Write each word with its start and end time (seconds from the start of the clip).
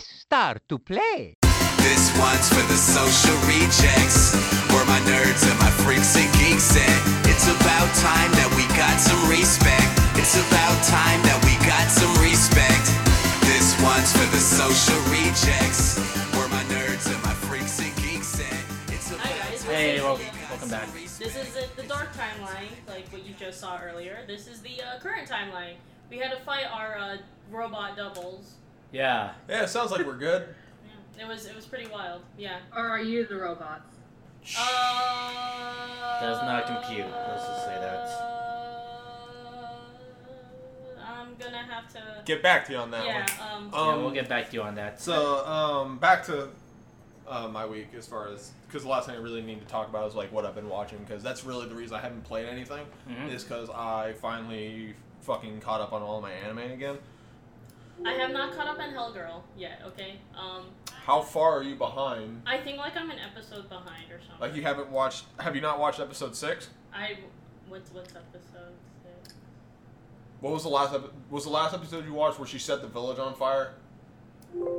Press 0.00 0.20
start 0.24 0.62
to 0.68 0.78
play. 0.78 1.36
This 1.76 2.08
one's 2.16 2.48
for 2.48 2.64
the 2.72 2.80
social 2.80 3.36
rejects. 3.44 4.32
We're 4.72 4.84
my 4.88 5.00
nerds 5.04 5.44
and 5.44 5.58
my 5.60 5.68
freaks 5.84 6.16
and 6.16 6.30
geeks, 6.40 6.72
and 6.72 7.00
it's 7.28 7.44
about 7.44 7.88
time 8.00 8.32
that 8.32 8.48
we 8.56 8.64
got 8.80 8.96
some 8.96 9.20
respect. 9.28 9.92
It's 10.16 10.40
about 10.40 10.76
time 10.88 11.20
that 11.28 11.36
we 11.44 11.52
got 11.68 11.92
some 11.92 12.16
respect. 12.24 12.88
This 13.44 13.76
one's 13.84 14.08
for 14.16 14.24
the 14.32 14.40
social 14.40 15.00
rejects. 15.12 16.00
We're 16.32 16.48
my 16.48 16.64
nerds 16.72 17.04
and 17.12 17.20
my 17.22 17.36
freaks 17.36 17.76
and 17.84 17.92
geeks, 18.00 18.40
and 18.40 18.60
it's 18.88 19.12
about 19.12 19.26
Hi 19.26 19.50
guys. 19.52 19.64
time 19.64 19.74
Hey, 19.74 19.98
that 19.98 20.16
we 20.16 20.24
got 20.24 20.48
welcome 20.48 20.68
some 20.68 20.80
back. 20.80 20.88
This 20.96 21.36
is 21.36 21.52
the, 21.52 21.68
the 21.76 21.86
dark 21.86 22.08
timeline, 22.16 22.72
like 22.88 23.04
what 23.12 23.26
you 23.26 23.34
just 23.36 23.60
saw 23.60 23.76
earlier. 23.76 24.24
This 24.26 24.48
is 24.48 24.62
the 24.62 24.80
uh, 24.80 24.98
current 25.00 25.28
timeline. 25.28 25.76
We 26.08 26.16
had 26.16 26.32
to 26.32 26.40
fight 26.40 26.64
our 26.72 26.96
uh, 26.96 27.16
robot 27.52 27.98
doubles. 27.98 28.56
Yeah. 28.92 29.32
Yeah, 29.48 29.62
it 29.64 29.68
sounds 29.68 29.90
like 29.90 30.04
we're 30.06 30.16
good. 30.16 30.48
Yeah, 31.16 31.24
it 31.24 31.28
was 31.28 31.46
it 31.46 31.54
was 31.54 31.66
pretty 31.66 31.88
wild. 31.90 32.22
Yeah. 32.36 32.58
Or 32.76 32.86
are 32.88 33.00
you 33.00 33.26
the 33.26 33.36
robots? 33.36 33.96
Uh, 34.58 36.20
That's 36.20 36.42
not 36.44 36.66
compute. 36.66 37.06
Let's 37.10 37.46
just 37.46 37.64
say 37.66 37.74
that. 37.76 38.08
I'm 41.04 41.34
gonna 41.38 41.58
have 41.58 41.92
to. 41.92 42.02
Get 42.24 42.42
back 42.42 42.66
to 42.66 42.72
you 42.72 42.78
on 42.78 42.90
that 42.90 43.04
yeah. 43.04 43.26
one. 43.38 43.52
Um. 43.52 43.70
yeah, 43.72 43.78
Um, 43.80 44.02
we'll 44.02 44.10
get 44.12 44.28
back 44.28 44.48
to 44.50 44.54
you 44.56 44.62
on 44.62 44.74
that. 44.76 45.00
So, 45.00 45.44
um, 45.46 45.98
back 45.98 46.24
to 46.26 46.48
uh, 47.28 47.48
my 47.48 47.66
week 47.66 47.88
as 47.96 48.06
far 48.06 48.28
as 48.28 48.50
because 48.66 48.82
the 48.82 48.88
last 48.88 49.06
thing 49.06 49.14
I 49.16 49.18
really 49.20 49.42
need 49.42 49.60
to 49.60 49.66
talk 49.66 49.88
about 49.88 50.08
is 50.08 50.14
like 50.14 50.32
what 50.32 50.44
I've 50.46 50.54
been 50.54 50.68
watching 50.68 50.98
because 50.98 51.22
that's 51.22 51.44
really 51.44 51.68
the 51.68 51.74
reason 51.74 51.96
I 51.96 52.00
haven't 52.00 52.24
played 52.24 52.46
anything 52.46 52.84
Mhm. 53.08 53.32
is 53.32 53.44
because 53.44 53.68
I 53.70 54.14
finally 54.20 54.94
fucking 55.20 55.60
caught 55.60 55.80
up 55.80 55.92
on 55.92 56.02
all 56.02 56.20
my 56.20 56.32
anime 56.32 56.58
again. 56.72 56.98
I 58.04 58.12
have 58.12 58.32
not 58.32 58.54
caught 58.56 58.66
up 58.66 58.78
on 58.78 58.92
Hellgirl 58.92 59.42
yet. 59.56 59.80
Okay. 59.86 60.16
Um. 60.36 60.66
How 61.04 61.22
far 61.22 61.58
are 61.58 61.62
you 61.62 61.74
behind? 61.76 62.42
I 62.46 62.58
think 62.58 62.78
like 62.78 62.96
I'm 62.96 63.10
an 63.10 63.18
episode 63.18 63.68
behind 63.68 64.10
or 64.10 64.20
something. 64.20 64.40
Like 64.40 64.54
you 64.54 64.62
haven't 64.62 64.90
watched? 64.90 65.24
Have 65.38 65.54
you 65.54 65.60
not 65.60 65.78
watched 65.78 66.00
episode 66.00 66.34
six? 66.36 66.68
I. 66.94 67.18
What's 67.68 67.92
what's 67.92 68.10
episode 68.14 68.74
six? 69.02 69.34
What 70.40 70.52
was 70.52 70.62
the 70.62 70.68
last 70.68 70.94
epi- 70.94 71.10
was 71.30 71.44
the 71.44 71.50
last 71.50 71.74
episode 71.74 72.04
you 72.06 72.14
watched 72.14 72.38
where 72.38 72.48
she 72.48 72.58
set 72.58 72.80
the 72.82 72.88
village 72.88 73.18
on 73.18 73.34
fire? 73.34 73.74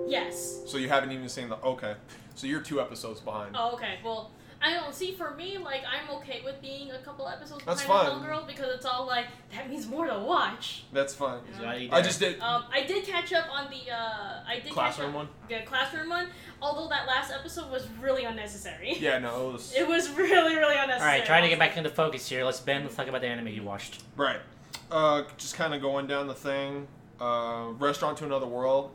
Yes. 0.07 0.61
So 0.67 0.77
you 0.77 0.89
haven't 0.89 1.11
even 1.11 1.29
seen 1.29 1.49
the 1.49 1.57
okay. 1.57 1.95
So 2.35 2.47
you're 2.47 2.61
two 2.61 2.81
episodes 2.81 3.19
behind. 3.19 3.55
Oh, 3.57 3.73
okay. 3.73 3.99
Well, 4.03 4.31
I 4.61 4.73
don't 4.73 4.93
see. 4.93 5.13
For 5.13 5.31
me, 5.31 5.57
like 5.57 5.81
I'm 5.85 6.09
okay 6.17 6.41
with 6.43 6.61
being 6.61 6.91
a 6.91 6.99
couple 6.99 7.27
episodes 7.27 7.63
That's 7.65 7.83
behind 7.83 8.21
fine. 8.21 8.21
Hellgirl 8.21 8.47
because 8.47 8.73
it's 8.75 8.85
all 8.85 9.07
like 9.07 9.25
that 9.53 9.69
means 9.69 9.87
more 9.87 10.05
to 10.07 10.19
watch. 10.19 10.83
That's 10.93 11.13
fine. 11.13 11.39
He's 11.51 11.59
already 11.59 11.91
I 11.91 12.01
just 12.01 12.19
did 12.19 12.39
Um, 12.39 12.65
I 12.71 12.83
did 12.83 13.05
catch 13.05 13.33
up 13.33 13.47
on 13.51 13.69
the 13.69 13.91
uh, 13.91 14.43
I 14.47 14.59
did 14.63 14.71
classroom 14.71 15.13
catch 15.13 15.21
up, 15.21 15.27
one. 15.27 15.29
The 15.49 15.65
classroom 15.65 16.09
one. 16.09 16.27
Although 16.61 16.89
that 16.89 17.07
last 17.07 17.31
episode 17.31 17.71
was 17.71 17.87
really 17.99 18.23
unnecessary. 18.25 18.97
Yeah, 18.99 19.17
no, 19.17 19.49
it 19.49 19.53
was 19.53 19.73
It 19.77 19.87
was 19.87 20.09
really, 20.11 20.55
really 20.55 20.77
unnecessary. 20.77 21.11
All 21.11 21.17
right, 21.17 21.25
trying 21.25 21.43
to 21.43 21.49
get 21.49 21.59
back 21.59 21.75
into 21.77 21.89
focus 21.89 22.29
here. 22.29 22.43
Let's 22.43 22.59
Ben. 22.59 22.83
Let's 22.83 22.95
talk 22.95 23.07
about 23.07 23.21
the 23.21 23.27
anime 23.27 23.47
you 23.47 23.63
watched. 23.63 24.03
Right. 24.15 24.39
Uh, 24.91 25.23
just 25.37 25.55
kind 25.55 25.73
of 25.73 25.81
going 25.81 26.07
down 26.07 26.27
the 26.27 26.33
thing. 26.33 26.87
Uh, 27.19 27.69
Restaurant 27.79 28.17
to 28.19 28.25
Another 28.25 28.47
World. 28.47 28.91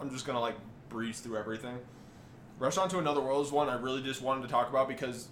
I'm 0.00 0.10
just 0.10 0.26
gonna 0.26 0.40
like 0.40 0.56
breeze 0.88 1.20
through 1.20 1.38
everything. 1.38 1.78
Restaurant 2.60 2.90
to 2.90 2.98
Another 2.98 3.22
World 3.22 3.46
is 3.46 3.50
one 3.50 3.70
I 3.70 3.74
really 3.74 4.02
just 4.02 4.20
wanted 4.20 4.42
to 4.42 4.48
talk 4.48 4.68
about 4.68 4.86
because 4.86 5.28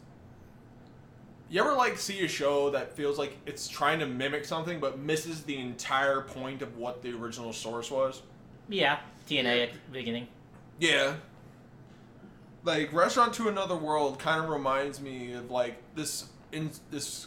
you 1.50 1.60
ever 1.60 1.74
like 1.74 1.98
see 1.98 2.24
a 2.24 2.28
show 2.28 2.70
that 2.70 2.96
feels 2.96 3.18
like 3.18 3.36
it's 3.44 3.68
trying 3.68 3.98
to 3.98 4.06
mimic 4.06 4.46
something 4.46 4.80
but 4.80 4.98
misses 4.98 5.42
the 5.42 5.58
entire 5.58 6.22
point 6.22 6.62
of 6.62 6.78
what 6.78 7.02
the 7.02 7.12
original 7.12 7.52
source 7.52 7.90
was? 7.90 8.22
Yeah, 8.70 8.98
TNA 9.28 9.64
at 9.64 9.72
the 9.74 9.78
beginning. 9.92 10.26
Yeah. 10.80 11.16
Like 12.64 12.94
Restaurant 12.94 13.34
to 13.34 13.48
Another 13.48 13.76
World 13.76 14.18
kind 14.18 14.42
of 14.42 14.48
reminds 14.48 14.98
me 14.98 15.34
of 15.34 15.50
like 15.50 15.76
this 15.94 16.30
in 16.50 16.70
this 16.90 17.26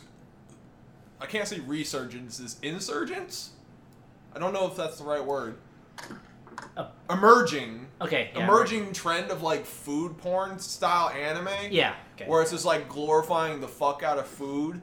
I 1.20 1.28
can't 1.28 1.48
say 1.48 1.60
resurgence, 1.60 2.40
this 2.40 2.58
insurgence? 2.64 3.52
I 4.36 4.40
don't 4.40 4.52
know 4.52 4.66
if 4.66 4.76
that's 4.76 4.98
the 4.98 5.04
right 5.04 5.24
word. 5.24 5.58
Uh, 6.82 7.14
emerging 7.14 7.88
Okay. 8.02 8.32
Yeah, 8.34 8.44
emerging 8.44 8.94
trend 8.94 9.30
of 9.30 9.44
like 9.44 9.66
food 9.66 10.18
porn 10.18 10.58
style 10.60 11.10
anime. 11.10 11.50
Yeah. 11.72 11.96
Okay. 12.16 12.28
Where 12.28 12.42
it's 12.42 12.52
just 12.52 12.66
like 12.66 12.90
glorifying 12.90 13.62
the 13.62 13.68
fuck 13.68 14.02
out 14.04 14.18
of 14.18 14.28
food. 14.28 14.82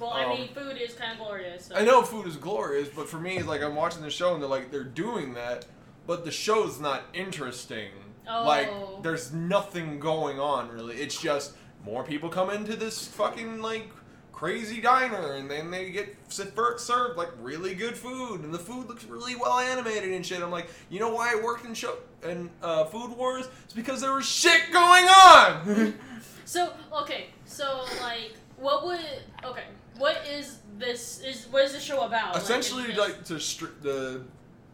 Well, 0.00 0.10
I 0.10 0.24
um, 0.24 0.30
mean, 0.30 0.48
food 0.48 0.76
is 0.76 0.94
kind 0.94 1.12
of 1.12 1.18
glorious. 1.18 1.66
So. 1.66 1.76
I 1.76 1.82
know 1.82 2.02
food 2.02 2.26
is 2.26 2.36
glorious, 2.36 2.88
but 2.88 3.08
for 3.08 3.18
me, 3.18 3.42
like 3.42 3.62
I'm 3.62 3.76
watching 3.76 4.02
the 4.02 4.10
show 4.10 4.34
and 4.34 4.42
they're 4.42 4.50
like 4.50 4.70
they're 4.70 4.84
doing 4.84 5.34
that, 5.34 5.64
but 6.06 6.24
the 6.24 6.30
show's 6.30 6.80
not 6.80 7.04
interesting. 7.14 7.90
Oh. 8.28 8.44
Like 8.44 8.68
Oh. 8.68 8.98
there's 9.02 9.32
nothing 9.32 10.00
going 10.00 10.40
on 10.40 10.68
really. 10.68 10.96
It's 10.96 11.20
just 11.20 11.54
more 11.84 12.02
people 12.02 12.28
come 12.28 12.50
into 12.50 12.74
this 12.74 13.06
fucking 13.06 13.62
like 13.62 13.88
crazy 14.36 14.82
diner 14.82 15.32
and 15.32 15.50
then 15.50 15.70
they 15.70 15.90
get 15.90 16.14
served 16.28 17.16
like 17.16 17.30
really 17.40 17.74
good 17.74 17.96
food 17.96 18.42
and 18.42 18.52
the 18.52 18.58
food 18.58 18.86
looks 18.86 19.04
really 19.04 19.34
well 19.34 19.58
animated 19.58 20.12
and 20.12 20.24
shit. 20.24 20.42
I'm 20.42 20.50
like, 20.50 20.68
you 20.90 21.00
know 21.00 21.08
why 21.08 21.32
it 21.34 21.42
worked 21.42 21.64
in 21.64 21.72
show 21.72 21.96
and 22.22 22.50
uh, 22.62 22.84
Food 22.84 23.16
Wars? 23.16 23.48
It's 23.64 23.72
because 23.72 24.02
there 24.02 24.12
was 24.12 24.26
shit 24.26 24.60
going 24.72 25.06
on. 25.06 25.94
So 26.48 26.72
okay, 27.02 27.26
so 27.44 27.84
like, 28.00 28.34
what 28.56 28.86
would 28.86 29.00
okay? 29.42 29.64
What 29.98 30.24
is 30.30 30.60
this? 30.78 31.20
Is 31.20 31.48
what 31.50 31.64
is 31.64 31.72
the 31.72 31.80
show 31.80 32.02
about? 32.06 32.36
Essentially 32.36 32.86
this- 32.86 32.98
like 32.98 33.24
to 33.24 33.34
stri- 33.34 33.82
the 33.82 34.22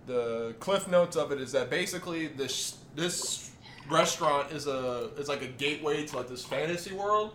the 0.06 0.55
cliff 0.61 0.87
notes 0.89 1.17
of 1.17 1.33
it 1.33 1.41
is 1.41 1.51
that 1.53 1.71
basically 1.71 2.27
this 2.27 2.77
this 2.95 3.53
restaurant 3.89 4.53
is 4.53 4.67
a 4.67 5.09
is 5.17 5.28
like 5.28 5.41
a 5.41 5.47
gateway 5.47 6.05
to 6.05 6.17
like 6.19 6.28
this 6.28 6.45
fantasy 6.45 6.93
world 6.95 7.34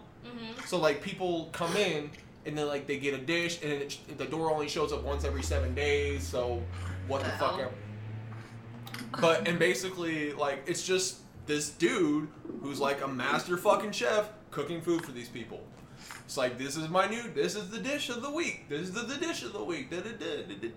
So 0.66 0.78
like 0.78 1.02
people 1.02 1.50
come 1.52 1.76
in 1.78 2.10
and 2.46 2.58
then 2.58 2.68
like 2.68 2.88
they 2.88 2.98
get 2.98 3.14
a 3.14 3.18
dish 3.18 3.62
and 3.64 3.72
it, 3.72 3.98
the 4.18 4.26
door 4.26 4.52
only 4.52 4.68
shows 4.70 4.92
up 4.94 5.04
once 5.04 5.24
every 5.26 5.44
seven 5.44 5.74
days 5.76 6.24
so 6.26 6.62
what 7.08 7.22
the 7.24 7.28
The 7.32 7.38
fuck 7.38 7.60
ever. 7.60 7.72
but 9.20 9.48
and 9.48 9.58
basically 9.60 10.34
like 10.34 10.64
it's 10.66 10.86
just 10.86 11.18
this 11.46 11.70
dude 11.72 12.28
who's 12.62 12.80
like 12.80 13.02
a 13.04 13.08
master 13.08 13.58
fucking 13.58 13.92
chef 13.92 14.30
cooking 14.52 14.82
food 14.82 15.04
for 15.06 15.12
these 15.12 15.30
people 15.30 15.62
it's 16.26 16.38
like 16.38 16.58
this 16.58 16.76
is 16.78 16.88
my 16.90 17.08
new 17.08 17.24
this 17.34 17.56
is 17.56 17.70
the 17.70 17.80
dish 17.80 18.10
of 18.10 18.22
the 18.22 18.32
week 18.32 18.68
this 18.70 18.82
is 18.82 18.92
the, 18.94 19.02
the 19.02 19.18
dish 19.18 19.44
of 19.44 19.54
the 19.54 19.64
week 19.64 19.90
da, 19.90 19.98
da, 20.00 20.12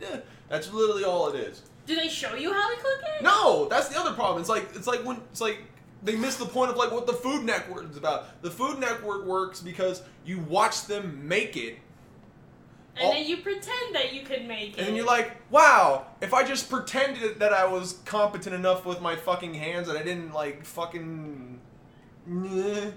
da. 0.00 0.20
that's 0.48 0.72
literally 0.72 1.04
all 1.04 1.28
it 1.28 1.36
is 1.36 1.62
Do 1.86 1.94
they 1.96 2.08
show 2.08 2.34
you 2.34 2.52
how 2.52 2.68
to 2.70 2.76
cook 2.76 3.00
it? 3.18 3.22
no 3.22 3.68
that's 3.68 3.88
the 3.88 3.98
other 3.98 4.12
problem 4.12 4.40
it's 4.40 4.48
like 4.50 4.68
it's 4.74 4.86
like 4.86 5.04
when 5.04 5.16
it's 5.30 5.40
like 5.40 5.58
they 6.02 6.16
miss 6.16 6.36
the 6.36 6.46
point 6.46 6.70
of 6.70 6.76
like 6.76 6.90
what 6.90 7.06
the 7.06 7.12
food 7.12 7.44
network 7.44 7.90
is 7.90 7.96
about 7.96 8.40
the 8.42 8.50
food 8.50 8.78
network 8.78 9.24
works 9.26 9.60
because 9.60 10.02
you 10.24 10.38
watch 10.40 10.86
them 10.86 11.26
make 11.28 11.56
it 11.56 11.76
And 12.96 13.04
all- 13.06 13.12
then 13.12 13.26
you 13.26 13.38
pretend 13.38 13.94
that 13.94 14.12
you 14.12 14.22
could 14.22 14.46
make 14.46 14.70
it. 14.74 14.78
and 14.78 14.86
then 14.88 14.94
you're 14.96 15.06
like, 15.06 15.36
wow, 15.50 16.06
if 16.20 16.32
I 16.34 16.42
just 16.44 16.68
pretended 16.70 17.38
that 17.40 17.52
I 17.52 17.66
was 17.66 17.98
competent 18.04 18.54
enough 18.54 18.84
with 18.86 19.00
my 19.00 19.14
fucking 19.16 19.54
hands 19.54 19.86
that 19.88 19.96
I 19.96 20.02
didn't 20.02 20.32
like 20.32 20.64
fucking. 20.64 21.60
Nah, 22.26 22.90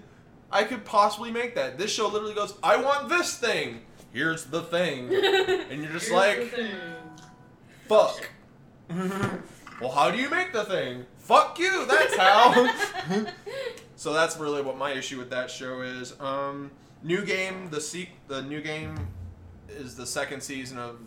I 0.52 0.64
could 0.64 0.84
possibly 0.86 1.32
make 1.32 1.56
that. 1.56 1.78
This 1.78 1.92
show 1.92 2.08
literally 2.08 2.36
goes, 2.36 2.54
I 2.64 2.78
want 2.78 3.10
this 3.10 3.38
thing. 3.38 3.82
Here's 4.14 4.46
the 4.46 4.62
thing. 4.62 5.08
And 5.72 5.82
you're 5.84 5.92
just 5.92 6.10
Here's 6.10 6.12
like, 6.12 6.54
fuck. 7.88 8.30
well, 9.82 9.92
how 9.92 10.12
do 10.12 10.18
you 10.18 10.30
make 10.30 10.54
the 10.54 10.64
thing? 10.66 11.06
Fuck 11.24 11.58
you, 11.58 11.86
that's 11.86 12.18
how. 12.18 12.74
so 13.96 14.14
that's 14.14 14.38
really 14.38 14.62
what 14.62 14.78
my 14.78 14.92
issue 14.92 15.18
with 15.18 15.30
that 15.30 15.50
show 15.50 15.82
is. 15.82 16.20
Um, 16.20 16.70
new 17.02 17.24
game, 17.26 17.70
the 17.70 17.80
seek, 17.80 18.10
the 18.28 18.42
new 18.42 18.62
game 18.62 18.96
is 19.70 19.96
the 19.96 20.06
second 20.06 20.42
season 20.42 20.78
of 20.78 21.00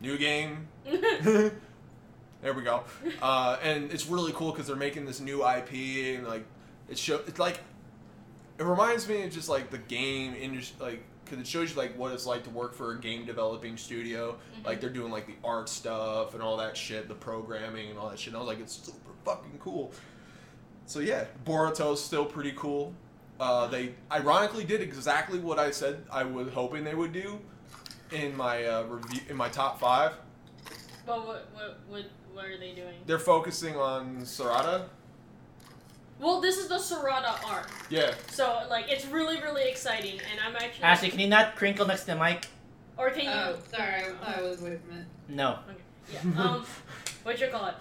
New 0.00 0.18
Game. 0.18 0.68
there 0.84 1.52
we 2.42 2.62
go. 2.62 2.84
Uh, 3.20 3.58
and 3.62 3.92
it's 3.92 4.06
really 4.06 4.32
cool 4.32 4.52
because 4.52 4.66
they're 4.66 4.76
making 4.76 5.04
this 5.04 5.20
new 5.20 5.46
IP 5.46 5.72
and 6.16 6.26
like 6.26 6.44
it 6.88 6.98
show. 6.98 7.20
It's 7.26 7.38
like 7.38 7.60
it 8.58 8.64
reminds 8.64 9.08
me 9.08 9.22
of 9.22 9.32
just 9.32 9.48
like 9.48 9.70
the 9.70 9.78
game 9.78 10.34
industry, 10.34 10.76
like 10.80 11.04
because 11.24 11.38
it 11.38 11.46
shows 11.46 11.70
you 11.70 11.76
like 11.76 11.96
what 11.96 12.12
it's 12.12 12.26
like 12.26 12.44
to 12.44 12.50
work 12.50 12.74
for 12.74 12.92
a 12.92 13.00
game 13.00 13.24
developing 13.24 13.76
studio. 13.76 14.36
Like 14.64 14.80
they're 14.80 14.90
doing 14.90 15.10
like 15.10 15.26
the 15.26 15.34
art 15.42 15.68
stuff 15.68 16.34
and 16.34 16.42
all 16.42 16.56
that 16.58 16.76
shit, 16.76 17.08
the 17.08 17.14
programming 17.14 17.90
and 17.90 17.98
all 17.98 18.10
that 18.10 18.18
shit. 18.18 18.28
And 18.28 18.36
I 18.36 18.40
was 18.40 18.48
like, 18.48 18.60
it's 18.60 18.74
super 18.74 19.12
fucking 19.24 19.58
cool. 19.58 19.92
So 20.86 21.00
yeah, 21.00 21.24
Boruto's 21.44 22.02
still 22.02 22.24
pretty 22.24 22.52
cool. 22.56 22.92
Uh, 23.40 23.66
they 23.66 23.94
ironically 24.12 24.64
did 24.64 24.80
exactly 24.80 25.38
what 25.38 25.58
I 25.58 25.70
said 25.70 26.04
I 26.10 26.22
was 26.22 26.50
hoping 26.50 26.84
they 26.84 26.94
would 26.94 27.12
do 27.12 27.40
in 28.12 28.36
my 28.36 28.64
uh, 28.64 28.82
review 28.84 29.20
in 29.28 29.36
my 29.36 29.48
top 29.48 29.80
five. 29.80 30.12
But 31.06 31.26
what, 31.26 31.48
what, 31.52 31.80
what, 31.88 32.04
what 32.32 32.44
are 32.46 32.58
they 32.58 32.72
doing? 32.72 32.94
They're 33.06 33.18
focusing 33.18 33.76
on 33.76 34.18
Sarada. 34.22 34.86
Well, 36.24 36.40
this 36.40 36.56
is 36.56 36.68
the 36.68 36.76
Sarada 36.76 37.36
arc. 37.46 37.68
Yeah, 37.90 38.14
So, 38.28 38.62
like, 38.70 38.90
it's 38.90 39.04
really, 39.04 39.42
really 39.42 39.68
exciting, 39.68 40.18
and 40.30 40.40
I'm 40.40 40.56
actually. 40.56 40.84
Ashley, 40.84 41.10
can 41.10 41.20
you 41.20 41.28
not 41.28 41.54
crinkle 41.54 41.86
next 41.86 42.04
to 42.04 42.06
the 42.12 42.16
mic? 42.16 42.48
Or 42.96 43.10
can 43.10 43.24
you. 43.26 43.30
Oh, 43.30 43.58
sorry, 43.70 44.04
I 44.04 44.12
thought 44.12 44.38
I 44.38 44.40
was 44.40 44.62
away 44.62 44.78
from 44.78 45.00
it. 45.00 45.04
No. 45.28 45.58
Okay. 45.68 45.82
Yeah. 46.14 46.40
Um, 46.42 46.64
what 47.24 47.38
you 47.38 47.48
call 47.48 47.66
it? 47.66 47.74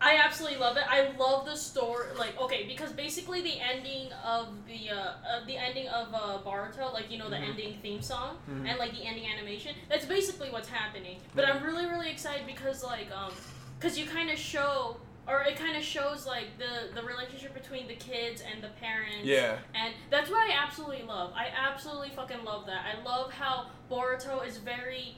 I 0.00 0.16
absolutely 0.16 0.58
love 0.58 0.78
it. 0.78 0.84
I 0.88 1.10
love 1.18 1.44
the 1.44 1.54
story. 1.54 2.06
Like, 2.18 2.40
okay, 2.40 2.64
because 2.66 2.92
basically 2.92 3.42
the 3.42 3.60
ending 3.60 4.10
of 4.24 4.48
the 4.66 4.90
uh, 4.90 4.96
uh 4.96 5.44
the 5.46 5.56
ending 5.56 5.86
of 5.88 6.14
uh, 6.14 6.38
Boruto, 6.44 6.92
like 6.94 7.10
you 7.10 7.18
know 7.18 7.28
the 7.28 7.36
Mhm. 7.36 7.50
ending 7.50 7.78
theme 7.82 8.00
song 8.02 8.38
Mhm. 8.50 8.68
and 8.68 8.78
like 8.78 8.92
the 8.92 9.04
ending 9.04 9.26
animation. 9.30 9.76
That's 9.90 10.06
basically 10.06 10.50
what's 10.50 10.68
happening. 10.68 11.20
But 11.34 11.44
I'm 11.44 11.62
really 11.62 11.86
really 11.86 12.10
excited 12.10 12.46
because 12.46 12.82
like 12.82 13.12
um, 13.14 13.32
because 13.78 13.98
you 13.98 14.06
kind 14.06 14.30
of 14.30 14.38
show. 14.38 14.96
Or 15.28 15.42
it 15.42 15.56
kind 15.56 15.76
of 15.76 15.82
shows 15.84 16.26
like 16.26 16.46
the 16.58 16.94
the 17.00 17.06
relationship 17.06 17.54
between 17.54 17.86
the 17.86 17.94
kids 17.94 18.42
and 18.42 18.62
the 18.62 18.68
parents. 18.80 19.22
Yeah. 19.24 19.56
And 19.74 19.94
that's 20.10 20.28
what 20.30 20.38
I 20.40 20.52
absolutely 20.52 21.04
love. 21.04 21.32
I 21.36 21.46
absolutely 21.56 22.10
fucking 22.10 22.44
love 22.44 22.66
that. 22.66 22.84
I 22.84 23.02
love 23.04 23.32
how 23.32 23.66
Boruto 23.90 24.44
is 24.46 24.56
very 24.58 25.16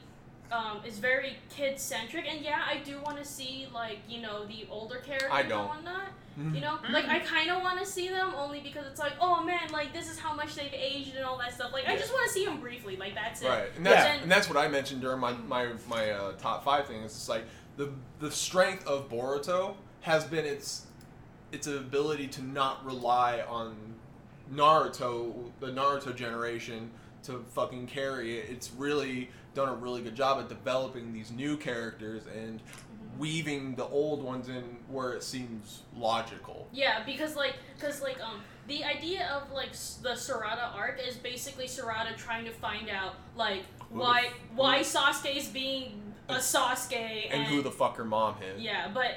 um, 0.51 0.81
is 0.85 0.99
very 0.99 1.37
kid 1.49 1.79
centric 1.79 2.25
and 2.31 2.41
yeah, 2.45 2.61
I 2.69 2.77
do 2.85 3.01
want 3.01 3.17
to 3.17 3.25
see 3.25 3.67
like, 3.73 3.97
you 4.07 4.21
know, 4.21 4.45
the 4.45 4.67
older 4.69 4.97
characters 4.97 5.31
I 5.31 5.41
don't. 5.41 5.67
on 5.69 5.85
that. 5.85 6.09
Mhm. 6.39 6.53
You 6.53 6.61
know? 6.61 6.77
Like 6.91 7.05
I 7.05 7.19
kind 7.19 7.49
of 7.49 7.63
want 7.63 7.79
to 7.79 7.85
see 7.85 8.09
them 8.09 8.33
only 8.35 8.59
because 8.59 8.85
it's 8.85 8.99
like, 8.99 9.13
"Oh 9.21 9.41
man, 9.43 9.71
like 9.71 9.91
this 9.93 10.11
is 10.11 10.19
how 10.19 10.35
much 10.35 10.53
they've 10.53 10.73
aged 10.73 11.15
and 11.15 11.23
all 11.25 11.37
that 11.39 11.53
stuff." 11.53 11.71
Like 11.73 11.87
I 11.87 11.95
just 11.95 12.11
want 12.13 12.27
to 12.27 12.33
see 12.33 12.45
them 12.45 12.59
briefly. 12.59 12.95
Like 12.97 13.15
that's 13.15 13.41
it. 13.41 13.47
Right, 13.47 13.69
and 13.77 13.85
that's 13.85 14.03
Then- 14.03 14.19
and 14.23 14.31
that's 14.31 14.49
what 14.49 14.57
I 14.57 14.67
mentioned 14.67 14.99
during 15.01 15.19
my 15.19 15.31
my 15.33 15.69
my 15.87 16.11
uh, 16.11 16.33
top 16.33 16.63
five 16.65 16.85
thing. 16.87 16.97
Is 17.03 17.13
it's 17.13 17.29
like 17.29 17.45
the 17.77 17.89
the 18.19 18.29
strength 18.29 18.85
of 18.85 19.09
Boruto 19.09 19.75
has 20.05 20.23
been 20.23 20.45
its 20.45 20.85
its 21.51 21.65
ability 21.65 22.27
to 22.27 22.43
not 22.43 22.85
rely 22.85 23.41
on 23.47 23.75
Naruto, 24.53 25.49
the 25.59 25.67
Naruto 25.67 26.15
generation, 26.15 26.91
to 27.23 27.43
fucking 27.53 27.87
carry 27.87 28.37
it. 28.37 28.49
It's 28.51 28.71
really 28.71 29.31
done 29.55 29.69
a 29.69 29.73
really 29.73 30.03
good 30.03 30.15
job 30.15 30.39
at 30.39 30.47
developing 30.47 31.11
these 31.11 31.31
new 31.31 31.57
characters 31.57 32.23
and 32.27 32.61
weaving 33.17 33.73
the 33.75 33.85
old 33.85 34.21
ones 34.21 34.47
in 34.47 34.77
where 34.89 35.13
it 35.13 35.23
seems 35.23 35.81
logical. 35.97 36.67
Yeah, 36.71 37.03
because 37.03 37.35
like, 37.35 37.55
cause 37.79 37.99
like, 38.01 38.21
um, 38.21 38.41
the 38.67 38.83
idea 38.83 39.27
of 39.33 39.51
like 39.51 39.71
the 39.71 40.13
Sarada 40.13 40.75
arc 40.75 40.99
is 41.03 41.15
basically 41.15 41.65
Sarada 41.65 42.15
trying 42.15 42.45
to 42.45 42.51
find 42.51 42.89
out 42.89 43.15
like 43.35 43.63
why 43.89 44.29
why 44.55 44.81
Sasuke 44.81 45.35
is 45.35 45.47
being 45.47 45.99
a 46.29 46.35
Sasuke 46.35 47.27
And 47.31 47.47
who 47.47 47.63
the 47.63 47.71
fuck 47.71 47.97
her 47.97 48.05
mom 48.05 48.35
is. 48.43 48.61
yeah, 48.61 48.91
but 48.93 49.15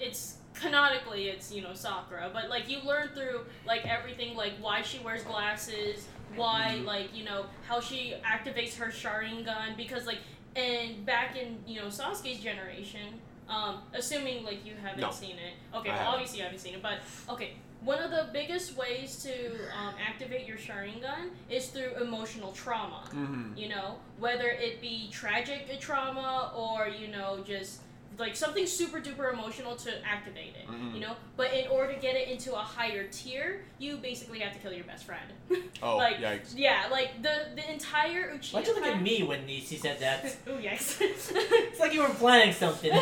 it's 0.00 0.38
canonically 0.54 1.28
it's 1.28 1.52
you 1.52 1.62
know 1.62 1.74
Sakura, 1.74 2.30
but 2.32 2.48
like 2.48 2.68
you 2.70 2.78
learn 2.80 3.08
through 3.14 3.40
like 3.66 3.86
everything 3.86 4.34
like 4.36 4.52
why 4.60 4.82
she 4.82 4.98
wears 5.00 5.22
glasses, 5.22 6.06
why 6.34 6.76
Mhm. 6.80 6.84
like 6.86 7.14
you 7.14 7.24
know 7.24 7.46
how 7.68 7.80
she 7.80 8.14
activates 8.24 8.74
her 8.76 8.86
Sharingan 8.86 9.76
because 9.76 10.06
like 10.06 10.18
and 10.54 11.04
back 11.04 11.36
in 11.36 11.58
you 11.66 11.80
know 11.80 11.88
Sasuke's 11.88 12.40
generation, 12.40 13.20
um, 13.48 13.82
assuming 13.92 14.44
like 14.44 14.64
you 14.64 14.74
haven't 14.82 15.00
No. 15.00 15.10
seen 15.10 15.36
it, 15.36 15.54
okay, 15.76 15.90
well 15.90 16.08
obviously 16.08 16.38
you 16.38 16.44
haven't 16.44 16.58
seen 16.60 16.74
it, 16.74 16.82
but 16.82 16.98
okay. 17.28 17.52
One 17.82 18.02
of 18.02 18.10
the 18.10 18.30
biggest 18.32 18.74
ways 18.76 19.22
to 19.22 19.30
um, 19.78 19.94
activate 20.04 20.48
your 20.48 20.56
Sharingan 20.56 21.28
is 21.50 21.68
through 21.68 21.92
emotional 22.00 22.50
trauma 22.52 23.02
Mm-hmm. 23.14 23.56
you 23.56 23.68
know 23.68 23.96
whether 24.18 24.48
it 24.48 24.80
be 24.80 25.08
tragic 25.12 25.68
trauma 25.78 26.52
or 26.56 26.88
you 26.88 27.08
know 27.08 27.44
just 27.46 27.82
like 28.18 28.34
something 28.34 28.66
super 28.66 28.98
duper 29.00 29.32
emotional 29.32 29.74
to 29.76 29.90
activate 30.06 30.54
it 30.60 30.66
Mhm. 30.68 30.94
you 30.94 31.00
know 31.00 31.14
but 31.36 31.52
in 31.52 31.66
order 31.68 31.92
to 31.92 32.00
get 32.00 32.14
it 32.16 32.28
into 32.28 32.54
a 32.54 32.58
higher 32.58 33.06
tier 33.08 33.62
you 33.78 33.96
basically 33.98 34.38
have 34.40 34.52
to 34.54 34.58
kill 34.58 34.72
your 34.72 34.84
best 34.84 35.04
friend 35.04 35.32
Oh, 35.82 35.96
like 35.98 36.16
yikes. 36.16 36.54
yeah 36.56 36.88
like 36.90 37.22
the 37.22 37.34
the 37.54 37.70
entire 37.70 38.32
Uchiha 38.34 38.52
Why'd 38.54 38.66
you 38.66 38.74
look 38.74 38.86
at 38.86 39.02
me 39.02 39.22
when 39.22 39.44
Nisi 39.46 39.76
said 39.76 40.00
that? 40.00 40.36
oh, 40.46 40.52
yikes. 40.52 41.00
It's 41.68 41.80
like 41.80 41.92
you 41.92 42.00
were 42.02 42.08
planning 42.08 42.52
something. 42.54 42.92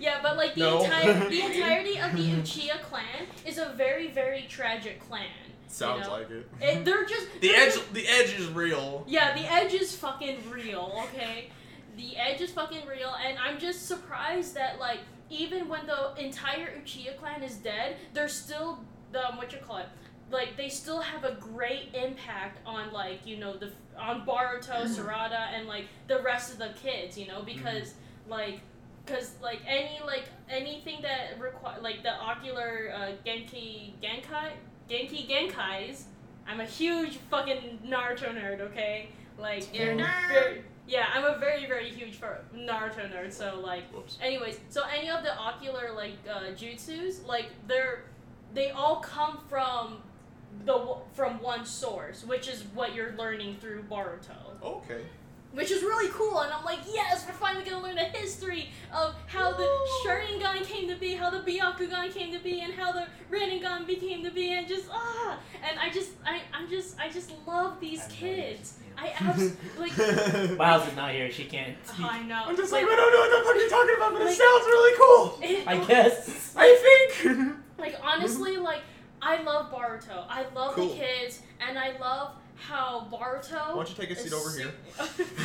yeah, 0.00 0.18
but 0.22 0.36
like 0.36 0.54
the 0.54 0.60
No. 0.60 0.82
entire 0.84 1.28
the 1.28 1.40
entirety 1.42 1.98
of 2.00 2.12
the 2.16 2.30
Uchiha 2.32 2.82
clan 2.82 3.26
is 3.46 3.58
a 3.58 3.72
very 3.76 4.08
very 4.08 4.46
tragic 4.48 5.00
clan. 5.08 5.26
Sounds 5.68 6.06
know? 6.06 6.12
like 6.14 6.30
it. 6.30 6.48
It, 6.60 6.84
they're 6.84 7.04
just 7.04 7.26
The 7.40 7.48
they're 7.48 7.60
edge, 7.66 7.74
just- 7.74 7.92
the 7.92 8.06
edge 8.08 8.32
is 8.38 8.48
real. 8.48 9.04
Yeah, 9.06 9.34
the 9.34 9.50
edge 9.52 9.74
is 9.74 9.94
fucking 9.96 10.48
real, 10.50 11.02
okay? 11.06 11.50
The 11.96 12.16
edge 12.16 12.40
is 12.40 12.50
fucking 12.50 12.86
real, 12.86 13.14
and 13.26 13.38
I'm 13.38 13.58
just 13.58 13.86
surprised 13.86 14.54
that, 14.54 14.78
like, 14.78 15.00
even 15.30 15.68
when 15.68 15.86
the 15.86 16.14
entire 16.22 16.68
Uchiha 16.78 17.16
clan 17.18 17.42
is 17.42 17.56
dead, 17.56 17.96
they're 18.12 18.28
still, 18.28 18.78
the, 19.12 19.22
what 19.36 19.50
you 19.52 19.58
call 19.66 19.78
it, 19.78 19.86
like, 20.30 20.56
they 20.56 20.68
still 20.68 21.00
have 21.00 21.24
a 21.24 21.32
great 21.40 21.94
impact 21.94 22.58
on, 22.66 22.92
like, 22.92 23.26
you 23.26 23.36
know, 23.38 23.56
the, 23.56 23.72
on 23.98 24.26
Boruto, 24.26 24.84
Sarada, 24.86 25.48
and, 25.54 25.66
like, 25.66 25.86
the 26.08 26.20
rest 26.20 26.52
of 26.52 26.58
the 26.58 26.70
kids, 26.82 27.16
you 27.16 27.26
know, 27.28 27.42
because, 27.42 27.94
like, 28.28 28.60
because, 29.04 29.34
like, 29.40 29.60
any, 29.66 30.00
like, 30.04 30.24
anything 30.50 31.00
that 31.02 31.40
require, 31.40 31.80
like, 31.80 32.02
the 32.02 32.12
ocular, 32.12 32.92
uh, 32.94 33.12
Genki, 33.24 33.92
Genkai, 34.02 34.50
Genki 34.90 35.28
Genkais, 35.28 36.02
I'm 36.46 36.60
a 36.60 36.64
huge 36.66 37.16
fucking 37.30 37.80
Naruto 37.86 38.34
nerd, 38.34 38.60
okay? 38.60 39.08
Like, 39.38 39.74
You're 39.74 39.88
a 39.88 39.90
and 39.92 40.00
nerd. 40.00 40.28
very- 40.28 40.64
yeah, 40.88 41.06
I'm 41.12 41.24
a 41.24 41.38
very, 41.38 41.66
very 41.66 41.90
huge 41.90 42.20
Naruto 42.54 43.10
nerd. 43.12 43.32
So 43.32 43.60
like, 43.62 43.92
Whoops. 43.92 44.18
anyways, 44.22 44.58
so 44.68 44.82
any 44.96 45.10
of 45.10 45.22
the 45.22 45.36
ocular 45.36 45.92
like 45.94 46.14
uh, 46.30 46.52
jutsus, 46.54 47.26
like 47.26 47.46
they're 47.66 48.04
they 48.54 48.70
all 48.70 48.96
come 48.96 49.38
from 49.48 49.98
the 50.64 50.96
from 51.12 51.40
one 51.42 51.64
source, 51.66 52.24
which 52.24 52.48
is 52.48 52.64
what 52.74 52.94
you're 52.94 53.12
learning 53.16 53.56
through 53.60 53.82
Boruto, 53.84 54.36
Okay. 54.62 55.02
Which 55.56 55.70
is 55.70 55.82
really 55.82 56.10
cool. 56.12 56.40
And 56.40 56.52
I'm 56.52 56.64
like, 56.66 56.80
yes, 56.92 57.24
we're 57.26 57.32
finally 57.32 57.64
gonna 57.64 57.82
learn 57.82 57.94
the 57.94 58.04
history 58.04 58.68
of 58.92 59.14
how 59.26 59.52
the 59.52 59.66
Sharingan 60.04 60.64
came 60.66 60.86
to 60.88 60.96
be, 60.96 61.14
how 61.14 61.30
the 61.30 61.38
Byakugan 61.40 62.12
came 62.12 62.30
to 62.34 62.38
be, 62.38 62.60
and 62.60 62.74
how 62.74 62.92
the 62.92 63.06
Rinnegan 63.30 63.86
became 63.86 64.22
to 64.24 64.30
be, 64.30 64.52
and 64.52 64.68
just 64.68 64.84
ah, 64.92 65.38
and 65.66 65.78
I 65.80 65.88
just 65.88 66.10
I 66.26 66.42
I'm 66.52 66.68
just 66.68 67.00
I 67.00 67.08
just 67.08 67.32
love 67.46 67.80
these 67.80 68.02
I'm 68.04 68.10
kids. 68.10 68.74
I 68.98 69.14
absolutely 69.18 69.70
like. 69.88 70.58
Miles 70.58 70.86
is 70.88 70.94
not 70.96 71.12
here. 71.12 71.30
She 71.30 71.44
can't 71.44 71.74
speak. 71.86 72.04
I 72.04 72.22
know. 72.24 72.42
I'm 72.46 72.56
just 72.56 72.70
like, 72.72 72.82
like, 72.82 72.92
I 72.92 72.96
don't 72.96 73.12
know 73.12 73.20
what 73.20 73.38
the 73.38 73.44
fuck 73.48 73.56
you're 73.56 73.70
talking 73.70 73.96
about, 73.96 74.12
but 74.12 74.22
it 74.22 74.36
sounds 74.36 74.66
really 74.66 74.98
cool. 74.98 75.38
it- 75.42 75.66
I 75.66 75.84
guess. 75.86 76.54
I 76.58 77.14
think. 77.16 77.56
Like 77.78 77.96
honestly, 78.02 78.58
like 78.58 78.82
I 79.22 79.42
love 79.42 79.72
Boruto. 79.72 80.24
I 80.28 80.44
love 80.54 80.74
Cool. 80.74 80.88
the 80.88 80.94
kids, 80.96 81.40
and 81.66 81.78
I 81.78 81.96
love 81.98 82.32
how 82.56 83.06
Boruto. 83.12 83.52
Why 83.52 83.74
don't 83.74 83.88
you 83.88 83.94
take 83.94 84.10
a 84.10 84.16
seat 84.16 84.32
over 84.32 84.48
su- 84.50 84.58
here? 84.60 84.72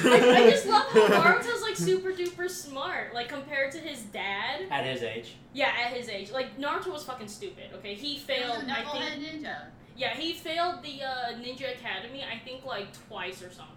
I, 0.05 0.43
I 0.45 0.49
just 0.49 0.65
love 0.65 0.87
how 0.91 1.07
Boruto's 1.07 1.61
like 1.61 1.75
super 1.75 2.11
duper 2.11 2.49
smart, 2.49 3.13
like 3.13 3.27
compared 3.29 3.71
to 3.73 3.77
his 3.79 4.01
dad. 4.03 4.61
At 4.71 4.85
his 4.85 5.03
age. 5.03 5.35
Yeah, 5.53 5.71
at 5.85 5.93
his 5.93 6.07
age, 6.09 6.31
like 6.31 6.57
Naruto 6.57 6.91
was 6.91 7.03
fucking 7.03 7.27
stupid. 7.27 7.65
Okay, 7.75 7.93
he 7.95 8.09
He 8.09 8.13
was 8.15 8.23
failed. 8.23 8.63
a 8.67 8.71
I 8.71 8.83
think. 9.15 9.43
ninja. 9.43 9.55
Yeah, 9.97 10.13
he 10.15 10.33
failed 10.33 10.81
the 10.83 11.03
uh, 11.03 11.33
Ninja 11.37 11.75
Academy. 11.77 12.23
I 12.23 12.39
think 12.43 12.65
like 12.65 12.87
twice 13.07 13.41
or 13.43 13.51
something. 13.51 13.75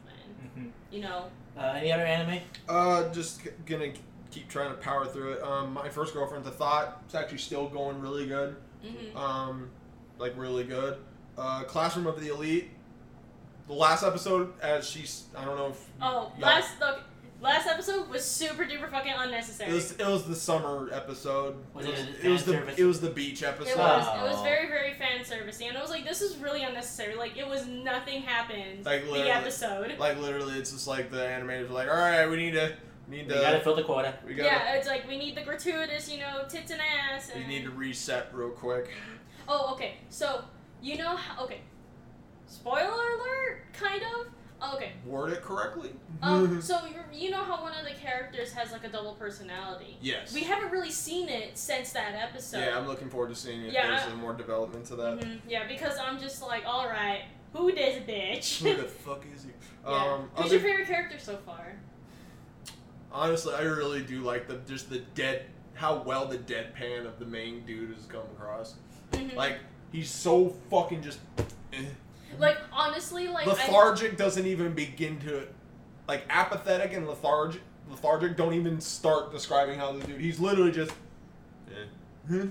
hmm 0.55 0.69
You 0.91 1.01
know. 1.03 1.25
Uh, 1.59 1.75
any 1.77 1.93
other 1.93 2.05
anime? 2.05 2.41
Uh, 2.69 3.09
just 3.13 3.43
g- 3.45 3.51
gonna 3.67 3.93
keep 4.31 4.49
trying 4.49 4.71
to 4.71 4.77
power 4.77 5.07
through 5.07 5.33
it. 5.35 5.43
Um, 5.43 5.73
my 5.75 5.89
first 5.89 6.15
girlfriend's 6.15 6.47
a 6.49 6.51
thought. 6.53 7.03
It's 7.05 7.15
actually 7.15 7.39
still 7.39 7.69
going 7.69 8.01
really 8.01 8.27
good. 8.27 8.57
hmm 8.83 9.17
Um, 9.17 9.71
like 10.19 10.33
really 10.37 10.65
good. 10.65 10.99
Uh, 11.37 11.65
Classroom 11.65 12.07
of 12.07 12.21
the 12.21 12.29
Elite. 12.29 12.71
The 13.67 13.73
last 13.73 14.03
episode, 14.05 14.53
as 14.61 14.89
she's, 14.89 15.25
I 15.37 15.45
don't 15.45 15.57
know 15.57 15.69
if 15.69 15.87
Oh, 16.03 16.33
last 16.39 16.79
the 16.79 16.99
last 17.41 17.67
episode 17.67 18.09
was 18.11 18.25
super 18.25 18.65
duper 18.65 18.91
fucking 18.91 19.13
unnecessary. 19.17 19.71
It 19.71 19.75
was 19.75 19.93
it 19.93 20.07
was 20.07 20.25
the 20.27 20.35
summer 20.37 20.91
episode. 20.93 21.57
Was 21.73 21.87
it 21.87 21.89
it 21.89 21.93
was, 21.93 22.01
a 22.01 22.27
it 22.27 22.31
was 22.31 22.45
the 22.45 22.53
service? 22.53 22.79
it 22.79 22.85
was 22.85 23.01
the 23.01 23.11
beach 23.11 23.43
episode. 23.43 23.71
It 23.71 23.79
was. 23.79 24.07
It 24.07 24.23
was 24.23 24.37
Oh. 24.39 24.43
very, 24.43 24.69
very 24.69 24.93
fan 24.95 25.21
servicey, 25.21 25.69
and 25.69 25.79
I 25.79 25.81
was 25.83 25.91
like, 25.91 26.05
"This 26.05 26.21
is 26.21 26.37
really 26.37 26.63
unnecessary." 26.63 27.15
Like, 27.17 27.39
it 27.39 27.47
was 27.47 27.67
nothing 27.67 28.21
happened. 28.23 28.85
Like, 28.85 29.05
the 29.07 29.35
episode. 29.35 29.97
Like 29.99 30.19
literally, 30.19 30.59
it's 30.59 30.71
just 30.73 30.87
like 30.87 31.11
the 31.11 31.19
animators 31.19 31.69
were 31.69 31.75
like, 31.75 31.89
all 31.89 31.95
right, 31.95 32.27
we 32.27 32.37
need 32.37 32.53
to 32.53 32.75
need 33.09 33.29
We 33.29 33.35
to 33.35 33.41
gotta 33.41 33.61
fill 33.61 33.77
the 33.77 33.83
quota. 33.85 34.15
we 34.27 34.35
gotta 34.35 34.49
Yeah, 34.49 34.75
it's 34.75 34.87
like 34.87 35.09
we 35.09 35.17
need 35.19 35.37
the 35.37 35.43
gratuitous, 35.43 36.11
you 36.11 36.19
know, 36.21 36.45
tits 36.51 36.71
and 36.71 36.81
ass. 36.83 37.31
we 37.35 37.47
need 37.47 37.65
to 37.65 37.71
reset 37.71 38.29
real 38.35 38.51
quick. 38.51 38.91
Oh, 39.49 39.73
okay. 39.73 39.95
So 40.11 40.45
you 40.83 40.99
know 40.99 41.17
how? 41.17 41.45
Okay. 41.45 41.61
Spoiler 42.47 42.81
alert, 42.89 43.63
kind 43.73 44.03
of. 44.03 44.27
Oh, 44.63 44.77
okay. 44.77 44.93
Word 45.05 45.33
it 45.33 45.43
correctly. 45.43 45.91
Um. 46.23 46.63
so 46.63 46.79
you 46.87 46.95
you 47.13 47.31
know 47.31 47.43
how 47.43 47.61
one 47.61 47.73
of 47.75 47.85
the 47.85 47.93
characters 47.95 48.53
has 48.53 48.73
like 48.73 48.85
a 48.85 48.89
double 48.89 49.13
personality. 49.15 49.99
yes. 50.01 50.33
We 50.33 50.41
haven't 50.43 50.71
really 50.71 50.91
seen 50.91 51.29
it 51.29 51.59
since 51.59 51.93
that 51.93 52.15
episode. 52.15 52.61
yeah, 52.61 52.79
I'm 52.79 52.87
looking 52.87 53.11
forward 53.11 53.29
to 53.31 53.35
seeing 53.35 53.63
if 53.67 53.73
Yeah, 53.75 53.89
there's 53.89 54.13
I- 54.13 54.15
more 54.15 54.33
development 54.33 54.87
to 54.87 54.97
that. 54.97 55.19
Mhm, 55.21 55.41
Yeah, 55.49 55.67
because 55.69 55.99
I'm 55.99 56.19
just 56.19 56.41
like, 56.43 56.63
all 56.67 56.87
right, 56.89 57.23
who 57.53 57.73
this 57.73 58.03
bitch? 58.09 58.63
Who 58.63 58.75
the 58.81 58.89
fuck 58.89 59.25
is 59.35 59.43
he? 59.45 59.51
yeah. 59.87 59.93
Um, 60.15 60.31
Who's 60.37 60.47
other- 60.47 60.55
your 60.55 60.63
favorite 60.63 60.87
character 60.89 61.19
so 61.19 61.37
far? 61.39 61.75
honestly, 63.13 63.55
I 63.55 63.63
really 63.63 64.03
do 64.03 64.21
like 64.23 64.49
the 64.49 64.57
just 64.67 64.89
the 64.91 64.99
dead 65.15 65.47
how 65.75 66.03
well 66.03 66.27
the 66.27 66.39
deadpan 66.39 67.07
of 67.07 67.19
the 67.19 67.27
main 67.27 67.65
dude 67.67 67.95
has 67.95 68.07
come 68.07 68.23
across. 68.39 68.75
Mhm. 69.13 69.35
Like 69.35 69.59
he's 69.93 70.11
so 70.11 70.51
fucking 70.71 71.03
just 71.03 71.19
eh. 71.73 71.83
Like 72.39 72.59
honestly, 72.73 73.29
like 73.29 73.47
I, 73.47 73.51
lethargic. 73.51 74.17
doesn't 74.17 74.47
even 74.47 74.73
begin 74.73 75.19
to 75.21 75.47
like 76.09 76.25
apathetic 76.29 76.93
and 76.93 77.07
lethargic. 77.07 77.63
Lethargic 77.91 78.37
don't 78.37 78.55
even 78.55 78.81
start 78.81 79.33
describing 79.33 79.79
how 79.79 79.93
the 79.93 80.07
dude. 80.07 80.21
He's 80.21 80.41
literally 80.41 80.73
just. 80.73 80.93
Eh. 82.31 82.47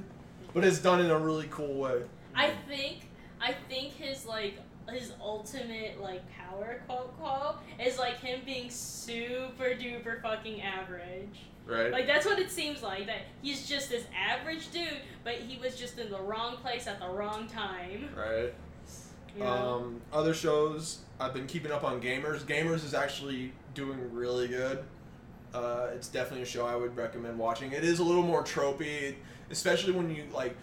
but 0.53 0.63
it's 0.63 0.79
done 0.79 0.99
in 0.99 1.09
a 1.09 1.17
really 1.17 1.47
cool 1.49 1.73
way. 1.75 2.03
I 2.35 2.51
think 2.67 3.01
I 3.41 3.53
think 3.69 3.93
his 3.93 4.25
like 4.25 4.59
his 4.89 5.13
ultimate 5.21 6.01
like 6.01 6.21
power 6.37 6.81
quote 6.87 7.17
quote 7.17 7.55
is 7.83 7.97
like 7.97 8.19
him 8.19 8.41
being 8.45 8.69
super 8.69 9.75
duper 9.75 10.21
fucking 10.21 10.61
average. 10.61 11.39
Right? 11.65 11.91
Like 11.91 12.07
that's 12.07 12.25
what 12.25 12.39
it 12.39 12.51
seems 12.51 12.83
like. 12.83 13.05
That 13.05 13.21
he's 13.41 13.67
just 13.67 13.89
this 13.89 14.05
average 14.15 14.71
dude, 14.71 14.99
but 15.23 15.35
he 15.35 15.59
was 15.59 15.75
just 15.75 15.97
in 15.97 16.09
the 16.09 16.19
wrong 16.19 16.57
place 16.57 16.87
at 16.87 16.99
the 16.99 17.07
wrong 17.07 17.47
time. 17.47 18.09
right. 18.15 18.53
Know? 19.37 19.45
Um, 19.45 20.01
other 20.11 20.33
shows 20.33 20.99
I've 21.19 21.33
been 21.33 21.47
keeping 21.47 21.71
up 21.71 21.83
on. 21.83 22.01
Gamers. 22.01 22.41
Gamers 22.41 22.85
is 22.85 22.93
actually 22.93 23.53
doing 23.73 24.13
really 24.13 24.47
good. 24.47 24.83
Uh, 25.53 25.87
it's 25.93 26.07
definitely 26.07 26.43
a 26.43 26.45
show 26.45 26.65
I 26.65 26.75
would 26.75 26.95
recommend 26.95 27.37
watching. 27.37 27.71
It 27.71 27.83
is 27.83 27.99
a 27.99 28.03
little 28.03 28.23
more 28.23 28.43
tropey, 28.43 29.15
especially 29.51 29.93
when 29.93 30.13
you 30.13 30.25
like. 30.33 30.55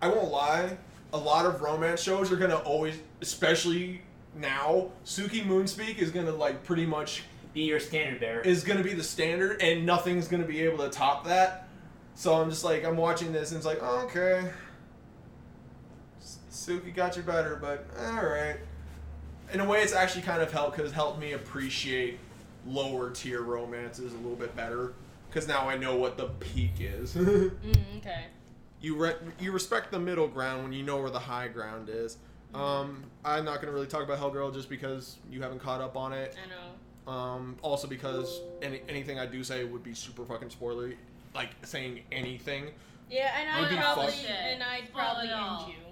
I 0.00 0.08
won't 0.08 0.30
lie. 0.30 0.76
A 1.12 1.18
lot 1.18 1.46
of 1.46 1.62
romance 1.62 2.02
shows 2.02 2.30
are 2.30 2.36
gonna 2.36 2.56
always, 2.56 2.98
especially 3.22 4.02
now, 4.34 4.90
Suki 5.04 5.44
Moonspeak 5.44 5.98
is 5.98 6.10
gonna 6.10 6.32
like 6.32 6.62
pretty 6.64 6.84
much 6.86 7.22
Be 7.54 7.62
your 7.62 7.80
standard 7.80 8.20
bearer. 8.20 8.40
is 8.42 8.62
gonna 8.62 8.82
be 8.82 8.92
the 8.92 9.02
standard, 9.02 9.62
and 9.62 9.86
nothing's 9.86 10.28
gonna 10.28 10.44
be 10.44 10.60
able 10.60 10.84
to 10.84 10.90
top 10.90 11.24
that. 11.26 11.66
So 12.14 12.34
I'm 12.34 12.50
just 12.50 12.64
like, 12.64 12.84
I'm 12.84 12.96
watching 12.96 13.32
this, 13.32 13.50
and 13.50 13.56
it's 13.56 13.66
like, 13.66 13.78
oh, 13.80 14.04
okay, 14.06 14.50
Suki 16.58 16.92
got 16.94 17.16
you 17.16 17.22
better, 17.22 17.56
but 17.56 17.86
all 18.00 18.26
right. 18.26 18.56
In 19.52 19.60
a 19.60 19.64
way, 19.64 19.80
it's 19.82 19.92
actually 19.94 20.22
kind 20.22 20.42
of 20.42 20.50
helped 20.52 20.76
because 20.76 20.92
helped 20.92 21.20
me 21.20 21.32
appreciate 21.32 22.18
lower 22.66 23.10
tier 23.10 23.42
romances 23.42 24.12
a 24.12 24.16
little 24.16 24.36
bit 24.36 24.54
better. 24.56 24.92
Because 25.28 25.46
now 25.46 25.68
I 25.68 25.76
know 25.76 25.96
what 25.96 26.16
the 26.16 26.26
peak 26.40 26.72
is. 26.80 27.14
Mm, 27.14 27.98
okay. 27.98 28.24
you 28.80 28.96
re- 28.96 29.16
you 29.38 29.52
respect 29.52 29.90
the 29.90 29.98
middle 29.98 30.26
ground 30.28 30.62
when 30.64 30.72
you 30.72 30.82
know 30.82 30.96
where 31.00 31.10
the 31.10 31.18
high 31.18 31.48
ground 31.48 31.88
is. 31.88 32.16
Um, 32.54 33.04
I'm 33.24 33.44
not 33.44 33.60
gonna 33.60 33.72
really 33.72 33.86
talk 33.86 34.02
about 34.02 34.18
Hellgirl 34.18 34.52
just 34.54 34.68
because 34.68 35.16
you 35.30 35.42
haven't 35.42 35.60
caught 35.60 35.80
up 35.80 35.96
on 35.96 36.12
it. 36.12 36.34
I 36.42 36.48
know. 36.48 37.12
Um, 37.12 37.56
also 37.62 37.86
because 37.86 38.40
any, 38.62 38.82
anything 38.88 39.18
I 39.18 39.26
do 39.26 39.42
say 39.44 39.64
would 39.64 39.82
be 39.84 39.94
super 39.94 40.24
fucking 40.24 40.48
spoilery. 40.48 40.96
Like 41.34 41.50
saying 41.62 42.00
anything. 42.10 42.70
Yeah, 43.10 43.32
and 43.38 43.48
I'd 43.66 43.78
probably 43.78 44.12
fun. 44.12 44.26
and 44.26 44.62
I'd 44.62 44.92
probably 44.92 45.30
end 45.30 45.68
you. 45.68 45.87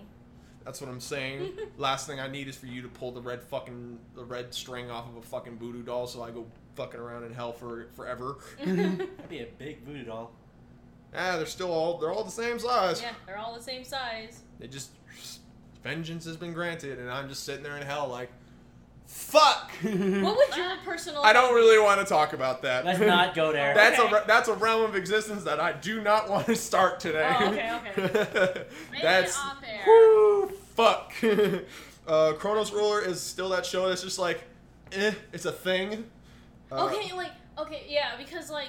That's 0.66 0.80
what 0.80 0.90
I'm 0.90 1.00
saying. 1.00 1.52
Last 1.78 2.08
thing 2.08 2.18
I 2.18 2.26
need 2.26 2.48
is 2.48 2.56
for 2.56 2.66
you 2.66 2.82
to 2.82 2.88
pull 2.88 3.12
the 3.12 3.20
red 3.20 3.40
fucking 3.40 4.00
the 4.16 4.24
red 4.24 4.52
string 4.52 4.90
off 4.90 5.08
of 5.08 5.16
a 5.16 5.22
fucking 5.22 5.58
voodoo 5.58 5.84
doll, 5.84 6.08
so 6.08 6.22
I 6.24 6.32
go 6.32 6.44
fucking 6.74 6.98
around 6.98 7.22
in 7.22 7.32
hell 7.32 7.52
for 7.52 7.86
forever. 7.94 8.38
That'd 8.58 9.28
be 9.28 9.38
a 9.38 9.46
big 9.58 9.84
voodoo 9.84 10.04
doll. 10.04 10.32
ah, 11.16 11.36
they're 11.36 11.46
still 11.46 11.70
all 11.70 11.98
they're 11.98 12.10
all 12.10 12.24
the 12.24 12.32
same 12.32 12.58
size. 12.58 13.00
yeah, 13.00 13.12
they're 13.26 13.38
all 13.38 13.54
the 13.54 13.62
same 13.62 13.84
size. 13.84 14.42
They 14.58 14.66
just 14.66 14.90
vengeance 15.84 16.24
has 16.24 16.36
been 16.36 16.52
granted, 16.52 16.98
and 16.98 17.08
I'm 17.08 17.28
just 17.28 17.44
sitting 17.44 17.62
there 17.62 17.76
in 17.76 17.86
hell 17.86 18.08
like, 18.08 18.30
fuck. 19.06 19.70
What 19.82 20.36
would 20.36 20.56
your 20.56 20.76
personal? 20.84 21.22
I 21.22 21.32
don't 21.32 21.54
really 21.54 21.78
want 21.78 22.00
to 22.00 22.06
talk 22.06 22.32
about 22.32 22.62
that. 22.62 22.84
Let's 22.84 23.00
not 23.00 23.34
go 23.34 23.52
there. 23.52 23.74
That's 23.74 23.98
a 23.98 24.02
Okay. 24.04 24.14
re- 24.14 24.20
that's 24.26 24.48
a 24.48 24.54
realm 24.54 24.82
of 24.84 24.94
existence 24.96 25.44
that 25.44 25.60
I 25.60 25.72
do 25.72 26.00
not 26.02 26.28
want 26.28 26.46
to 26.46 26.56
start 26.56 27.00
today. 27.00 27.34
Oh, 27.38 27.46
okay, 27.48 27.72
okay. 27.74 28.64
Maybe 28.92 29.02
that's 29.02 29.36
off 29.38 29.62
air. 29.66 29.82
whoo, 29.86 30.48
fuck. 30.74 31.12
uh, 32.06 32.32
Chronos 32.34 32.72
Ruler 32.72 33.02
is 33.02 33.20
still 33.20 33.48
that 33.50 33.64
show 33.66 33.88
that's 33.88 34.02
just 34.02 34.18
like, 34.18 34.42
eh, 34.92 35.12
it's 35.32 35.44
a 35.44 35.52
thing. 35.52 36.04
Uh, 36.72 36.86
Okay, 36.86 37.12
like 37.14 37.32
okay, 37.58 37.84
yeah, 37.88 38.16
because 38.18 38.50
like 38.50 38.68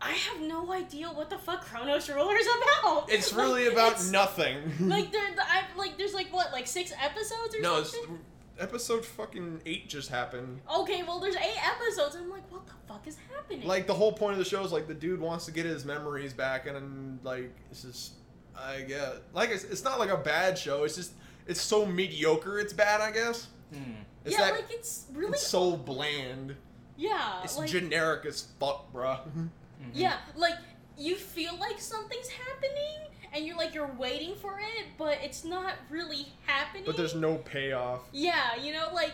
I 0.00 0.12
have 0.12 0.40
no 0.40 0.72
idea 0.72 1.08
what 1.08 1.30
the 1.30 1.38
fuck 1.38 1.62
Chronos 1.64 2.08
Ruler 2.08 2.36
is 2.36 2.46
about. 2.46 3.06
It's 3.10 3.32
Like, 3.32 3.40
really 3.46 3.66
about 3.68 3.92
it's- 3.92 4.10
nothing. 4.10 4.56
Like 4.80 5.12
there, 5.12 5.30
the, 5.34 5.42
I, 5.42 5.62
like 5.76 5.96
there's 5.98 6.14
like 6.14 6.32
what, 6.32 6.50
like 6.52 6.66
six 6.66 6.92
episodes 7.00 7.54
or 7.54 7.62
something? 7.62 7.62
no, 7.62 7.78
it's, 7.78 7.90
something. 7.92 8.18
Episode 8.62 9.04
fucking 9.04 9.60
eight 9.66 9.88
just 9.88 10.08
happened. 10.08 10.60
Okay, 10.74 11.02
well 11.02 11.20
there's 11.20 11.36
eight 11.36 11.58
episodes. 11.64 12.16
I'm 12.16 12.30
like, 12.30 12.50
what 12.50 12.66
the 12.66 12.72
fuck 12.88 13.06
is 13.06 13.16
happening? 13.34 13.66
Like 13.66 13.86
the 13.86 13.94
whole 13.94 14.12
point 14.12 14.32
of 14.32 14.38
the 14.38 14.44
show 14.44 14.64
is 14.64 14.72
like 14.72 14.86
the 14.86 14.94
dude 14.94 15.20
wants 15.20 15.44
to 15.46 15.52
get 15.52 15.66
his 15.66 15.84
memories 15.84 16.32
back, 16.32 16.66
and, 16.66 16.76
then 16.76 17.18
like 17.22 17.52
it's 17.70 17.82
just 17.82 18.12
I 18.56 18.82
guess, 18.82 19.16
like 19.32 19.50
it's, 19.50 19.64
it's 19.64 19.84
not 19.84 19.98
like 19.98 20.10
a 20.10 20.16
bad 20.16 20.56
show. 20.58 20.84
It's 20.84 20.96
just 20.96 21.12
it's 21.46 21.60
so 21.60 21.84
mediocre. 21.84 22.58
It's 22.58 22.72
bad, 22.72 23.00
I 23.00 23.10
guess. 23.10 23.48
Hmm. 23.74 23.92
It's 24.24 24.38
yeah, 24.38 24.44
that 24.46 24.54
like 24.54 24.66
it's 24.70 25.06
really 25.12 25.32
it's 25.32 25.46
so 25.46 25.76
bland. 25.76 26.54
yeah, 26.96 27.42
It's 27.42 27.58
like 27.58 27.68
generic 27.68 28.24
as 28.24 28.46
fuck, 28.60 28.92
bruh. 28.92 29.18
Mhm. 29.36 29.48
yeah, 29.92 30.18
like 30.36 30.54
you 30.96 31.16
feel 31.16 31.56
like 31.58 31.80
something's 31.80 32.28
happening. 32.28 33.08
And 33.34 33.46
you're 33.46 33.56
like 33.56 33.74
you're 33.74 33.90
waiting 33.98 34.34
for 34.34 34.58
it, 34.60 34.86
but 34.98 35.18
it's 35.22 35.44
not 35.44 35.74
really 35.90 36.26
happening. 36.46 36.82
But 36.84 36.96
there's 36.96 37.14
no 37.14 37.36
payoff. 37.36 38.00
yeah, 38.12 38.56
you 38.56 38.72
know, 38.72 38.88
like 38.92 39.12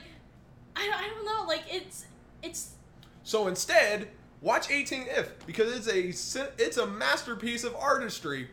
I, 0.76 0.87
don't- 0.87 0.98
I 1.00 1.08
don't 1.08 1.25
know, 1.25 1.44
like 1.46 1.62
it's 1.70 2.06
it's 2.42 2.72
So 3.22 3.46
instead, 3.48 4.08
watch 4.40 4.68
18if 4.68 5.28
because 5.46 5.88
it's 5.88 6.34
a 6.37 6.48
it's 6.58 6.76
a 6.76 6.87
masterpiece 6.87 7.64
of 7.64 7.75
artistry. 7.76 8.48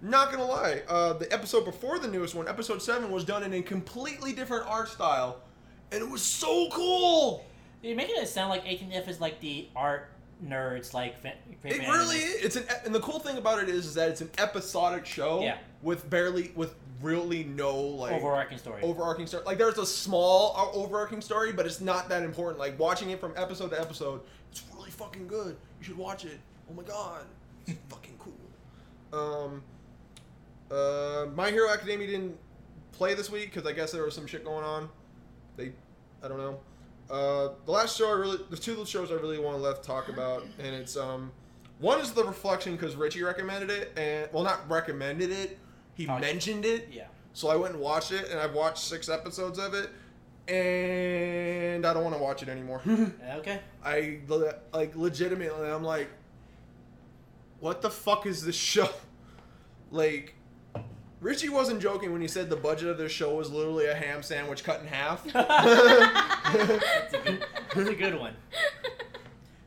Not 0.00 0.30
gonna 0.30 0.44
lie, 0.44 0.82
uh, 0.88 1.14
the 1.14 1.32
episode 1.32 1.64
before 1.64 1.98
the 1.98 2.06
newest 2.06 2.34
one, 2.36 2.46
episode 2.46 2.80
seven, 2.80 3.10
was 3.10 3.24
done 3.24 3.42
in 3.42 3.52
a 3.54 3.62
completely 3.62 4.32
different 4.32 4.64
art 4.68 4.88
style, 4.88 5.40
and 5.90 6.00
it 6.00 6.08
was 6.08 6.22
so 6.22 6.68
cool. 6.70 7.44
You're 7.82 7.96
making 7.96 8.14
it 8.22 8.28
sound 8.28 8.50
like 8.50 8.64
18if 8.64 9.08
is 9.08 9.20
like 9.20 9.40
the 9.40 9.66
art 9.74 10.10
nerds, 10.44 10.92
like. 10.94 11.20
Fa- 11.20 11.34
It 11.64 11.80
really 11.88 12.16
is. 12.18 12.44
It's 12.44 12.56
an 12.56 12.64
and 12.84 12.94
the 12.94 13.00
cool 13.00 13.18
thing 13.18 13.36
about 13.38 13.62
it 13.62 13.68
is, 13.68 13.86
is 13.86 13.94
that 13.94 14.08
it's 14.10 14.20
an 14.20 14.30
episodic 14.38 15.04
show 15.06 15.42
Yeah. 15.42 15.58
with 15.82 16.08
barely 16.08 16.52
with 16.54 16.74
really 17.02 17.44
no 17.44 17.76
like 17.78 18.12
overarching 18.12 18.58
story. 18.58 18.82
overarching 18.82 19.26
story. 19.26 19.44
Like 19.44 19.58
there's 19.58 19.78
a 19.78 19.86
small 19.86 20.54
uh, 20.56 20.76
overarching 20.76 21.20
story, 21.20 21.52
but 21.52 21.64
it's 21.66 21.80
not 21.80 22.08
that 22.08 22.22
important. 22.22 22.58
Like 22.58 22.78
watching 22.78 23.10
it 23.10 23.20
from 23.20 23.32
episode 23.36 23.70
to 23.70 23.80
episode, 23.80 24.20
it's 24.50 24.62
really 24.74 24.90
fucking 24.90 25.26
good. 25.28 25.56
You 25.78 25.84
should 25.84 25.96
watch 25.98 26.24
it. 26.24 26.38
Oh 26.70 26.74
my 26.74 26.82
god, 26.82 27.24
it's 27.66 27.78
fucking 27.88 28.18
cool. 28.18 29.18
Um, 29.18 29.62
uh, 30.70 31.26
My 31.34 31.50
Hero 31.50 31.70
Academia 31.70 32.06
didn't 32.06 32.36
play 32.92 33.14
this 33.14 33.30
week 33.30 33.52
because 33.52 33.66
I 33.68 33.72
guess 33.72 33.92
there 33.92 34.02
was 34.02 34.14
some 34.14 34.26
shit 34.26 34.44
going 34.44 34.64
on. 34.64 34.88
They, 35.56 35.72
I 36.22 36.28
don't 36.28 36.38
know. 36.38 36.58
Uh, 37.10 37.48
the 37.64 37.72
last 37.72 37.96
show 37.96 38.08
I 38.08 38.12
really, 38.12 38.38
the 38.50 38.56
two 38.56 38.84
shows 38.84 39.10
I 39.10 39.14
really 39.14 39.38
want 39.38 39.56
to 39.56 39.62
left 39.62 39.82
talk 39.84 40.08
about, 40.08 40.44
and 40.58 40.74
it's 40.74 40.96
um, 40.96 41.32
one 41.78 42.00
is 42.00 42.12
the 42.12 42.22
reflection 42.24 42.72
because 42.76 42.96
Richie 42.96 43.22
recommended 43.22 43.70
it, 43.70 43.92
and 43.96 44.28
well, 44.32 44.44
not 44.44 44.68
recommended 44.70 45.30
it, 45.30 45.58
he 45.94 46.04
Talked- 46.06 46.20
mentioned 46.20 46.64
it. 46.66 46.88
yeah. 46.92 47.06
So 47.32 47.48
I 47.48 47.56
went 47.56 47.74
and 47.74 47.82
watched 47.82 48.12
it, 48.12 48.28
and 48.30 48.38
I've 48.38 48.52
watched 48.54 48.78
six 48.78 49.08
episodes 49.08 49.58
of 49.58 49.72
it, 49.74 49.88
and 50.52 51.86
I 51.86 51.94
don't 51.94 52.02
want 52.04 52.16
to 52.16 52.22
watch 52.22 52.42
it 52.42 52.48
anymore. 52.48 52.82
Okay. 53.36 53.60
I 53.84 54.18
le- 54.28 54.56
like 54.72 54.94
legitimately, 54.96 55.68
I'm 55.70 55.84
like, 55.84 56.08
what 57.60 57.80
the 57.80 57.90
fuck 57.90 58.26
is 58.26 58.44
this 58.44 58.56
show? 58.56 58.88
Like, 59.90 60.34
Richie 61.20 61.48
wasn't 61.48 61.80
joking 61.82 62.12
when 62.12 62.20
he 62.20 62.28
said 62.28 62.48
the 62.48 62.56
budget 62.56 62.88
of 62.88 62.98
this 62.98 63.10
show 63.10 63.34
was 63.34 63.50
literally 63.50 63.86
a 63.86 63.94
ham 63.94 64.22
sandwich 64.22 64.62
cut 64.62 64.80
in 64.80 64.86
half. 64.86 65.24
That's 65.32 67.14
a 67.14 67.18
good, 67.24 67.44
that's 67.74 67.88
a 67.90 67.94
good 67.94 68.18
one. 68.18 68.34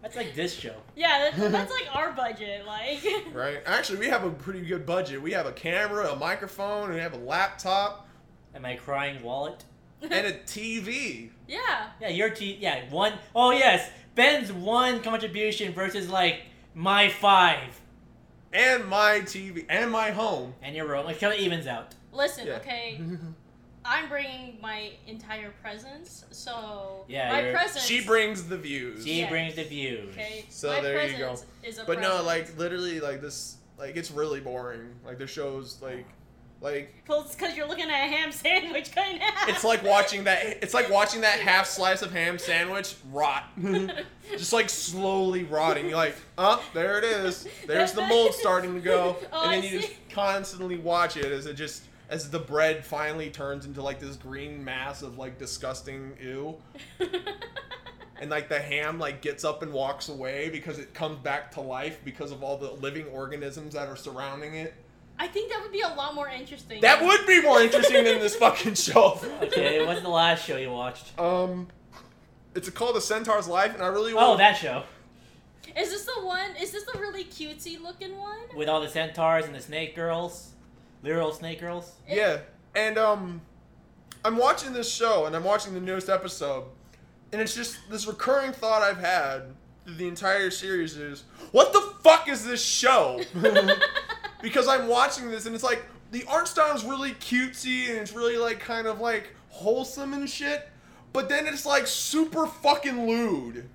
That's 0.02 0.16
like 0.16 0.34
this 0.34 0.54
show. 0.54 0.76
yeah, 0.96 1.30
that's, 1.32 1.38
that's 1.52 1.72
like 1.72 1.96
our 1.96 2.12
budget, 2.14 2.66
like 2.66 3.00
right? 3.34 3.60
Actually, 3.66 4.00
we 4.00 4.08
have 4.08 4.24
a 4.24 4.30
pretty 4.32 4.62
good 4.62 4.86
budget. 4.86 5.22
We 5.22 5.32
have 5.34 5.46
a 5.46 5.52
camera, 5.52 6.10
a 6.12 6.16
microphone, 6.16 6.86
and 6.86 6.96
we 6.96 7.00
have 7.02 7.14
a 7.14 7.18
laptop 7.20 8.08
Am 8.56 8.66
I 8.66 8.76
crying 8.76 9.22
wallet? 9.22 9.64
and 10.02 10.14
a 10.26 10.34
TV. 10.34 11.30
yeah. 11.48 11.90
Yeah, 12.02 12.08
your 12.10 12.30
T. 12.32 12.58
Yeah, 12.60 12.90
one 12.90 13.14
oh 13.36 13.52
yes, 13.52 13.90
Ben's 14.16 14.52
one 14.52 15.02
contribution 15.02 15.74
versus 15.74 16.10
like 16.10 16.42
my 16.74 17.10
five 17.10 17.80
And 18.54 18.86
my 18.88 19.22
TV 19.22 19.66
and 19.70 19.90
my 19.92 20.12
home. 20.12 20.54
and 20.62 20.76
your 20.76 20.88
room. 20.88 21.08
It 21.08 21.20
kind 21.20 21.34
of 21.34 21.40
evens 21.40 21.68
out. 21.68 21.94
Listen, 22.12 22.48
Yeah. 22.48 22.56
okay, 22.58 23.00
I'm 23.86 24.10
bringing 24.10 24.58
my 24.62 24.92
entire 25.08 25.52
presence, 25.62 26.26
so 26.32 27.06
Yeah, 27.08 27.32
my 27.32 27.40
you're- 27.42 27.54
presence. 27.54 27.84
She 27.86 28.04
brings 28.06 28.48
the 28.48 28.58
views. 28.58 29.04
She 29.06 29.22
Yeah. 29.22 29.30
brings 29.30 29.56
the 29.56 29.64
views. 29.64 30.10
Okay, 30.14 30.46
So 30.50 30.68
my 30.70 30.82
there 30.82 31.08
you 31.08 31.18
go. 31.18 31.28
presence 31.30 31.46
Is 31.64 31.78
a 31.80 31.86
But 31.86 32.00
no, 32.02 32.24
presence. 32.24 32.26
like 32.28 32.58
literally, 32.60 33.00
like 33.00 33.22
this, 33.22 33.56
like 33.80 33.96
it's 33.96 34.12
really 34.12 34.40
boring. 34.42 34.94
Like 35.06 35.18
the 35.18 35.28
show's 35.28 35.82
like, 35.82 36.06
like 36.62 36.94
Well, 37.08 37.22
it's 37.22 37.36
because 37.36 37.58
you're 37.58 37.68
looking 37.68 37.90
at 37.90 38.06
a 38.06 38.08
ham 38.08 38.32
sandwich 38.32 38.94
kind 38.94 39.18
of. 39.22 39.50
it's 39.50 39.64
like 39.64 39.84
watching 39.84 40.24
that. 40.26 40.60
It's 40.62 40.74
like 40.74 40.90
watching 40.90 41.22
that 41.22 41.40
half 41.40 41.66
slice 41.66 42.02
of 42.02 42.12
ham 42.12 42.38
sandwich 42.38 42.96
rot, 43.12 43.46
just 44.32 44.54
like 44.54 44.70
slowly 44.70 45.44
rotting. 45.44 45.88
You're 45.88 45.98
like, 45.98 46.16
oh, 46.38 46.64
there 46.74 47.00
it 47.00 47.04
is. 47.04 47.48
There's 47.66 47.94
the 47.94 48.06
mold 48.06 48.34
starting 48.34 48.76
to 48.76 48.80
go, 48.80 49.18
Oh, 49.34 49.44
and 49.44 49.54
then 49.54 49.64
I 49.64 49.74
you 49.74 49.82
just 49.82 49.94
constantly 50.12 50.78
watch 50.78 51.18
it 51.18 51.26
as 51.26 51.48
it 51.48 51.56
just 51.56 51.84
as 52.10 52.30
the 52.30 52.40
bread 52.40 52.86
finally 52.86 53.30
turns 53.30 53.66
into 53.66 53.82
like 53.82 54.00
this 54.00 54.16
green 54.18 54.64
mass 54.64 55.02
of 55.02 55.18
like 55.18 55.40
disgusting 55.40 56.12
ew. 56.22 56.58
and 58.20 58.30
like 58.30 58.50
the 58.50 58.60
ham 58.60 59.00
like 59.00 59.22
gets 59.22 59.44
up 59.44 59.64
and 59.64 59.72
walks 59.74 60.10
away 60.10 60.50
because 60.50 60.78
it 60.78 60.94
comes 60.94 61.18
back 61.20 61.52
to 61.52 61.62
life 61.62 62.00
because 62.06 62.32
of 62.32 62.44
all 62.44 62.58
the 62.58 62.70
living 62.74 63.08
organisms 63.08 63.74
that 63.74 63.88
are 63.88 63.96
surrounding 63.96 64.54
it. 64.56 64.74
I 65.22 65.28
think 65.28 65.52
that 65.52 65.62
would 65.62 65.72
be 65.72 65.82
a 65.82 65.88
lot 65.88 66.16
more 66.16 66.28
interesting. 66.28 66.82
That 66.82 67.00
would 67.04 67.28
be 67.28 67.44
more 67.44 67.62
interesting 67.62 68.04
than 68.06 68.20
this 68.20 68.36
fucking 68.38 68.74
show. 68.74 69.22
Okay, 69.44 69.86
what's 69.86 70.02
the 70.02 70.10
last 70.10 70.44
show 70.44 70.58
you 70.58 70.72
watched? 70.72 71.18
Um, 71.20 71.68
it's 72.56 72.68
called 72.72 72.98
A 72.98 73.02
Centaur's 73.02 73.48
Life, 73.48 73.76
and 73.76 73.84
I 73.84 73.88
really 73.88 74.14
Oh, 74.18 74.36
that 74.38 74.58
show 74.58 74.82
Is 75.78 75.92
this 75.92 76.06
the 76.06 76.26
one? 76.26 76.56
Is 76.60 76.72
this 76.72 76.86
the 76.86 76.98
really 77.00 77.24
cutesy 77.24 77.80
looking 77.80 78.18
one? 78.18 78.40
with 78.56 78.68
all 78.68 78.82
the 78.82 78.90
centaurs 78.90 79.46
and 79.46 79.54
the 79.54 79.62
snake 79.62 79.96
girls, 79.96 80.54
literal 81.04 81.32
snake 81.32 81.60
girls. 81.60 81.92
Yeah, 82.10 82.40
and 82.74 82.98
um, 82.98 83.42
I'm 84.26 84.38
watching 84.38 84.74
this 84.74 84.92
show, 84.92 85.28
and 85.28 85.36
I'm 85.36 85.44
watching 85.44 85.76
the 85.76 85.82
newest 85.82 86.10
episode, 86.10 86.64
and 87.32 87.40
it's 87.40 87.54
just 87.54 87.78
this 87.92 88.08
recurring 88.08 88.54
thought 88.54 88.82
I've 88.82 88.98
had 88.98 89.54
the 89.86 90.08
entire 90.08 90.50
series 90.50 90.98
is, 90.98 91.26
what 91.52 91.74
the 91.74 91.94
fuck 92.02 92.28
is 92.28 92.44
this 92.44 92.64
show? 92.66 93.22
because 94.42 94.68
I'm 94.68 94.88
watching 94.88 95.30
this, 95.30 95.46
and 95.46 95.56
it's 95.56 95.64
like 95.64 95.84
the 96.12 96.24
art 96.28 96.48
style 96.48 96.76
is 96.76 96.84
really 96.84 97.12
cutesy, 97.14 97.90
and 97.90 97.98
it's 97.98 98.14
really 98.14 98.38
like 98.38 98.60
kind 98.60 98.88
of 98.88 99.00
like 99.00 99.34
wholesome 99.50 100.14
and 100.14 100.30
shit, 100.30 100.70
but 101.14 101.30
then 101.30 101.48
it's 101.48 101.66
like 101.66 101.88
super 101.88 102.48
fucking 102.48 103.08
lewd. 103.08 103.70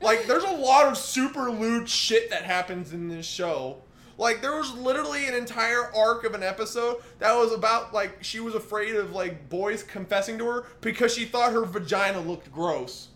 Like, 0.00 0.26
there's 0.26 0.44
a 0.44 0.50
lot 0.50 0.86
of 0.86 0.96
super 0.96 1.50
lewd 1.50 1.88
shit 1.88 2.30
that 2.30 2.42
happens 2.42 2.92
in 2.92 3.08
this 3.08 3.26
show. 3.26 3.78
Like, 4.16 4.42
there 4.42 4.56
was 4.56 4.72
literally 4.74 5.26
an 5.26 5.34
entire 5.34 5.92
arc 5.92 6.22
of 6.24 6.34
an 6.34 6.42
episode 6.44 6.98
that 7.18 7.34
was 7.34 7.52
about, 7.52 7.92
like, 7.92 8.22
she 8.22 8.38
was 8.38 8.54
afraid 8.54 8.94
of, 8.94 9.12
like, 9.12 9.48
boys 9.48 9.82
confessing 9.82 10.38
to 10.38 10.46
her 10.46 10.66
because 10.80 11.12
she 11.12 11.24
thought 11.24 11.52
her 11.52 11.64
vagina 11.64 12.20
looked 12.20 12.52
gross. 12.52 13.08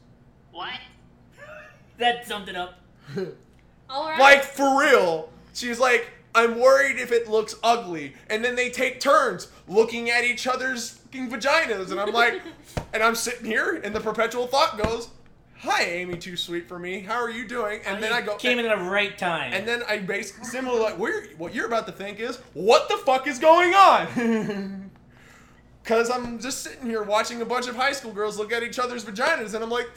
What? 0.50 0.72
That 1.98 2.26
summed 2.26 2.48
it 2.48 2.56
up. 2.56 2.80
All 3.90 4.08
right. 4.08 4.18
Like, 4.18 4.42
for 4.42 4.80
real. 4.80 5.30
She's 5.54 5.78
like, 5.78 6.08
I'm 6.34 6.58
worried 6.58 6.98
if 6.98 7.10
it 7.10 7.28
looks 7.28 7.56
ugly. 7.62 8.14
And 8.28 8.44
then 8.44 8.54
they 8.54 8.70
take 8.70 9.00
turns 9.00 9.48
looking 9.66 10.10
at 10.10 10.24
each 10.24 10.46
other's 10.46 10.90
fucking 10.90 11.30
vaginas. 11.30 11.90
And 11.90 12.00
I'm 12.00 12.12
like, 12.12 12.42
and 12.92 13.02
I'm 13.02 13.14
sitting 13.14 13.46
here, 13.46 13.80
and 13.82 13.94
the 13.94 14.00
perpetual 14.00 14.46
thought 14.46 14.78
goes, 14.78 15.08
Hi, 15.62 15.82
Amy, 15.82 16.16
too 16.16 16.36
sweet 16.36 16.68
for 16.68 16.78
me. 16.78 17.00
How 17.00 17.16
are 17.16 17.30
you 17.30 17.48
doing? 17.48 17.80
And 17.84 18.00
then 18.00 18.12
I 18.12 18.20
go, 18.20 18.36
came 18.36 18.60
in 18.60 18.66
at 18.66 18.78
the 18.78 18.84
right 18.84 19.18
time. 19.18 19.52
And 19.52 19.66
then 19.66 19.82
I 19.88 19.98
basically 19.98 20.44
similar 20.44 20.78
like 20.78 20.96
we're, 20.96 21.26
what 21.36 21.52
you're 21.52 21.66
about 21.66 21.86
to 21.86 21.92
think 21.92 22.20
is 22.20 22.36
what 22.54 22.88
the 22.88 22.96
fuck 22.98 23.26
is 23.26 23.40
going 23.40 23.74
on? 23.74 24.90
Cause 25.84 26.10
I'm 26.10 26.38
just 26.38 26.62
sitting 26.62 26.86
here 26.86 27.02
watching 27.02 27.42
a 27.42 27.44
bunch 27.44 27.66
of 27.66 27.74
high 27.74 27.90
school 27.90 28.12
girls 28.12 28.38
look 28.38 28.52
at 28.52 28.62
each 28.62 28.78
other's 28.78 29.04
vaginas, 29.04 29.54
and 29.54 29.64
I'm 29.64 29.70
like, 29.70 29.88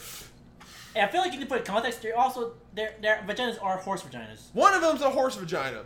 And 0.95 1.07
I 1.07 1.11
feel 1.11 1.21
like 1.21 1.31
you 1.33 1.38
need 1.38 1.50
to 1.50 1.53
put 1.53 1.63
context. 1.63 2.01
They're 2.01 2.17
also 2.17 2.53
their 2.73 2.95
their 3.01 3.23
vaginas 3.27 3.61
are 3.61 3.77
horse 3.77 4.01
vaginas. 4.01 4.45
one 4.53 4.73
of 4.73 4.81
them's 4.81 5.01
a 5.01 5.09
horse 5.11 5.35
vagina, 5.35 5.83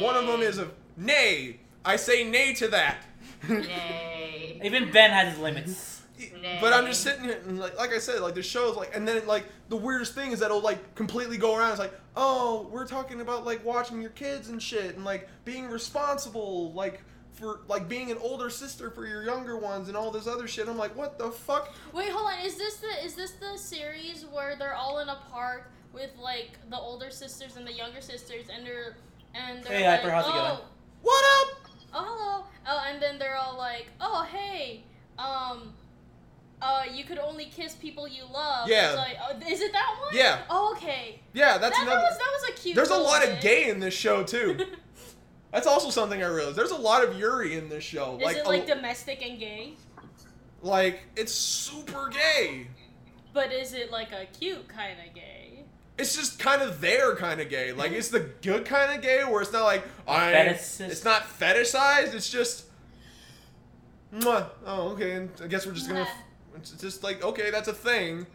one 0.00 0.16
of 0.16 0.26
them 0.26 0.40
is 0.40 0.58
a 0.58 0.68
nay. 0.96 1.60
I 1.84 1.96
say 1.96 2.24
nay 2.24 2.54
to 2.54 2.68
that. 2.68 3.04
Nay. 3.48 4.60
Even 4.64 4.90
Ben 4.90 5.10
has 5.10 5.34
his 5.34 5.38
limits. 5.38 6.02
Nay. 6.18 6.58
But 6.60 6.72
I'm 6.72 6.86
just 6.86 7.02
sitting 7.02 7.24
here, 7.24 7.40
and 7.46 7.58
like, 7.58 7.76
like 7.76 7.92
I 7.92 7.98
said, 7.98 8.20
like 8.20 8.34
the 8.34 8.42
show's 8.42 8.76
like, 8.76 8.96
and 8.96 9.06
then 9.06 9.26
like 9.26 9.44
the 9.68 9.76
weirdest 9.76 10.14
thing 10.14 10.32
is 10.32 10.40
that 10.40 10.46
it'll 10.46 10.60
like 10.60 10.94
completely 10.94 11.36
go 11.36 11.56
around. 11.56 11.70
It's 11.70 11.78
like, 11.78 11.94
oh, 12.16 12.68
we're 12.70 12.86
talking 12.86 13.20
about 13.20 13.44
like 13.44 13.64
watching 13.64 14.00
your 14.00 14.10
kids 14.10 14.48
and 14.48 14.62
shit, 14.62 14.96
and 14.96 15.04
like 15.04 15.28
being 15.44 15.68
responsible, 15.68 16.72
like 16.72 17.02
for 17.32 17.60
like 17.68 17.86
being 17.88 18.10
an 18.10 18.16
older 18.18 18.48
sister 18.48 18.90
for 18.90 19.06
your 19.06 19.24
younger 19.24 19.58
ones, 19.58 19.88
and 19.88 19.96
all 19.96 20.10
this 20.10 20.26
other 20.26 20.48
shit. 20.48 20.68
I'm 20.68 20.78
like, 20.78 20.96
what 20.96 21.18
the 21.18 21.30
fuck? 21.30 21.74
Wait, 21.92 22.08
hold 22.08 22.32
on. 22.32 22.44
Is 22.44 22.56
this 22.56 22.76
the 22.78 23.04
is 23.04 23.14
this 23.14 23.32
the 23.32 23.58
series 23.58 24.24
where 24.32 24.56
they're 24.56 24.74
all 24.74 25.00
in 25.00 25.08
a 25.08 25.18
park 25.30 25.70
with 25.92 26.10
like 26.20 26.58
the 26.70 26.78
older 26.78 27.10
sisters 27.10 27.56
and 27.56 27.66
the 27.66 27.72
younger 27.72 28.00
sisters, 28.00 28.46
and 28.50 28.64
they're 28.64 28.96
and 29.36 29.62
they're 29.62 29.72
Hey, 29.78 29.88
like, 29.88 30.00
Hyper, 30.00 30.10
how's 30.10 30.26
it 30.26 30.32
oh, 30.32 30.32
going? 30.32 30.58
What 31.02 31.24
up? 31.40 31.56
oh, 31.94 32.04
hello. 32.04 32.44
Oh, 32.68 32.84
and 32.88 33.00
then 33.00 33.18
they're 33.18 33.36
all 33.36 33.56
like, 33.56 33.86
oh, 34.00 34.26
hey, 34.30 34.82
um, 35.18 35.72
uh, 36.60 36.82
you 36.92 37.04
could 37.04 37.18
only 37.18 37.46
kiss 37.46 37.74
people 37.74 38.08
you 38.08 38.22
love. 38.32 38.68
Yeah. 38.68 38.88
It's 38.88 38.96
like, 38.96 39.16
oh, 39.22 39.50
is 39.50 39.60
it 39.60 39.72
that 39.72 39.96
one? 40.00 40.14
Yeah. 40.16 40.42
Oh, 40.50 40.74
okay. 40.76 41.20
Yeah, 41.32 41.58
that's 41.58 41.76
that, 41.76 41.82
another. 41.82 42.00
that 42.00 42.10
was 42.10 42.18
that 42.18 42.30
was 42.32 42.50
a 42.50 42.52
cute. 42.60 42.74
There's 42.76 42.88
a 42.88 42.92
little 42.92 43.06
lot 43.06 43.26
of 43.26 43.40
gay 43.40 43.68
in 43.68 43.78
this 43.80 43.94
show 43.94 44.22
too. 44.24 44.58
That's 45.52 45.66
also 45.66 45.90
something 45.90 46.22
I 46.22 46.26
realized. 46.26 46.56
There's 46.56 46.70
a 46.70 46.76
lot 46.76 47.04
of 47.04 47.16
Yuri 47.16 47.56
in 47.56 47.68
this 47.68 47.84
show. 47.84 48.16
Is 48.18 48.24
like, 48.24 48.36
it 48.38 48.46
a- 48.46 48.48
like 48.48 48.66
domestic 48.66 49.24
and 49.24 49.38
gay? 49.38 49.74
like 50.62 51.00
it's 51.14 51.32
super 51.32 52.08
gay. 52.08 52.66
But 53.32 53.52
is 53.52 53.74
it 53.74 53.92
like 53.92 54.12
a 54.12 54.26
cute 54.38 54.66
kind 54.66 54.96
of 55.06 55.14
gay? 55.14 55.35
It's 55.98 56.14
just 56.14 56.38
kind 56.38 56.60
of 56.60 56.80
their 56.80 57.16
kind 57.16 57.40
of 57.40 57.48
gay. 57.48 57.72
Like 57.72 57.92
it's 57.92 58.08
the 58.08 58.20
good 58.42 58.64
kind 58.66 58.94
of 58.94 59.02
gay 59.02 59.24
where 59.24 59.42
it's 59.42 59.52
not 59.52 59.64
like 59.64 59.84
I. 60.06 60.32
Fetishist. 60.32 60.88
It's 60.88 61.04
not 61.04 61.22
fetishized. 61.22 62.14
It's 62.14 62.28
just. 62.28 62.66
Mwah. 64.14 64.46
Oh, 64.66 64.90
okay. 64.90 65.12
And 65.12 65.30
I 65.42 65.46
guess 65.46 65.66
we're 65.66 65.72
just 65.72 65.88
gonna. 65.88 66.06
It's 66.56 66.72
just 66.72 67.02
like 67.02 67.22
okay, 67.22 67.50
that's 67.50 67.68
a 67.68 67.72
thing. 67.72 68.26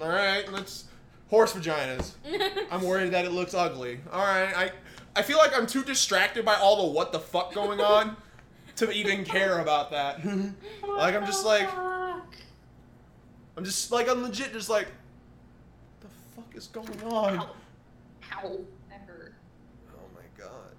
All 0.00 0.08
right, 0.08 0.50
let's 0.52 0.84
horse 1.28 1.52
vaginas. 1.52 2.12
I'm 2.70 2.82
worried 2.82 3.12
that 3.12 3.24
it 3.24 3.32
looks 3.32 3.54
ugly. 3.54 4.00
All 4.12 4.24
right, 4.24 4.56
I 4.56 4.72
I 5.16 5.22
feel 5.22 5.38
like 5.38 5.56
I'm 5.56 5.66
too 5.66 5.84
distracted 5.84 6.44
by 6.44 6.54
all 6.54 6.86
the 6.86 6.92
what 6.92 7.12
the 7.12 7.20
fuck 7.20 7.54
going 7.54 7.80
on 7.80 8.16
to 8.76 8.90
even 8.90 9.24
care 9.24 9.60
about 9.60 9.90
that. 9.92 10.24
like 10.88 11.14
I'm 11.14 11.26
just 11.26 11.44
like 11.44 11.68
I'm 13.56 13.64
just 13.64 13.92
like 13.92 14.08
I'm 14.08 14.22
legit 14.22 14.52
just 14.52 14.68
like 14.68 14.88
is 16.54 16.66
going 16.68 17.02
on? 17.04 17.38
Ow. 17.38 17.50
Ow. 18.32 18.58
That 18.88 19.02
hurt. 19.06 19.34
Oh 19.90 20.06
my 20.14 20.22
god. 20.42 20.74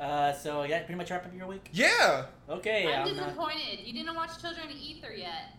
Uh, 0.00 0.32
so 0.32 0.62
yeah, 0.64 0.78
pretty 0.80 0.94
much 0.96 1.10
wrap 1.10 1.24
up 1.26 1.34
your 1.36 1.46
week. 1.46 1.68
Yeah. 1.72 2.26
Okay. 2.48 2.86
I'm 2.92 3.02
I'm, 3.08 3.18
uh, 3.18 3.24
disappointed. 3.26 3.80
You 3.84 3.92
didn't 3.92 4.14
watch 4.14 4.40
Children 4.40 4.68
of 4.68 4.76
Ether 4.76 5.12
yet. 5.12 5.54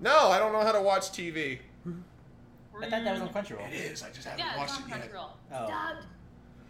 No, 0.00 0.28
I 0.30 0.38
don't 0.38 0.52
know 0.52 0.62
how 0.62 0.72
to 0.72 0.82
watch 0.82 1.10
TV. 1.12 1.58
I 2.76 2.90
thought 2.90 3.04
that 3.04 3.12
was 3.12 3.20
on 3.20 3.28
Crunchyroll. 3.28 3.72
is. 3.72 4.02
I 4.02 4.10
just 4.10 4.26
Yeah, 4.36 4.60
it's 4.62 4.76
on 4.76 4.82
Crunchyroll. 4.90 5.28
Oh. 5.52 5.66
Dubbed. 5.68 6.06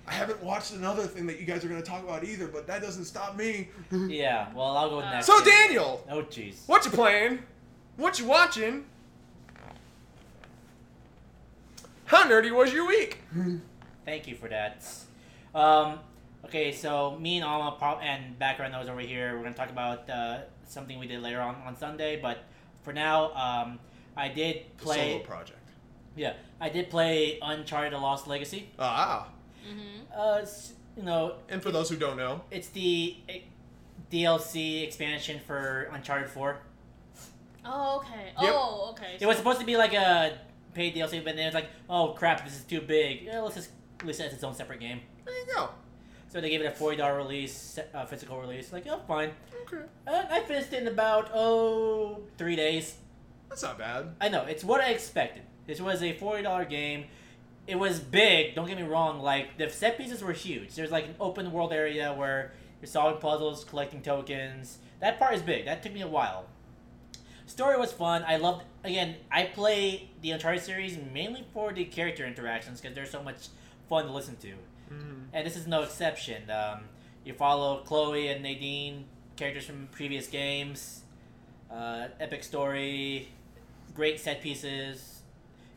I 0.07 0.13
haven't 0.13 0.43
watched 0.43 0.73
another 0.75 1.05
thing 1.05 1.25
that 1.29 1.41
you 1.41 1.47
guys 1.47 1.65
are 1.65 1.69
going 1.69 1.81
to 1.83 1.89
talk 1.89 2.03
about 2.05 2.25
either, 2.25 2.47
but 2.47 2.67
that 2.67 2.83
doesn't 2.83 3.07
stop 3.07 3.37
me. 3.37 3.69
Yeah. 3.91 4.53
Well, 4.55 4.77
I'll 4.77 4.91
go 4.91 4.97
with 4.99 5.07
Uh, 5.07 5.13
next. 5.13 5.27
So 5.27 5.43
Daniel, 5.43 6.05
Oh 6.11 6.23
jeez. 6.25 6.57
what 6.69 6.85
you 6.85 6.91
playing? 6.91 7.39
What 7.97 8.19
you 8.19 8.27
watching? 8.27 8.85
How 12.07 12.29
nerdy 12.29 12.55
was 12.55 12.73
your 12.73 12.87
week? 12.87 13.19
Thank 14.05 14.29
you 14.29 14.35
for 14.35 14.49
that. 14.49 14.87
Um, 15.55 16.01
okay, 16.45 16.73
so 16.73 17.17
me 17.19 17.37
and 17.37 17.45
Alma 17.45 17.77
pro- 17.79 17.99
and 17.99 18.39
background 18.39 18.73
noise 18.73 18.89
over 18.89 19.01
here. 19.01 19.37
We're 19.37 19.45
gonna 19.45 19.55
talk 19.55 19.71
about 19.71 20.09
uh, 20.11 20.41
something 20.67 20.99
we 20.99 21.07
did 21.07 21.23
later 21.23 21.41
on 21.41 21.57
on 21.67 21.77
Sunday, 21.77 22.21
but 22.21 22.45
for 22.83 22.93
now, 22.93 23.33
um, 23.35 23.79
I 24.17 24.29
did 24.29 24.77
play. 24.77 25.13
Solo 25.13 25.25
project. 25.25 25.59
Yeah, 26.17 26.35
I 26.61 26.69
did 26.69 26.91
play 26.91 27.39
Uncharted: 27.41 27.93
The 27.93 27.99
Lost 27.99 28.27
Legacy. 28.27 28.69
Ah. 28.79 29.29
Mm-hmm. 29.67 30.03
Uh, 30.15 30.45
you 30.97 31.03
know, 31.03 31.37
And 31.49 31.63
for 31.63 31.73
those 31.73 31.89
who 31.89 31.97
don't 31.97 32.17
know, 32.17 32.43
it's 32.51 32.69
the 32.69 33.17
eh, 33.29 33.41
DLC 34.13 34.85
expansion 34.85 35.41
for 35.47 35.89
Uncharted 35.93 36.29
Four. 36.29 36.59
Oh, 37.65 37.97
okay. 37.97 38.27
Yep. 38.41 38.53
Oh, 38.55 38.91
okay. 38.91 39.17
It 39.19 39.27
was 39.27 39.39
supposed 39.39 39.59
to 39.61 39.67
be 39.67 39.77
like 39.77 39.95
a 39.95 40.39
paid 40.75 40.95
DLC, 40.95 41.25
but 41.25 41.37
then 41.37 41.47
it's 41.47 41.55
like, 41.55 41.69
oh 41.89 42.09
crap, 42.09 42.45
this 42.45 42.57
is 42.57 42.65
too 42.65 42.81
big. 42.81 43.23
Yeah, 43.23 43.41
let's 43.41 43.55
just 43.55 43.71
release 44.01 44.21
it 44.21 44.27
as 44.27 44.33
its 44.35 44.45
own 44.45 44.55
separate 44.55 44.81
game. 44.81 45.01
there 45.25 45.35
you 45.35 45.47
go. 45.55 45.71
So 46.29 46.41
they 46.41 46.51
gave 46.51 46.61
it 46.61 46.67
a 46.67 46.71
forty 46.73 46.97
dollar 46.97 47.17
release, 47.17 47.79
uh, 47.95 48.05
physical 48.07 48.41
release. 48.41 48.73
Like, 48.73 48.87
oh, 48.89 49.01
fine. 49.07 49.31
Okay. 49.67 49.85
Uh, 50.07 50.25
I 50.31 50.41
finished 50.41 50.73
it 50.73 50.83
in 50.83 50.89
about 50.89 51.31
oh 51.33 52.23
three 52.37 52.57
days. 52.57 52.97
That's 53.49 53.63
not 53.63 53.79
bad. 53.79 54.15
I 54.21 54.29
know 54.29 54.43
it's 54.45 54.65
what 54.65 54.81
I 54.81 54.89
expected. 54.91 55.43
This 55.67 55.81
was 55.81 56.03
a 56.03 56.13
forty 56.15 56.43
dollar 56.43 56.65
game. 56.65 57.05
It 57.67 57.77
was 57.77 58.01
big. 58.01 58.55
Don't 58.55 58.67
get 58.67 58.77
me 58.77 58.83
wrong. 58.83 59.21
Like 59.21 59.59
the 59.59 59.71
set 59.71 59.97
pieces 59.97 60.23
were 60.23 60.33
huge. 60.33 60.75
There's 60.75 60.91
like 60.91 61.07
an 61.07 61.15
open 61.21 61.53
world 61.53 61.73
area 61.73 62.13
where 62.13 62.53
you're 62.81 62.89
solving 62.89 63.21
puzzles, 63.21 63.65
collecting 63.65 64.03
tokens. 64.03 64.79
That 65.01 65.19
part 65.19 65.35
is 65.35 65.43
big. 65.43 65.67
That 65.67 65.83
took 65.83 65.93
me 65.93 66.03
a 66.03 66.09
while. 66.09 66.47
Story 67.47 67.77
was 67.77 67.93
fun. 67.93 68.25
I 68.27 68.37
loved. 68.37 68.65
Again, 68.85 69.17
I 69.31 69.45
play 69.45 70.11
the 70.23 70.31
Uncharted 70.31 70.63
series 70.63 70.99
mainly 71.13 71.45
for 71.53 71.73
the 71.73 71.85
character 71.85 72.27
interactions 72.27 72.81
because 72.81 72.95
they're 72.95 73.07
so 73.07 73.23
much 73.23 73.49
fun 73.89 74.07
to 74.07 74.13
listen 74.13 74.37
to 74.37 74.55
and 75.35 75.47
this 75.47 75.57
is 75.57 75.67
no 75.67 75.83
exception. 75.83 76.49
Um, 76.51 76.85
you 77.25 77.35
follow 77.35 77.79
Chloe 77.79 78.29
and 78.29 78.43
Nadine, 78.43 79.07
characters 79.37 79.67
from 79.67 79.89
previous 79.91 80.27
games. 80.27 81.03
Uh, 81.71 82.09
epic 82.21 82.45
story, 82.45 83.29
great 83.95 84.21
set 84.21 84.41
pieces. 84.41 85.23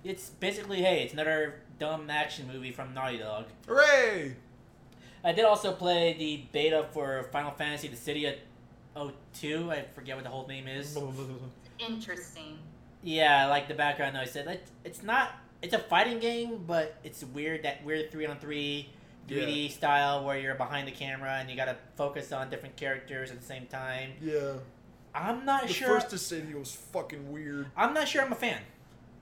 It's 0.04 0.30
basically 0.30 0.82
hey, 0.82 1.04
it's 1.04 1.14
another 1.14 1.62
dumb 1.80 2.10
action 2.10 2.48
movie 2.48 2.72
from 2.72 2.94
Naughty 2.94 3.18
Dog. 3.18 3.46
Hooray! 3.68 4.36
I 5.24 5.32
did 5.32 5.44
also 5.44 5.74
play 5.74 6.14
the 6.14 6.44
beta 6.52 6.86
for 6.92 7.28
Final 7.32 7.52
Fantasy: 7.52 7.90
Dissidia 7.90 8.36
02. 9.34 9.72
I 9.72 9.86
forget 9.94 10.16
what 10.16 10.24
the 10.24 10.30
whole 10.30 10.48
name 10.48 10.68
is. 10.68 10.98
Interesting. 11.80 12.58
Yeah, 13.04 13.48
like 13.48 13.68
the 13.68 13.74
background 13.74 14.16
noise 14.16 14.32
said, 14.32 14.46
like, 14.46 14.64
it's 14.84 15.04
not. 15.04 15.32
It's 15.62 15.74
a 15.74 15.80
fighting 15.80 16.20
game, 16.20 16.64
but 16.68 16.96
it's 17.04 17.24
weird 17.24 17.64
that 17.64 17.84
weird 17.84 18.12
three 18.12 18.28
on 18.28 18.38
three, 18.38 18.90
3D 19.28 19.72
style 19.72 20.24
where 20.24 20.38
you're 20.38 20.56
behind 20.56 20.88
the 20.88 20.92
camera 20.92 21.38
and 21.40 21.50
you 21.50 21.56
gotta 21.56 21.76
focus 21.96 22.32
on 22.32 22.50
different 22.50 22.76
characters 22.76 23.32
at 23.32 23.40
the 23.40 23.46
same 23.46 23.66
time. 23.66 24.12
Yeah. 24.22 24.54
I'm 25.16 25.46
not 25.46 25.68
sure 25.70 25.96
The 25.96 26.02
first 26.02 26.16
Dissidia 26.16 26.60
was 26.60 26.72
fucking 26.72 27.32
weird. 27.32 27.68
I'm 27.76 27.94
not 27.94 28.08
sure 28.08 28.22
I'm 28.22 28.32
a 28.32 28.36
fan. 28.36 28.60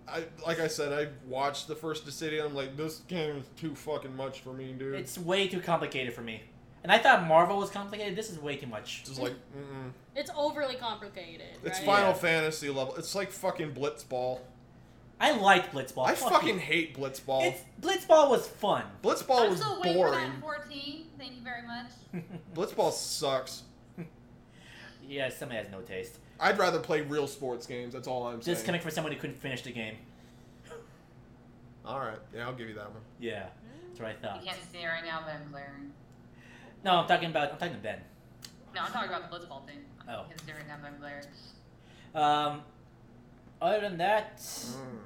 I 0.07 0.25
like 0.45 0.59
I 0.59 0.67
said, 0.67 0.93
I 0.93 1.07
watched 1.27 1.67
the 1.67 1.75
first 1.75 2.05
Dissidia. 2.05 2.45
I'm 2.45 2.53
like, 2.53 2.77
this 2.77 2.99
game 3.07 3.37
is 3.37 3.45
too 3.57 3.73
fucking 3.73 4.15
much 4.15 4.41
for 4.41 4.53
me, 4.53 4.73
dude. 4.73 4.95
It's 4.95 5.17
way 5.17 5.47
too 5.47 5.61
complicated 5.61 6.13
for 6.13 6.21
me. 6.21 6.43
And 6.85 6.91
I 6.91 6.99
thought 6.99 7.25
Marvel 7.27 7.57
was 7.57 7.71
complicated. 7.71 8.15
This 8.15 8.29
is 8.29 8.37
way 8.37 8.57
too 8.57 8.67
much. 8.67 9.03
just 9.05 9.19
like, 9.19 9.31
mm-mm. 9.57 9.89
It's 10.15 10.29
overly 10.37 10.75
complicated. 10.75 11.47
It's 11.63 11.79
right? 11.79 11.85
Final 11.87 12.09
Yeah. 12.09 12.13
Fantasy 12.13 12.69
level. 12.69 12.93
It's 12.93 13.15
like 13.15 13.31
fucking 13.31 13.71
Blitzball. 13.73 14.41
I 15.19 15.31
liked 15.31 15.73
Blitzball. 15.73 16.05
I 16.05 16.13
Fuck 16.13 16.31
fucking 16.33 16.49
you. 16.49 16.59
hate 16.59 16.95
Blitzball. 16.95 17.41
It's 17.41 17.61
Blitzball 17.81 18.29
was 18.29 18.47
fun. 18.47 18.83
Blitzball 19.01 19.45
I'm 19.45 19.49
was 19.49 19.61
still 19.61 19.81
waiting 19.81 19.99
for 19.99 20.09
boring. 20.11 20.29
that 20.29 20.41
14. 20.41 21.05
Thank 21.17 21.35
you 21.37 21.41
very 21.41 21.63
much. 21.63 21.87
Blitzball 22.53 22.91
sucks. 22.91 23.63
yeah, 25.07 25.29
somebody 25.29 25.59
has 25.63 25.71
no 25.71 25.81
taste. 25.81 26.19
I'd 26.39 26.59
rather 26.59 26.77
play 26.77 27.01
real 27.01 27.25
sports 27.25 27.65
games. 27.65 27.95
That's 27.95 28.07
all 28.07 28.27
I'm 28.27 28.43
saying. 28.43 28.53
Just 28.57 28.65
coming 28.67 28.79
from 28.79 28.91
someone 28.91 29.11
who 29.11 29.17
couldn't 29.19 29.39
finish 29.39 29.63
the 29.63 29.71
game. 29.71 29.95
All 31.83 31.99
right, 31.99 32.19
yeah, 32.31 32.45
I'll 32.45 32.53
give 32.53 32.69
you 32.69 32.75
that 32.75 32.91
one. 32.91 33.01
Yeah, 33.19 33.47
that's 33.87 33.99
what 33.99 34.09
I 34.09 34.13
thought. 34.13 34.43
You 34.45 34.51
can't 34.51 34.71
see 34.71 34.83
it 34.83 34.85
right 34.85 35.03
now, 35.03 35.21
but 35.25 35.33
I'm 35.33 35.49
glaring. 35.51 35.91
No, 36.85 36.97
I'm 36.97 37.07
talking 37.07 37.29
about. 37.31 37.51
I'm 37.51 37.57
talking 37.57 37.73
to 37.75 37.81
Ben. 37.81 37.99
No, 38.75 38.81
I'm 38.83 38.91
talking 38.91 39.09
about 39.09 39.29
the 39.29 39.35
blitzball 39.35 39.65
thing. 39.65 39.79
Oh. 40.07 40.21
You 40.29 40.35
can 40.35 40.45
see 40.45 40.51
it 40.51 40.55
right 40.55 40.67
now, 40.67 40.75
but 40.81 40.91
I'm 40.91 40.99
glaring. 40.99 41.25
Um, 42.13 42.61
other 43.61 43.81
than 43.81 43.97
that, 43.97 44.37
Mm. 44.37 44.99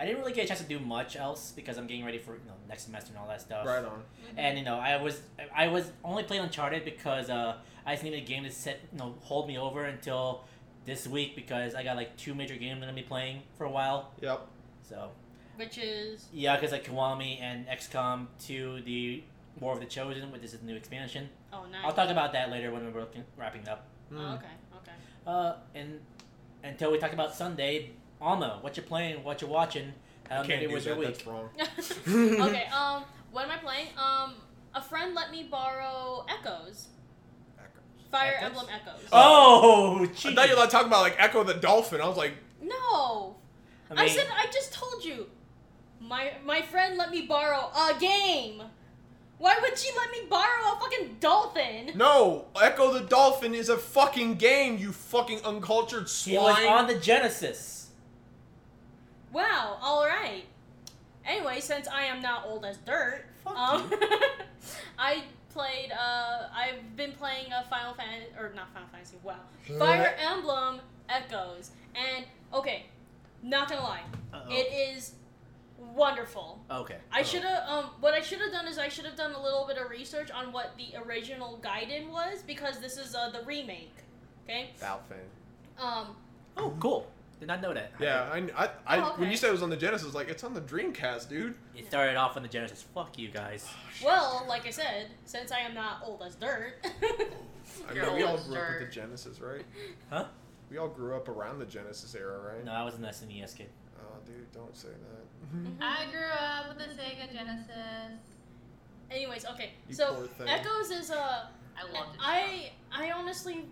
I 0.00 0.06
didn't 0.06 0.18
really 0.18 0.32
get 0.32 0.46
a 0.46 0.48
chance 0.48 0.60
to 0.60 0.66
do 0.66 0.80
much 0.80 1.14
else 1.14 1.52
because 1.54 1.76
I'm 1.78 1.86
getting 1.86 2.04
ready 2.04 2.18
for 2.18 2.32
you 2.32 2.40
know 2.46 2.54
next 2.68 2.84
semester 2.84 3.10
and 3.12 3.18
all 3.18 3.28
that 3.28 3.40
stuff. 3.40 3.64
Right 3.64 3.84
on. 3.84 4.02
And 4.36 4.58
you 4.58 4.64
know, 4.64 4.76
I 4.78 5.00
was 5.00 5.22
I 5.54 5.68
was 5.68 5.92
only 6.04 6.24
playing 6.24 6.42
Uncharted 6.42 6.84
because 6.84 7.30
uh, 7.30 7.56
I 7.86 7.92
just 7.92 8.02
needed 8.02 8.22
a 8.24 8.26
game 8.26 8.42
to 8.42 8.50
set 8.50 8.80
you 8.92 8.98
know 8.98 9.14
hold 9.20 9.46
me 9.46 9.56
over 9.56 9.84
until 9.84 10.42
this 10.84 11.06
week 11.06 11.36
because 11.36 11.76
I 11.76 11.84
got 11.84 11.94
like 11.96 12.16
two 12.16 12.34
major 12.34 12.56
games 12.56 12.80
that 12.80 12.88
I'm 12.88 12.92
gonna 12.94 13.02
be 13.02 13.06
playing 13.06 13.42
for 13.56 13.64
a 13.64 13.70
while. 13.70 14.10
Yep. 14.20 14.48
So 14.82 15.10
Which 15.56 15.78
is 15.78 16.26
yeah, 16.32 16.56
because 16.56 16.72
like 16.72 16.84
Kiwami 16.84 17.40
and 17.40 17.66
XCOM 17.68 18.26
2, 18.40 18.82
the 18.84 19.22
War 19.60 19.72
of 19.74 19.80
the 19.80 19.86
Chosen, 19.86 20.30
which 20.32 20.42
is 20.42 20.54
a 20.54 20.64
new 20.64 20.74
expansion. 20.76 21.28
oh 21.52 21.64
nice. 21.70 21.82
I'll 21.84 21.92
talk 21.92 22.08
about 22.10 22.32
that 22.32 22.50
later 22.50 22.70
when 22.72 22.92
we're 22.92 23.00
looking, 23.00 23.24
wrapping 23.36 23.68
up. 23.68 23.86
Oh, 24.12 24.14
Mm. 24.16 24.34
okay, 24.36 24.46
okay. 24.76 24.92
Uh, 25.26 25.54
and 25.74 26.00
until 26.64 26.90
we 26.92 26.98
talk 26.98 27.12
about 27.12 27.34
Sunday, 27.34 27.90
Alma, 28.20 28.58
what 28.62 28.76
you 28.76 28.82
playing, 28.82 29.22
what 29.24 29.42
you 29.42 29.48
watching, 29.48 29.92
how 30.28 30.42
Can't 30.42 30.60
do 30.66 30.70
was 30.74 30.84
that. 30.84 30.96
your 30.96 31.04
That's 31.04 31.18
week? 31.24 31.26
wrong. 31.26 31.50
okay, 32.48 32.66
um, 32.66 33.04
what 33.32 33.44
am 33.44 33.50
I 33.50 33.56
playing? 33.58 33.88
Um, 33.98 34.34
a 34.74 34.80
friend 34.82 35.14
let 35.14 35.30
me 35.30 35.44
borrow 35.50 36.24
Echoes. 36.28 36.88
Fire 38.10 38.34
Echoes? 38.38 38.46
Emblem 38.48 38.66
Echoes. 38.74 39.08
Oh, 39.12 40.00
I 40.02 40.06
thought 40.34 40.48
you 40.48 40.56
were 40.56 40.66
talking 40.66 40.88
about 40.88 41.02
like 41.02 41.18
Ecco 41.18 41.44
the 41.44 41.54
Dolphin. 41.54 42.00
I 42.00 42.08
was 42.08 42.16
like, 42.16 42.32
No! 42.62 43.36
I, 43.90 44.04
I, 44.04 44.08
said 44.08 44.26
I 44.34 44.46
just 44.46 44.72
told 44.72 45.04
you. 45.04 45.26
My 46.00 46.32
my 46.44 46.62
friend 46.62 46.96
let 46.96 47.10
me 47.10 47.22
borrow 47.26 47.70
a 47.74 47.94
game. 48.00 48.62
Why 49.38 49.56
would 49.62 49.78
she 49.78 49.90
let 49.96 50.10
me 50.10 50.22
borrow 50.28 50.72
a 50.76 50.80
fucking 50.80 51.16
dolphin? 51.20 51.92
no, 51.94 52.46
Ecco 52.56 52.92
the 52.92 53.00
Dolphin 53.00 53.54
is 53.54 53.68
a 53.68 53.76
fucking 53.76 54.34
game. 54.34 54.78
You 54.78 54.92
fucking 54.92 55.40
uncultured 55.44 56.08
he 56.08 56.36
was 56.36 56.56
swine. 56.56 56.66
on 56.66 56.86
the 56.88 56.96
Genesis. 56.96 57.90
Wow, 59.32 59.78
alright. 59.82 60.44
Anyway, 61.26 61.60
since 61.60 61.86
I 61.86 62.04
am 62.04 62.22
not 62.22 62.46
old 62.46 62.64
as 62.64 62.78
dirt, 62.78 63.26
Fuck 63.44 63.56
um, 63.56 63.92
I 64.98 65.22
played, 65.50 65.92
uh, 65.92 66.48
I've 66.54 66.96
been 66.96 67.12
playing 67.12 67.52
a 67.52 67.68
Final 67.68 67.94
Fantasy, 67.94 68.32
or 68.38 68.52
not 68.56 68.72
Final 68.72 68.88
Fantasy, 68.88 69.18
wow. 69.22 69.36
Fire 69.78 70.14
Emblem 70.18 70.80
Echoes. 71.08 71.70
And, 71.94 72.24
okay, 72.54 72.86
not 73.42 73.68
gonna 73.68 73.82
lie, 73.82 74.02
Uh-oh. 74.32 74.50
it 74.50 74.96
is 74.96 75.12
wonderful. 75.94 76.60
Okay. 76.70 76.96
I 77.12 77.22
should 77.22 77.42
have, 77.42 77.68
um, 77.68 77.84
what 78.00 78.14
I 78.14 78.20
should 78.20 78.40
have 78.40 78.52
done 78.52 78.66
is 78.66 78.78
I 78.78 78.88
should 78.88 79.04
have 79.04 79.16
done 79.16 79.32
a 79.32 79.42
little 79.42 79.66
bit 79.66 79.78
of 79.78 79.90
research 79.90 80.30
on 80.30 80.52
what 80.52 80.76
the 80.76 80.96
original 81.06 81.58
Gaiden 81.62 82.10
was, 82.10 82.42
because 82.42 82.78
this 82.80 82.96
is, 82.96 83.14
uh, 83.14 83.30
the 83.30 83.42
remake. 83.46 83.94
Okay? 84.44 84.70
Balfang. 84.80 85.82
Um, 85.82 86.16
Oh, 86.56 86.74
cool. 86.80 87.06
Did 87.38 87.46
not 87.46 87.62
know 87.62 87.72
that. 87.72 87.92
Yeah, 88.00 88.28
I, 88.32 88.64
I, 88.64 88.68
I 88.84 88.98
Oh, 88.98 89.14
when 89.16 89.30
you 89.30 89.36
said 89.36 89.50
it 89.50 89.52
was 89.52 89.62
on 89.62 89.70
the 89.70 89.76
Genesis, 89.76 90.12
like 90.12 90.28
it's 90.28 90.42
on 90.42 90.54
the 90.54 90.60
Dreamcast, 90.60 91.28
dude. 91.28 91.54
It 91.76 91.86
started 91.86 92.16
off 92.16 92.36
on 92.36 92.42
the 92.42 92.48
Genesis. 92.48 92.82
Fuck 92.94 93.16
you 93.16 93.28
guys. 93.28 93.64
well, 94.04 94.44
like 94.48 94.66
I 94.66 94.70
said, 94.70 95.06
since 95.24 95.52
I 95.52 95.60
am 95.60 95.72
not 95.72 96.02
old 96.04 96.20
as 96.26 96.34
dirt. 96.34 96.74
I 97.88 97.92
You're 97.94 98.06
mean, 98.06 98.16
we 98.16 98.22
all 98.24 98.30
old 98.32 98.40
as 98.40 98.46
grew 98.48 98.56
up 98.58 98.68
with 98.80 98.88
the 98.88 98.92
Genesis, 98.92 99.40
right? 99.40 99.64
Huh? 100.10 100.24
We 100.68 100.78
all 100.78 100.88
grew 100.88 101.14
up 101.14 101.28
around 101.28 101.60
the 101.60 101.64
Genesis 101.64 102.12
era, 102.16 102.40
right? 102.40 102.64
No, 102.64 102.72
I 102.72 102.82
was 102.82 102.94
an 102.96 103.02
SNES 103.02 103.56
kid. 103.56 103.68
Oh, 104.08 104.16
dude, 104.26 104.50
don't 104.52 104.76
say 104.76 104.88
that. 104.88 105.84
I 105.84 106.10
grew 106.10 106.20
up 106.26 106.68
with 106.68 106.78
the 106.78 106.94
Sega 107.00 107.32
Genesis. 107.32 108.18
Anyways, 109.10 109.44
okay. 109.46 109.72
You 109.88 109.94
so. 109.94 110.28
Echoes 110.46 110.90
is 110.90 111.10
a. 111.10 111.48
I 111.76 111.80
I 111.80 111.92
loved 111.92 112.14
it. 112.14 112.20
I 112.20 112.70
I 112.92 113.10
honestly 113.12 113.64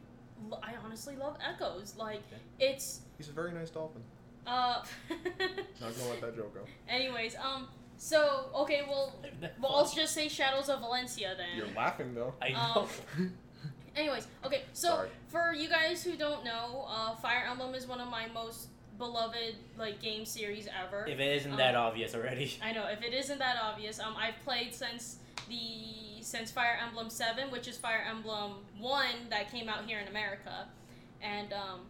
I 0.63 0.75
honestly 0.85 1.17
love 1.17 1.37
Echoes. 1.45 1.95
Like 1.99 2.23
it's 2.61 3.01
He's 3.17 3.29
a 3.29 3.33
very 3.33 3.53
nice 3.53 3.71
dolphin. 3.71 4.03
uh 4.47 4.85
Not 5.81 5.97
gonna 5.99 6.11
let 6.11 6.21
that 6.21 6.37
joke 6.37 6.55
go. 6.55 6.61
Anyways, 6.89 7.35
um 7.37 7.67
so 7.99 8.51
okay, 8.55 8.83
well 8.89 9.15
well 9.61 9.75
I'll 9.77 9.89
just 9.89 10.15
say 10.15 10.29
Shadows 10.29 10.69
of 10.69 10.81
Valentia 10.83 11.37
then. 11.37 11.57
You're 11.57 11.75
laughing 11.77 12.15
though. 12.15 12.35
I 12.41 12.51
know. 12.51 12.87
Um, 13.19 13.33
Anyways, 13.97 14.29
okay, 14.45 14.65
so 14.75 14.89
Sorry. 14.89 15.09
for 15.29 15.53
you 15.55 15.69
guys 15.71 16.05
who 16.05 16.17
don't 16.17 16.45
know, 16.45 16.85
uh 16.89 17.15
Fire 17.17 17.45
Emblem 17.51 17.75
is 17.75 17.87
one 17.89 18.01
of 18.01 18.09
my 18.09 18.29
most 18.29 18.69
beloved 18.99 19.57
like 19.79 20.01
game 20.01 20.25
series 20.25 20.69
ever. 20.69 21.05
if 21.07 21.19
it 21.19 21.37
isn't 21.37 21.57
that 21.57 21.75
Um, 21.75 21.87
obvious 21.87 22.15
already. 22.15 22.59
I 22.63 22.73
know 22.73 22.87
if 22.87 23.03
it 23.03 23.13
isn't 23.15 23.39
that 23.39 23.57
obvious. 23.63 23.99
Um, 24.01 24.15
I've 24.17 24.39
played 24.45 24.75
since 24.75 25.19
the 25.49 26.23
since 26.23 26.51
Fire 26.51 26.79
Emblem 26.85 27.09
Seven, 27.11 27.51
which 27.51 27.69
is 27.69 27.77
Fire 27.77 28.05
Emblem 28.09 28.55
One 28.79 29.29
that 29.31 29.51
came 29.51 29.69
out 29.69 29.85
here 29.87 30.01
in 30.01 30.09
America, 30.09 30.67
and 31.23 31.53
um, 31.53 31.81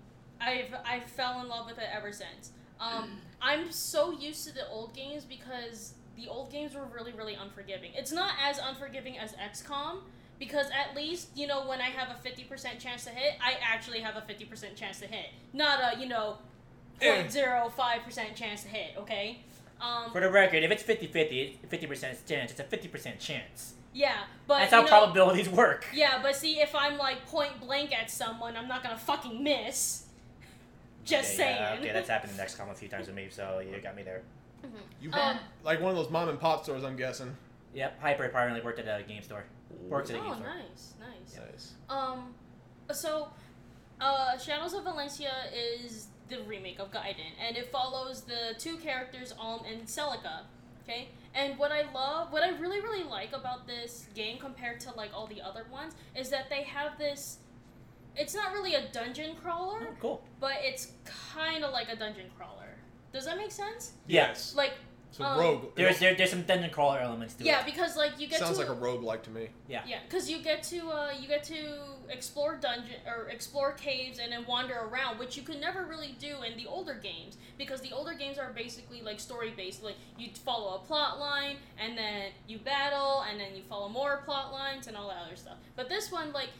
I've 0.40 0.74
I 0.84 1.00
fell 1.00 1.40
in 1.40 1.48
love 1.48 1.66
with 1.66 1.78
it 1.78 1.88
ever 1.92 2.12
since. 2.12 2.52
Um, 2.80 3.20
I'm 3.40 3.70
so 3.72 4.10
used 4.12 4.46
to 4.48 4.54
the 4.54 4.68
old 4.68 4.94
games 4.94 5.24
because 5.24 5.94
the 6.16 6.28
old 6.28 6.50
games 6.50 6.74
were 6.74 6.84
really 6.92 7.12
really 7.12 7.34
unforgiving. 7.34 7.92
It's 7.94 8.12
not 8.12 8.34
as 8.42 8.58
unforgiving 8.58 9.18
as 9.18 9.32
XCOM. 9.32 9.98
Because 10.38 10.66
at 10.66 10.94
least, 10.94 11.28
you 11.34 11.46
know, 11.46 11.66
when 11.66 11.80
I 11.80 11.84
have 11.88 12.10
a 12.10 12.28
50% 12.28 12.78
chance 12.78 13.04
to 13.04 13.10
hit, 13.10 13.38
I 13.42 13.54
actually 13.62 14.00
have 14.00 14.16
a 14.16 14.20
50% 14.20 14.76
chance 14.76 15.00
to 15.00 15.06
hit. 15.06 15.30
Not 15.54 15.80
a, 15.80 15.98
you 15.98 16.06
know. 16.06 16.36
0.05% 17.00 18.34
chance 18.34 18.62
to 18.62 18.68
hit, 18.68 18.96
okay? 18.98 19.40
Um, 19.80 20.10
For 20.12 20.20
the 20.20 20.30
record, 20.30 20.62
if 20.62 20.70
it's 20.70 20.82
50-50, 20.82 21.56
50% 21.68 22.26
chance, 22.26 22.50
it's 22.50 22.60
a 22.60 22.64
50% 22.64 23.18
chance. 23.18 23.74
Yeah, 23.92 24.24
but 24.46 24.58
That's 24.58 24.72
you 24.72 24.76
how 24.78 24.82
know, 24.82 24.88
probabilities 24.88 25.48
work. 25.48 25.86
Yeah, 25.94 26.20
but 26.22 26.36
see, 26.36 26.60
if 26.60 26.74
I'm 26.74 26.98
like 26.98 27.26
point 27.26 27.58
blank 27.60 27.98
at 27.98 28.10
someone, 28.10 28.54
I'm 28.54 28.68
not 28.68 28.82
gonna 28.82 28.98
fucking 28.98 29.42
miss. 29.42 30.04
Just 31.04 31.30
okay, 31.30 31.36
saying. 31.36 31.56
yeah, 31.56 31.76
okay, 31.78 31.92
that's 31.92 32.08
happened 32.08 32.32
in 32.38 32.38
XCOM 32.44 32.70
a 32.70 32.74
few 32.74 32.88
times 32.88 33.06
with 33.06 33.16
me, 33.16 33.28
so 33.30 33.60
you 33.60 33.80
got 33.80 33.96
me 33.96 34.02
there. 34.02 34.22
You 35.00 35.10
Um, 35.12 35.38
like 35.64 35.80
one 35.80 35.90
of 35.90 35.96
those 35.96 36.10
mom 36.10 36.28
and 36.28 36.38
pop 36.38 36.64
stores, 36.64 36.84
I'm 36.84 36.96
guessing. 36.96 37.34
Yep, 37.74 38.00
Hyper 38.00 38.24
apparently 38.24 38.60
worked 38.60 38.80
at 38.80 39.00
a 39.00 39.02
game 39.02 39.22
store. 39.22 39.44
Works 39.88 40.10
at 40.10 40.16
a 40.16 40.18
game 40.20 40.30
oh, 40.30 40.34
store. 40.34 40.46
nice, 40.46 40.94
nice. 41.00 41.38
Nice. 41.50 41.72
Um, 41.88 42.34
so, 42.92 43.28
uh, 44.00 44.36
Shadows 44.38 44.74
of 44.74 44.84
Valentia 44.84 45.30
is 45.54 46.08
the 46.28 46.40
remake 46.42 46.78
of 46.80 46.90
Gaiden, 46.90 47.32
and 47.46 47.56
it 47.56 47.70
follows 47.70 48.22
the 48.22 48.54
two 48.58 48.76
characters, 48.78 49.32
Alm 49.38 49.60
and 49.70 49.82
Celica. 49.86 50.40
Okay, 50.82 51.08
and 51.34 51.58
what 51.58 51.72
I 51.72 51.82
love, 51.92 52.32
what 52.32 52.42
I 52.44 52.50
really 52.58 52.80
really 52.80 53.02
like 53.04 53.32
about 53.32 53.66
this 53.66 54.06
game 54.14 54.38
compared 54.38 54.78
to 54.80 54.92
like 54.96 55.10
all 55.14 55.26
the 55.26 55.40
other 55.42 55.64
ones, 55.70 55.94
is 56.14 56.28
that 56.30 56.48
they 56.50 56.62
have 56.62 56.96
this. 56.98 57.38
It's 58.16 58.34
not 58.34 58.52
really 58.52 58.74
a 58.74 58.88
dungeon 58.92 59.34
crawler, 59.42 59.88
Oh, 59.90 59.94
cool. 60.00 60.24
but 60.40 60.54
it's 60.60 60.92
kind 61.04 61.62
of 61.64 61.72
like 61.72 61.88
a 61.90 61.96
dungeon 61.96 62.30
crawler. 62.36 62.76
Does 63.12 63.24
that 63.26 63.36
make 63.36 63.50
sense? 63.52 63.92
Yes. 64.06 64.54
Like 64.56 64.72
So 65.16 65.24
Um, 65.24 65.38
rogue. 65.38 65.74
There's 65.76 65.98
there, 65.98 66.14
there's 66.14 66.28
some 66.30 66.42
dungeon 66.42 66.68
crawler 66.68 66.98
elements 66.98 67.32
to 67.34 67.44
Yeah, 67.44 67.60
it. 67.60 67.64
because 67.64 67.96
like 67.96 68.20
you 68.20 68.26
get 68.26 68.38
sounds 68.38 68.58
to 68.58 68.60
like 68.64 68.68
a 68.68 68.74
rogue 68.74 69.02
like 69.02 69.22
to 69.22 69.30
me. 69.30 69.48
Yeah, 69.66 69.82
Yeah, 69.86 70.00
because 70.06 70.28
you 70.30 70.42
get 70.42 70.62
to 70.64 70.90
uh, 70.90 71.12
you 71.18 71.26
get 71.26 71.42
to 71.44 71.56
explore 72.10 72.56
dungeon 72.56 72.96
or 73.06 73.28
explore 73.28 73.72
caves 73.72 74.18
and 74.18 74.30
then 74.30 74.44
wander 74.46 74.74
around, 74.74 75.18
which 75.18 75.34
you 75.36 75.42
could 75.42 75.58
never 75.58 75.86
really 75.86 76.14
do 76.20 76.42
in 76.42 76.56
the 76.58 76.66
older 76.66 76.92
games 76.94 77.38
because 77.56 77.80
the 77.80 77.92
older 77.92 78.12
games 78.12 78.36
are 78.36 78.52
basically 78.52 79.00
like 79.00 79.18
story 79.18 79.54
based. 79.56 79.82
Like 79.82 79.96
you 80.18 80.28
follow 80.44 80.74
a 80.76 80.78
plot 80.80 81.18
line 81.18 81.56
and 81.82 81.96
then 81.96 82.32
you 82.46 82.58
battle 82.58 83.24
and 83.28 83.40
then 83.40 83.56
you 83.56 83.62
follow 83.62 83.88
more 83.88 84.18
plot 84.26 84.52
lines 84.52 84.86
and 84.86 84.96
all 84.98 85.08
that 85.08 85.16
other 85.26 85.36
stuff. 85.36 85.56
But 85.76 85.88
this 85.88 86.12
one, 86.12 86.32
like, 86.32 86.50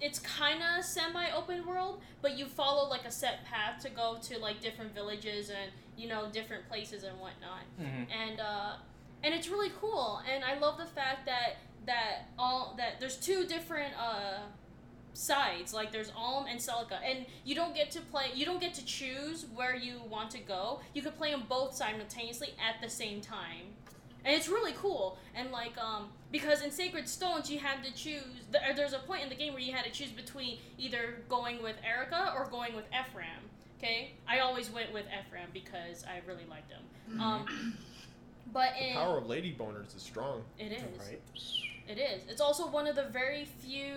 it's 0.00 0.20
kind 0.20 0.60
of 0.62 0.84
semi 0.84 1.32
open 1.32 1.66
world, 1.66 2.00
but 2.22 2.38
you 2.38 2.46
follow 2.46 2.88
like 2.88 3.04
a 3.04 3.10
set 3.10 3.44
path 3.44 3.82
to 3.82 3.90
go 3.90 4.18
to 4.22 4.38
like 4.38 4.60
different 4.60 4.94
villages 4.94 5.50
and 5.50 5.70
you 5.96 6.08
know 6.08 6.28
different 6.32 6.68
places 6.68 7.04
and 7.04 7.18
whatnot 7.20 7.62
Mhm. 7.80 8.06
and 8.10 8.40
uh, 8.40 8.72
and 9.22 9.32
it's 9.34 9.48
really 9.48 9.70
cool. 9.80 10.20
And 10.30 10.44
I 10.44 10.58
love 10.58 10.76
the 10.78 10.86
fact 10.86 11.24
that 11.26 11.56
that 11.86 12.28
all 12.38 12.74
that 12.78 13.00
there's 13.00 13.16
two 13.16 13.46
different 13.46 13.94
uh, 13.98 14.40
sides. 15.12 15.72
Like 15.72 15.92
there's 15.92 16.10
Alm 16.16 16.46
and 16.46 16.58
Celica, 16.58 16.98
and 17.04 17.24
you 17.44 17.54
don't 17.54 17.74
get 17.74 17.90
to 17.92 18.00
play. 18.00 18.26
You 18.34 18.44
don't 18.44 18.60
get 18.60 18.74
to 18.74 18.84
choose 18.84 19.46
where 19.54 19.74
you 19.76 20.00
want 20.10 20.30
to 20.32 20.38
go. 20.38 20.80
You 20.92 21.02
could 21.02 21.16
play 21.16 21.30
them 21.30 21.44
both 21.48 21.74
simultaneously 21.74 22.54
at 22.60 22.82
the 22.82 22.88
same 22.90 23.20
time. 23.20 23.74
And 24.26 24.34
it's 24.34 24.48
really 24.48 24.72
cool, 24.72 25.18
and 25.34 25.50
like 25.52 25.76
um, 25.78 26.08
because 26.32 26.62
in 26.62 26.70
Sacred 26.70 27.08
Stones 27.08 27.50
you 27.50 27.58
had 27.58 27.84
to 27.84 27.92
choose. 27.94 28.24
There's 28.76 28.94
a 28.94 28.98
point 29.00 29.22
in 29.22 29.28
the 29.28 29.34
game 29.34 29.52
where 29.52 29.60
you 29.62 29.72
had 29.72 29.84
to 29.84 29.90
choose 29.90 30.10
between 30.10 30.58
either 30.78 31.22
going 31.28 31.62
with 31.62 31.76
Eirika 31.82 32.34
or 32.34 32.46
going 32.50 32.74
with 32.74 32.86
Ephraim. 32.88 33.50
Okay, 33.78 34.12
I 34.26 34.38
always 34.40 34.70
went 34.70 34.92
with 34.92 35.04
Ephraim 35.06 35.48
because 35.52 36.04
I 36.04 36.20
really 36.26 36.44
liked 36.48 36.70
him. 36.70 37.20
Um, 37.20 37.76
but 38.52 38.70
The 38.78 38.88
in 38.90 38.94
power 38.94 39.18
of 39.18 39.26
lady 39.26 39.54
boners 39.58 39.94
is 39.94 40.02
strong. 40.02 40.42
it 40.58 40.72
is. 40.72 40.82
Right. 41.08 41.20
It 41.88 41.98
is. 41.98 42.22
It's 42.28 42.40
also 42.40 42.66
one 42.66 42.86
of 42.86 42.96
the 42.96 43.04
very 43.04 43.44
few 43.44 43.96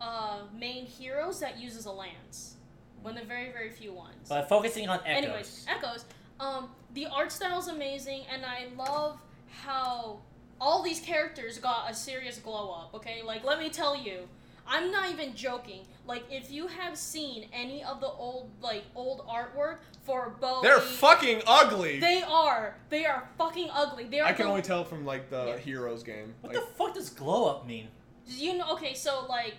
uh, 0.00 0.40
main 0.58 0.86
heroes 0.86 1.40
that 1.40 1.58
uses 1.58 1.84
a 1.86 1.92
lance. 1.92 2.54
One 3.02 3.16
of 3.16 3.22
the 3.22 3.28
very, 3.28 3.52
very 3.52 3.70
few 3.70 3.92
ones. 3.92 4.28
But 4.28 4.48
focusing 4.48 4.88
on 4.88 5.00
echoes. 5.04 5.24
Anyways, 5.24 5.66
Echoes. 5.68 6.04
Um, 6.40 6.70
the 6.94 7.06
art 7.06 7.30
style 7.32 7.58
is 7.58 7.68
amazing, 7.68 8.22
and 8.32 8.44
I 8.44 8.68
love 8.76 9.18
how 9.50 10.20
all 10.60 10.82
these 10.82 11.00
characters 11.00 11.58
got 11.58 11.90
a 11.90 11.94
serious 11.94 12.38
glow 12.38 12.70
up. 12.70 12.94
Okay, 12.94 13.22
like 13.22 13.44
let 13.44 13.58
me 13.58 13.68
tell 13.68 13.94
you, 13.96 14.28
I'm 14.68 14.90
not 14.92 15.10
even 15.10 15.34
joking. 15.34 15.80
Like 16.06 16.24
if 16.30 16.50
you 16.50 16.66
have 16.68 16.96
seen 16.96 17.48
any 17.52 17.82
of 17.84 18.00
the 18.00 18.06
old 18.06 18.50
like 18.60 18.84
old 18.94 19.26
artwork 19.26 19.78
for 20.04 20.36
Bo, 20.40 20.60
They're 20.62 20.80
fucking 20.80 21.42
ugly. 21.46 22.00
They 22.00 22.22
are. 22.22 22.76
They 22.88 23.04
are 23.06 23.28
fucking 23.36 23.68
ugly. 23.72 24.04
They 24.04 24.20
are. 24.20 24.26
I 24.28 24.32
can 24.32 24.44
the- 24.46 24.50
only 24.50 24.62
tell 24.62 24.84
from 24.84 25.04
like 25.04 25.30
the 25.30 25.46
Yeah. 25.46 25.56
Heroes 25.58 26.02
game. 26.02 26.34
what 26.40 26.54
Like, 26.54 26.62
the 26.62 26.70
fuck 26.72 26.94
does 26.94 27.10
glow 27.10 27.48
up 27.50 27.66
mean? 27.66 27.88
You 28.26 28.58
know? 28.58 28.72
Okay, 28.72 28.94
so 28.94 29.26
like. 29.28 29.54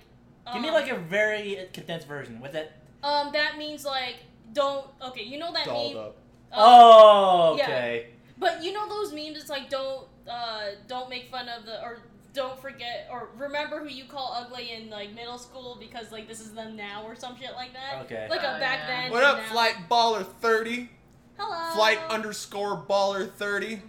Give 0.54 0.62
me 0.62 0.69
um, 0.69 0.74
like 0.74 0.89
a 0.89 0.98
very 0.98 1.67
condensed 1.74 2.08
version. 2.08 2.39
What's 2.39 2.54
that? 2.54 2.72
Um, 3.04 3.32
that 3.34 3.58
means 3.58 3.86
like 3.86 4.17
don't. 4.54 4.88
Okay, 5.02 5.24
you 5.24 5.38
know 5.38 5.54
that 5.54 5.65
dolled 5.65 5.93
meme. 5.95 6.04
up. 6.04 6.17
uh, 6.52 6.56
oh, 6.58 7.56
yeah. 7.58 7.63
okay. 7.65 8.08
But 8.38 8.63
you 8.63 8.74
know 8.74 8.88
those 8.89 9.13
memes. 9.13 9.38
It's 9.38 9.50
like 9.50 9.69
don't 9.69 10.08
uh 10.28 10.62
don't 10.88 11.10
make 11.10 11.30
fun 11.30 11.48
of 11.50 11.65
the 11.65 11.82
or 11.84 12.00
don't 12.34 12.60
forget 12.62 13.08
or 13.12 13.30
remember 13.38 13.80
who 13.80 13.88
you 13.89 14.06
call 14.06 14.34
ugly 14.39 14.72
in 14.74 14.89
like 14.89 15.13
middle 15.15 15.38
school 15.38 15.78
because 15.80 16.12
like 16.12 16.28
this 16.28 16.39
is 16.39 16.54
them 16.54 16.76
now 16.76 17.04
or 17.06 17.15
some 17.15 17.36
shit 17.38 17.54
like 17.56 17.74
that. 17.74 18.04
Okay. 18.06 18.28
Like 18.30 18.42
a 18.42 18.56
Oh, 18.56 18.60
back 18.60 18.80
yeah. 18.88 19.02
then. 19.04 19.12
What 19.12 19.24
up, 19.24 19.38
now. 19.38 19.52
Flight 19.52 19.76
Baller 19.89 20.26
30? 20.26 20.89
Hello. 21.38 21.74
Flight 21.76 22.00
underscore 22.10 22.86
Baller 22.88 23.30
30. 23.32 23.82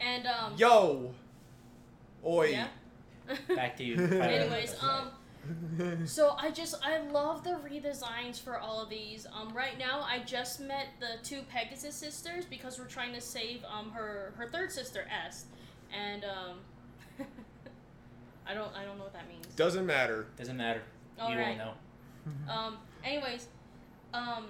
And 0.00 0.26
um. 0.26 0.54
Yo. 0.56 1.14
Oi. 2.26 2.50
Yeah. 2.50 2.66
Back 3.54 3.76
to 3.78 3.84
you. 3.84 3.94
Anyways, 4.20 4.74
um. 4.82 5.08
So 6.04 6.34
I 6.38 6.50
just 6.50 6.74
I 6.84 6.98
love 6.98 7.42
the 7.44 7.58
redesigns 7.66 8.38
for 8.40 8.58
all 8.58 8.80
of 8.82 8.90
these. 8.90 9.26
Um, 9.32 9.54
right 9.54 9.78
now 9.78 10.00
I 10.02 10.18
just 10.20 10.60
met 10.60 10.88
the 11.00 11.22
two 11.24 11.40
Pegasus 11.50 11.94
sisters 11.94 12.44
because 12.44 12.78
we're 12.78 12.84
trying 12.84 13.14
to 13.14 13.20
save 13.22 13.64
um 13.64 13.90
her 13.92 14.34
her 14.36 14.46
third 14.48 14.70
sister 14.70 15.06
Est, 15.10 15.46
and 15.98 16.24
um, 16.24 17.26
I 18.50 18.54
don't 18.54 18.74
I 18.74 18.84
don't 18.84 18.98
know 18.98 19.04
what 19.04 19.12
that 19.12 19.28
means. 19.28 19.46
Doesn't 19.54 19.86
matter. 19.86 20.26
Doesn't 20.36 20.56
matter. 20.56 20.82
All 21.20 21.30
you 21.30 21.38
right. 21.38 21.56
won't 21.58 21.58
know. 21.58 22.52
Um, 22.52 22.76
anyways, 23.04 23.46
um, 24.14 24.44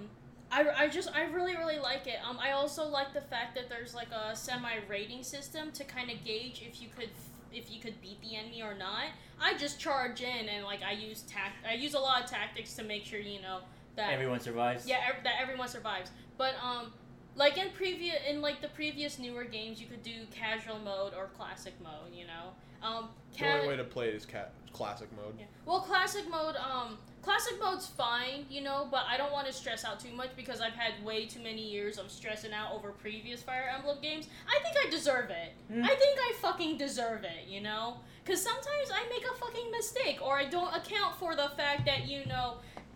I, 0.50 0.66
I 0.76 0.88
just 0.88 1.10
I 1.14 1.24
really 1.24 1.56
really 1.56 1.78
like 1.78 2.06
it. 2.06 2.16
Um, 2.28 2.38
I 2.40 2.52
also 2.52 2.86
like 2.88 3.12
the 3.12 3.20
fact 3.20 3.54
that 3.56 3.68
there's 3.68 3.94
like 3.94 4.08
a 4.10 4.34
semi 4.34 4.76
rating 4.88 5.22
system 5.22 5.70
to 5.72 5.84
kind 5.84 6.10
of 6.10 6.24
gauge 6.24 6.62
if 6.66 6.80
you 6.82 6.88
could 6.96 7.10
if 7.52 7.70
you 7.70 7.80
could 7.80 8.00
beat 8.00 8.20
the 8.22 8.36
enemy 8.36 8.62
or 8.62 8.74
not. 8.74 9.06
I 9.40 9.56
just 9.56 9.78
charge 9.80 10.20
in 10.22 10.48
and 10.48 10.64
like 10.64 10.82
I 10.82 10.92
use 10.92 11.22
tact 11.22 11.64
I 11.68 11.74
use 11.74 11.94
a 11.94 11.98
lot 11.98 12.24
of 12.24 12.30
tactics 12.30 12.74
to 12.74 12.82
make 12.84 13.04
sure 13.04 13.20
you 13.20 13.40
know 13.42 13.60
that 13.96 14.12
Everyone 14.12 14.40
survives. 14.40 14.86
yeah 14.86 14.98
ev- 15.08 15.24
that 15.24 15.34
everyone 15.40 15.68
survives. 15.68 16.10
But 16.38 16.54
um. 16.62 16.92
Like 17.36 17.56
in 17.56 17.70
previous, 17.70 18.16
in 18.28 18.42
like 18.42 18.60
the 18.60 18.68
previous 18.68 19.18
newer 19.18 19.44
games, 19.44 19.80
you 19.80 19.86
could 19.86 20.02
do 20.02 20.26
casual 20.32 20.80
mode 20.80 21.14
or 21.16 21.30
classic 21.38 21.74
mode. 21.80 22.12
You 22.12 22.26
know, 22.26 22.50
um, 22.82 23.08
The 23.38 23.52
only 23.52 23.68
way 23.68 23.76
to 23.76 23.84
play 23.84 24.08
it 24.08 24.14
is 24.14 24.24
cat 24.26 24.52
classic 24.72 25.08
mode. 25.16 25.34
yeah. 25.38 25.46
Well, 25.66 25.80
classic 25.80 26.28
mode, 26.30 26.56
um, 26.56 26.96
classic 27.22 27.60
mode's 27.60 27.86
fine, 27.86 28.46
you 28.48 28.62
know, 28.62 28.88
but 28.90 29.04
I 29.08 29.16
don't 29.16 29.32
want 29.32 29.46
to 29.46 29.52
stress 29.52 29.84
out 29.84 30.00
too 30.00 30.12
much 30.14 30.30
because 30.36 30.60
I've 30.60 30.72
had 30.72 31.04
way 31.04 31.26
too 31.26 31.40
many 31.40 31.60
years 31.68 31.98
of 31.98 32.10
stressing 32.10 32.52
out 32.52 32.72
over 32.72 32.90
previous 32.92 33.42
Fire 33.42 33.70
Emblem 33.76 33.98
games. 34.00 34.28
I 34.48 34.62
think 34.62 34.76
I 34.86 34.88
deserve 34.90 35.30
it. 35.30 35.52
Hmm. 35.72 35.84
I 35.84 35.88
think 35.88 36.18
I 36.18 36.32
fucking 36.40 36.78
deserve 36.78 37.24
it, 37.24 37.48
you 37.48 37.60
know? 37.60 37.96
Because 38.24 38.40
sometimes 38.42 38.90
I 38.92 39.06
make 39.10 39.24
a 39.24 39.34
fucking 39.38 39.70
mistake 39.70 40.20
or 40.22 40.38
I 40.38 40.44
don't 40.46 40.74
account 40.74 41.16
for 41.18 41.34
the 41.34 41.50
fact 41.56 41.84
that, 41.86 42.06
you 42.06 42.24
know, 42.26 42.54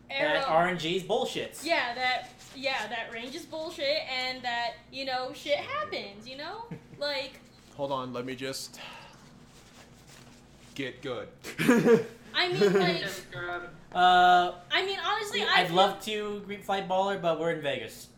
That 0.08 0.46
Arrow- 0.46 0.72
RNG's 0.74 1.02
bullshits. 1.02 1.64
yeah, 1.64 1.94
that 1.94 2.28
yeah, 2.54 2.86
that 2.86 3.12
range 3.12 3.34
is 3.34 3.44
bullshit 3.44 4.02
and 4.08 4.40
that, 4.42 4.74
you 4.92 5.04
know, 5.06 5.32
shit 5.34 5.56
happens, 5.58 6.28
you 6.28 6.36
know? 6.36 6.64
Like 7.00 7.40
Hold 7.76 7.90
on, 7.90 8.12
let 8.12 8.24
me 8.24 8.36
just 8.36 8.78
get 10.74 11.02
good. 11.02 11.28
I 12.34 12.52
mean 12.52 12.72
like 12.72 13.04
Uh, 13.94 14.52
I 14.70 14.84
mean 14.84 14.98
honestly 15.04 15.42
I 15.42 15.60
I'd 15.62 15.66
feel- 15.68 15.76
love 15.76 16.00
to 16.04 16.40
Green 16.46 16.62
Flight 16.62 16.88
Baller, 16.88 17.20
but 17.20 17.38
we're 17.40 17.52
in 17.52 17.62
Vegas. 17.62 18.08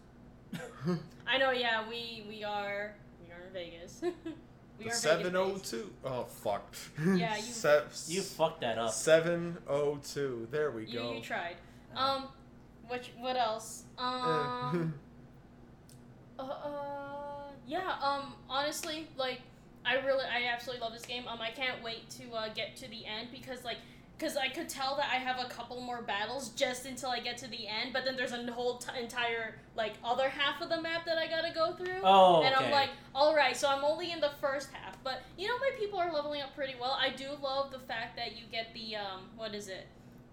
I 1.26 1.38
know, 1.38 1.50
yeah, 1.50 1.86
we 1.88 2.24
we 2.28 2.44
are 2.44 2.94
we 3.24 3.32
are 3.32 3.42
in 3.46 3.52
Vegas. 3.52 4.00
we 4.78 4.84
The 4.84 4.90
are 4.90 4.94
seven 4.94 5.36
oh 5.36 5.48
Vegas. 5.54 5.70
two. 5.70 5.90
Oh 6.04 6.24
fuck. 6.24 6.74
Yeah, 7.04 7.36
you- 7.36 7.42
Se- 7.42 7.84
You 8.08 8.22
fucked 8.22 8.60
that 8.62 8.78
up. 8.78 8.92
Seven 8.92 9.58
oh 9.68 9.98
two. 10.02 10.48
There 10.50 10.70
we 10.70 10.86
You 10.86 10.98
go. 10.98 11.12
you 11.12 11.20
tried. 11.20 11.56
Um, 11.94 12.28
what 12.88 13.08
what 13.18 13.36
else? 13.36 13.82
Um, 13.98 14.94
uh, 16.38 16.42
uh, 16.42 17.50
yeah. 17.66 17.96
Um, 18.02 18.34
honestly, 18.48 19.08
like 19.18 19.40
I 19.86 19.94
really 20.04 20.24
I 20.24 20.52
absolutely 20.52 20.82
love 20.82 20.92
this 20.92 21.06
game. 21.06 21.28
Um, 21.28 21.40
I 21.40 21.50
can't 21.50 21.82
wait 21.82 22.10
to 22.10 22.32
uh, 22.34 22.48
get 22.54 22.76
to 22.76 22.88
the 22.88 23.06
end 23.06 23.28
because 23.32 23.64
like. 23.64 23.78
Cause 24.18 24.34
I 24.34 24.48
could 24.48 24.66
tell 24.66 24.96
that 24.96 25.10
I 25.12 25.16
have 25.16 25.38
a 25.38 25.46
couple 25.50 25.78
more 25.82 26.00
battles 26.00 26.48
just 26.56 26.86
until 26.86 27.10
I 27.10 27.20
get 27.20 27.36
to 27.36 27.48
the 27.48 27.66
end, 27.68 27.92
but 27.92 28.06
then 28.06 28.16
there's 28.16 28.32
a 28.32 28.50
whole 28.50 28.78
t- 28.78 28.88
entire 28.98 29.56
like 29.76 29.92
other 30.02 30.30
half 30.30 30.62
of 30.62 30.70
the 30.70 30.80
map 30.80 31.04
that 31.04 31.18
I 31.18 31.26
gotta 31.26 31.52
go 31.54 31.74
through. 31.74 32.00
Oh, 32.02 32.42
And 32.42 32.54
I'm 32.54 32.70
like, 32.70 32.88
all 33.14 33.36
right, 33.36 33.54
so 33.54 33.68
I'm 33.68 33.84
only 33.84 34.12
in 34.12 34.20
the 34.20 34.30
first 34.40 34.70
half, 34.72 34.96
but 35.04 35.20
you 35.36 35.46
know 35.46 35.58
my 35.58 35.70
people 35.78 35.98
are 35.98 36.10
leveling 36.10 36.40
up 36.40 36.54
pretty 36.56 36.76
well. 36.80 36.96
I 36.98 37.10
do 37.10 37.28
love 37.42 37.70
the 37.70 37.78
fact 37.78 38.16
that 38.16 38.38
you 38.38 38.44
get 38.50 38.72
the 38.72 38.96
um, 38.96 39.24
what 39.36 39.54
is 39.54 39.68
it, 39.68 39.86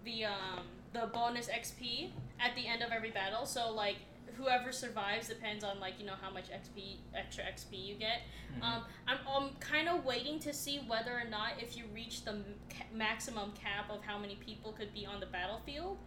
the 0.06 0.24
um, 0.24 0.60
the 0.94 1.10
bonus 1.12 1.48
XP 1.48 2.08
at 2.40 2.54
the 2.54 2.66
end 2.66 2.80
of 2.82 2.90
every 2.90 3.10
battle. 3.10 3.44
So 3.44 3.70
like 3.70 3.96
whoever 4.36 4.72
survives 4.72 5.28
depends 5.28 5.64
on 5.64 5.80
like 5.80 5.98
you 5.98 6.06
know 6.06 6.14
how 6.20 6.30
much 6.30 6.44
XP 6.50 6.96
extra 7.14 7.44
XP 7.44 7.84
you 7.86 7.94
get. 7.94 8.22
Mhm. 8.58 8.62
Um, 8.62 8.84
I'm 9.06 9.18
I'm 9.28 9.50
kind 9.60 9.88
of 9.88 10.04
waiting 10.04 10.38
to 10.40 10.52
see 10.52 10.78
whether 10.86 11.12
or 11.12 11.24
not 11.28 11.52
if 11.60 11.76
you 11.76 11.84
reach 11.94 12.24
the 12.24 12.32
m- 12.32 12.44
maximum 12.92 13.52
cap 13.52 13.90
of 13.90 14.02
how 14.04 14.18
many 14.18 14.36
people 14.36 14.72
could 14.72 14.92
be 14.94 15.06
on 15.06 15.20
the 15.20 15.26
battlefield. 15.26 15.98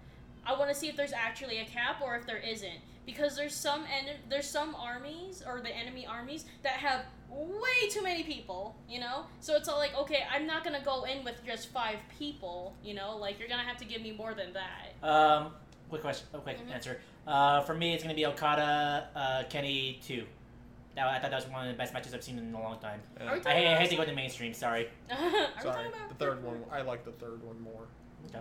I 0.45 0.53
want 0.57 0.69
to 0.69 0.75
see 0.75 0.87
if 0.87 0.95
there's 0.95 1.13
actually 1.13 1.59
a 1.59 1.65
cap 1.65 2.01
or 2.01 2.15
if 2.15 2.25
there 2.25 2.37
isn't 2.37 2.79
because 3.05 3.35
there's 3.35 3.53
some 3.55 3.83
en- 3.85 4.15
there's 4.29 4.49
some 4.49 4.75
armies 4.75 5.43
or 5.45 5.59
the 5.61 5.75
enemy 5.75 6.05
armies 6.05 6.45
that 6.63 6.73
have 6.73 7.05
way 7.29 7.89
too 7.91 8.01
many 8.01 8.23
people, 8.23 8.73
you 8.89 8.99
know? 9.01 9.25
So 9.41 9.55
it's 9.57 9.67
all 9.67 9.77
like, 9.77 9.93
okay, 9.97 10.23
I'm 10.31 10.47
not 10.47 10.63
going 10.63 10.77
to 10.79 10.83
go 10.85 11.03
in 11.03 11.25
with 11.25 11.35
just 11.45 11.67
5 11.73 11.97
people, 12.17 12.73
you 12.81 12.93
know? 12.93 13.17
Like 13.17 13.37
you're 13.39 13.49
going 13.49 13.59
to 13.59 13.65
have 13.65 13.77
to 13.79 13.85
give 13.85 14.01
me 14.01 14.11
more 14.13 14.33
than 14.33 14.53
that. 14.53 15.05
Um, 15.07 15.51
quick 15.89 16.01
question. 16.01 16.25
Oh, 16.33 16.39
quick 16.39 16.57
Mhm. 16.65 16.71
answer. 16.73 17.01
Uh, 17.27 17.61
for 17.61 17.73
me, 17.75 17.93
it's 17.93 18.03
gonna 18.03 18.15
be 18.15 18.25
Okada, 18.25 19.09
uh, 19.15 19.43
Kenny 19.49 19.99
two. 20.05 20.25
That, 20.95 21.07
I 21.07 21.19
thought 21.19 21.29
that 21.31 21.43
was 21.43 21.47
one 21.51 21.67
of 21.67 21.71
the 21.71 21.77
best 21.77 21.93
matches 21.93 22.13
I've 22.13 22.23
seen 22.23 22.39
in 22.39 22.53
a 22.53 22.59
long 22.59 22.79
time. 22.79 23.01
Yeah. 23.19 23.27
Are 23.27 23.33
we 23.33 23.39
I, 23.41 23.43
talking 23.43 23.67
I 23.67 23.75
hate 23.75 23.89
to 23.91 23.95
go 23.97 24.05
to 24.05 24.13
mainstream. 24.13 24.53
Sorry. 24.53 24.87
Are 25.11 25.17
Sorry, 25.17 25.63
talking 25.63 25.87
about 25.93 26.09
the 26.09 26.15
third 26.15 26.43
one. 26.43 26.63
I 26.71 26.81
like 26.81 27.05
the 27.05 27.11
third 27.11 27.43
one 27.43 27.61
more. 27.61 27.83
Okay, 28.29 28.39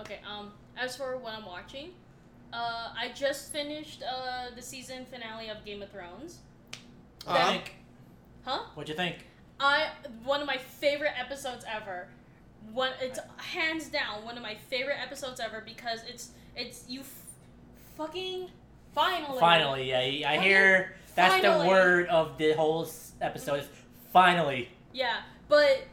Okay. 0.00 0.18
um, 0.28 0.52
as 0.76 0.96
for 0.96 1.16
what 1.16 1.32
I'm 1.32 1.46
watching, 1.46 1.90
uh, 2.52 2.92
I 2.98 3.12
just 3.14 3.50
finished 3.52 4.02
uh, 4.02 4.54
the 4.54 4.60
season 4.62 5.06
finale 5.06 5.48
of 5.48 5.64
Game 5.64 5.80
of 5.82 5.90
Thrones. 5.90 6.38
Uh, 7.26 7.34
That- 7.34 7.50
Think. 7.52 7.74
Huh? 8.44 8.60
What'd 8.74 8.88
you 8.88 8.94
think? 8.94 9.26
I 9.58 9.90
one 10.24 10.40
of 10.40 10.46
my 10.46 10.56
favorite 10.56 11.12
episodes 11.18 11.64
ever. 11.70 12.08
One 12.72 12.92
it's 13.00 13.18
hands 13.36 13.88
down 13.88 14.24
one 14.24 14.36
of 14.36 14.42
my 14.42 14.54
favorite 14.54 14.96
episodes 15.00 15.38
ever 15.40 15.62
because 15.64 16.00
it's 16.08 16.30
it's 16.56 16.84
you 16.88 17.00
f- 17.00 17.22
fucking 18.00 18.48
finally 18.94 19.38
Finally, 19.38 19.88
yeah. 19.90 20.30
I 20.30 20.38
hear 20.38 20.94
that's 21.14 21.42
the 21.42 21.68
word 21.68 22.06
of 22.08 22.38
the 22.38 22.52
whole 22.52 22.88
episode. 23.20 23.60
Is 23.60 23.68
finally. 24.12 24.68
Yeah, 24.92 25.20
but 25.48 25.84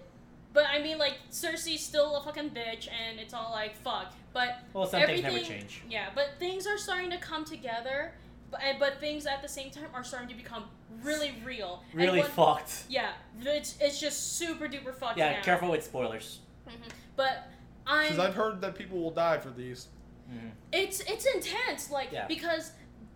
but 0.54 0.65
I 0.67 0.82
mean 0.82 0.98
like 0.98 1.15
Cersei's 1.32 1.82
still 1.82 2.15
a 2.15 2.24
fucking 2.24 2.52
bitch 2.52 2.88
and 2.89 3.20
it's 3.20 3.34
all 3.34 3.52
like 3.52 3.76
fuck. 3.78 4.13
But 4.34 4.60
Well, 4.74 4.86
some 4.88 5.02
things 5.02 5.20
everything 5.20 5.34
never 5.34 5.46
change. 5.46 5.82
Yeah, 5.89 6.08
but 6.15 6.32
things 6.39 6.65
are 6.65 6.78
starting 6.78 7.10
to 7.12 7.17
come 7.17 7.43
together. 7.43 8.13
But 8.50 8.62
but 8.80 9.00
things 9.00 9.26
at 9.26 9.41
the 9.41 9.50
same 9.50 9.70
time 9.72 9.88
are 9.93 10.04
starting 10.04 10.30
to 10.30 10.36
become 10.36 10.65
really 11.04 11.34
real. 11.43 11.84
And 11.91 12.02
Really 12.02 12.20
one- 12.20 12.30
fucked. 12.30 12.86
Yeah, 12.89 13.12
it's 13.41 13.76
it's 13.82 14.00
just 14.00 14.38
super 14.38 14.67
duper 14.67 14.96
fucked. 14.96 15.17
Yeah, 15.17 15.34
now. 15.34 15.41
careful 15.41 15.72
with 15.72 15.84
spoilers. 15.84 16.39
Mhm. 16.67 16.89
But 17.17 17.50
I'm 17.86 18.04
Because 18.04 18.20
I've 18.20 18.36
heard 18.36 18.62
that 18.62 18.76
people 18.76 19.00
will 19.00 19.12
die 19.12 19.39
for 19.39 19.50
these. 19.50 19.88
Mhm. 20.29 20.51
it's 20.71 20.99
it's 21.01 21.25
intense 21.25 21.89
like 21.89 22.11
Yeah. 22.11 22.27
because 22.27 22.71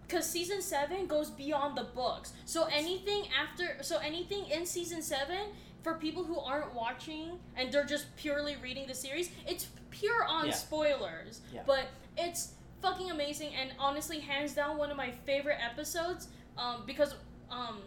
because 0.08 0.30
season 0.30 0.62
7 0.62 1.08
goes 1.08 1.30
beyond 1.30 1.78
the 1.78 1.84
books 1.84 2.34
so 2.45 2.65
anything 2.65 3.24
after 3.38 3.82
so 3.84 3.97
anything 3.97 4.45
in 4.47 4.65
season 4.65 5.02
7 5.02 5.38
for 5.84 5.95
people 5.95 6.24
who 6.24 6.39
aren't 6.39 6.74
watching 6.74 7.39
and 7.56 7.71
they're 7.71 7.86
just 7.86 8.13
purely 8.15 8.56
reading 8.58 8.88
the 8.88 8.93
series 8.95 9.30
it's 9.47 9.67
pure 9.89 10.24
on 10.26 10.47
Yeah. 10.47 10.54
spoilers 10.54 11.41
Yeah. 11.54 11.63
but 11.65 11.88
it's 12.17 12.54
fucking 12.82 13.12
amazing 13.12 13.54
and 13.56 13.74
honestly 13.80 14.19
hands 14.19 14.54
down 14.54 14.78
one 14.78 14.89
of 14.91 14.97
my 14.97 15.12
favorite 15.12 15.60
episodes 15.62 16.28
um, 16.58 16.84
because 16.86 17.15
um, 17.50 17.82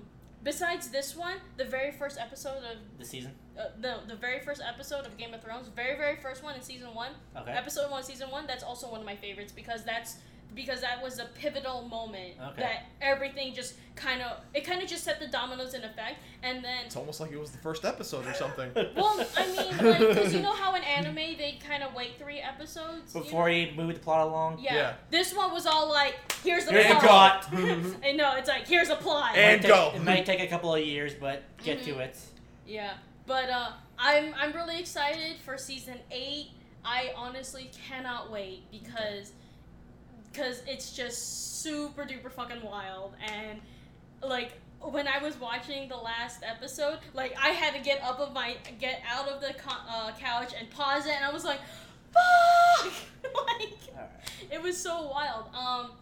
besides 0.44 0.88
this 0.88 1.16
one 1.16 1.38
the 1.56 1.64
very 1.64 1.90
first 1.90 2.16
episode 2.20 2.58
of 2.70 2.76
The 2.98 3.04
season. 3.04 3.32
uh, 3.58 3.62
the 3.80 3.92
the 4.06 4.14
very 4.16 4.40
first 4.40 4.62
episode 4.72 5.04
of 5.06 5.16
Game 5.16 5.32
of 5.34 5.42
Thrones, 5.42 5.68
very 5.68 5.96
very 5.96 6.16
first 6.16 6.42
one 6.44 6.54
in 6.54 6.62
season 6.62 6.94
one, 6.94 7.12
Okay. 7.36 7.50
episode 7.52 7.90
one, 7.90 8.02
season 8.04 8.30
one. 8.30 8.46
That's 8.46 8.62
also 8.70 8.90
one 8.90 9.00
of 9.00 9.06
my 9.06 9.16
favorites 9.16 9.52
because 9.52 9.84
that's 9.84 10.16
because 10.54 10.80
that 10.82 11.02
was 11.02 11.18
a 11.18 11.24
pivotal 11.34 11.82
moment 11.88 12.34
Okay. 12.50 12.62
that 12.62 12.84
everything 13.00 13.54
just 13.54 13.74
kind 13.96 14.22
of 14.22 14.38
it 14.54 14.64
kind 14.64 14.82
of 14.82 14.88
just 14.88 15.02
set 15.04 15.18
the 15.18 15.26
dominoes 15.26 15.74
in 15.74 15.82
effect, 15.82 16.16
and 16.42 16.64
then 16.64 16.86
It's 16.86 16.96
almost 16.96 17.20
like 17.20 17.32
it 17.32 17.38
was 17.40 17.50
the 17.50 17.58
first 17.58 17.84
episode 17.84 18.26
or 18.26 18.34
something. 18.34 18.70
well, 18.96 19.24
I 19.36 19.46
mean, 19.46 19.56
like, 19.90 19.98
because 19.98 20.32
you 20.34 20.40
know 20.42 20.52
how 20.52 20.74
in 20.76 20.82
anime 20.84 21.14
they 21.14 21.58
kind 21.66 21.82
of 21.82 21.92
wait 21.94 22.18
three 22.18 22.38
episodes 22.40 23.14
you 23.14 23.20
Before 23.22 23.48
know? 23.48 23.54
you 23.54 23.72
move 23.76 23.94
the 23.94 24.00
plot 24.00 24.26
along. 24.26 24.58
Yeah. 24.60 24.74
Yeah. 24.74 24.92
This 25.10 25.34
one 25.34 25.52
was 25.52 25.66
all 25.66 25.88
like, 25.88 26.14
here's 26.44 26.64
the 26.66 26.72
Here's 26.72 26.86
the 26.88 26.94
plot. 26.94 27.42
plot. 27.42 27.62
and 28.04 28.16
no, 28.16 28.36
it's 28.36 28.48
like 28.48 28.66
here's 28.68 28.90
a 28.90 28.96
plot. 28.96 29.36
And 29.36 29.60
Might 29.60 29.62
take- 29.62 29.70
go. 29.76 29.92
It 29.96 30.02
might 30.04 30.26
take 30.26 30.40
a 30.40 30.46
couple 30.48 30.74
of 30.74 30.82
years, 30.84 31.14
but 31.14 31.42
get 31.64 31.82
to 31.84 31.98
it. 31.98 32.16
Yeah, 32.66 32.92
but 33.26 33.48
uh, 33.50 33.70
I'm 33.98 34.34
I'm 34.38 34.52
really 34.52 34.78
excited 34.78 35.36
for 35.44 35.58
season 35.58 35.98
eight. 36.10 36.48
I 36.84 37.12
honestly 37.16 37.70
cannot 37.88 38.30
wait 38.30 38.70
because 38.70 39.32
because 40.34 40.62
it's 40.66 40.92
just 40.92 41.62
super 41.62 42.02
duper 42.04 42.30
fucking 42.30 42.62
wild 42.62 43.14
and 43.32 43.60
like 44.22 44.52
when 44.80 45.06
I 45.08 45.18
was 45.22 45.38
watching 45.40 45.88
the 45.88 45.96
last 45.96 46.42
episode, 46.42 46.98
like 47.14 47.34
I 47.42 47.50
had 47.50 47.72
to 47.74 47.80
get 47.80 48.02
up 48.02 48.18
of 48.20 48.34
my 48.34 48.56
get 48.78 49.00
out 49.10 49.26
of 49.28 49.40
the 49.40 49.54
co- 49.54 49.80
uh, 49.88 50.12
couch 50.18 50.52
and 50.58 50.68
pause 50.70 51.06
it, 51.06 51.12
and 51.14 51.24
I 51.24 51.32
was 51.32 51.42
like, 51.42 51.58
"Fuck!" 52.12 52.92
like 53.24 53.78
Alright. 53.94 54.10
it 54.50 54.60
was 54.60 54.76
so 54.76 55.08
wild. 55.08 55.46
Um, 55.54 55.92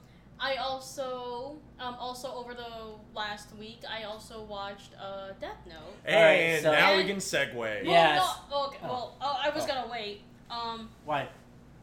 I 0.41 0.57
also 0.57 1.59
um 1.79 1.95
also 2.01 2.33
over 2.35 2.55
the 2.55 2.67
last 3.15 3.55
week 3.57 3.83
I 3.89 4.03
also 4.03 4.43
watched 4.43 4.91
uh 5.01 5.29
Death 5.41 5.59
Note. 5.69 5.77
Alright, 6.09 6.41
And 6.41 6.63
so- 6.65 6.73
now 6.73 6.97
we 6.97 7.05
can 7.05 7.19
segue. 7.19 7.85
Yeah. 7.85 7.91
Yes. 7.91 8.37
No, 8.51 8.67
okay. 8.67 8.79
Oh. 8.83 8.89
Well, 8.89 9.17
oh, 9.21 9.39
I 9.45 9.51
was 9.51 9.63
Oh. 9.63 9.67
gonna 9.69 9.89
wait. 9.93 10.23
Um. 10.51 10.91
Why? 11.05 11.29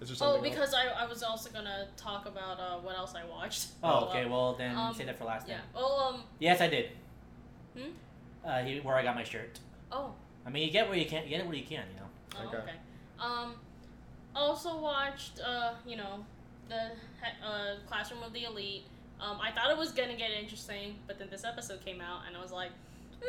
Is 0.01 0.07
there 0.07 0.15
Oh, 0.27 0.33
something 0.33 0.45
else? 0.51 0.55
because 0.55 0.73
I, 0.73 1.03
I 1.03 1.07
was 1.07 1.23
also 1.23 1.49
gonna 1.51 1.87
talk 1.97 2.25
about 2.25 2.59
uh 2.59 2.77
what 2.79 2.95
else 2.97 3.13
I 3.15 3.25
watched. 3.25 3.67
Oh, 3.83 4.05
okay. 4.09 4.25
Well, 4.25 4.53
then 4.57 4.75
um, 4.77 4.93
say 4.93 5.03
that 5.05 5.17
for 5.17 5.25
last 5.25 5.47
Yeah. 5.47 5.55
time. 5.57 5.65
Oh 5.75 6.13
um. 6.15 6.23
Yes, 6.39 6.61
I 6.61 6.67
did. 6.67 6.89
Hmm? 7.77 7.89
Uh, 8.45 8.59
he, 8.63 8.79
where 8.79 8.95
I 8.95 9.03
got 9.03 9.15
my 9.15 9.23
shirt. 9.23 9.59
Oh. 9.91 10.13
I 10.45 10.49
mean, 10.49 10.65
you 10.65 10.71
get 10.71 10.87
where 10.87 10.97
you 10.97 11.05
can. 11.05 11.23
You 11.23 11.29
get 11.29 11.41
it 11.41 11.45
where 11.47 11.55
you 11.55 11.65
can. 11.65 11.83
You 11.93 11.99
know. 11.99 12.07
Oh, 12.43 12.47
Okay. 12.47 12.57
okay. 12.57 12.75
Um. 13.19 13.55
Also 14.35 14.77
watched 14.79 15.39
uh 15.45 15.73
you 15.85 15.97
know 15.97 16.23
the 16.69 16.91
uh 17.45 17.75
classroom 17.87 18.23
of 18.23 18.31
the 18.33 18.43
elite. 18.45 18.83
Um, 19.19 19.37
I 19.41 19.51
thought 19.51 19.69
it 19.69 19.77
was 19.77 19.91
gonna 19.91 20.15
get 20.15 20.31
interesting, 20.31 20.95
but 21.07 21.19
then 21.19 21.27
this 21.29 21.43
episode 21.43 21.83
came 21.83 21.99
out, 22.01 22.21
and 22.27 22.37
I 22.37 22.41
was 22.41 22.51
like. 22.51 22.71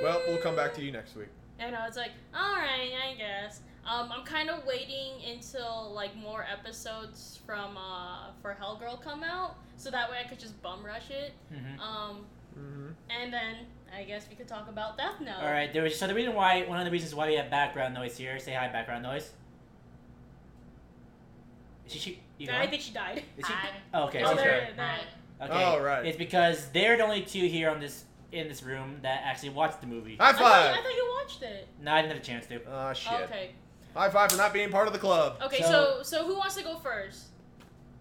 Well, 0.00 0.22
we'll 0.28 0.38
come 0.38 0.54
back 0.54 0.72
to 0.74 0.82
you 0.84 0.92
next 0.92 1.16
week. 1.16 1.26
And 1.58 1.74
I 1.74 1.84
was 1.84 1.96
like, 1.96 2.12
all 2.32 2.54
right, 2.54 2.92
I 3.10 3.14
guess. 3.18 3.60
Um, 3.86 4.12
I'm 4.12 4.24
kind 4.24 4.50
of 4.50 4.64
waiting 4.66 5.12
until 5.32 5.92
like 5.94 6.14
more 6.16 6.44
episodes 6.50 7.40
from 7.46 7.76
uh 7.76 8.30
for 8.42 8.56
Hellgirl 8.60 9.02
come 9.02 9.22
out, 9.22 9.56
so 9.76 9.90
that 9.90 10.10
way 10.10 10.18
I 10.24 10.28
could 10.28 10.38
just 10.38 10.60
bum 10.62 10.84
rush 10.84 11.10
it. 11.10 11.32
Mm-hmm. 11.52 11.80
Um, 11.80 12.26
Mm-hmm. 12.58 12.88
and 13.08 13.32
then 13.32 13.54
I 13.96 14.02
guess 14.02 14.26
we 14.28 14.34
could 14.34 14.48
talk 14.48 14.68
about 14.68 14.98
Death 14.98 15.20
Note. 15.20 15.36
All 15.40 15.50
right. 15.50 15.72
There 15.72 15.84
was 15.84 15.96
so 15.96 16.08
the 16.08 16.14
reason 16.14 16.34
why 16.34 16.64
one 16.64 16.78
of 16.80 16.84
the 16.84 16.90
reasons 16.90 17.14
why 17.14 17.28
we 17.28 17.34
have 17.36 17.48
background 17.48 17.94
noise 17.94 18.16
here. 18.16 18.38
Say 18.40 18.52
hi, 18.54 18.68
background 18.68 19.04
noise. 19.04 19.30
Is 21.86 21.92
she? 21.92 21.98
she 21.98 22.20
you 22.38 22.48
I 22.52 22.66
think 22.66 22.82
she 22.82 22.92
died. 22.92 23.22
Is 23.38 23.46
she? 23.46 23.52
Oh, 23.94 24.04
okay. 24.04 24.22
Oh, 24.24 24.30
she's 24.30 24.38
there, 24.38 24.64
here. 24.64 24.68
there. 24.76 24.98
Okay. 25.42 25.64
Oh, 25.64 25.80
right. 25.80 26.04
It's 26.06 26.18
because 26.18 26.68
they're 26.72 26.96
the 26.96 27.04
only 27.04 27.22
two 27.22 27.46
here 27.46 27.70
on 27.70 27.80
this 27.80 28.04
in 28.32 28.48
this 28.48 28.62
room 28.62 28.96
that 29.02 29.22
actually 29.24 29.50
watched 29.50 29.80
the 29.80 29.86
movie. 29.86 30.16
High 30.16 30.30
I 30.30 30.32
thought. 30.32 30.66
I 30.70 30.76
thought 30.82 30.94
you 30.96 31.14
watched 31.22 31.42
it. 31.42 31.68
No, 31.82 31.92
I 31.92 32.02
didn't 32.02 32.14
have 32.14 32.22
a 32.22 32.26
chance 32.26 32.46
to. 32.46 32.60
Oh 32.68 32.92
shit. 32.92 33.12
Okay. 33.22 33.50
High 33.94 34.10
five 34.10 34.30
for 34.30 34.36
not 34.38 34.52
being 34.52 34.70
part 34.70 34.86
of 34.86 34.92
the 34.92 34.98
club. 34.98 35.38
Okay. 35.42 35.62
So- 35.62 35.70
So, 35.98 36.02
so 36.02 36.24
who 36.26 36.36
wants 36.36 36.54
to 36.56 36.62
go 36.62 36.76
first? 36.78 37.26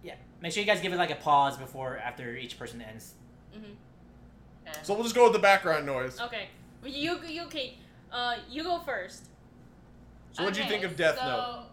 Yeah. 0.02 0.14
Make 0.40 0.52
sure 0.52 0.60
you 0.62 0.66
guys 0.66 0.80
give 0.80 0.92
it 0.92 0.96
like 0.96 1.10
a 1.10 1.16
pause 1.16 1.56
before 1.56 1.98
after 1.98 2.34
each 2.36 2.58
person 2.58 2.80
ends. 2.80 3.14
Okay. 3.56 3.66
So 4.82 4.94
we'll 4.94 5.02
just 5.02 5.14
go 5.16 5.24
with 5.24 5.32
the 5.32 5.38
background 5.40 5.84
noise. 5.86 6.20
Okay. 6.20 6.48
You 6.84 7.18
you 7.26 7.42
okay? 7.44 7.76
Uh, 8.12 8.36
you 8.48 8.62
go 8.62 8.78
first. 8.80 9.26
So 10.32 10.44
what 10.44 10.54
do 10.54 10.62
you 10.62 10.68
think 10.68 10.84
of 10.84 10.96
Death 10.96 11.16
so 11.18 11.24
Note? 11.24 11.64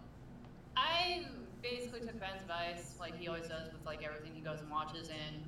I 0.76 1.26
basically 1.62 2.00
took 2.00 2.18
Ben's 2.20 2.40
advice, 2.42 2.94
like 2.98 3.16
he 3.16 3.28
always 3.28 3.46
does 3.46 3.72
with 3.72 3.84
like 3.86 4.02
everything 4.04 4.32
he 4.34 4.40
goes 4.40 4.60
and 4.60 4.70
watches, 4.70 5.08
and 5.10 5.42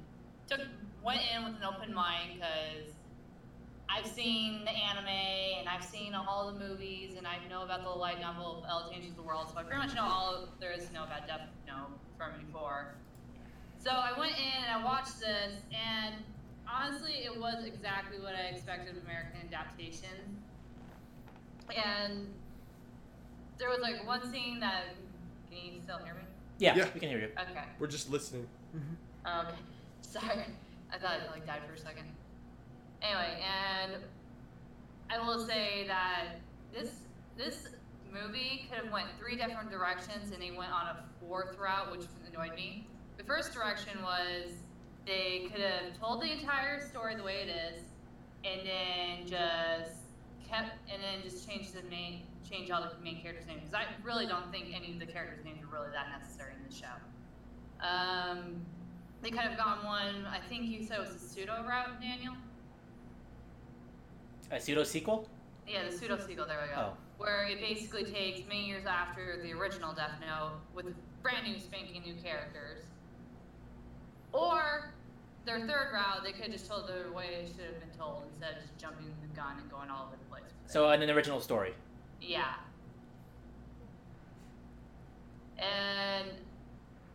took 0.49 0.61
went 1.05 1.21
in 1.35 1.45
with 1.45 1.57
an 1.57 1.65
open 1.65 1.93
mind 1.93 2.31
because 2.35 2.93
I've 3.93 4.07
seen 4.07 4.65
the 4.65 4.71
anime 4.71 5.09
and 5.09 5.69
I've 5.69 5.85
seen 5.85 6.15
all 6.15 6.53
the 6.53 6.59
movies 6.59 7.15
and 7.19 7.27
I 7.27 7.39
know 7.49 7.63
about 7.63 7.83
the 7.83 7.89
light 7.91 8.21
novel 8.21 8.65
L 8.69 8.89
Changes 8.93 9.15
the 9.15 9.23
World, 9.23 9.49
so 9.53 9.59
I 9.59 9.63
pretty 9.65 9.79
much 9.85 9.95
know 9.95 10.05
all 10.05 10.49
there 10.61 10.71
is 10.73 10.87
to 10.87 10.93
know 10.93 11.05
about 11.05 11.27
Death 11.27 11.49
Note 11.67 11.91
from 12.17 12.33
before. 12.47 12.95
So 13.79 13.91
I 13.91 14.17
went 14.19 14.33
in 14.33 14.65
and 14.69 14.81
I 14.81 14.85
watched 14.85 15.19
this, 15.19 15.55
and 15.73 16.15
honestly, 16.71 17.25
it 17.25 17.39
was 17.41 17.65
exactly 17.65 18.21
what 18.21 18.35
I 18.35 18.43
expected 18.55 18.97
of 18.97 19.03
American 19.05 19.41
adaptation. 19.49 20.11
And 21.75 22.29
there 23.59 23.71
was 23.71 23.81
like 23.81 24.07
one 24.07 24.31
scene 24.31 24.61
that. 24.61 24.85
Can 25.51 25.75
you 25.75 25.81
still 25.83 25.99
hear 25.99 26.15
me? 26.15 26.21
Yeah, 26.59 26.77
Yeah. 26.77 26.89
we 26.95 27.01
can 27.01 27.09
hear 27.09 27.19
you. 27.19 27.31
Okay. 27.51 27.65
We're 27.81 27.87
just 27.89 28.11
listening. 28.11 28.47
Okay. 29.27 29.55
Sorry. 30.03 30.45
I 30.93 30.99
thought 30.99 31.21
it 31.21 31.31
like 31.33 31.47
died 31.47 31.63
for 31.67 31.75
a 31.75 31.79
second. 31.79 32.05
Anyway, 33.03 33.43
and 33.43 33.93
I 35.11 35.19
will 35.19 35.45
say 35.47 35.85
that 35.87 36.41
this 36.73 36.91
this 37.37 37.69
movie 38.13 38.67
could 38.69 38.85
have 38.85 38.93
went 38.93 39.09
three 39.19 39.37
different 39.37 39.71
directions 39.71 40.33
and 40.33 40.43
they 40.43 40.51
went 40.51 40.73
on 40.73 40.89
a 40.89 41.05
fourth 41.21 41.57
route, 41.59 41.91
which 41.91 42.07
annoyed 42.29 42.55
me. 42.55 42.87
The 43.17 43.25
first 43.25 43.55
direction 43.55 44.03
was 44.03 44.53
they 45.07 45.49
could 45.51 45.63
have 45.63 45.99
told 45.99 46.23
the 46.23 46.31
entire 46.31 46.81
story 46.81 47.17
the 47.17 47.23
way 47.23 47.43
it 47.43 47.49
is, 47.49 47.83
and 48.45 48.67
then 48.67 49.27
just 49.27 50.01
kept 50.49 50.73
and 50.93 51.03
then 51.03 51.23
just 51.23 51.49
changed 51.49 51.75
the 51.75 51.83
main 51.89 52.23
change 52.49 52.71
all 52.71 52.83
the 52.83 53.03
main 53.03 53.23
characters' 53.23 53.47
names 53.47 53.61
because 53.61 53.75
I 53.75 53.85
really 54.05 54.27
don't 54.27 54.51
think 54.51 54.75
any 54.75 54.93
of 54.93 54.99
the 54.99 55.07
characters' 55.07 55.45
names 55.45 55.63
are 55.63 55.73
really 55.73 55.93
that 55.93 56.09
necessary 56.21 56.53
in 56.59 56.69
the 56.69 56.75
show. 56.75 56.97
Um, 57.87 58.61
they 59.23 59.31
could 59.31 59.41
have 59.41 59.57
gone 59.57 59.85
one. 59.85 60.27
I 60.27 60.41
think 60.49 60.65
you 60.65 60.85
said 60.85 60.99
it 60.99 61.01
was 61.01 61.15
a 61.15 61.19
pseudo 61.19 61.65
route, 61.67 62.01
Daniel. 62.01 62.35
A 64.51 64.61
pseudo 64.61 64.85
sequel? 64.85 65.29
Yeah, 65.69 65.85
the 65.89 65.97
pseudo 65.97 66.19
sequel. 66.19 66.47
There 66.47 66.59
we 66.61 66.75
go. 66.75 66.93
Oh. 66.93 66.97
Where 67.19 67.47
it 67.47 67.61
basically 67.61 68.05
takes 68.05 68.47
many 68.49 68.67
years 68.67 68.87
after 68.87 69.41
the 69.43 69.53
original 69.53 69.93
Death 69.93 70.15
Note 70.21 70.53
with 70.75 70.87
brand 71.23 71.47
new, 71.47 71.59
spanking 71.59 72.03
new 72.03 72.15
characters. 72.15 72.81
Or 74.33 74.93
their 75.45 75.61
third 75.61 75.91
route, 75.93 76.25
they 76.25 76.33
could 76.33 76.45
have 76.45 76.53
just 76.53 76.67
told 76.67 76.89
the 76.89 77.13
way 77.13 77.27
it 77.27 77.49
should 77.49 77.67
have 77.67 77.81
been 77.81 77.97
told 77.99 78.25
instead 78.33 78.57
of 78.57 78.63
just 78.63 78.79
jumping 78.79 79.07
the 79.21 79.37
gun 79.37 79.59
and 79.61 79.71
going 79.71 79.91
all 79.91 80.07
over 80.07 80.17
the 80.17 80.31
place. 80.31 80.51
So 80.67 80.91
in 80.91 81.03
an 81.03 81.11
original 81.11 81.41
story. 81.41 81.75
Yeah. 82.21 82.55
And 85.59 86.31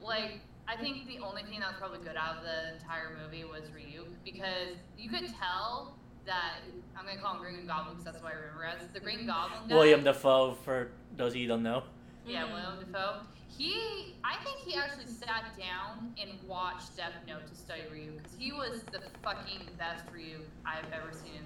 like 0.02 0.40
I 0.68 0.76
think 0.76 1.08
the 1.08 1.20
only 1.20 1.44
thing 1.44 1.60
that 1.60 1.70
was 1.70 1.78
probably 1.80 2.00
good 2.00 2.18
out 2.18 2.38
of 2.38 2.44
the 2.44 2.74
entire 2.74 3.18
movie 3.22 3.44
was 3.44 3.64
Ryuk 3.70 4.08
because 4.24 4.78
you 4.98 5.10
could 5.10 5.28
tell 5.40 5.96
that 6.26 6.60
I'm 6.98 7.06
gonna 7.06 7.20
call 7.20 7.36
him 7.36 7.42
Green 7.42 7.68
Goblin 7.68 7.96
because 7.98 8.06
that's 8.06 8.24
what 8.24 8.34
I 8.34 8.36
remember 8.36 8.66
as 8.66 8.88
the 8.94 9.00
Green 9.00 9.26
Goblin. 9.28 9.68
Guy. 9.70 9.76
William 9.76 10.04
Dafoe, 10.04 10.54
for 10.64 10.92
those 11.18 11.32
of 11.34 11.36
you 11.38 11.44
who 11.44 11.50
don't 11.50 11.64
know. 11.64 11.84
Yeah, 12.26 12.46
Mhm. 12.48 12.54
William 12.54 12.80
Dafoe. 12.92 13.22
He, 13.58 14.16
I 14.24 14.36
think 14.44 14.58
he 14.60 14.76
actually 14.76 15.06
sat 15.06 15.58
down 15.58 16.14
and 16.22 16.42
watched 16.48 16.98
Death 16.98 17.14
Note 17.28 17.48
to 17.48 17.56
study 17.56 17.84
Ryu 17.92 18.12
because 18.18 18.34
he 18.38 18.52
was 18.52 18.84
the 18.92 19.02
fucking 19.24 19.62
best 19.78 20.04
Ryu 20.12 20.42
I've 20.66 20.92
ever 20.92 21.12
seen. 21.14 21.42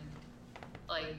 Like, 0.88 1.18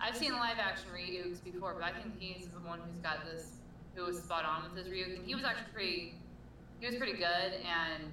I've 0.00 0.16
seen 0.16 0.32
live 0.32 0.58
action 0.58 0.88
Ryu's 0.94 1.40
before, 1.40 1.74
but 1.74 1.82
I 1.82 1.92
think 1.92 2.18
he's 2.18 2.48
the 2.48 2.60
one 2.60 2.80
who's 2.80 3.00
got 3.00 3.24
this, 3.26 3.56
who 3.94 4.04
was 4.04 4.22
spot 4.22 4.44
on 4.44 4.62
with 4.64 4.76
his 4.76 4.88
Ryu. 4.90 5.16
And 5.16 5.26
he 5.26 5.34
was 5.34 5.44
actually 5.44 5.72
pretty, 5.74 6.14
he 6.80 6.86
was 6.86 6.96
pretty 6.96 7.18
good, 7.18 7.52
and 7.66 8.04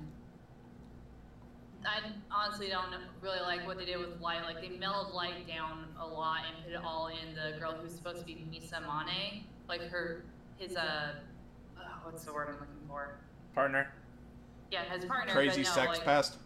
I 1.86 2.02
honestly 2.32 2.70
don't 2.70 2.94
really 3.22 3.40
like 3.40 3.66
what 3.68 3.78
they 3.78 3.86
did 3.86 3.98
with 3.98 4.20
Light. 4.20 4.44
Like, 4.44 4.62
they 4.62 4.70
mellowed 4.78 5.14
Light 5.14 5.48
down 5.48 5.86
a 6.00 6.06
lot 6.06 6.42
and 6.48 6.64
put 6.64 6.74
it 6.74 6.84
all 6.84 7.08
in 7.08 7.36
the 7.36 7.58
girl 7.60 7.74
who's 7.74 7.94
supposed 7.94 8.20
to 8.20 8.26
be 8.26 8.46
Misa 8.52 8.82
Amane. 8.82 9.44
Like, 9.68 9.82
her, 9.90 10.26
his, 10.58 10.76
uh, 10.76 11.14
uh, 11.78 11.82
what's 12.04 12.24
the 12.24 12.34
word 12.34 12.50
I'm 12.50 12.56
looking 12.56 12.88
for? 12.88 13.18
Partner. 13.54 13.92
Yeah, 14.72 14.84
his 14.86 15.06
partner. 15.06 15.34
Crazy 15.34 15.64
no, 15.64 15.70
sex 15.70 15.98
like, 15.98 16.04
pest. 16.04 16.38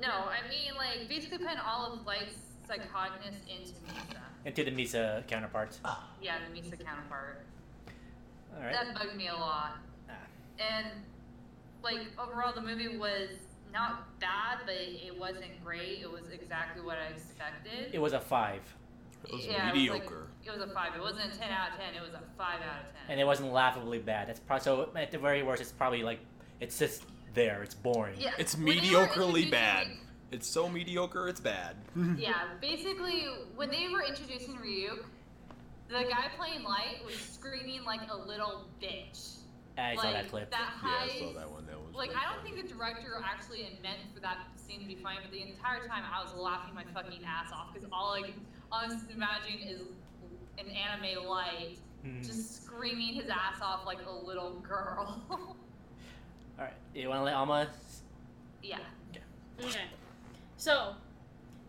No, 0.00 0.08
I 0.08 0.46
mean, 0.48 0.74
like, 0.76 1.08
basically 1.08 1.38
putting 1.38 1.58
all 1.58 1.92
of 1.92 2.06
Light's 2.06 2.36
psychoticness 2.68 3.36
into 3.48 3.72
Misa. 3.86 4.20
Into 4.44 4.64
the 4.64 4.70
Misa 4.70 5.26
counterparts. 5.26 5.80
Yeah, 6.20 6.36
the 6.38 6.60
Misa 6.60 6.84
counterpart. 6.84 7.44
Alright. 8.56 8.72
That 8.72 8.94
bugged 8.94 9.16
me 9.16 9.28
a 9.28 9.34
lot. 9.34 9.78
Ah. 10.08 10.14
And 10.58 10.86
like 11.82 11.98
overall, 12.18 12.52
the 12.54 12.62
movie 12.62 12.96
was 12.96 13.30
not 13.76 14.18
bad, 14.18 14.58
but 14.64 14.74
it 14.74 15.16
wasn't 15.18 15.62
great. 15.64 16.00
It 16.02 16.10
was 16.10 16.28
exactly 16.32 16.82
what 16.82 16.96
I 16.96 17.12
expected. 17.12 17.90
It 17.92 17.98
was 17.98 18.12
a 18.12 18.20
5. 18.20 18.60
It 19.24 19.32
was 19.34 19.46
yeah, 19.46 19.72
mediocre. 19.72 19.96
It 19.96 20.00
was, 20.00 20.10
like, 20.10 20.56
it 20.56 20.60
was 20.60 20.70
a 20.70 20.74
five. 20.74 20.94
It 20.94 21.00
wasn't 21.00 21.34
a 21.34 21.38
ten 21.38 21.50
out 21.50 21.72
of 21.72 21.78
ten. 21.78 21.94
It 21.94 22.00
was 22.00 22.14
a 22.14 22.22
five 22.38 22.60
out 22.60 22.84
of 22.84 22.92
ten. 22.92 23.02
And 23.08 23.20
it 23.20 23.24
wasn't 23.24 23.52
laughably 23.52 23.98
bad. 23.98 24.28
That's 24.28 24.38
pro- 24.38 24.58
so 24.58 24.90
at 24.94 25.10
the 25.10 25.18
very 25.18 25.42
worst, 25.42 25.60
it's 25.62 25.72
probably 25.72 26.04
like 26.04 26.20
it's 26.60 26.78
just 26.78 27.02
there. 27.34 27.62
It's 27.62 27.74
boring. 27.74 28.14
yeah, 28.18 28.30
It's 28.38 28.56
when 28.56 28.78
mediocrely 28.78 29.50
bad. 29.50 29.88
It's 30.32 30.46
so 30.46 30.68
mediocre, 30.68 31.28
it's 31.28 31.40
bad. 31.40 31.76
Yeah, 32.18 32.34
basically, 32.60 33.26
when 33.54 33.70
they 33.70 33.88
were 33.88 34.02
introducing 34.02 34.56
Ryuk, 34.56 35.04
the 35.88 36.04
guy 36.08 36.30
playing 36.36 36.62
Light 36.62 37.04
was 37.04 37.14
screaming 37.16 37.84
like 37.84 38.00
a 38.10 38.16
little 38.16 38.66
bitch. 38.82 39.35
I 39.78 39.94
saw 39.96 40.10
that 40.10 40.28
clip. 40.30 40.50
That 40.50 40.72
Yeah, 40.82 40.90
I 41.04 41.08
saw 41.18 41.32
that 41.38 41.50
one. 41.50 41.66
That 41.66 41.78
was 41.80 41.94
Like, 41.94 42.10
I 42.10 42.24
don't 42.32 42.42
funny. 42.42 42.54
think 42.56 42.68
the 42.68 42.74
director 42.74 43.20
actually 43.24 43.78
meant 43.82 43.98
for 44.14 44.20
that 44.20 44.38
scene 44.56 44.80
to 44.80 44.86
be 44.86 44.94
funny, 44.96 45.18
but 45.22 45.30
the 45.30 45.42
entire 45.42 45.86
time 45.86 46.02
I 46.12 46.22
was 46.22 46.34
laughing 46.34 46.74
my 46.74 46.84
fucking 46.94 47.22
ass 47.24 47.50
off 47.52 47.72
because 47.74 47.88
all 47.92 48.12
I 48.14 48.22
can 48.22 48.34
honestly 48.72 49.12
imagine 49.14 49.60
is 49.68 49.82
an 50.58 50.66
anime 50.70 51.26
light 51.26 51.76
Mhm. 52.04 52.24
just 52.24 52.64
screaming 52.64 53.14
his 53.14 53.28
ass 53.28 53.60
off 53.60 53.84
like 53.84 54.04
a 54.06 54.10
little 54.10 54.54
girl. 54.60 55.20
Alright. 56.58 56.74
You 56.94 57.08
want 57.08 57.20
to 57.20 57.24
let 57.24 57.34
Alma? 57.34 57.68
yeah. 58.62 58.78
Okay. 59.60 59.84
So, 60.56 60.94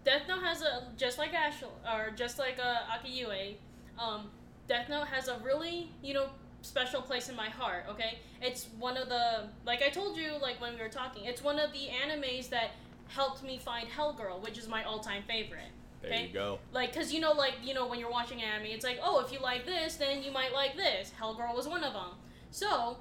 Death 0.03 0.27
Note 0.27 0.43
has 0.43 0.61
a 0.61 0.91
just 0.97 1.17
like 1.17 1.33
Ash 1.33 1.61
or 1.85 2.11
just 2.11 2.39
like 2.39 2.57
uh, 2.59 2.83
Akiyue, 2.97 3.55
um, 3.99 4.29
Death 4.67 4.89
Note 4.89 5.07
has 5.07 5.27
a 5.27 5.37
really 5.39 5.91
you 6.01 6.13
know 6.13 6.29
special 6.61 7.01
place 7.01 7.29
in 7.29 7.35
my 7.35 7.49
heart. 7.49 7.85
Okay, 7.89 8.19
it's 8.41 8.67
one 8.79 8.97
of 8.97 9.09
the 9.09 9.49
like 9.65 9.81
I 9.81 9.89
told 9.89 10.17
you 10.17 10.33
like 10.41 10.59
when 10.61 10.75
we 10.75 10.81
were 10.81 10.89
talking. 10.89 11.25
It's 11.25 11.43
one 11.43 11.59
of 11.59 11.71
the 11.71 11.87
animes 12.03 12.49
that 12.49 12.71
helped 13.07 13.43
me 13.43 13.57
find 13.57 13.87
Hellgirl, 13.87 14.41
which 14.43 14.57
is 14.57 14.67
my 14.67 14.83
all-time 14.83 15.23
favorite. 15.27 15.71
There 16.01 16.19
you 16.19 16.33
go. 16.33 16.59
Like, 16.71 16.93
cause 16.93 17.11
you 17.11 17.19
know, 17.19 17.31
like 17.31 17.55
you 17.63 17.73
know, 17.73 17.87
when 17.87 17.99
you're 17.99 18.11
watching 18.11 18.41
anime, 18.41 18.67
it's 18.67 18.85
like, 18.85 18.99
oh, 19.01 19.23
if 19.25 19.31
you 19.31 19.39
like 19.39 19.65
this, 19.65 19.95
then 19.95 20.23
you 20.23 20.31
might 20.31 20.53
like 20.53 20.75
this. 20.75 21.11
Hellgirl 21.19 21.55
was 21.55 21.67
one 21.67 21.83
of 21.83 21.93
them. 21.93 22.11
So, 22.51 22.97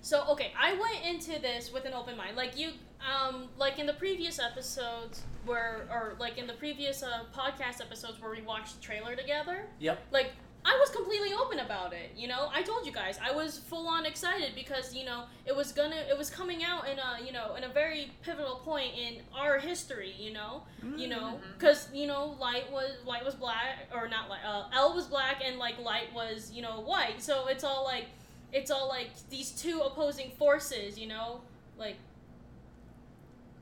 so 0.00 0.24
okay, 0.30 0.52
I 0.58 0.72
went 0.74 1.04
into 1.04 1.40
this 1.40 1.72
with 1.72 1.84
an 1.84 1.92
open 1.92 2.16
mind. 2.16 2.36
Like 2.36 2.58
you, 2.58 2.70
um, 3.00 3.48
like 3.56 3.78
in 3.78 3.86
the 3.86 3.92
previous 3.92 4.38
episodes 4.38 5.22
where, 5.44 5.86
or 5.90 6.14
like 6.18 6.38
in 6.38 6.46
the 6.46 6.54
previous 6.54 7.02
uh, 7.02 7.24
podcast 7.34 7.80
episodes 7.80 8.20
where 8.20 8.30
we 8.30 8.42
watched 8.42 8.76
the 8.76 8.82
trailer 8.82 9.14
together. 9.14 9.66
Yep. 9.78 9.98
Like 10.10 10.32
I 10.68 10.76
was 10.80 10.90
completely 10.90 11.32
open 11.32 11.60
about 11.60 11.92
it. 11.92 12.10
You 12.16 12.26
know, 12.26 12.48
I 12.52 12.60
told 12.62 12.84
you 12.84 12.90
guys 12.90 13.20
I 13.24 13.30
was 13.30 13.58
full 13.58 13.86
on 13.86 14.04
excited 14.04 14.52
because 14.56 14.92
you 14.92 15.04
know 15.04 15.24
it 15.46 15.54
was 15.54 15.70
gonna, 15.70 15.94
it 16.10 16.18
was 16.18 16.28
coming 16.28 16.64
out 16.64 16.88
in 16.88 16.98
a, 16.98 17.24
you 17.24 17.30
know, 17.32 17.54
in 17.54 17.62
a 17.62 17.68
very 17.68 18.10
pivotal 18.22 18.56
point 18.56 18.90
in 18.98 19.22
our 19.32 19.60
history. 19.60 20.12
You 20.18 20.32
know, 20.32 20.62
you 20.98 21.06
know, 21.06 21.38
because 21.56 21.88
you 21.94 22.08
know, 22.08 22.36
light 22.40 22.70
was 22.72 22.96
light 23.06 23.24
was 23.24 23.36
black 23.36 23.86
or 23.94 24.08
not 24.08 24.28
light. 24.28 24.40
Uh, 24.44 24.64
L 24.74 24.92
was 24.92 25.06
black 25.06 25.40
and 25.46 25.56
like 25.56 25.78
light 25.78 26.12
was 26.12 26.50
you 26.52 26.62
know 26.62 26.80
white. 26.80 27.22
So 27.22 27.46
it's 27.46 27.62
all 27.62 27.84
like, 27.84 28.06
it's 28.52 28.72
all 28.72 28.88
like 28.88 29.10
these 29.30 29.52
two 29.52 29.80
opposing 29.82 30.32
forces. 30.36 30.98
You 30.98 31.06
know, 31.06 31.42
like 31.78 31.96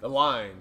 The 0.00 0.08
line. 0.08 0.52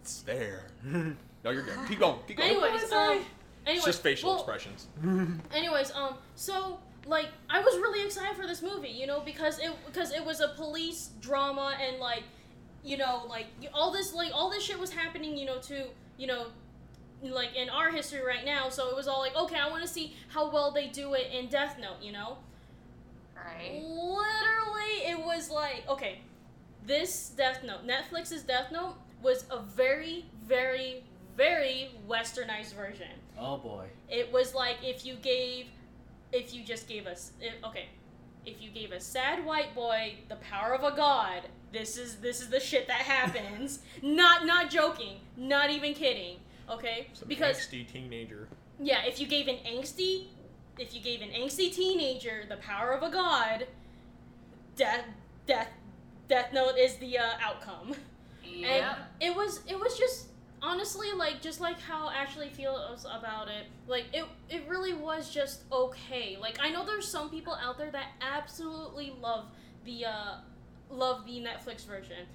It's 0.00 0.22
there. 0.22 0.66
no, 0.84 1.14
you're 1.44 1.62
good. 1.62 1.78
Keep 1.88 2.00
going. 2.00 2.18
Keep 2.26 2.36
going. 2.38 2.50
anyways, 2.50 2.92
um, 2.92 3.24
anyways, 3.66 3.78
it's 3.78 3.86
just 3.86 4.02
facial 4.02 4.30
well, 4.30 4.38
expressions. 4.38 4.86
Anyways, 5.52 5.92
um, 5.92 6.14
so 6.34 6.78
like 7.06 7.28
I 7.48 7.60
was 7.60 7.76
really 7.76 8.04
excited 8.04 8.36
for 8.36 8.46
this 8.46 8.62
movie, 8.62 8.88
you 8.88 9.06
know, 9.06 9.20
because 9.20 9.58
it 9.58 9.70
because 9.86 10.12
it 10.12 10.24
was 10.24 10.40
a 10.40 10.48
police 10.48 11.10
drama 11.20 11.76
and 11.80 11.98
like, 11.98 12.24
you 12.84 12.96
know, 12.96 13.24
like 13.28 13.46
all 13.72 13.92
this 13.92 14.12
like 14.12 14.32
all 14.34 14.50
this 14.50 14.62
shit 14.62 14.78
was 14.78 14.92
happening, 14.92 15.36
you 15.36 15.46
know, 15.46 15.58
to 15.60 15.84
you 16.18 16.26
know, 16.26 16.46
like 17.22 17.54
in 17.54 17.68
our 17.68 17.90
history 17.90 18.24
right 18.24 18.44
now. 18.44 18.68
So 18.68 18.88
it 18.88 18.96
was 18.96 19.08
all 19.08 19.20
like, 19.20 19.36
okay, 19.36 19.56
I 19.56 19.70
want 19.70 19.82
to 19.82 19.88
see 19.88 20.14
how 20.28 20.50
well 20.50 20.70
they 20.70 20.88
do 20.88 21.14
it 21.14 21.30
in 21.32 21.48
Death 21.48 21.76
Note, 21.80 22.02
you 22.02 22.12
know. 22.12 22.38
Right. 23.36 23.80
Literally, 23.82 25.10
it 25.10 25.18
was 25.18 25.50
like 25.50 25.84
okay, 25.88 26.20
this 26.86 27.30
Death 27.36 27.62
Note, 27.64 27.86
Netflix's 27.86 28.42
Death 28.42 28.72
Note 28.72 28.96
was 29.22 29.44
a 29.50 29.60
very, 29.60 30.26
very, 30.44 31.04
very 31.36 31.90
westernized 32.08 32.74
version. 32.74 33.08
Oh 33.38 33.58
boy. 33.58 33.86
It 34.08 34.32
was 34.32 34.54
like 34.54 34.76
if 34.82 35.04
you 35.04 35.14
gave, 35.16 35.66
if 36.32 36.54
you 36.54 36.62
just 36.64 36.88
gave 36.88 37.06
us, 37.06 37.32
okay, 37.64 37.86
if 38.44 38.62
you 38.62 38.70
gave 38.70 38.92
a 38.92 39.00
sad 39.00 39.44
white 39.44 39.74
boy 39.74 40.14
the 40.28 40.36
power 40.36 40.74
of 40.74 40.84
a 40.84 40.96
god, 40.96 41.42
this 41.72 41.98
is 41.98 42.16
this 42.16 42.40
is 42.40 42.48
the 42.48 42.60
shit 42.60 42.86
that 42.86 43.00
happens. 43.02 43.80
not 44.02 44.46
not 44.46 44.70
joking, 44.70 45.18
not 45.36 45.70
even 45.70 45.94
kidding. 45.94 46.38
Okay, 46.70 47.08
Some 47.12 47.28
because 47.28 47.56
angsty 47.58 47.86
teenager. 47.90 48.48
yeah, 48.80 49.04
if 49.04 49.20
you 49.20 49.26
gave 49.26 49.46
an 49.48 49.58
angsty, 49.66 50.26
if 50.78 50.94
you 50.94 51.00
gave 51.00 51.20
an 51.22 51.28
angsty 51.30 51.72
teenager 51.72 52.44
the 52.48 52.56
power 52.56 52.92
of 52.92 53.02
a 53.02 53.10
god, 53.10 53.66
death 54.76 55.04
death 55.46 55.68
death 56.28 56.52
note 56.52 56.76
is 56.78 56.96
the 56.96 57.18
uh, 57.18 57.24
outcome. 57.40 57.94
Yeah. 58.44 58.94
And 58.94 59.02
it 59.20 59.36
was 59.36 59.60
it 59.68 59.78
was 59.78 59.98
just 59.98 60.28
honestly 60.62 61.08
like 61.12 61.40
just 61.40 61.60
like 61.60 61.78
how 61.80 62.08
Ashley 62.10 62.48
feels 62.50 63.04
about 63.10 63.48
it. 63.48 63.66
Like 63.86 64.06
it 64.12 64.24
it 64.50 64.64
really 64.68 64.94
was 64.94 65.30
just 65.32 65.62
okay. 65.70 66.36
Like 66.40 66.58
I 66.60 66.70
know 66.70 66.84
there's 66.84 67.08
some 67.08 67.30
people 67.30 67.54
out 67.54 67.78
there 67.78 67.90
that 67.90 68.08
absolutely 68.20 69.14
love 69.20 69.46
the 69.84 70.04
uh 70.06 70.34
love 70.90 71.24
the 71.26 71.40
Netflix 71.44 71.84
version. 71.86 72.26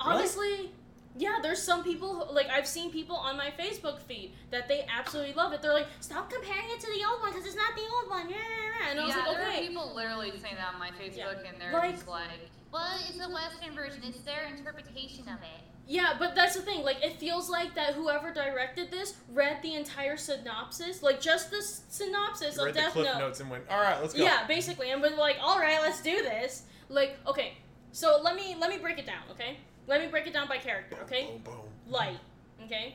Honestly, 0.00 0.72
yeah, 1.16 1.38
there's 1.42 1.60
some 1.62 1.82
people 1.84 2.14
who, 2.24 2.34
like 2.34 2.48
I've 2.48 2.66
seen 2.66 2.90
people 2.90 3.16
on 3.16 3.36
my 3.36 3.50
Facebook 3.58 4.00
feed 4.00 4.32
that 4.50 4.68
they 4.68 4.86
absolutely 4.94 5.34
love 5.34 5.52
it. 5.52 5.60
They're 5.60 5.74
like, 5.74 5.88
"Stop 6.00 6.30
comparing 6.30 6.70
it 6.70 6.80
to 6.80 6.86
the 6.86 7.04
old 7.10 7.20
one 7.20 7.30
because 7.32 7.46
it's 7.46 7.56
not 7.56 7.74
the 7.74 7.82
old 7.82 8.08
one." 8.08 8.30
Yeah, 8.30 8.36
yeah, 8.36 8.84
yeah. 8.84 8.90
And 8.90 9.00
I 9.00 9.04
was 9.04 9.14
yeah, 9.14 9.26
like, 9.26 9.36
there 9.36 9.46
are 9.46 9.50
"Okay." 9.50 9.66
people 9.68 9.92
literally 9.94 10.30
saying 10.40 10.54
that 10.56 10.72
on 10.72 10.78
my 10.78 10.90
Facebook, 10.90 11.46
and 11.46 11.60
they're 11.60 11.72
Like- 11.72 11.94
just 11.96 12.08
like, 12.08 12.28
"Well, 12.72 12.86
it's 13.08 13.18
the 13.18 13.28
Western 13.28 13.74
version. 13.74 14.02
It's 14.04 14.20
their 14.20 14.44
interpretation 14.46 15.28
of 15.28 15.42
it." 15.42 15.62
Yeah, 15.90 16.14
but 16.20 16.36
that's 16.36 16.54
the 16.54 16.62
thing. 16.62 16.84
Like, 16.84 17.02
it 17.04 17.14
feels 17.18 17.50
like 17.50 17.74
that 17.74 17.94
whoever 17.94 18.32
directed 18.32 18.92
this 18.92 19.14
read 19.32 19.60
the 19.60 19.74
entire 19.74 20.16
synopsis, 20.16 21.02
like 21.02 21.20
just 21.20 21.50
the 21.50 21.60
synopsis 21.60 22.54
You 22.54 22.60
of 22.62 22.66
read 22.66 22.74
the 22.76 22.80
Death 22.80 22.92
cliff 22.92 23.06
Note. 23.06 23.18
notes 23.18 23.40
and 23.40 23.50
went, 23.50 23.64
all 23.68 23.80
right, 23.80 24.00
let's 24.00 24.14
go. 24.14 24.22
Yeah, 24.22 24.46
basically, 24.46 24.90
and 24.92 25.02
was 25.02 25.14
like, 25.14 25.38
"All 25.42 25.58
right, 25.58 25.80
let's 25.82 26.00
do 26.00 26.22
this." 26.22 26.62
Like, 26.88 27.18
okay, 27.26 27.54
so 27.90 28.20
let 28.22 28.36
me 28.36 28.54
let 28.60 28.70
me 28.70 28.78
break 28.78 28.98
it 29.00 29.06
down. 29.06 29.22
Okay, 29.32 29.56
let 29.88 30.00
me 30.00 30.06
break 30.06 30.28
it 30.28 30.32
down 30.32 30.46
by 30.46 30.58
character. 30.58 30.96
Okay, 31.02 31.24
Boom, 31.44 31.54
boom. 31.54 31.60
light. 31.88 32.18
Okay, 32.66 32.94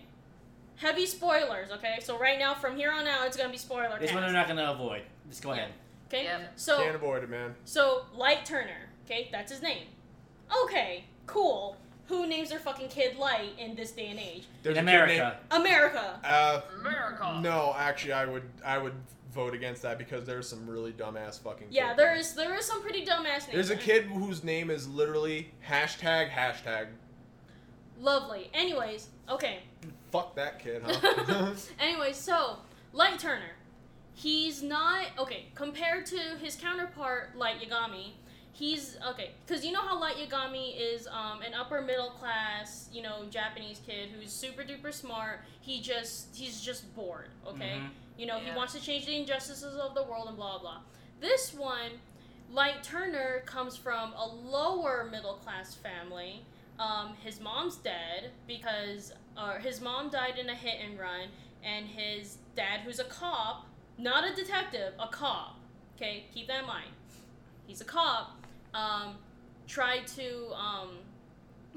heavy 0.78 1.06
spoilers. 1.06 1.72
Okay, 1.72 1.98
so 2.02 2.18
right 2.18 2.40
now 2.40 2.54
from 2.54 2.78
here 2.78 2.94
on 2.94 3.06
out, 3.08 3.28
it's 3.28 3.36
gonna 3.36 3.50
be 3.52 3.58
spoiler. 3.58 4.00
This 4.00 4.14
one 4.14 4.24
cast. 4.24 4.34
we're 4.34 4.40
not 4.40 4.48
gonna 4.48 4.72
avoid. 4.72 5.02
Just 5.30 5.44
go 5.44 5.52
ahead. 5.52 5.72
Okay, 6.08 6.24
Yep. 6.24 6.54
so 6.56 6.78
Can't 6.82 6.96
avoid 6.96 7.24
it, 7.24 7.30
man. 7.30 7.56
so 7.66 8.06
Light 8.16 8.46
Turner. 8.46 8.88
Okay, 9.06 9.28
that's 9.34 9.52
his 9.52 9.62
name. 9.62 9.88
Okay, 10.64 11.04
cool. 11.26 11.76
Who 12.08 12.28
names 12.28 12.50
their 12.50 12.60
fucking 12.60 12.90
kid 12.90 13.18
Light 13.18 13.52
in 13.58 13.76
this 13.76 13.92
day 13.92 14.08
and 14.10 14.20
age? 14.20 14.44
There's 14.64 14.78
In 14.78 14.88
a 14.88 14.92
kid 14.92 15.00
America. 15.02 15.38
America. 15.52 16.20
uh, 16.24 16.62
America. 16.80 17.40
no, 17.42 17.76
actually, 17.78 18.14
I 18.14 18.26
would 18.26 18.44
I 18.64 18.78
would 18.78 18.94
vote 19.34 19.54
against 19.54 19.82
that 19.82 19.98
because 19.98 20.26
there's 20.26 20.48
some 20.48 20.68
really 20.70 20.94
dumbass 20.94 21.40
fucking. 21.40 21.68
Yeah, 21.72 21.90
kid 21.90 21.98
there 22.00 22.14
names. 22.16 22.28
is 22.28 22.34
there 22.36 22.56
is 22.56 22.66
some 22.66 22.82
pretty 22.82 23.06
dumbass 23.06 23.48
names. 23.48 23.54
There's 23.54 23.70
a 23.72 23.76
kid 23.76 24.04
whose 24.06 24.44
name 24.44 24.70
is 24.70 24.88
literally 24.88 25.52
hashtag 25.68 26.30
hashtag. 26.30 26.88
Lovely. 28.00 28.50
Anyways, 28.54 29.08
okay. 29.30 29.60
Fuck 30.12 30.36
that 30.36 30.60
kid, 30.60 30.84
huh? 30.86 31.54
anyway, 31.80 32.14
so 32.14 32.58
Light 32.94 33.18
Turner, 33.20 33.52
he's 34.14 34.62
not 34.62 35.08
okay 35.18 35.46
compared 35.56 36.06
to 36.08 36.18
his 36.42 36.56
counterpart 36.56 37.36
Light 37.38 37.56
Yagami. 37.60 38.12
He's 38.58 38.98
okay 39.06 39.32
because 39.46 39.66
you 39.66 39.74
know 39.74 39.82
how 39.82 40.00
Light 40.00 40.16
Yagami 40.16 40.76
is 40.80 41.08
um, 41.08 41.42
an 41.42 41.54
upper 41.54 41.82
middle 41.82 42.12
class, 42.12 42.88
you 42.90 43.02
know, 43.02 43.24
Japanese 43.30 43.82
kid 43.86 44.10
who's 44.18 44.32
super 44.32 44.64
duper 44.64 44.94
smart. 44.94 45.42
He 45.60 45.82
just 45.82 46.34
he's 46.34 46.62
just 46.62 46.96
bored. 46.96 47.28
Okay, 47.46 47.82
Mhm. 47.82 47.90
you 48.18 48.26
know 48.26 48.38
Yeah. 48.38 48.52
he 48.52 48.58
wants 48.58 48.72
to 48.72 48.80
change 48.80 49.06
the 49.08 49.16
injustices 49.18 49.76
of 49.76 49.94
the 49.94 50.04
world 50.04 50.30
and 50.30 50.38
blah 50.38 50.58
blah. 50.60 50.80
This 51.20 51.54
one, 51.54 52.00
Light 52.50 52.82
Turner 52.82 53.42
comes 53.46 53.76
from 53.76 54.14
a 54.14 54.26
lower 54.26 55.04
middle 55.12 55.34
class 55.34 55.74
family. 55.76 56.46
Um, 56.80 57.16
his 57.24 57.42
mom's 57.42 57.76
dead 57.76 58.32
because 58.48 59.12
uh, 59.36 59.58
his 59.60 59.82
mom 59.82 60.10
died 60.10 60.38
in 60.38 60.50
a 60.50 60.56
hit 60.56 60.76
and 60.82 60.98
run, 60.98 61.28
and 61.62 61.88
his 61.88 62.38
dad, 62.56 62.82
who's 62.86 63.00
a 63.00 63.06
cop, 63.06 63.66
not 63.98 64.24
a 64.26 64.34
detective, 64.34 64.94
a 64.98 65.10
cop. 65.10 65.58
Okay, 65.98 66.26
keep 66.34 66.48
that 66.48 66.62
in 66.62 66.68
mind. 66.68 66.92
He's 67.68 67.82
a 67.82 67.86
cop. 67.86 68.38
Um, 68.76 69.16
tried 69.68 70.06
to 70.08 70.54
um, 70.54 70.90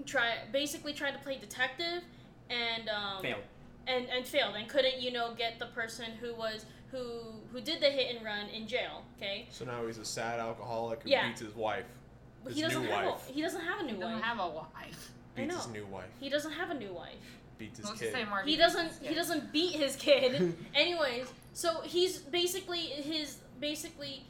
try 0.05 0.35
basically 0.53 0.93
tried 0.93 1.13
to 1.13 1.19
play 1.21 1.39
detective, 1.39 2.03
and 2.51 2.89
um, 2.89 3.23
Failed. 3.23 3.43
and 3.87 4.07
and 4.09 4.27
failed 4.27 4.57
and 4.57 4.69
couldn't 4.69 5.01
you 5.01 5.13
know 5.13 5.33
get 5.37 5.59
the 5.59 5.67
person 5.67 6.07
who 6.21 6.35
was 6.35 6.67
who 6.91 7.21
who 7.53 7.61
did 7.61 7.81
the 7.81 7.87
hit 7.87 8.17
and 8.17 8.25
run 8.25 8.47
in 8.49 8.67
jail. 8.67 9.05
Okay, 9.17 9.47
so 9.51 9.65
now 9.65 9.87
he's 9.87 9.99
a 9.99 10.05
sad 10.05 10.41
alcoholic 10.41 11.03
who 11.03 11.11
Yeah. 11.11 11.29
beats 11.29 11.41
his 11.41 11.55
wife. 11.55 11.85
His 12.47 12.57
he 12.57 12.63
doesn't 12.63 12.83
new 12.83 12.89
have 12.89 13.07
wife. 13.07 13.29
a, 13.29 13.33
he 13.33 13.43
doesn't 13.43 13.61
have 13.61 13.81
a 13.81 13.83
new 13.85 13.95
wife. 13.95 14.01
He 14.01 14.05
doesn't 14.05 14.23
have 14.23 14.39
a 14.41 14.49
wife. 14.49 14.67
I 15.37 15.41
Beats 15.43 15.55
his 15.57 15.67
know. 15.69 15.73
new 15.73 15.87
wife. 15.87 16.05
he 16.19 16.29
doesn't 16.29 16.53
have 16.53 16.71
a 16.71 16.75
new 16.75 16.93
wife. 16.93 17.15
Beats 17.59 17.79
his 17.79 17.87
Let's 17.87 18.01
kid. 18.01 18.13
say 18.13 18.25
He 18.45 18.57
doesn't 18.57 18.89
his 18.89 19.09
he 19.09 19.15
doesn't 19.15 19.53
beat 19.53 19.75
his 19.77 19.97
kid. 19.97 20.55
Anyways, 20.75 21.27
so 21.53 21.81
he's 21.83 22.19
basically 22.19 22.81
his 22.81 23.39
basically 23.61 24.25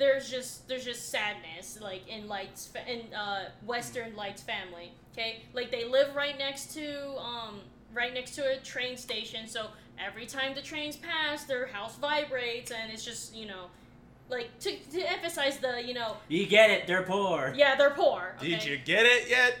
there's 0.00 0.28
just 0.28 0.66
there's 0.68 0.84
just 0.84 1.10
sadness 1.10 1.78
like 1.80 2.02
in 2.08 2.26
Light's 2.26 2.66
fa- 2.66 2.90
in 2.92 3.02
uh, 3.14 3.50
Western 3.64 4.16
Light's 4.16 4.42
family. 4.42 4.90
Okay, 5.12 5.42
like 5.52 5.70
they 5.70 5.84
live 5.84 6.16
right 6.16 6.36
next 6.36 6.74
to 6.74 7.16
um 7.18 7.60
right 7.94 8.12
next 8.12 8.32
to 8.36 8.42
a 8.50 8.56
train 8.58 8.96
station. 8.96 9.46
So 9.46 9.66
every 9.98 10.26
time 10.26 10.54
the 10.54 10.62
trains 10.62 10.96
pass, 10.96 11.44
their 11.44 11.66
house 11.66 11.96
vibrates, 11.96 12.70
and 12.72 12.90
it's 12.92 13.04
just 13.04 13.34
you 13.36 13.46
know 13.46 13.66
like 14.28 14.48
to, 14.60 14.76
to 14.92 15.00
emphasize 15.10 15.58
the 15.58 15.82
you 15.86 15.94
know 15.94 16.16
You 16.28 16.46
get 16.46 16.70
it. 16.70 16.86
They're 16.86 17.02
poor. 17.02 17.52
yeah 17.56 17.76
they're 17.76 17.90
poor. 17.90 18.34
Okay? 18.38 18.50
Did 18.50 18.64
you 18.64 18.78
get 18.78 19.04
it 19.06 19.28
yet? 19.28 19.58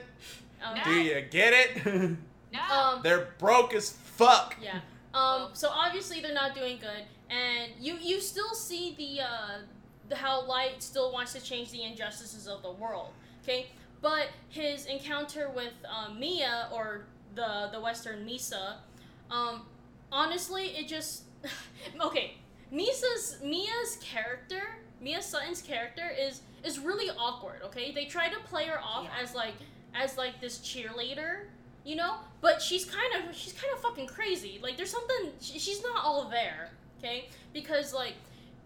Um, 0.64 0.76
No. 0.76 0.84
Do 0.84 0.90
you 1.00 1.20
get 1.30 1.52
it? 1.52 2.16
No. 2.52 2.60
um, 2.76 3.00
They're 3.04 3.28
broke 3.38 3.74
as 3.74 3.90
fuck. 3.92 4.56
Yeah. 4.60 4.80
Um. 5.14 5.50
So 5.52 5.68
obviously 5.68 6.20
they're 6.20 6.34
not 6.34 6.52
doing 6.54 6.78
good, 6.80 7.04
and 7.30 7.70
you 7.80 7.94
you 8.00 8.20
still 8.20 8.54
see 8.54 8.94
the 8.98 9.22
uh, 9.22 9.58
the 9.60 9.79
how 10.12 10.44
Light 10.46 10.82
still 10.82 11.12
wants 11.12 11.32
to 11.34 11.40
change 11.40 11.70
the 11.70 11.82
injustices 11.82 12.46
of 12.48 12.62
the 12.62 12.70
world. 12.70 13.10
Okay, 13.42 13.66
but 14.02 14.28
his 14.48 14.86
encounter 14.86 15.50
with 15.54 15.72
um, 15.88 16.18
Mia 16.18 16.68
or 16.72 17.02
the 17.34 17.68
the 17.72 17.80
Western 17.80 18.26
Misa, 18.26 18.74
um, 19.30 19.62
honestly, 20.12 20.66
it 20.76 20.88
just 20.88 21.24
okay. 22.00 22.34
Misa's 22.72 23.38
Mia's 23.42 23.98
character, 24.00 24.62
Mia 25.00 25.20
Sutton's 25.20 25.60
character 25.62 26.08
is 26.16 26.42
is 26.64 26.78
really 26.78 27.10
awkward. 27.18 27.62
Okay, 27.64 27.92
they 27.92 28.04
try 28.04 28.28
to 28.28 28.38
play 28.40 28.66
her 28.66 28.78
off 28.80 29.04
Yeah. 29.04 29.22
as 29.24 29.34
like 29.34 29.54
as 29.94 30.16
like 30.16 30.40
this 30.40 30.58
cheerleader, 30.58 31.46
you 31.84 31.96
know, 31.96 32.16
but 32.40 32.62
she's 32.62 32.84
kind 32.84 33.12
of 33.28 33.34
she's 33.34 33.54
kind 33.54 33.72
of 33.74 33.80
fucking 33.80 34.06
crazy. 34.06 34.60
Like 34.62 34.76
there's 34.76 34.90
something 34.90 35.32
she, 35.40 35.58
she's 35.58 35.82
not 35.82 36.04
all 36.04 36.28
there. 36.28 36.70
Okay, 36.98 37.28
because 37.52 37.92
like 37.92 38.14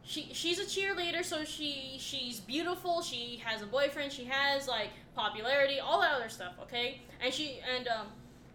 she 0.05 0.29
she's 0.33 0.59
a 0.59 0.65
cheerleader, 0.65 1.25
so 1.25 1.45
she 1.45 1.97
she's 1.99 2.41
beautiful. 2.41 3.03
She 3.03 3.41
has 3.45 3.63
a 3.63 3.67
boyfriend. 3.67 4.13
She 4.13 4.25
has 4.27 4.69
like 4.69 4.91
popularity, 5.15 5.81
all 5.81 6.01
that 6.03 6.13
other 6.15 6.29
stuff. 6.29 6.53
Okay, 6.63 7.01
and 7.23 7.33
she 7.33 7.61
and 7.75 7.89
um 7.89 8.07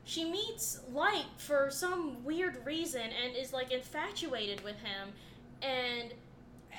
she 0.03 0.25
meets 0.25 0.81
Light 0.91 1.25
for 1.37 1.69
some 1.71 2.23
weird 2.23 2.65
reason 2.65 3.01
and 3.01 3.35
is 3.35 3.51
like 3.51 3.71
infatuated 3.71 4.63
with 4.63 4.77
him, 4.77 5.09
and 5.61 6.13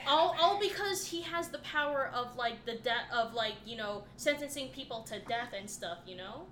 all 0.07 0.37
all 0.41 0.61
because 0.61 1.05
he 1.05 1.21
has 1.23 1.49
the 1.49 1.59
power 1.59 2.11
of 2.15 2.37
like 2.37 2.65
the 2.65 2.77
death 2.77 3.11
of 3.13 3.35
like 3.35 3.55
you 3.67 3.77
know 3.77 4.05
sentencing 4.17 4.69
people 4.69 5.03
to 5.03 5.19
death 5.21 5.53
and 5.57 5.69
stuff. 5.69 5.99
You 6.07 6.17
know. 6.17 6.47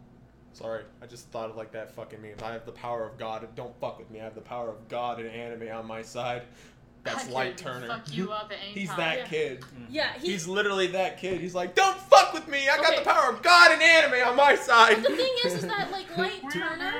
Sorry, 0.54 0.82
I 1.00 1.06
just 1.06 1.28
thought 1.28 1.50
of 1.50 1.56
like 1.56 1.70
that 1.72 1.92
fucking 1.92 2.20
meme. 2.20 2.32
I 2.42 2.52
have 2.52 2.66
the 2.66 2.72
power 2.72 3.06
of 3.06 3.16
God. 3.16 3.46
Don't 3.54 3.78
fuck 3.80 3.98
with 3.98 4.10
me. 4.10 4.20
I 4.20 4.24
have 4.24 4.34
the 4.34 4.40
power 4.40 4.68
of 4.68 4.88
God 4.88 5.20
and 5.20 5.28
anime 5.28 5.68
on 5.68 5.86
my 5.86 6.02
side. 6.02 6.42
That's 7.04 7.28
Light 7.30 7.56
Turner. 7.56 7.86
Fuck 7.88 8.12
you 8.12 8.32
up 8.32 8.50
at 8.52 8.58
any 8.62 8.72
He's 8.80 8.88
time. 8.88 8.98
that 8.98 9.18
Yeah. 9.18 9.24
kid. 9.26 9.64
Yeah, 9.88 10.12
he, 10.20 10.32
He's 10.32 10.46
literally 10.46 10.88
that 10.88 11.18
kid. 11.18 11.40
He's 11.40 11.54
like, 11.54 11.74
don't 11.74 11.96
fuck 11.98 12.32
with 12.34 12.46
me. 12.48 12.68
I 12.68 12.76
got 12.76 12.86
Okay. 12.92 12.98
the 12.98 13.10
power 13.10 13.30
of 13.32 13.42
God 13.42 13.72
and 13.72 13.82
anime 13.82 14.28
on 14.28 14.36
my 14.36 14.54
side. 14.56 14.98
the 15.02 15.16
thing 15.16 15.32
is, 15.46 15.54
is 15.54 15.62
that 15.66 15.90
like 15.92 16.16
Light 16.16 16.42
Turner. 16.52 16.92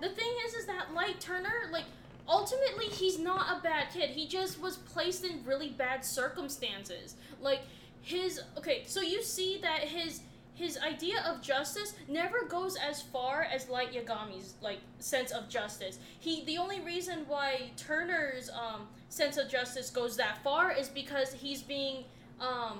The 0.00 0.08
thing 0.10 0.32
is, 0.46 0.54
is 0.54 0.66
that 0.66 0.92
Light 0.94 1.20
Turner, 1.20 1.68
like, 1.70 1.84
ultimately, 2.28 2.86
he's 2.86 3.18
not 3.18 3.58
a 3.58 3.62
bad 3.62 3.88
kid. 3.92 4.10
He 4.10 4.26
just 4.26 4.60
was 4.60 4.76
placed 4.78 5.24
in 5.24 5.44
really 5.44 5.68
bad 5.70 6.04
circumstances. 6.04 7.14
Like, 7.40 7.60
his 8.00 8.40
okay, 8.58 8.82
so 8.86 9.00
you 9.00 9.22
see 9.22 9.58
that 9.62 9.80
his 9.80 10.20
his 10.54 10.76
idea 10.78 11.22
of 11.26 11.40
justice 11.40 11.94
never 12.08 12.44
goes 12.44 12.76
as 12.76 13.00
far 13.00 13.42
as 13.42 13.68
Light 13.68 13.92
Yagami's 13.92 14.54
like 14.60 14.80
sense 14.98 15.30
of 15.30 15.48
justice. 15.48 15.98
He 16.18 16.44
the 16.44 16.58
only 16.58 16.80
reason 16.80 17.24
why 17.28 17.70
Turner's 17.76 18.50
um 18.50 18.88
sense 19.12 19.36
of 19.36 19.48
justice 19.48 19.90
goes 19.90 20.16
that 20.16 20.42
far 20.42 20.72
is 20.72 20.88
because 20.88 21.34
he's 21.34 21.62
being 21.62 22.04
um 22.40 22.78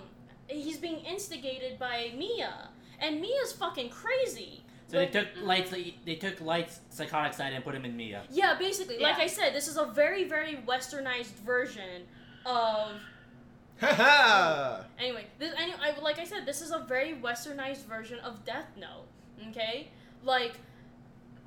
he's 0.49 0.79
being 0.79 0.99
instigated 1.01 1.79
by 1.79 2.13
Mia. 2.17 2.69
And 2.99 3.21
Mia's 3.21 3.53
fucking 3.53 3.91
crazy. 3.91 4.63
So 4.87 4.99
they 4.99 5.07
took 5.07 5.29
lights. 5.43 5.71
They 5.71 6.15
took 6.17 6.41
lights 6.41 6.81
psychotic 6.91 7.33
side 7.33 7.53
and 7.53 7.65
put 7.65 7.75
him 7.75 7.85
in 7.85 7.97
Mia. 7.97 8.23
Yeah, 8.31 8.57
basically. 8.59 8.99
Like 8.99 9.19
I 9.19 9.27
said, 9.27 9.55
this 9.55 9.67
is 9.67 9.77
a 9.77 9.87
very, 9.87 10.25
very 10.25 10.59
westernized 10.69 11.35
version 11.47 12.03
of. 12.45 13.01
Haha. 13.81 14.85
Anyway, 14.99 15.27
this, 15.39 15.53
I, 15.59 15.91
I, 15.91 16.01
like 16.01 16.19
I 16.21 16.25
said, 16.25 16.47
this 16.47 16.61
is 16.61 16.71
a 16.71 16.79
very 16.79 17.15
westernized 17.15 17.87
version 17.87 18.21
of 18.21 18.45
Death 18.45 18.69
Note. 18.79 19.07
Okay? 19.49 19.89
Like, 20.23 20.61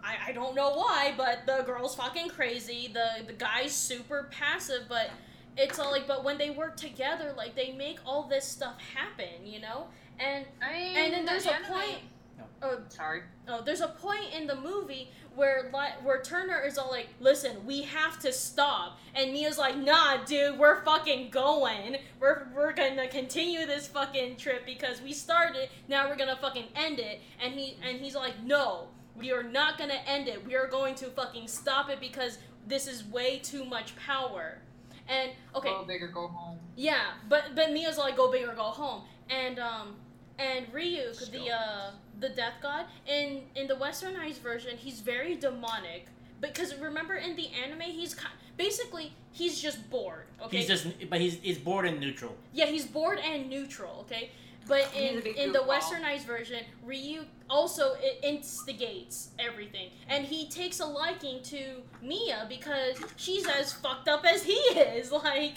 I, 0.06 0.30
I 0.30 0.32
don't 0.34 0.56
know 0.56 0.72
why, 0.76 1.14
but 1.18 1.46
the 1.48 1.64
girl's 1.66 1.96
fucking 1.96 2.30
crazy. 2.30 2.92
The, 2.94 3.26
the 3.26 3.34
guy's 3.34 3.72
super 3.74 4.30
passive, 4.32 4.84
but 4.88 5.10
it's 5.58 5.80
all 5.80 5.92
like, 5.92 6.08
but 6.08 6.24
when 6.24 6.38
they 6.38 6.52
work 6.52 6.78
together, 6.78 7.34
like, 7.36 7.56
they 7.56 7.72
make 7.74 7.98
all 8.06 8.24
this 8.28 8.46
stuff 8.46 8.76
happen, 8.94 9.46
you 9.46 9.60
know? 9.62 9.88
And 10.20 10.46
I 10.62 10.74
mean, 10.74 10.98
And 10.98 11.14
then 11.14 11.26
the 11.26 11.32
there's 11.32 11.46
a 11.48 11.54
anime- 11.56 11.72
point- 11.72 12.02
No. 12.38 12.44
oh, 12.62 12.80
Sorry. 12.90 13.22
Oh, 13.48 13.62
there's 13.64 13.82
a 13.82 13.88
point 13.88 14.34
in 14.34 14.46
the 14.48 14.56
movie 14.56 15.10
where 15.36 15.70
Li- 15.74 15.96
where 16.04 16.22
Turner 16.22 16.62
is 16.66 16.78
all 16.78 16.90
like, 16.90 17.08
"Listen, 17.20 17.66
we 17.66 17.82
have 17.84 18.20
to 18.20 18.32
stop," 18.34 18.98
and 19.14 19.32
Mia's 19.34 19.58
like, 19.58 19.76
"Nah, 19.78 20.24
dude, 20.26 20.58
we're 20.58 20.82
fucking 20.84 21.30
going. 21.30 21.98
We're 22.20 22.48
we're 22.56 22.72
gonna 22.74 23.08
continue 23.08 23.66
this 23.66 23.88
fucking 23.88 24.38
trip 24.38 24.66
because 24.66 25.02
we 25.02 25.12
started. 25.14 25.70
Now 25.90 26.10
we're 26.10 26.16
gonna 26.18 26.38
fucking 26.38 26.66
end 26.76 27.00
it." 27.00 27.22
And 27.42 27.54
he 27.54 27.78
and 27.88 28.00
he's 28.02 28.16
like, 28.16 28.42
"No, 28.44 28.88
we 29.18 29.32
are 29.32 29.44
not 29.44 29.78
gonna 29.78 30.00
end 30.08 30.28
it. 30.28 30.46
We 30.46 30.56
are 30.56 30.68
going 30.68 30.96
to 30.96 31.06
fucking 31.08 31.48
stop 31.48 31.90
it 31.90 32.00
because 32.00 32.38
this 32.68 32.88
is 32.88 33.04
way 33.06 33.40
too 33.40 33.66
much 33.66 33.96
power." 33.98 34.60
And 35.08 35.32
okay, 35.56 35.70
Go 35.70 35.84
big 35.86 36.02
or 36.02 36.08
go 36.08 36.28
home. 36.28 36.58
yeah, 36.76 37.14
but 37.30 37.56
but 37.56 37.72
Mia's 37.72 37.98
like 37.98 38.16
go 38.18 38.32
big 38.32 38.48
or 38.48 38.54
go 38.56 38.64
home, 38.64 39.04
and 39.30 39.60
um 39.60 39.96
and 40.40 40.66
Ryuk 40.74 41.32
the 41.32 41.52
uh 41.52 41.92
the 42.20 42.30
death 42.30 42.56
god 42.62 42.86
in 43.08 43.44
in 43.56 43.68
the 43.68 43.76
westernized 43.76 44.40
version 44.40 44.76
he's 44.78 45.00
very 45.02 45.36
demonic 45.36 46.08
because 46.42 46.76
remember 46.80 47.16
in 47.16 47.36
the 47.36 47.48
anime 47.64 47.82
he's 47.82 48.14
ki- 48.16 48.26
basically 48.58 49.14
he's 49.32 49.62
just 49.62 49.90
bored. 49.90 50.26
Okay, 50.44 50.58
He's 50.58 50.68
just, 50.68 50.88
but 51.10 51.22
he's 51.22 51.36
he's 51.42 51.58
bored 51.60 51.86
and 51.86 52.00
neutral. 52.00 52.36
yeah 52.54 52.66
he's 52.66 52.86
bored 52.86 53.20
and 53.20 53.50
neutral. 53.50 54.00
Okay, 54.02 54.32
but 54.68 54.90
in 54.96 55.20
in 55.20 55.52
the 55.54 55.60
goofball. 55.60 55.68
westernized 55.80 56.26
version 56.26 56.64
Ryuk 56.86 57.26
also 57.50 57.94
it 58.00 58.20
instigates 58.24 59.30
everything. 59.40 59.90
And 60.08 60.26
he 60.26 60.48
takes 60.50 60.80
a 60.80 60.86
liking 60.86 61.42
to 61.44 61.82
Mia 62.02 62.46
because 62.50 62.98
she's 63.16 63.48
as 63.48 63.74
fucked 63.74 64.08
up 64.08 64.26
as 64.26 64.44
he 64.44 64.54
is. 64.54 65.12
Like 65.26 65.56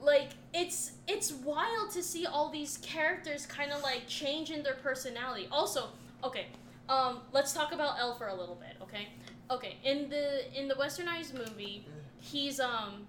like 0.00 0.30
it's 0.54 0.92
it's 1.06 1.32
wild 1.32 1.90
to 1.90 2.02
see 2.02 2.26
all 2.26 2.50
these 2.50 2.78
characters 2.78 3.46
kind 3.46 3.72
of 3.72 3.82
like 3.82 4.06
change 4.06 4.50
in 4.50 4.62
their 4.62 4.74
personality. 4.74 5.48
Also 5.50 5.88
okay 6.24 6.46
um 6.88 7.20
let's 7.32 7.52
talk 7.52 7.72
about 7.72 7.98
L 7.98 8.14
for 8.14 8.28
a 8.28 8.34
little 8.34 8.56
bit 8.56 8.76
okay? 8.82 9.08
Okay 9.50 9.76
in 9.84 10.08
the 10.08 10.58
in 10.58 10.68
the 10.68 10.74
westernized 10.74 11.34
movie 11.34 11.84
he's 12.20 12.60
um 12.60 13.06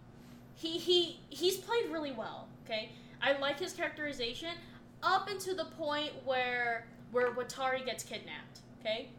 he 0.56 0.78
he 0.78 1.20
he's 1.30 1.58
played 1.58 1.90
really 1.92 2.12
well 2.12 2.48
okay? 2.66 2.92
I 3.22 3.38
like 3.40 3.60
his 3.60 3.74
characterization 3.74 4.52
up 5.02 5.30
until 5.30 5.56
the 5.56 5.66
point 5.66 6.12
where 6.26 6.88
where 7.12 7.32
watari 7.32 7.86
gets 7.86 8.04
kidnapped 8.04 8.60
okay 8.80 9.10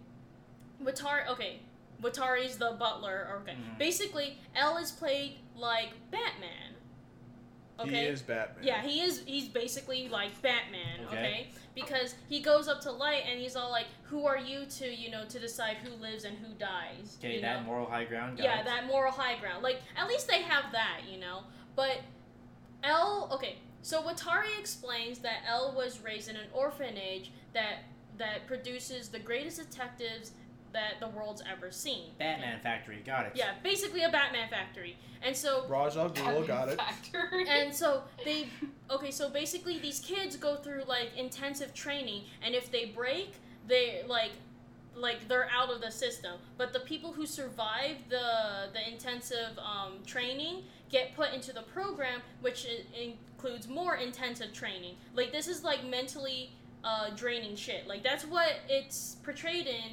watari 0.82 1.26
okay 1.28 1.60
Watari's 2.02 2.56
the 2.56 2.72
butler. 2.78 3.40
Okay, 3.42 3.52
Mhm. 3.52 3.78
basically, 3.78 4.38
L 4.54 4.76
is 4.78 4.90
played 4.90 5.38
like 5.54 5.90
Batman. 6.10 6.74
Okay. 7.78 7.90
He 7.90 8.00
is 8.06 8.22
Batman. 8.22 8.64
Yeah, 8.64 8.82
he 8.82 9.00
is. 9.00 9.22
He's 9.26 9.48
basically 9.48 10.08
like 10.08 10.40
Batman, 10.42 11.06
okay. 11.06 11.16
Okay. 11.18 11.48
Because 11.74 12.14
he 12.28 12.40
goes 12.40 12.68
up 12.68 12.80
to 12.82 12.90
Light 12.90 13.24
and 13.26 13.40
he's 13.40 13.56
all 13.56 13.70
like, 13.70 13.86
"Who 14.04 14.26
are 14.26 14.36
you 14.38 14.66
to, 14.66 14.94
you 14.94 15.10
know, 15.10 15.24
to 15.26 15.38
decide 15.38 15.76
who 15.78 15.90
lives 15.90 16.24
and 16.24 16.36
who 16.38 16.52
dies?" 16.54 17.16
Okay, 17.18 17.36
you 17.36 17.40
that 17.40 17.60
know? 17.60 17.66
moral 17.66 17.86
high 17.86 18.04
ground. 18.04 18.36
Got 18.36 18.44
yeah, 18.44 18.62
that 18.62 18.86
moral 18.86 19.12
high 19.12 19.36
ground. 19.36 19.62
Like, 19.62 19.80
at 19.96 20.08
least 20.08 20.26
they 20.28 20.42
have 20.42 20.72
that, 20.72 21.02
you 21.08 21.18
know. 21.18 21.44
But 21.76 22.00
L, 22.82 23.28
okay. 23.32 23.58
So 23.82 24.02
Watari 24.02 24.58
explains 24.58 25.20
that 25.20 25.42
L 25.46 25.72
was 25.74 26.00
raised 26.00 26.28
in 26.28 26.36
an 26.36 26.48
orphanage 26.52 27.30
that 27.52 27.84
that 28.18 28.46
produces 28.46 29.08
the 29.08 29.18
greatest 29.18 29.58
detectives 29.58 30.32
that 30.72 31.00
the 31.00 31.08
world's 31.08 31.42
ever 31.50 31.70
seen. 31.70 32.10
Batman 32.18 32.60
Factory. 32.60 33.02
Got 33.04 33.26
it. 33.26 33.32
Yeah, 33.34 33.52
basically 33.62 34.02
a 34.02 34.10
Batman 34.10 34.48
factory. 34.48 34.96
And 35.22 35.36
so 35.36 35.66
Ra's 35.68 35.96
al 35.96 36.10
Ghul 36.10 36.46
got 36.46 36.68
it. 36.68 36.78
Factory. 36.78 37.46
and 37.48 37.74
so 37.74 38.02
they 38.24 38.48
okay 38.90 39.10
so 39.10 39.28
basically 39.28 39.78
these 39.78 40.00
kids 40.00 40.36
go 40.36 40.56
through 40.56 40.82
like 40.86 41.10
intensive 41.16 41.74
training 41.74 42.22
and 42.42 42.54
if 42.54 42.70
they 42.70 42.86
break 42.86 43.34
they 43.66 44.02
like 44.08 44.32
like 44.96 45.28
they're 45.28 45.48
out 45.54 45.70
of 45.70 45.80
the 45.80 45.90
system 45.90 46.38
but 46.58 46.72
the 46.72 46.80
people 46.80 47.12
who 47.12 47.26
survive 47.26 47.96
the 48.08 48.68
the 48.72 48.88
intensive 48.90 49.58
um, 49.58 49.98
training 50.04 50.62
get 50.90 51.14
put 51.14 51.32
into 51.32 51.52
the 51.52 51.62
program 51.62 52.20
which 52.40 52.66
includes 53.00 53.68
more 53.68 53.96
intensive 53.96 54.52
training 54.52 54.94
like 55.14 55.30
this 55.32 55.46
is 55.46 55.62
like 55.62 55.84
mentally 55.84 56.50
uh, 56.84 57.10
draining 57.16 57.56
shit 57.56 57.86
like 57.86 58.02
that's 58.02 58.24
what 58.24 58.52
it's 58.68 59.16
portrayed 59.22 59.66
in 59.66 59.92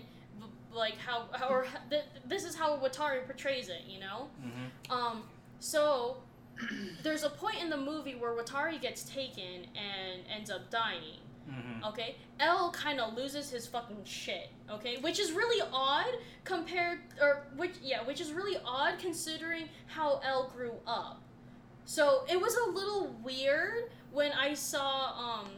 like 0.73 0.97
how, 0.97 1.25
how 1.33 1.47
or 1.49 1.65
th- 1.89 2.03
this 2.25 2.43
is 2.43 2.55
how 2.55 2.77
Watari 2.77 3.25
portrays 3.25 3.69
it 3.69 3.81
you 3.87 3.99
know 3.99 4.27
hmm 4.41 4.93
um, 4.93 5.23
so 5.59 6.17
there's 7.03 7.23
a 7.23 7.29
point 7.29 7.61
in 7.61 7.69
the 7.69 7.77
movie 7.77 8.15
where 8.15 8.31
Watari 8.31 8.81
gets 8.81 9.03
taken 9.03 9.65
and 9.75 10.21
ends 10.33 10.49
up 10.49 10.69
dying. 10.69 11.19
hmm 11.45 11.83
Okay, 11.85 12.15
L 12.39 12.71
kind 12.71 12.99
of 12.99 13.13
loses 13.13 13.49
his 13.51 13.67
fucking 13.67 14.03
shit. 14.03 14.49
Okay, 14.69 14.97
which 14.97 15.19
is 15.19 15.31
really 15.31 15.67
odd 15.71 16.07
compared, 16.43 16.99
or 17.21 17.45
which 17.55 17.73
yeah, 17.83 18.03
which 18.03 18.19
is 18.19 18.31
really 18.33 18.57
odd 18.65 18.97
considering 18.97 19.69
how 19.85 20.19
L 20.23 20.51
grew 20.55 20.73
up. 20.87 21.21
So 21.85 22.23
it 22.29 22.39
was 22.39 22.55
a 22.55 22.71
little 22.71 23.15
weird 23.23 23.91
when 24.11 24.31
I 24.31 24.53
saw 24.55 25.11
um 25.11 25.49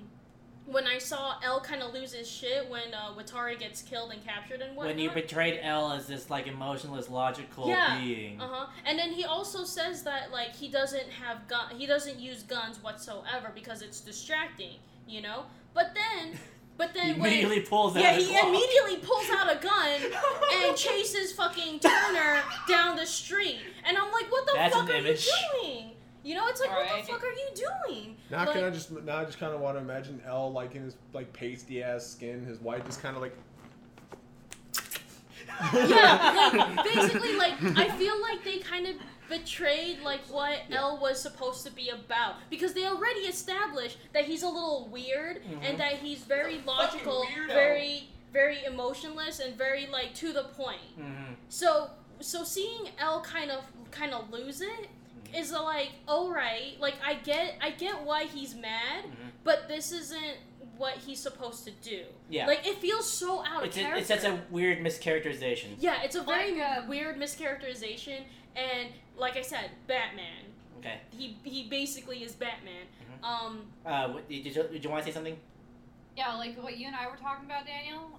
when 0.72 0.86
I 0.88 0.98
saw 0.98 1.36
L 1.44 1.60
kind 1.62 1.82
of 1.82 1.94
lose 1.94 2.14
his 2.14 2.30
shit 2.30 2.70
when 2.70 2.94
uh, 2.94 3.14
Watari 3.18 3.58
gets 3.58 3.82
killed 3.82 4.12
and 4.12 4.24
captured 4.26 4.62
and 4.62 4.76
whatnot. 4.76 4.96
When 4.96 5.00
you 5.04 5.10
portrayed 5.10 5.60
L 5.64 5.92
as 5.92 6.08
this 6.08 6.30
like 6.30 6.48
emotionless, 6.48 7.10
logical 7.10 7.68
Yeah. 7.68 8.00
being. 8.00 8.40
Uh 8.40 8.48
huh. 8.48 8.66
And 8.86 8.98
then 9.00 9.12
he 9.12 9.26
also 9.26 9.64
says 9.64 10.04
that 10.04 10.32
like 10.32 10.56
he 10.56 10.68
doesn't 10.70 11.10
have 11.10 11.48
gun, 11.48 11.76
he 11.76 11.86
doesn't 11.86 12.20
use 12.20 12.44
guns 12.44 12.82
whatsoever 12.84 13.52
because 13.54 13.82
it's 13.82 14.00
distracting, 14.02 14.76
you 15.08 15.22
know. 15.22 15.44
But 15.74 15.94
then, 15.96 16.38
but 16.78 16.92
He 16.92 17.00
then 17.00 17.20
when 17.20 17.32
immediately 17.32 17.62
pulls 17.62 17.96
out 17.96 18.02
yeah, 18.04 18.14
he 18.18 18.38
immediately 18.38 18.98
pulls 18.98 19.30
out 19.32 19.52
a 19.52 19.60
gun 19.62 20.00
and 20.66 20.76
chases 20.78 21.32
fucking 21.34 21.80
Turner 21.80 22.42
down 22.68 22.96
the 22.96 23.06
street, 23.06 23.60
and 23.86 23.98
I'm 23.98 24.12
like, 24.12 24.32
what 24.32 24.46
the 24.46 24.54
That's 24.56 24.76
fuck 24.76 24.90
are 24.90 24.94
image. 24.94 25.26
you 25.28 25.62
doing? 25.64 25.92
You 26.30 26.36
know, 26.36 26.46
it's 26.48 26.62
like, 26.62 26.70
what 26.70 26.86
Alright. 26.86 27.06
the 27.08 27.12
fuck 27.12 27.24
are 27.24 27.32
you 27.32 27.50
doing? 27.56 28.16
Now 28.30 28.46
Like- 28.46 28.54
can 28.54 28.64
I 28.64 28.70
just 28.70 28.92
now 28.92 29.18
I 29.18 29.26
just 29.26 29.40
kind 29.40 29.52
of 29.52 29.62
want 29.62 29.78
to 29.78 29.82
imagine 29.82 30.22
L 30.28 30.52
like 30.52 30.76
in 30.76 30.84
his 30.84 30.96
like 31.12 31.34
pasty 31.34 31.82
ass 31.82 32.06
skin, 32.06 32.46
his 32.46 32.60
wife 32.60 32.86
just 32.86 33.02
kind 33.02 33.16
of 33.16 33.24
like 33.24 33.36
yeah, 35.74 36.54
like 36.76 36.84
basically, 36.84 37.36
like 37.36 37.54
I 37.76 37.90
feel 37.98 38.22
like 38.22 38.44
they 38.44 38.60
kind 38.60 38.86
of 38.86 38.96
betrayed 39.28 40.02
like 40.04 40.22
what 40.30 40.60
L 40.72 41.00
was 41.02 41.20
supposed 41.20 41.66
to 41.66 41.72
be 41.72 41.90
about 41.90 42.36
because 42.52 42.74
they 42.74 42.86
already 42.86 43.22
established 43.22 43.98
that 44.14 44.26
he's 44.26 44.44
a 44.44 44.48
little 44.48 44.88
weird 44.92 45.42
Mhm. 45.44 45.64
and 45.68 45.80
that 45.80 45.94
he's 45.94 46.20
very 46.20 46.62
logical, 46.66 47.26
very 47.48 48.10
very 48.32 48.64
emotionless, 48.66 49.40
and 49.40 49.56
very 49.58 49.88
like 49.88 50.14
to 50.14 50.32
the 50.32 50.44
point. 50.44 51.00
Mhm. 51.00 51.36
So 51.50 51.90
so 52.20 52.44
seeing 52.44 52.90
L 53.00 53.22
kind 53.22 53.50
of 53.50 53.64
kind 53.90 54.14
of 54.14 54.30
lose 54.30 54.62
it 54.62 54.90
is 55.36 55.52
a, 55.52 55.60
like 55.60 55.90
all 56.08 56.32
right, 56.34 56.76
like 56.80 56.96
I 57.06 57.16
get 57.16 57.56
I 57.62 57.72
get 57.72 58.02
why 58.04 58.26
he's 58.26 58.56
mad, 58.56 59.06
Mhm. 59.06 59.32
but 59.44 59.68
this 59.68 59.92
isn't 59.92 60.38
what 60.78 60.96
he's 60.96 61.20
supposed 61.20 61.66
to 61.66 61.72
do. 61.72 62.06
Yeah. 62.30 62.48
Like 62.48 62.66
it 62.66 62.78
feels 62.78 63.10
so 63.12 63.44
out 63.46 63.66
It's 63.66 63.76
of 63.76 63.82
a, 63.82 63.86
character. 63.86 64.14
it's 64.14 64.22
such 64.24 64.32
a 64.32 64.42
weird 64.50 64.80
mischaracterization. 64.80 65.76
Yeah, 65.80 66.02
it's 66.04 66.16
a 66.16 66.24
very 66.24 66.58
Like, 66.60 66.78
um, 66.80 66.88
weird 66.88 67.18
mischaracterization, 67.18 68.24
and 68.56 68.90
like 69.18 69.36
I 69.38 69.42
said, 69.42 69.72
Batman. 69.88 70.46
Okay. 70.80 71.00
He 71.18 71.38
he 71.44 71.68
basically 71.68 72.24
is 72.24 72.34
Batman. 72.34 72.86
Mhm. 73.22 73.24
Um, 73.26 73.72
Uh, 73.86 74.08
what, 74.10 74.30
did 74.30 74.46
you 74.46 74.54
did 74.54 74.84
you 74.84 74.90
want 74.90 75.04
to 75.04 75.12
say 75.12 75.14
something? 75.14 75.38
Yeah, 76.16 76.34
like 76.36 76.62
what 76.62 76.78
you 76.78 76.88
and 76.88 76.96
I 76.96 77.08
were 77.10 77.18
talking 77.18 77.46
about, 77.46 77.66
Daniel, 77.66 78.12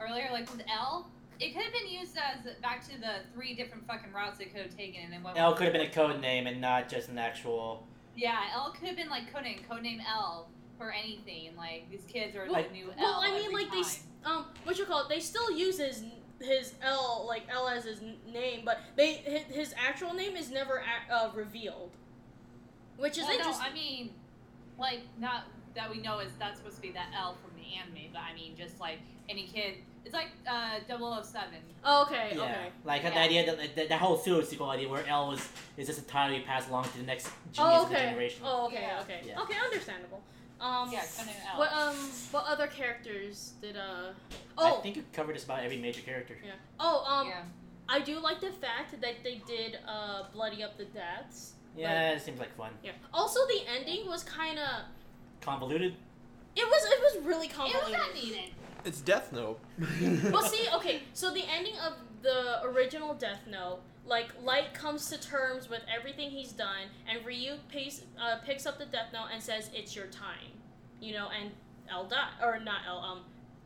earlier, 0.00 0.28
like 0.32 0.50
with 0.50 0.62
L. 0.68 1.10
It 1.40 1.52
could 1.54 1.62
have 1.62 1.72
been 1.72 1.88
used 1.88 2.16
as 2.16 2.52
back 2.62 2.82
to 2.88 2.98
the 2.98 3.20
three 3.34 3.54
different 3.54 3.86
fucking 3.86 4.12
routes 4.12 4.40
it 4.40 4.52
could 4.52 4.62
have 4.62 4.76
taken, 4.76 5.02
and 5.04 5.12
then 5.12 5.22
went. 5.22 5.38
L 5.38 5.54
could 5.54 5.64
have 5.64 5.72
been 5.72 5.86
a 5.86 5.90
code 5.90 6.20
name 6.20 6.46
and 6.46 6.60
not 6.60 6.88
just 6.88 7.08
an 7.08 7.18
actual. 7.18 7.86
Yeah, 8.16 8.38
L 8.54 8.72
could 8.78 8.88
have 8.88 8.96
been 8.96 9.10
like 9.10 9.32
codename, 9.32 9.66
codename 9.68 10.00
L 10.08 10.48
for 10.78 10.90
anything. 10.92 11.54
Like 11.56 11.90
these 11.90 12.04
kids 12.08 12.34
are 12.36 12.46
Well- 12.50 12.62
the 12.62 12.70
new 12.70 12.86
L. 12.90 12.94
well, 12.98 13.20
I 13.22 13.30
mean, 13.32 13.44
every 13.46 13.54
like 13.54 13.70
they 13.70 13.76
time. 13.76 13.84
s- 13.84 14.04
um, 14.24 14.46
what 14.64 14.78
you 14.78 14.86
call 14.86 15.02
it? 15.02 15.08
They 15.08 15.20
still 15.20 15.50
use 15.50 15.78
his 15.78 16.04
his 16.40 16.74
L 16.82 17.24
like 17.26 17.42
L 17.50 17.68
as 17.68 17.84
his 17.84 18.00
name, 18.26 18.62
but 18.64 18.78
they 18.96 19.14
his, 19.14 19.42
his 19.54 19.74
actual 19.76 20.14
name 20.14 20.36
is 20.36 20.50
never 20.50 20.78
a- 21.10 21.12
uh, 21.12 21.30
revealed, 21.34 21.92
which 22.96 23.18
is 23.18 23.24
Well, 23.24 23.38
no. 23.38 23.58
I 23.60 23.72
mean, 23.72 24.14
like 24.78 25.00
not 25.18 25.44
that 25.74 25.90
we 25.90 25.98
know 26.00 26.20
is 26.20 26.32
that's 26.38 26.58
supposed 26.58 26.76
to 26.76 26.82
be 26.82 26.92
that 26.92 27.08
L 27.14 27.36
from 27.42 27.50
the 27.60 27.74
anime, 27.76 28.10
but 28.12 28.20
I 28.22 28.34
mean 28.34 28.56
just 28.56 28.80
like 28.80 28.98
any 29.28 29.46
kid. 29.46 29.74
It's 30.06 30.14
like 30.14 30.28
uh 30.48 30.78
007. 30.86 31.48
oh, 31.84 32.02
okay, 32.04 32.30
Yeah. 32.36 32.42
okay. 32.42 32.66
Like 32.84 33.02
the 33.02 33.18
idea 33.18 33.44
that 33.44 33.74
the, 33.74 33.86
the 33.88 33.96
whole 33.98 34.16
pseudo 34.16 34.40
sequel 34.44 34.70
idea 34.70 34.88
where 34.88 35.04
L 35.08 35.28
was 35.30 35.46
is 35.76 35.88
just 35.88 35.98
entirely 35.98 36.40
passed 36.40 36.68
along 36.68 36.84
to 36.84 36.98
the 36.98 37.02
next 37.02 37.26
genius 37.52 37.58
Oh, 37.58 37.86
okay. 37.86 38.04
generation. 38.06 38.40
Oh, 38.44 38.66
okay, 38.66 38.82
Yeah. 38.82 39.00
okay, 39.02 39.20
Yeah. 39.26 39.40
okay. 39.42 39.54
Understandable. 39.64 40.22
Um, 40.60 40.90
Yeah, 40.92 41.00
codename 41.00 41.52
L. 41.52 41.58
what 41.58 41.72
um, 41.72 41.96
what 42.30 42.44
other 42.46 42.68
characters 42.68 43.54
did 43.60 43.76
uh? 43.76 44.12
Oh, 44.56 44.78
I 44.78 44.80
think 44.80 44.94
you 44.96 45.04
covered 45.12 45.32
just 45.34 45.46
about 45.46 45.60
every 45.64 45.76
major 45.78 46.02
character. 46.02 46.36
yeah. 46.42 46.52
Oh, 46.78 47.04
um, 47.04 47.26
yeah. 47.28 47.42
I 47.88 47.98
do 48.00 48.20
like 48.20 48.40
the 48.40 48.52
fact 48.52 48.92
that 49.00 49.16
they 49.24 49.42
did 49.44 49.78
uh 49.88 50.22
bloody 50.32 50.62
up 50.62 50.78
the 50.78 50.84
deaths. 50.84 51.54
Yeah, 51.76 52.12
it 52.12 52.22
seems 52.22 52.38
like 52.38 52.56
fun. 52.56 52.70
Yeah. 52.84 52.92
Also, 53.12 53.40
the 53.48 53.60
ending 53.76 54.06
was 54.06 54.22
kind 54.22 54.58
of. 54.58 54.84
Convoluted. 55.40 55.94
It 56.54 56.64
was 56.72 56.82
it 56.94 57.00
was 57.06 57.24
really 57.26 57.48
convoluted. 57.48 57.88
It 57.88 57.90
was 57.90 58.00
not 58.06 58.14
needed. 58.14 58.50
It's 58.86 59.00
Death 59.00 59.32
Note. 59.32 59.58
well, 60.30 60.42
see, 60.42 60.66
okay, 60.74 61.02
so 61.12 61.32
the 61.32 61.44
ending 61.52 61.74
of 61.84 61.94
the 62.22 62.62
original 62.64 63.14
Death 63.14 63.40
Note, 63.50 63.80
like 64.06 64.28
Light 64.42 64.72
comes 64.72 65.10
to 65.10 65.20
terms 65.20 65.68
with 65.68 65.82
everything 65.94 66.30
he's 66.30 66.52
done, 66.52 66.88
and 67.10 67.24
Ryu 67.26 67.56
pays, 67.68 68.02
uh, 68.20 68.36
picks 68.44 68.64
up 68.64 68.78
the 68.78 68.86
Death 68.86 69.12
Note 69.12 69.28
and 69.32 69.42
says, 69.42 69.70
"It's 69.74 69.94
your 69.96 70.06
time," 70.06 70.52
you 71.00 71.12
know, 71.12 71.28
and 71.28 71.50
L 71.90 72.04
die 72.04 72.28
or 72.42 72.60
not 72.60 72.82
L 72.86 72.98
um, 72.98 73.20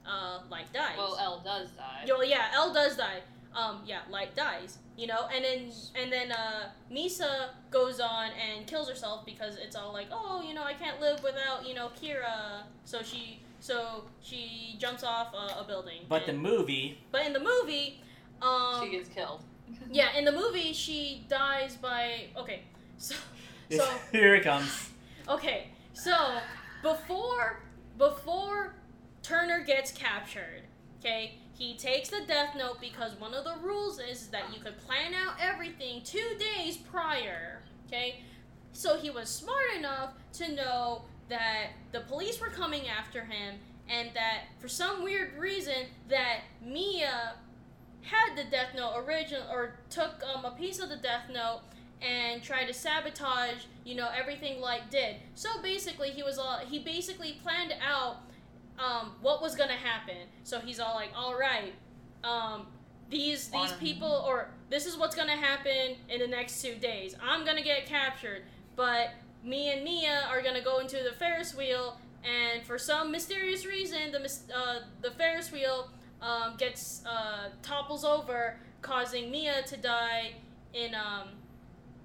uh, 0.07 0.41
Light 0.51 0.73
dies. 0.73 0.97
Well, 0.97 1.19
L 1.21 1.43
does 1.45 1.71
die. 1.73 2.05
Yo, 2.07 2.23
yeah, 2.23 2.51
L 2.55 2.73
does 2.73 2.97
die. 2.97 3.21
Um, 3.55 3.83
yeah, 3.85 4.01
Light 4.09 4.35
dies. 4.35 4.79
You 4.97 5.07
know, 5.07 5.29
and 5.35 5.45
then 5.45 5.73
and 5.95 6.13
then 6.13 6.33
uh, 6.33 6.71
Misa 6.93 7.51
goes 7.71 8.01
on 8.01 8.31
and 8.33 8.67
kills 8.67 8.89
herself 8.89 9.25
because 9.25 9.57
it's 9.57 9.77
all 9.77 9.93
like, 9.93 10.09
oh, 10.11 10.43
you 10.47 10.55
know, 10.55 10.63
I 10.63 10.75
can't 10.75 11.01
live 11.01 11.23
without 11.23 11.67
you 11.67 11.75
know 11.75 11.91
Kira. 12.01 12.63
So 12.85 13.03
she 13.03 13.41
so 13.61 14.05
she 14.23 14.77
jumps 14.79 15.05
off 15.05 15.35
a, 15.35 15.61
a 15.61 15.65
building. 15.67 16.03
But 16.09 16.27
the 16.27 16.33
movie, 16.33 16.99
but 17.13 17.27
in 17.27 17.33
the 17.33 17.41
movie, 17.41 18.01
um, 18.43 18.83
she 18.83 18.91
gets 18.91 19.09
killed. 19.09 19.43
yeah, 19.93 20.17
in 20.17 20.25
the 20.25 20.33
movie 20.33 20.73
she 20.73 21.25
dies 21.29 21.77
by 21.77 22.25
okay, 22.37 22.63
so 22.97 23.15
so 23.71 23.87
here 24.11 24.35
it 24.35 24.45
comes. 24.45 24.89
Okay, 25.29 25.69
so 25.93 26.39
before 26.83 27.61
before 27.97 28.75
Turner 29.23 29.63
gets 29.63 29.93
captured, 29.93 30.63
okay, 30.99 31.35
he 31.57 31.77
takes 31.77 32.09
the 32.09 32.23
death 32.27 32.57
note 32.57 32.81
because 32.81 33.13
one 33.21 33.33
of 33.33 33.45
the 33.45 33.55
rules 33.63 34.01
is 34.01 34.27
that 34.29 34.53
you 34.53 34.61
could 34.61 34.77
plan 34.79 35.15
out 35.15 35.35
everything 35.41 36.03
two 36.03 36.37
days 36.57 36.79
prior. 36.79 37.63
Okay, 37.87 38.25
so 38.73 38.97
he 38.97 39.11
was 39.11 39.29
smart 39.29 39.67
enough 39.79 40.15
to 40.33 40.53
know 40.53 41.03
that 41.31 41.69
the 41.93 42.01
police 42.01 42.41
were 42.41 42.49
coming 42.49 42.89
after 42.89 43.25
him 43.25 43.57
and 43.89 44.11
that 44.15 44.43
for 44.59 44.69
some 44.69 45.03
weird 45.03 45.37
reason 45.39 45.87
that 46.09 46.41
Mia 46.65 47.35
had 48.03 48.37
the 48.37 48.45
death 48.51 48.75
note 48.75 48.95
original 48.99 49.43
or 49.51 49.75
took 49.89 50.23
um, 50.35 50.45
a 50.45 50.51
piece 50.53 50.79
of 50.79 50.89
the 50.89 50.97
death 50.97 51.25
note 51.33 51.63
and 52.03 52.43
tried 52.43 52.65
to 52.67 52.75
sabotage, 52.75 53.65
you 53.85 53.95
know, 53.95 54.09
everything 54.17 54.61
Light 54.61 54.91
did. 54.91 55.17
So 55.35 55.61
basically, 55.63 56.11
he 56.11 56.23
was 56.23 56.39
all 56.39 56.59
he 56.59 56.79
basically 56.79 57.39
planned 57.43 57.75
out 57.87 58.19
um, 58.79 59.13
what 59.21 59.43
was 59.43 59.55
gonna 59.55 59.73
happen. 59.73 60.17
So 60.45 60.61
he's 60.61 60.81
all 60.81 60.95
like, 60.95 61.11
"All 61.15 61.39
right, 61.39 61.75
um, 62.25 62.67
these 63.11 63.49
these 63.49 63.73
people 63.73 64.25
or 64.27 64.49
this 64.71 64.87
is 64.87 64.97
what's 64.97 65.15
gonna 65.15 65.37
happen 65.37 65.97
in 66.09 66.21
the 66.21 66.27
next 66.27 66.63
two 66.63 66.77
days. 66.77 67.15
I'm 67.23 67.45
gonna 67.45 67.63
get 67.63 67.87
captured, 67.87 68.45
but 68.77 69.11
me 69.43 69.71
and 69.71 69.85
Mia 69.85 70.27
are 70.29 70.43
gonna 70.43 70.63
go 70.63 70.79
into 70.79 70.97
the 70.97 71.13
Ferris 71.19 71.55
wheel, 71.55 71.99
and 72.25 72.63
for 72.65 72.79
some 72.79 73.11
mysterious 73.11 73.65
reason, 73.65 74.13
the 74.13 74.33
uh, 74.55 74.81
the 75.01 75.11
Ferris 75.13 75.51
wheel 75.51 75.91
um, 76.21 76.57
gets 76.59 77.03
uh, 77.07 77.49
topples 77.63 78.05
over, 78.05 78.59
causing 78.83 79.31
Mia 79.31 79.63
to 79.63 79.77
die 79.77 80.33
in 80.75 80.95
um, 80.95 81.29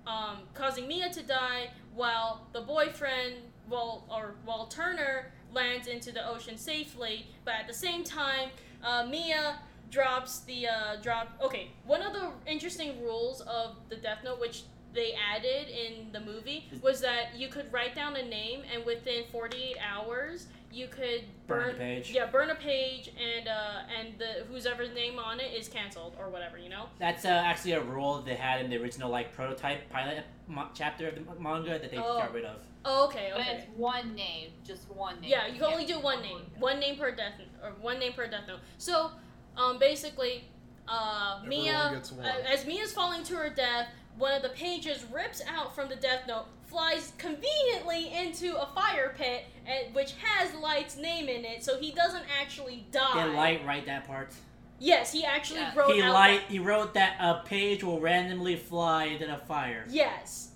um, 0.08 0.38
causing 0.54 0.88
Mia 0.88 1.10
to 1.10 1.24
die 1.24 1.70
while 1.94 2.48
the 2.54 2.62
boyfriend, 2.62 3.36
well, 3.70 4.06
or 4.10 4.36
while 4.46 4.68
Turner 4.68 5.32
lands 5.54 5.88
into 5.88 6.12
the 6.12 6.28
ocean 6.28 6.58
safely. 6.58 7.28
But 7.44 7.56
at 7.56 7.68
the 7.68 7.74
same 7.74 8.04
time, 8.04 8.50
uh, 8.84 9.08
Mia 9.10 9.60
drops 9.90 10.40
the 10.42 10.68
uh, 10.68 10.96
drop. 11.02 11.30
Okay, 11.42 11.70
one 11.86 12.02
of 12.02 12.14
the 12.14 12.30
interesting 12.46 13.02
rules 13.02 13.42
of 13.42 13.76
the 13.90 13.96
Death 13.96 14.20
Note, 14.24 14.40
which 14.40 14.64
they 14.96 15.14
added 15.14 15.68
in 15.70 16.12
the 16.12 16.20
movie, 16.22 16.68
was 16.82 17.02
that 17.02 17.36
you 17.36 17.48
could 17.50 17.72
write 17.72 17.94
down 17.96 18.16
a 18.16 18.24
name, 18.24 18.62
and 18.74 18.86
within 18.86 19.26
48 19.32 19.76
hours, 19.86 20.48
you 20.72 20.88
could 20.88 21.22
Burn 21.48 21.68
the 21.74 21.74
page. 21.80 22.12
Yeah, 22.12 22.26
burn 22.26 22.50
a 22.50 22.56
page, 22.56 23.10
and 23.22 23.48
uh, 23.48 23.84
and 23.98 24.18
the 24.18 24.44
whoever's 24.50 24.94
name 24.94 25.20
on 25.20 25.40
it 25.40 25.54
is 25.54 25.68
canceled 25.70 26.16
or 26.20 26.30
whatever. 26.30 26.58
You 26.58 26.70
know. 26.70 26.88
That's 27.00 27.24
uh, 27.24 27.30
actually 27.30 27.74
a 27.74 27.82
rule 27.82 28.22
they 28.22 28.34
had 28.36 28.60
in 28.64 28.70
the 28.72 28.78
original 28.82 29.10
like 29.10 29.34
prototype 29.34 29.90
pilot 29.90 30.24
mo- 30.48 30.68
chapter 30.74 31.08
of 31.10 31.16
the 31.16 31.22
m- 31.22 31.42
manga 31.42 31.78
that 31.80 31.92
they 31.92 31.98
Oh. 31.98 32.18
got 32.18 32.34
rid 32.34 32.46
of. 32.46 32.58
Oh, 32.84 33.06
okay, 33.06 33.32
okay. 33.34 33.38
But 33.38 33.56
it's 33.56 33.68
one 33.78 34.16
name, 34.16 34.50
just 34.66 34.90
one 34.90 35.20
name. 35.22 35.30
Yeah, 35.30 35.48
you 35.48 35.54
can 35.60 35.72
only 35.72 35.86
do 35.86 36.00
one 36.00 36.22
name. 36.22 36.42
One 36.60 36.80
name 36.80 36.98
per 36.98 37.12
death 37.12 37.34
or 37.64 37.72
one 37.82 37.98
name 38.00 38.14
per 38.14 38.28
death 38.28 38.44
note. 38.48 38.60
So, 38.78 39.12
um, 39.58 39.80
basically, 39.80 40.46
uh, 40.88 41.40
Everyone 41.44 41.64
Mia, 41.66 41.92
gets 41.96 42.12
one. 42.12 42.26
uh, 42.26 42.34
as 42.52 42.66
Mia's 42.66 42.92
falling 42.92 43.24
to 43.24 43.36
her 43.38 43.50
death, 43.50 43.88
one 44.18 44.34
of 44.34 44.42
the 44.42 44.50
pages 44.50 45.06
rips 45.12 45.42
out 45.48 45.76
from 45.76 45.90
the 45.90 45.96
death 45.96 46.28
note, 46.28 46.46
flies 46.68 47.14
conveniently 47.18 48.12
into 48.14 48.60
a 48.60 48.68
fire 48.74 49.14
pit, 49.18 49.46
and, 49.66 49.94
which 49.94 50.14
has 50.24 50.54
Light's 50.56 50.98
name 50.98 51.28
in 51.28 51.46
it, 51.46 51.64
so 51.64 51.80
he 51.80 51.92
doesn't 51.92 52.26
actually 52.42 52.86
die. 52.92 53.26
Did 53.26 53.36
Light 53.36 53.66
write 53.66 53.86
that 53.86 54.06
part? 54.08 54.34
Yes, 54.80 55.12
he 55.12 55.24
actually 55.24 55.62
Yeah. 55.62 55.74
wrote 55.76 55.96
he 55.96 56.02
out. 56.02 56.14
light. 56.14 56.42
He 56.50 56.60
wrote 56.60 56.94
that 56.96 57.16
a 57.20 57.46
page 57.46 57.84
will 57.84 58.00
randomly 58.00 58.56
fly 58.58 59.06
into 59.06 59.26
the 59.28 59.38
fire. 59.38 59.86
Yes, 59.90 60.50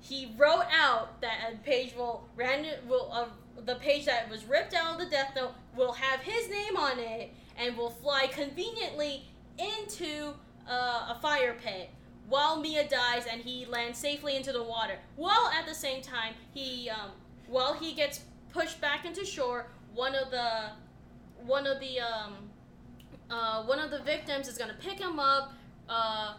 he 0.00 0.32
wrote 0.38 0.64
out 0.72 1.20
that 1.20 1.52
a 1.52 1.56
page 1.58 1.94
will 1.94 2.26
random 2.34 2.88
will 2.88 3.10
uh, 3.12 3.26
the 3.64 3.74
page 3.74 4.06
that 4.06 4.30
was 4.30 4.44
ripped 4.46 4.72
out 4.72 4.94
of 4.94 4.98
the 4.98 5.10
Death 5.10 5.32
Note 5.36 5.52
will 5.76 5.92
have 5.92 6.20
his 6.20 6.48
name 6.48 6.76
on 6.76 6.98
it 6.98 7.30
and 7.58 7.76
will 7.76 7.90
fly 7.90 8.26
conveniently 8.28 9.26
into 9.58 10.32
uh, 10.66 11.14
a 11.14 11.18
fire 11.20 11.54
pit 11.62 11.90
while 12.28 12.60
Mia 12.60 12.88
dies 12.88 13.26
and 13.30 13.40
he 13.40 13.64
lands 13.66 13.98
safely 13.98 14.36
into 14.36 14.52
the 14.52 14.62
water. 14.62 14.98
While 15.16 15.48
at 15.48 15.66
the 15.66 15.74
same 15.74 16.02
time 16.02 16.34
he 16.54 16.90
um, 16.90 17.10
while 17.48 17.74
he 17.74 17.92
gets 17.94 18.20
pushed 18.52 18.80
back 18.80 19.04
into 19.04 19.24
shore, 19.24 19.66
one 19.94 20.14
of 20.14 20.30
the 20.30 20.70
one 21.44 21.66
of 21.66 21.80
the 21.80 22.00
um, 22.00 22.34
uh, 23.30 23.62
one 23.64 23.78
of 23.78 23.90
the 23.90 24.02
victims 24.02 24.48
is 24.48 24.58
gonna 24.58 24.76
pick 24.80 24.98
him 24.98 25.18
up. 25.18 25.52
Uh, 25.88 26.34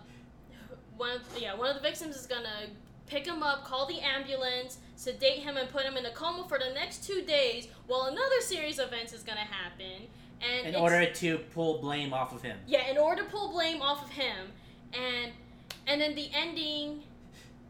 one 0.98 1.12
of, 1.12 1.22
yeah, 1.40 1.56
one 1.56 1.70
of 1.70 1.76
the 1.76 1.82
victims 1.82 2.16
is 2.16 2.28
gonna 2.28 2.68
pick 3.08 3.26
him 3.26 3.42
up, 3.42 3.64
call 3.66 3.88
the 3.88 4.00
ambulance, 4.02 4.78
sedate 4.96 5.40
him, 5.40 5.58
and 5.58 5.70
put 5.70 5.84
him 5.84 5.98
in 5.98 6.06
a 6.06 6.12
coma 6.12 6.46
for 6.48 6.60
the 6.60 6.72
next 6.74 7.04
two 7.08 7.22
days, 7.24 7.68
while 7.88 8.04
another 8.04 8.42
series 8.42 8.80
of 8.80 8.90
events 8.90 9.14
is 9.14 9.24
gonna 9.24 9.40
happen. 9.40 10.08
And 10.42 10.68
In 10.68 10.76
order 10.76 11.06
to 11.06 11.38
pull 11.54 11.80
blame 11.80 12.14
off 12.14 12.34
of 12.34 12.42
him. 12.42 12.58
yeah, 12.68 12.90
in 12.90 12.98
order 12.98 13.24
to 13.24 13.30
pull 13.30 13.52
blame 13.52 13.82
off 13.82 14.04
of 14.04 14.12
him, 14.12 14.52
and 14.94 15.32
and 15.90 16.00
then 16.00 16.16
the 16.16 16.30
ending, 16.34 17.04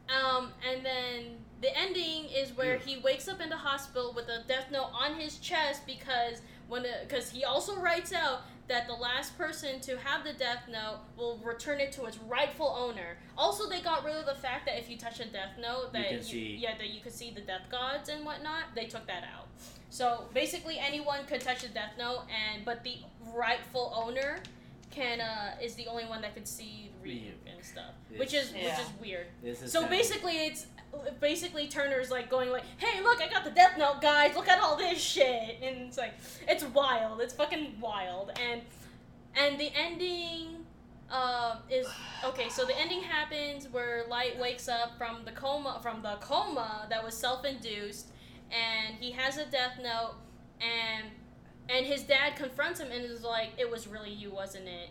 um, 0.10 0.52
and 0.70 0.86
then 0.86 1.24
the 1.62 1.76
ending 1.78 2.26
is 2.26 2.56
where 2.56 2.78
he 2.78 2.98
wakes 2.98 3.28
up 3.28 3.42
in 3.42 3.50
the 3.50 3.58
hospital 3.58 4.14
with 4.16 4.28
a 4.28 4.44
death 4.48 4.68
note 4.72 4.92
on 4.94 5.16
his 5.20 5.38
chest 5.40 5.86
because 5.88 6.42
when 6.68 6.86
because 7.08 7.32
he 7.32 7.44
also 7.44 7.76
writes 7.80 8.14
out 8.14 8.42
that 8.68 8.86
the 8.86 8.94
last 8.94 9.36
person 9.36 9.80
to 9.82 9.98
have 9.98 10.24
the 10.24 10.34
death 10.34 10.64
note 10.70 11.00
will 11.18 11.40
return 11.44 11.80
it 11.80 11.92
to 11.92 12.06
its 12.06 12.20
rightful 12.20 12.68
owner. 12.68 13.18
Also, 13.36 13.68
they 13.68 13.82
got 13.82 14.06
rid 14.06 14.14
of 14.16 14.28
the 14.28 14.36
fact 14.36 14.68
that 14.68 14.78
if 14.78 14.88
you 14.90 14.96
touch 14.96 15.20
a 15.20 15.26
death 15.26 15.54
note, 15.60 15.92
that 15.94 16.04
can 16.10 16.18
see- 16.24 16.56
yeah 16.62 16.78
that 16.78 16.90
you 16.90 17.02
could 17.02 17.14
see 17.14 17.32
the 17.32 17.42
death 17.42 17.64
gods 17.72 18.10
and 18.10 18.24
whatnot. 18.24 18.66
They 18.76 18.86
took 18.86 19.08
that 19.08 19.24
out. 19.24 19.48
So 19.90 20.26
basically, 20.36 20.78
anyone 20.78 21.26
could 21.26 21.42
touch 21.42 21.64
a 21.64 21.70
death 21.70 21.94
note, 21.98 22.26
and 22.30 22.64
but 22.64 22.84
the 22.84 22.98
rightful 23.34 23.92
owner 23.96 24.38
can 24.92 25.20
uh, 25.20 25.56
is 25.62 25.74
the 25.76 25.88
only 25.88 26.06
one 26.06 26.22
that 26.22 26.36
could 26.36 26.48
see 26.48 26.92
Ryuk 27.04 27.49
and 27.60 27.66
stuff, 27.66 27.91
which 28.16 28.34
is 28.34 28.51
which 28.53 28.64
is 28.64 28.89
weird. 29.01 29.28
This 29.43 29.62
is 29.62 29.72
So 29.72 29.82
kinda- 29.82 29.95
basically, 29.95 30.38
it's 30.47 30.66
basically 31.20 31.68
Turner's 31.68 32.10
like 32.10 32.30
going 32.30 32.49
like, 32.51 32.64
"Hey, 32.78 33.01
look, 33.01 33.22
I 33.22 33.28
got 33.28 33.43
the 33.43 33.51
Death 33.51 33.78
Note, 33.78 34.01
guys! 34.01 34.36
Look 34.36 34.47
at 34.47 34.60
all 34.60 34.76
this 34.76 34.99
shit!" 34.99 35.60
And 35.62 35.88
it's 35.88 35.97
like, 35.97 36.14
it's 36.47 36.64
wild. 36.64 37.22
It's 37.22 37.34
fucking 37.34 37.80
wild. 37.80 38.32
And 38.39 38.62
and 39.36 39.60
the 39.60 39.72
ending 39.76 40.66
um, 41.12 41.57
is 41.70 41.88
okay. 42.24 42.49
So 42.49 42.66
the 42.66 42.78
ending 42.80 43.01
happens 43.01 43.68
where 43.68 44.05
Light 44.07 44.39
wakes 44.39 44.68
up 44.68 44.97
from 44.97 45.26
the 45.26 45.32
coma 45.32 45.80
from 45.82 46.01
the 46.01 46.16
coma 46.22 46.88
that 46.89 47.03
was 47.03 47.16
self-induced, 47.16 48.07
and 48.51 48.95
he 48.95 49.12
has 49.12 49.38
a 49.38 49.45
Death 49.45 49.80
Note, 49.82 50.16
and 50.62 51.05
and 51.68 51.86
his 51.86 52.03
dad 52.03 52.36
confronts 52.36 52.80
him 52.80 52.91
and 52.91 53.03
is 53.03 53.24
like, 53.24 53.51
"It 53.57 53.70
was 53.70 53.86
really 53.88 54.12
you, 54.14 54.32
wasn't 54.32 54.68
it?" 54.68 54.89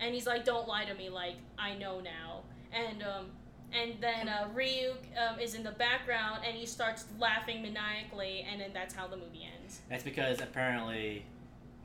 And 0.00 0.14
he's 0.14 0.26
like, 0.26 0.44
"Don't 0.44 0.68
lie 0.68 0.84
to 0.84 0.94
me. 0.94 1.08
Like 1.08 1.36
I 1.58 1.74
know 1.74 2.00
now." 2.00 2.42
And 2.72 3.02
um, 3.02 3.26
and 3.72 3.94
then 4.00 4.28
uh, 4.28 4.48
Ryuk 4.54 4.96
um, 5.18 5.38
is 5.40 5.54
in 5.54 5.62
the 5.62 5.72
background 5.72 6.40
and 6.46 6.56
he 6.56 6.66
starts 6.66 7.04
laughing 7.18 7.62
maniacally, 7.62 8.46
and 8.50 8.60
then 8.60 8.70
that's 8.72 8.94
how 8.94 9.06
the 9.06 9.16
movie 9.16 9.46
ends. 9.60 9.80
That's 9.90 10.02
because 10.02 10.40
apparently, 10.40 11.24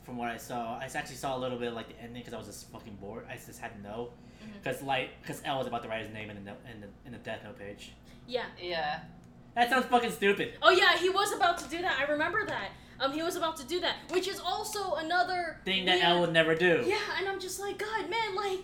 from 0.04 0.18
what 0.18 0.30
I 0.30 0.38
saw, 0.38 0.78
I 0.78 0.86
actually 0.86 1.16
saw 1.16 1.36
a 1.36 1.40
little 1.40 1.58
bit 1.58 1.70
of 1.70 1.74
like 1.74 1.90
the 1.90 2.02
ending 2.02 2.22
because 2.22 2.34
I 2.34 2.38
was 2.38 2.48
just 2.48 2.70
fucking 2.72 2.98
bored. 3.02 3.26
I 3.30 3.36
just 3.36 3.60
had 3.60 3.76
to 3.76 3.82
know 3.82 4.10
because 4.62 4.82
like 4.82 5.10
because 5.22 5.42
L 5.46 5.58
was 5.58 5.68
about 5.68 5.84
to 5.84 5.90
write 5.90 6.04
his 6.04 6.14
name 6.14 6.30
in 6.30 6.36
the 6.38 6.52
no- 6.52 6.58
in 6.74 6.82
the 6.82 6.88
in 7.06 7.12
the 7.12 7.18
Death 7.20 7.42
Note 7.44 7.58
page. 7.60 7.94
Yeah. 8.28 8.46
Yeah. 8.62 9.00
That 9.56 9.70
sounds 9.70 9.86
fucking 9.86 10.12
stupid. 10.12 10.54
Oh 10.62 10.72
yeah, 10.72 10.98
he 10.98 11.10
was 11.10 11.32
about 11.34 11.58
to 11.60 11.70
do 11.70 11.82
that. 11.82 12.00
I 12.00 12.12
remember 12.12 12.46
that. 12.46 12.70
Um, 13.00 13.12
he 13.12 13.22
was 13.24 13.36
about 13.36 13.58
to 13.58 13.66
do 13.66 13.80
that, 13.82 13.96
which 14.12 14.28
is 14.28 14.40
also 14.40 14.96
another 14.96 15.58
Thing 15.66 15.86
that 15.86 15.96
weird- 15.96 16.06
L 16.06 16.22
would 16.22 16.34
never 16.34 16.56
do. 16.56 16.84
Yeah, 16.86 16.98
and 17.18 17.28
I'm 17.28 17.40
just 17.40 17.60
like, 17.60 17.78
God, 17.78 18.10
man, 18.10 18.36
like, 18.36 18.62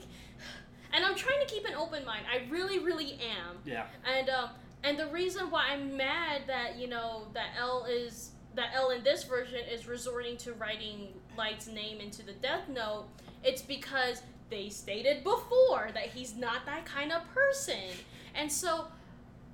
and 0.93 1.03
I'm 1.05 1.15
trying 1.15 1.39
to 1.45 1.45
keep 1.53 1.65
an 1.65 1.73
open 1.75 2.05
mind. 2.05 2.25
I 2.31 2.49
really, 2.49 2.79
really 2.79 3.13
am. 3.13 3.57
Yeah. 3.65 3.85
And 4.05 4.29
um, 4.29 4.49
and 4.83 4.97
the 4.97 5.07
reason 5.07 5.51
why 5.51 5.67
I'm 5.71 5.95
mad 5.97 6.43
that 6.47 6.77
you 6.77 6.87
know 6.87 7.27
that 7.33 7.49
L 7.57 7.85
is 7.89 8.31
that 8.55 8.69
L 8.73 8.89
in 8.91 9.03
this 9.03 9.23
version 9.23 9.59
is 9.71 9.87
resorting 9.87 10.37
to 10.37 10.53
writing 10.53 11.09
Light's 11.37 11.67
name 11.67 11.99
into 11.99 12.23
the 12.23 12.33
Death 12.33 12.67
Note, 12.69 13.05
it's 13.43 13.61
because 13.61 14.21
they 14.49 14.69
stated 14.69 15.23
before 15.23 15.89
that 15.93 16.07
he's 16.07 16.35
not 16.35 16.65
that 16.65 16.85
kind 16.85 17.11
of 17.11 17.21
person, 17.33 17.89
and 18.35 18.51
so. 18.51 18.87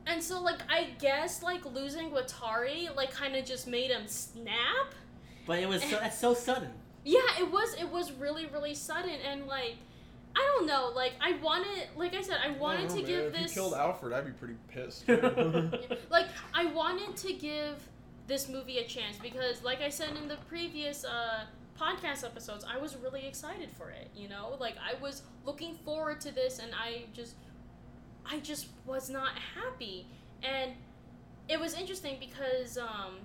And 0.08 0.22
so, 0.22 0.40
like, 0.42 0.60
I 0.70 0.90
guess, 1.00 1.42
like, 1.42 1.66
losing 1.66 2.12
Watari, 2.12 2.96
like, 2.96 3.12
kind 3.12 3.36
of 3.36 3.44
just 3.46 3.68
made 3.68 3.90
him 3.92 4.08
snap. 4.08 4.94
But 5.46 5.60
it 5.60 5.70
was 5.70 5.84
so 5.84 5.98
that's 6.00 6.18
so 6.18 6.34
sudden. 6.34 6.70
Yeah, 7.04 7.20
it 7.40 7.52
was 7.52 7.76
it 7.80 7.88
was 7.90 8.12
really 8.14 8.48
really 8.48 8.74
sudden 8.74 9.12
and 9.30 9.46
like 9.46 9.76
I 10.36 10.40
don't 10.56 10.66
know, 10.66 10.92
like 10.96 11.14
I 11.22 11.34
wanted 11.34 11.88
like 11.96 12.16
I 12.16 12.22
said, 12.22 12.38
I 12.44 12.52
wanted 12.52 12.86
I 12.86 12.88
don't 12.88 12.96
to 12.98 13.02
know, 13.04 13.08
give 13.08 13.34
man. 13.34 13.44
this 13.44 13.52
If 13.52 13.56
you 13.58 13.62
killed 13.62 13.74
Alfred, 13.76 14.12
I'd 14.14 14.26
be 14.26 14.32
pretty 14.32 14.56
pissed. 14.70 15.08
like 16.10 16.28
I 16.54 16.66
wanted 16.66 17.16
to 17.16 17.34
give 17.34 17.88
this 18.28 18.50
movie 18.50 18.80
a 18.80 18.84
chance 18.86 19.18
because 19.22 19.64
like 19.64 19.82
I 19.82 19.90
said 19.90 20.10
in 20.22 20.28
the 20.28 20.38
previous 20.50 21.06
uh 21.06 21.44
podcast 21.80 22.24
episodes, 22.24 22.66
I 22.68 22.78
was 22.80 22.96
really 22.96 23.28
excited 23.28 23.70
for 23.78 23.90
it, 23.92 24.10
you 24.16 24.28
know? 24.28 24.58
Like 24.60 24.76
I 24.78 25.00
was 25.00 25.22
looking 25.46 25.76
forward 25.86 26.22
to 26.22 26.32
this 26.34 26.58
and 26.60 26.72
I 26.74 27.04
just 27.14 27.36
I 28.30 28.40
just 28.40 28.68
was 28.86 29.10
not 29.10 29.34
happy. 29.56 30.08
And 30.44 30.72
it 31.48 31.60
was 31.60 31.74
interesting 31.76 32.18
because 32.20 32.78
um 32.78 33.16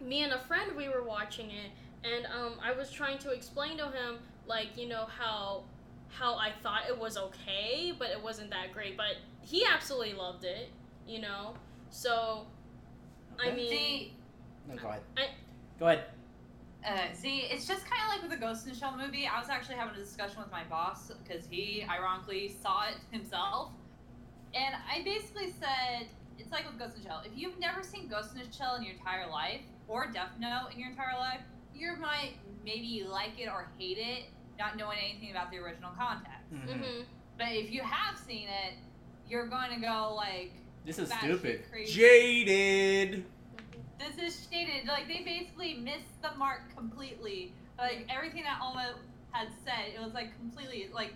me 0.00 0.22
and 0.22 0.32
a 0.32 0.38
friend 0.38 0.72
we 0.76 0.88
were 0.88 1.02
watching 1.02 1.50
it 1.50 1.70
and 2.04 2.26
um 2.26 2.54
I 2.62 2.72
was 2.72 2.90
trying 2.90 3.18
to 3.18 3.30
explain 3.30 3.78
to 3.78 3.84
him 3.86 4.18
like, 4.46 4.76
you 4.76 4.88
know, 4.88 5.06
how 5.06 5.64
how 6.08 6.34
I 6.36 6.52
thought 6.62 6.82
it 6.88 6.96
was 6.98 7.16
okay, 7.16 7.92
but 7.98 8.10
it 8.10 8.22
wasn't 8.22 8.50
that 8.50 8.72
great. 8.72 8.96
But 8.96 9.16
he 9.42 9.64
absolutely 9.66 10.14
loved 10.14 10.44
it, 10.44 10.68
you 11.06 11.20
know? 11.20 11.54
So 11.90 12.46
I 13.38 13.50
mean 13.52 13.68
See, 13.70 14.12
No, 14.68 14.76
go 14.76 14.88
ahead. 14.88 15.00
I- 15.16 15.28
Go 15.78 15.86
ahead. 15.88 16.04
uh, 16.86 17.12
see, 17.14 17.38
it's 17.50 17.66
just 17.66 17.84
kind 17.86 18.00
of 18.02 18.08
like 18.10 18.22
with 18.22 18.30
the 18.30 18.36
Ghost 18.36 18.64
in 18.66 18.72
the 18.72 18.78
Shell 18.78 18.96
movie. 18.96 19.26
I 19.26 19.40
was 19.40 19.48
actually 19.48 19.74
having 19.74 19.94
a 19.96 19.98
discussion 19.98 20.38
with 20.40 20.52
my 20.52 20.62
boss 20.64 21.10
because 21.24 21.46
he, 21.50 21.84
ironically, 21.90 22.48
saw 22.62 22.84
it 22.88 22.94
himself, 23.10 23.70
and 24.54 24.74
I 24.90 25.02
basically 25.04 25.50
said 25.52 26.06
it's 26.38 26.50
like 26.52 26.66
with 26.66 26.78
Ghost 26.78 26.96
in 26.96 27.02
the 27.02 27.08
Shell. 27.08 27.22
If 27.24 27.32
you've 27.36 27.58
never 27.58 27.82
seen 27.82 28.08
Ghost 28.08 28.30
in 28.34 28.38
the 28.38 28.52
Shell 28.52 28.76
in 28.76 28.82
your 28.82 28.94
entire 28.94 29.28
life, 29.30 29.60
or 29.88 30.06
Death 30.06 30.30
Note 30.38 30.68
in 30.72 30.80
your 30.80 30.90
entire 30.90 31.18
life, 31.18 31.40
you 31.74 31.96
might 32.00 32.34
maybe 32.64 33.04
like 33.08 33.38
it 33.38 33.48
or 33.48 33.68
hate 33.78 33.98
it, 33.98 34.24
not 34.58 34.76
knowing 34.76 34.98
anything 34.98 35.30
about 35.30 35.50
the 35.50 35.58
original 35.58 35.90
context. 35.96 36.52
Mhm. 36.52 36.68
Mm-hmm. 36.68 37.02
But 37.36 37.48
if 37.50 37.70
you 37.70 37.82
have 37.82 38.16
seen 38.18 38.48
it, 38.48 38.74
you're 39.28 39.46
going 39.46 39.70
to 39.74 39.80
go 39.80 40.14
like, 40.14 40.52
This 40.84 40.98
is 40.98 41.10
stupid. 41.12 41.64
Crazy. 41.70 41.92
Jaded. 41.92 43.24
this 43.98 44.18
is 44.18 44.46
shaded. 44.50 44.86
Like 44.86 45.08
they 45.08 45.22
basically 45.24 45.74
missed 45.74 46.20
the 46.22 46.30
mark 46.36 46.60
completely. 46.76 47.52
Like 47.78 48.06
everything 48.08 48.44
that 48.44 48.58
Alma 48.60 48.94
had 49.32 49.48
said, 49.64 49.94
it 49.94 50.00
was 50.00 50.14
like 50.14 50.36
completely 50.38 50.88
like 50.94 51.14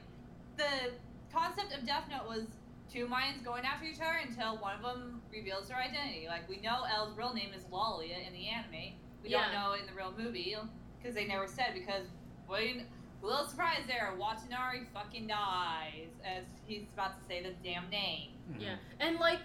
the 0.57 0.93
concept 1.33 1.73
of 1.73 1.87
Death 1.87 2.05
Note 2.11 2.27
was 2.27 2.47
two 2.93 3.07
minds 3.07 3.41
going 3.45 3.65
after 3.65 3.87
each 3.87 4.01
other 4.01 4.19
until 4.27 4.57
one 4.59 4.75
of 4.77 4.83
them 4.83 5.21
reveals 5.33 5.69
their 5.69 5.77
identity. 5.79 6.27
Like 6.29 6.49
we 6.49 6.57
know 6.61 6.85
L's 6.91 7.17
real 7.17 7.35
name 7.35 7.51
is 7.55 7.65
Lawliet 7.65 8.27
in 8.27 8.33
the 8.33 8.49
anime. 8.49 8.95
We 9.23 9.31
Yeah. 9.31 9.45
don't 9.45 9.53
know 9.53 9.73
in 9.75 9.87
the 9.87 9.93
real 9.93 10.13
movie 10.17 10.57
because 10.99 11.15
they 11.15 11.27
never 11.27 11.47
said. 11.47 11.75
Because 11.75 12.07
what? 12.47 12.61
do 12.61 12.67
you- 12.67 12.83
A 13.21 13.27
little 13.27 13.49
surprise 13.49 13.81
there. 13.89 14.15
Watanabe 14.17 14.85
fucking 14.95 15.27
dies 15.27 16.07
as 16.25 16.45
he's 16.69 16.85
about 16.95 17.19
to 17.21 17.27
say 17.27 17.43
the 17.43 17.51
damn 17.65 17.91
name. 17.91 18.31
Mhm. 18.53 18.61
Yeah, 18.61 18.77
and 19.01 19.19
like, 19.19 19.41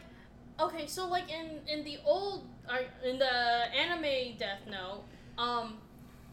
okay, 0.59 0.85
so 0.85 1.07
like 1.07 1.31
in 1.31 1.67
in 1.67 1.83
the 1.83 1.97
old, 2.05 2.47
uh, 2.69 2.77
in 3.03 3.17
the 3.17 3.33
anime 3.75 4.37
Death 4.37 4.67
Note, 4.67 5.03
um, 5.39 5.81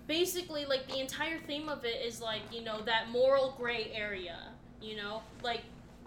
basically 0.07 0.67
like 0.67 0.87
the 0.87 0.99
entire 1.01 1.39
theme 1.41 1.71
of 1.71 1.85
it 1.87 2.05
is 2.05 2.21
like 2.21 2.43
you 2.53 2.61
know 2.61 2.83
that 2.83 3.09
moral 3.09 3.53
gray 3.53 3.91
area, 3.95 4.53
you 4.83 4.97
know, 4.97 5.23
like 5.43 5.63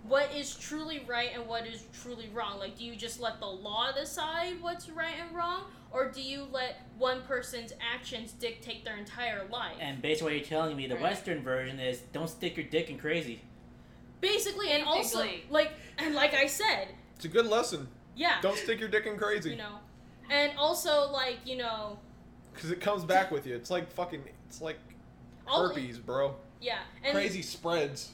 what 0.07 0.33
is 0.35 0.55
truly 0.55 1.03
right 1.07 1.29
and 1.33 1.47
what 1.47 1.65
is 1.65 1.83
truly 2.01 2.29
wrong. 2.33 2.59
Like, 2.59 2.77
do 2.77 2.83
you 2.85 2.95
just 2.95 3.19
let 3.19 3.39
the 3.39 3.45
law 3.47 3.91
decide 3.91 4.61
what's 4.61 4.89
right 4.89 5.15
and 5.25 5.35
wrong, 5.35 5.63
or 5.91 6.09
do 6.11 6.21
you 6.21 6.45
let 6.51 6.81
one 6.97 7.21
person's 7.21 7.71
actions 7.93 8.33
dictate 8.33 8.83
their 8.83 8.97
entire 8.97 9.45
life? 9.49 9.77
And 9.79 10.01
based 10.01 10.21
on 10.21 10.25
what 10.25 10.33
you're 10.35 10.43
telling 10.43 10.75
me, 10.75 10.87
the 10.87 10.95
Right. 10.95 11.03
Western 11.03 11.41
version 11.41 11.79
is 11.79 11.99
don't 12.11 12.29
stick 12.29 12.57
your 12.57 12.65
dick 12.65 12.89
in 12.89 12.97
crazy. 12.97 13.41
basically, 14.21 14.71
and 14.71 14.83
also 14.85 15.25
like 15.49 15.71
and 15.97 16.15
like 16.15 16.33
I 16.33 16.47
said, 16.47 16.89
It's 17.15 17.25
a 17.25 17.29
good 17.29 17.45
lesson. 17.47 17.87
yeah, 18.15 18.41
Don't 18.41 18.57
stick 18.57 18.79
your 18.79 18.89
dick 18.89 19.05
in 19.05 19.17
crazy. 19.17 19.51
you 19.51 19.55
know, 19.57 19.79
and 20.29 20.51
also 20.57 21.09
like 21.11 21.39
you 21.45 21.57
know. 21.57 21.97
Because 22.53 22.71
it 22.71 22.79
comes 22.81 23.03
back 23.03 23.31
with 23.31 23.47
you. 23.47 23.55
It's 23.55 23.71
like 23.71 23.91
fucking. 23.91 24.23
It's 24.47 24.61
like 24.61 24.77
all- 25.47 25.67
herpes, 25.69 25.97
bro. 25.97 26.35
Yeah, 26.61 26.79
and 27.03 27.13
Crazy 27.13 27.41
spreads. 27.41 28.11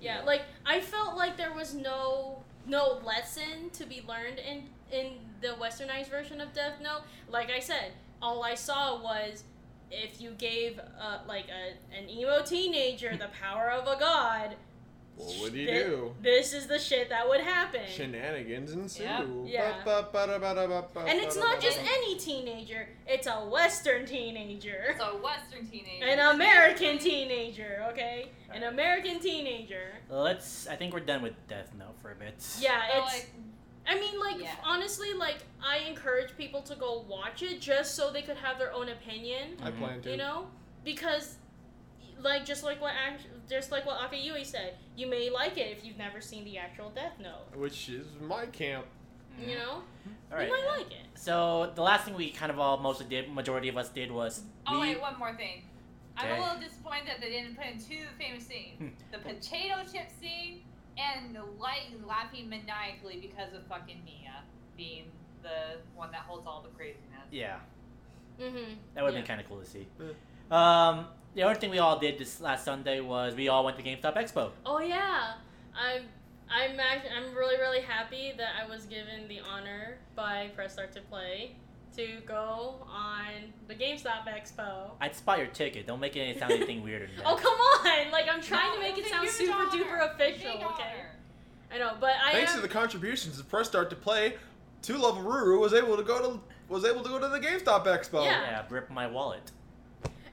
Yeah, 0.00 0.22
like 0.22 0.42
I 0.64 0.80
felt 0.80 1.16
like 1.16 1.36
there 1.36 1.52
was 1.52 1.74
no 1.74 2.42
no 2.66 3.00
lesson 3.04 3.70
to 3.72 3.86
be 3.86 4.02
learned 4.06 4.38
in 4.38 4.64
in 4.92 5.14
the 5.40 5.48
westernized 5.60 6.08
version 6.08 6.40
of 6.40 6.52
Death 6.52 6.80
Note. 6.82 7.02
Like 7.28 7.50
I 7.50 7.60
said, 7.60 7.92
all 8.20 8.42
I 8.42 8.54
saw 8.54 9.02
was 9.02 9.44
if 9.90 10.20
you 10.20 10.30
gave 10.32 10.78
uh, 10.78 11.18
like 11.26 11.46
a 11.48 11.96
an 11.96 12.08
emo 12.10 12.42
teenager 12.42 13.16
the 13.16 13.28
power 13.40 13.70
of 13.70 13.86
a 13.86 13.98
god, 13.98 14.56
What 15.16 15.34
would 15.40 15.54
he 15.54 15.64
thi- 15.64 15.72
do? 15.72 16.14
This 16.20 16.52
is 16.52 16.66
the 16.66 16.78
shit 16.78 17.08
that 17.08 17.26
would 17.26 17.40
happen. 17.40 17.80
Shenanigans 17.88 18.72
ensue. 18.72 19.02
Yep. 19.02 19.26
Yeah. 19.46 20.02
And 21.06 21.18
it's 21.20 21.36
not 21.36 21.60
just 21.60 21.78
any 21.80 22.18
teenager; 22.18 22.88
it's 23.06 23.26
a 23.26 23.36
Western 23.36 24.04
teenager, 24.04 24.84
It's 24.90 25.00
a 25.00 25.16
Western 25.16 25.66
teenager. 25.66 26.04
an 26.04 26.18
American 26.34 26.98
teenager. 26.98 27.86
Okay, 27.90 28.28
an 28.52 28.64
American 28.64 29.18
teenager. 29.18 29.94
Let's. 30.10 30.66
I 30.68 30.76
think 30.76 30.92
we're 30.92 31.00
done 31.00 31.22
with 31.22 31.34
Death 31.48 31.72
Note 31.78 31.94
for 32.02 32.12
a 32.12 32.14
bit. 32.14 32.34
Yeah, 32.60 32.82
So, 32.92 32.98
it's. 32.98 33.12
like, 33.14 33.30
I 33.88 33.94
mean, 33.98 34.20
like 34.20 34.38
Yeah. 34.38 34.54
honestly, 34.64 35.14
like 35.14 35.38
I 35.64 35.78
encourage 35.78 36.36
people 36.36 36.60
to 36.62 36.74
go 36.74 37.04
watch 37.08 37.42
it 37.42 37.60
just 37.60 37.94
so 37.94 38.12
they 38.12 38.22
could 38.22 38.36
have 38.36 38.58
their 38.58 38.72
own 38.72 38.90
opinion. 38.90 39.56
I 39.62 39.70
plan 39.70 39.92
mm-hmm. 39.92 40.00
to. 40.02 40.10
You 40.10 40.16
know, 40.18 40.48
because 40.84 41.36
like 42.20 42.44
just 42.44 42.64
like 42.64 42.80
what 42.80 42.92
act- 42.94 43.26
just 43.48 43.70
like 43.72 43.86
what 43.86 43.98
Akayui 43.98 44.44
said, 44.44 44.74
you 44.96 45.06
may 45.06 45.30
like 45.30 45.56
it 45.58 45.76
if 45.76 45.84
you've 45.84 45.98
never 45.98 46.20
seen 46.20 46.44
the 46.44 46.58
actual 46.58 46.90
Death 46.90 47.14
Note. 47.20 47.54
Which 47.56 47.88
is 47.88 48.06
my 48.20 48.46
camp. 48.46 48.86
You 49.38 49.54
know, 49.56 49.70
All 49.72 49.82
right. 50.38 50.48
you 50.48 50.52
might 50.52 50.78
like 50.78 50.90
it. 50.92 51.06
So 51.14 51.70
the 51.74 51.82
last 51.82 52.06
thing 52.06 52.14
we 52.14 52.30
kind 52.30 52.50
of 52.50 52.58
all 52.58 52.78
mostly 52.78 53.04
did, 53.06 53.30
majority 53.32 53.68
of 53.68 53.76
us 53.76 53.90
did 53.90 54.10
was 54.10 54.42
Oh 54.66 54.80
we. 54.80 54.88
wait, 54.94 55.00
one 55.00 55.18
more 55.18 55.34
thing. 55.34 55.62
I'm 56.16 56.30
a 56.38 56.40
little 56.42 56.58
disappointed 56.58 57.08
that 57.08 57.20
they 57.20 57.28
didn't 57.28 57.54
put 57.56 57.66
in 57.66 57.78
two 57.78 58.04
famous 58.18 58.46
scenes: 58.46 58.78
Hmm. 58.78 58.88
the 59.12 59.18
potato 59.18 59.74
chip 59.92 60.08
scene 60.18 60.62
and 60.96 61.36
the 61.36 61.42
light 61.60 61.92
laughing 62.08 62.48
maniacally 62.48 63.18
because 63.20 63.52
of 63.52 63.66
fucking 63.66 64.00
Mia 64.06 64.42
being 64.78 65.04
the 65.42 65.76
one 65.94 66.10
that 66.12 66.20
holds 66.20 66.46
all 66.46 66.62
the 66.62 66.70
craziness. 66.70 67.02
Yeah, 67.30 67.58
Mm-hmm. 68.40 68.56
that 68.94 69.04
would 69.04 69.12
have 69.12 69.14
Yeah. 69.14 69.20
been 69.20 69.26
kind 69.26 69.40
of 69.42 69.48
cool 69.48 69.58
to 69.60 69.66
see. 69.66 69.86
Um, 70.50 71.06
the 71.36 71.42
other 71.44 71.54
thing 71.54 71.70
we 71.70 71.78
all 71.78 71.98
did 72.00 72.18
this 72.18 72.40
last 72.40 72.64
Sunday 72.64 73.00
was 73.00 73.34
we 73.36 73.46
all 73.48 73.64
went 73.64 73.76
to 73.76 73.82
GameStop 73.84 74.16
Expo. 74.16 74.50
Oh 74.64 74.80
yeah, 74.80 75.34
I'm. 75.78 76.02
I'm 76.48 76.78
act- 76.78 77.08
I'm 77.12 77.34
really 77.34 77.56
really 77.58 77.80
happy 77.80 78.32
that 78.38 78.50
I 78.62 78.68
was 78.68 78.84
given 78.86 79.26
the 79.28 79.40
honor 79.40 79.98
by 80.14 80.50
Press 80.54 80.72
Start 80.74 80.92
to 80.92 81.00
Play 81.00 81.56
to 81.96 82.20
go 82.24 82.86
on 82.88 83.52
the 83.66 83.74
GameStop 83.74 84.26
Expo. 84.28 84.90
I'd 85.00 85.16
spot 85.16 85.38
your 85.38 85.48
ticket. 85.48 85.88
Don't 85.88 85.98
make 85.98 86.14
it 86.14 86.38
sound 86.38 86.52
anything 86.52 86.84
weirder 86.84 87.06
than 87.08 87.16
that. 87.24 87.26
Oh 87.26 87.34
come 87.36 87.52
on! 87.52 88.12
Like 88.12 88.26
I'm 88.32 88.40
trying 88.40 88.68
No, 88.68 88.74
to 88.76 88.80
make 88.80 88.96
it 88.98 89.06
sound 89.10 89.28
super 89.28 89.52
honor. 89.54 89.70
duper 89.70 90.14
official. 90.14 90.52
Big 90.52 90.62
Okay, 90.62 90.82
honor. 90.84 91.10
I 91.74 91.78
know, 91.78 91.96
but 92.00 92.12
I 92.24 92.30
Thanks 92.32 92.52
am. 92.52 92.58
to 92.58 92.62
the 92.62 92.72
contributions 92.72 93.40
of 93.40 93.48
Press 93.48 93.66
Start 93.66 93.90
to 93.90 93.96
Play, 93.96 94.36
Two 94.82 94.98
Level 94.98 95.22
Ruru 95.24 95.58
was 95.60 95.74
able 95.74 95.96
to 95.96 96.04
go 96.04 96.30
to 96.30 96.40
was 96.68 96.84
able 96.84 97.02
to 97.02 97.08
go 97.08 97.18
to 97.18 97.26
the 97.26 97.40
GameStop 97.40 97.86
Expo. 97.86 98.24
Yeah. 98.24 98.40
Yeah, 98.40 98.62
rip 98.70 98.88
my 98.88 99.08
wallet. 99.08 99.50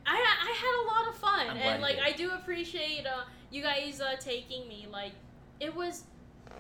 I, 0.06 0.16
I 0.16 0.52
had 0.52 0.84
a 0.84 0.86
lot 0.88 1.08
of 1.08 1.16
fun, 1.20 1.48
I'm 1.50 1.58
and 1.58 1.82
like 1.82 1.96
did. 1.96 2.06
I 2.06 2.12
do 2.12 2.32
appreciate 2.32 3.06
uh, 3.06 3.24
you 3.52 3.62
guys 3.62 4.02
uh, 4.02 4.16
taking 4.20 4.68
me. 4.68 4.88
Like 4.92 5.14
it 5.60 5.74
was, 5.74 6.04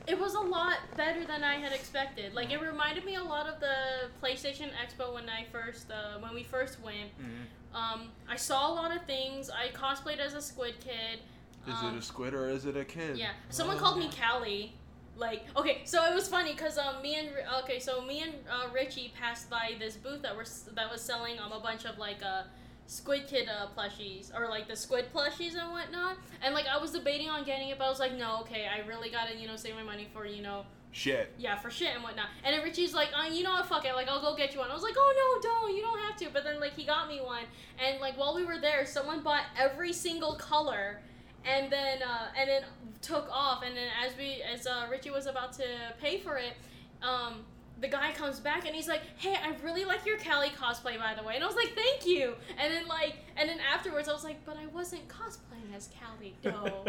it 0.07 0.17
was 0.19 0.35
a 0.35 0.39
lot 0.39 0.77
better 0.95 1.25
than 1.25 1.43
I 1.43 1.55
had 1.55 1.73
expected. 1.73 2.33
Like 2.33 2.51
it 2.51 2.61
reminded 2.61 3.05
me 3.05 3.15
a 3.15 3.23
lot 3.23 3.47
of 3.47 3.59
the 3.59 4.09
PlayStation 4.21 4.69
Expo 4.71 5.13
when 5.13 5.29
I 5.29 5.45
first 5.51 5.91
uh, 5.91 6.19
when 6.19 6.33
we 6.33 6.43
first 6.43 6.81
went. 6.81 7.09
Mhm. 7.19 7.75
Um, 7.75 8.09
I 8.29 8.35
saw 8.35 8.71
a 8.71 8.73
lot 8.73 8.95
of 8.95 9.03
things. 9.05 9.49
I 9.49 9.69
cosplayed 9.69 10.19
as 10.19 10.35
a 10.35 10.41
Squid 10.41 10.75
Kid. 10.79 11.19
Is 11.67 11.73
um, 11.75 11.95
it 11.95 11.99
a 11.99 12.01
squid 12.01 12.33
or 12.33 12.49
is 12.49 12.65
it 12.65 12.75
a 12.75 12.83
kid? 12.83 13.17
Yeah, 13.17 13.31
someone 13.49 13.77
called 13.77 13.97
me 13.97 14.09
Callie. 14.19 14.73
Like, 15.15 15.45
okay, 15.55 15.81
so 15.85 16.03
it 16.05 16.13
was 16.13 16.27
funny 16.27 16.53
because 16.53 16.77
um, 16.77 17.01
me 17.01 17.15
and 17.15 17.29
okay, 17.63 17.79
so 17.79 18.01
me 18.01 18.21
and 18.21 18.33
uh, 18.49 18.67
Richie 18.73 19.13
passed 19.19 19.49
by 19.49 19.75
this 19.79 19.95
booth 19.95 20.21
that 20.23 20.35
was 20.35 20.69
that 20.73 20.91
was 20.91 21.01
selling 21.01 21.39
um 21.39 21.51
a 21.51 21.59
bunch 21.59 21.85
of 21.85 21.97
like 21.99 22.21
uh 22.23 22.43
Squid 22.87 23.27
Kid 23.27 23.47
uh, 23.47 23.67
plushies 23.77 24.37
or 24.37 24.49
like 24.49 24.67
the 24.67 24.75
Squid 24.75 25.05
plushies 25.13 25.55
and 25.55 25.71
whatnot. 25.71 26.17
And 26.43 26.53
like 26.53 26.65
I 26.67 26.77
was 26.77 26.91
debating 26.91 27.29
on 27.29 27.43
getting 27.43 27.69
it, 27.69 27.77
but 27.77 27.85
I 27.85 27.89
was 27.89 27.99
like, 27.99 28.15
no, 28.17 28.41
okay, 28.41 28.67
I 28.67 28.85
really 28.87 29.09
gotta 29.09 29.35
you 29.35 29.47
know 29.47 29.55
save 29.55 29.75
my 29.75 29.83
money 29.83 30.07
for 30.13 30.25
you 30.25 30.41
know 30.41 30.65
Shit. 30.91 31.33
yeah 31.39 31.57
for 31.57 31.71
shit 31.71 31.95
and 31.95 32.03
whatnot. 32.03 32.27
And 32.43 32.53
then 32.55 32.63
Richie's 32.63 32.93
like, 32.93 33.09
uh, 33.17 33.27
you 33.27 33.43
know 33.43 33.51
what, 33.51 33.65
fuck 33.65 33.85
it, 33.85 33.95
like 33.95 34.07
I'll 34.07 34.21
go 34.21 34.35
get 34.35 34.53
you 34.53 34.59
one. 34.59 34.69
I 34.69 34.73
was 34.73 34.83
like, 34.83 34.95
oh 34.97 35.39
no, 35.41 35.49
don't, 35.49 35.75
you 35.75 35.81
don't 35.81 35.99
have 35.99 36.15
to. 36.17 36.29
But 36.31 36.43
then 36.43 36.59
like 36.59 36.73
he 36.73 36.83
got 36.85 37.07
me 37.07 37.19
one, 37.21 37.43
and 37.83 37.99
like 37.99 38.17
while 38.17 38.35
we 38.35 38.45
were 38.45 38.59
there, 38.59 38.85
someone 38.85 39.23
bought 39.23 39.43
every 39.57 39.93
single 39.93 40.35
color, 40.35 41.01
and 41.45 41.71
then 41.71 42.03
uh, 42.03 42.27
and 42.37 42.49
then 42.49 42.63
took 43.01 43.27
off. 43.31 43.63
And 43.63 43.75
then 43.75 43.87
as 44.05 44.15
we 44.17 44.43
as 44.43 44.67
uh, 44.67 44.87
Richie 44.91 45.09
was 45.09 45.25
about 45.25 45.53
to 45.53 45.65
pay 45.99 46.19
for 46.19 46.37
it, 46.37 46.53
um. 47.01 47.45
The 47.83 47.89
guy 47.89 48.13
comes 48.13 48.39
back 48.39 48.65
and 48.65 48.73
he's 48.73 48.87
like, 48.87 49.01
"Hey, 49.17 49.35
I 49.35 49.53
really 49.61 49.83
like 49.83 50.05
your 50.05 50.17
Callie 50.17 50.49
cosplay, 50.57 50.97
by 50.97 51.13
the 51.19 51.21
way." 51.21 51.35
And 51.35 51.43
I 51.43 51.47
was 51.47 51.57
like, 51.57 51.75
"Thank 51.75 52.05
you." 52.05 52.33
And 52.57 52.73
then 52.73 52.87
like, 52.87 53.15
and 53.35 53.49
then 53.49 53.57
afterwards, 53.59 54.07
I 54.07 54.13
was 54.13 54.23
like, 54.23 54.45
"But 54.45 54.55
I 54.55 54.67
wasn't 54.67 55.05
cosplaying 55.09 55.75
as 55.75 55.89
Callie, 55.99 56.33
though." 56.41 56.85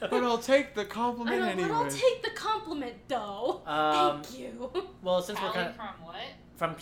But 0.00 0.24
I'll 0.24 0.38
take 0.38 0.74
the 0.74 0.86
compliment 0.86 1.38
know, 1.40 1.46
anyway. 1.46 1.68
but 1.68 1.74
I'll 1.74 1.90
take 1.90 2.22
the 2.22 2.30
compliment, 2.30 2.94
though. 3.06 3.60
Um, 3.66 4.22
Thank 4.22 4.38
you. 4.40 4.72
well, 5.02 5.20
since 5.20 5.38
we're 5.38 5.48
Callie 5.50 5.56
kind 5.64 5.68
of 5.68 5.76
from 5.76 5.94
what? 6.02 6.16
from 6.56 6.74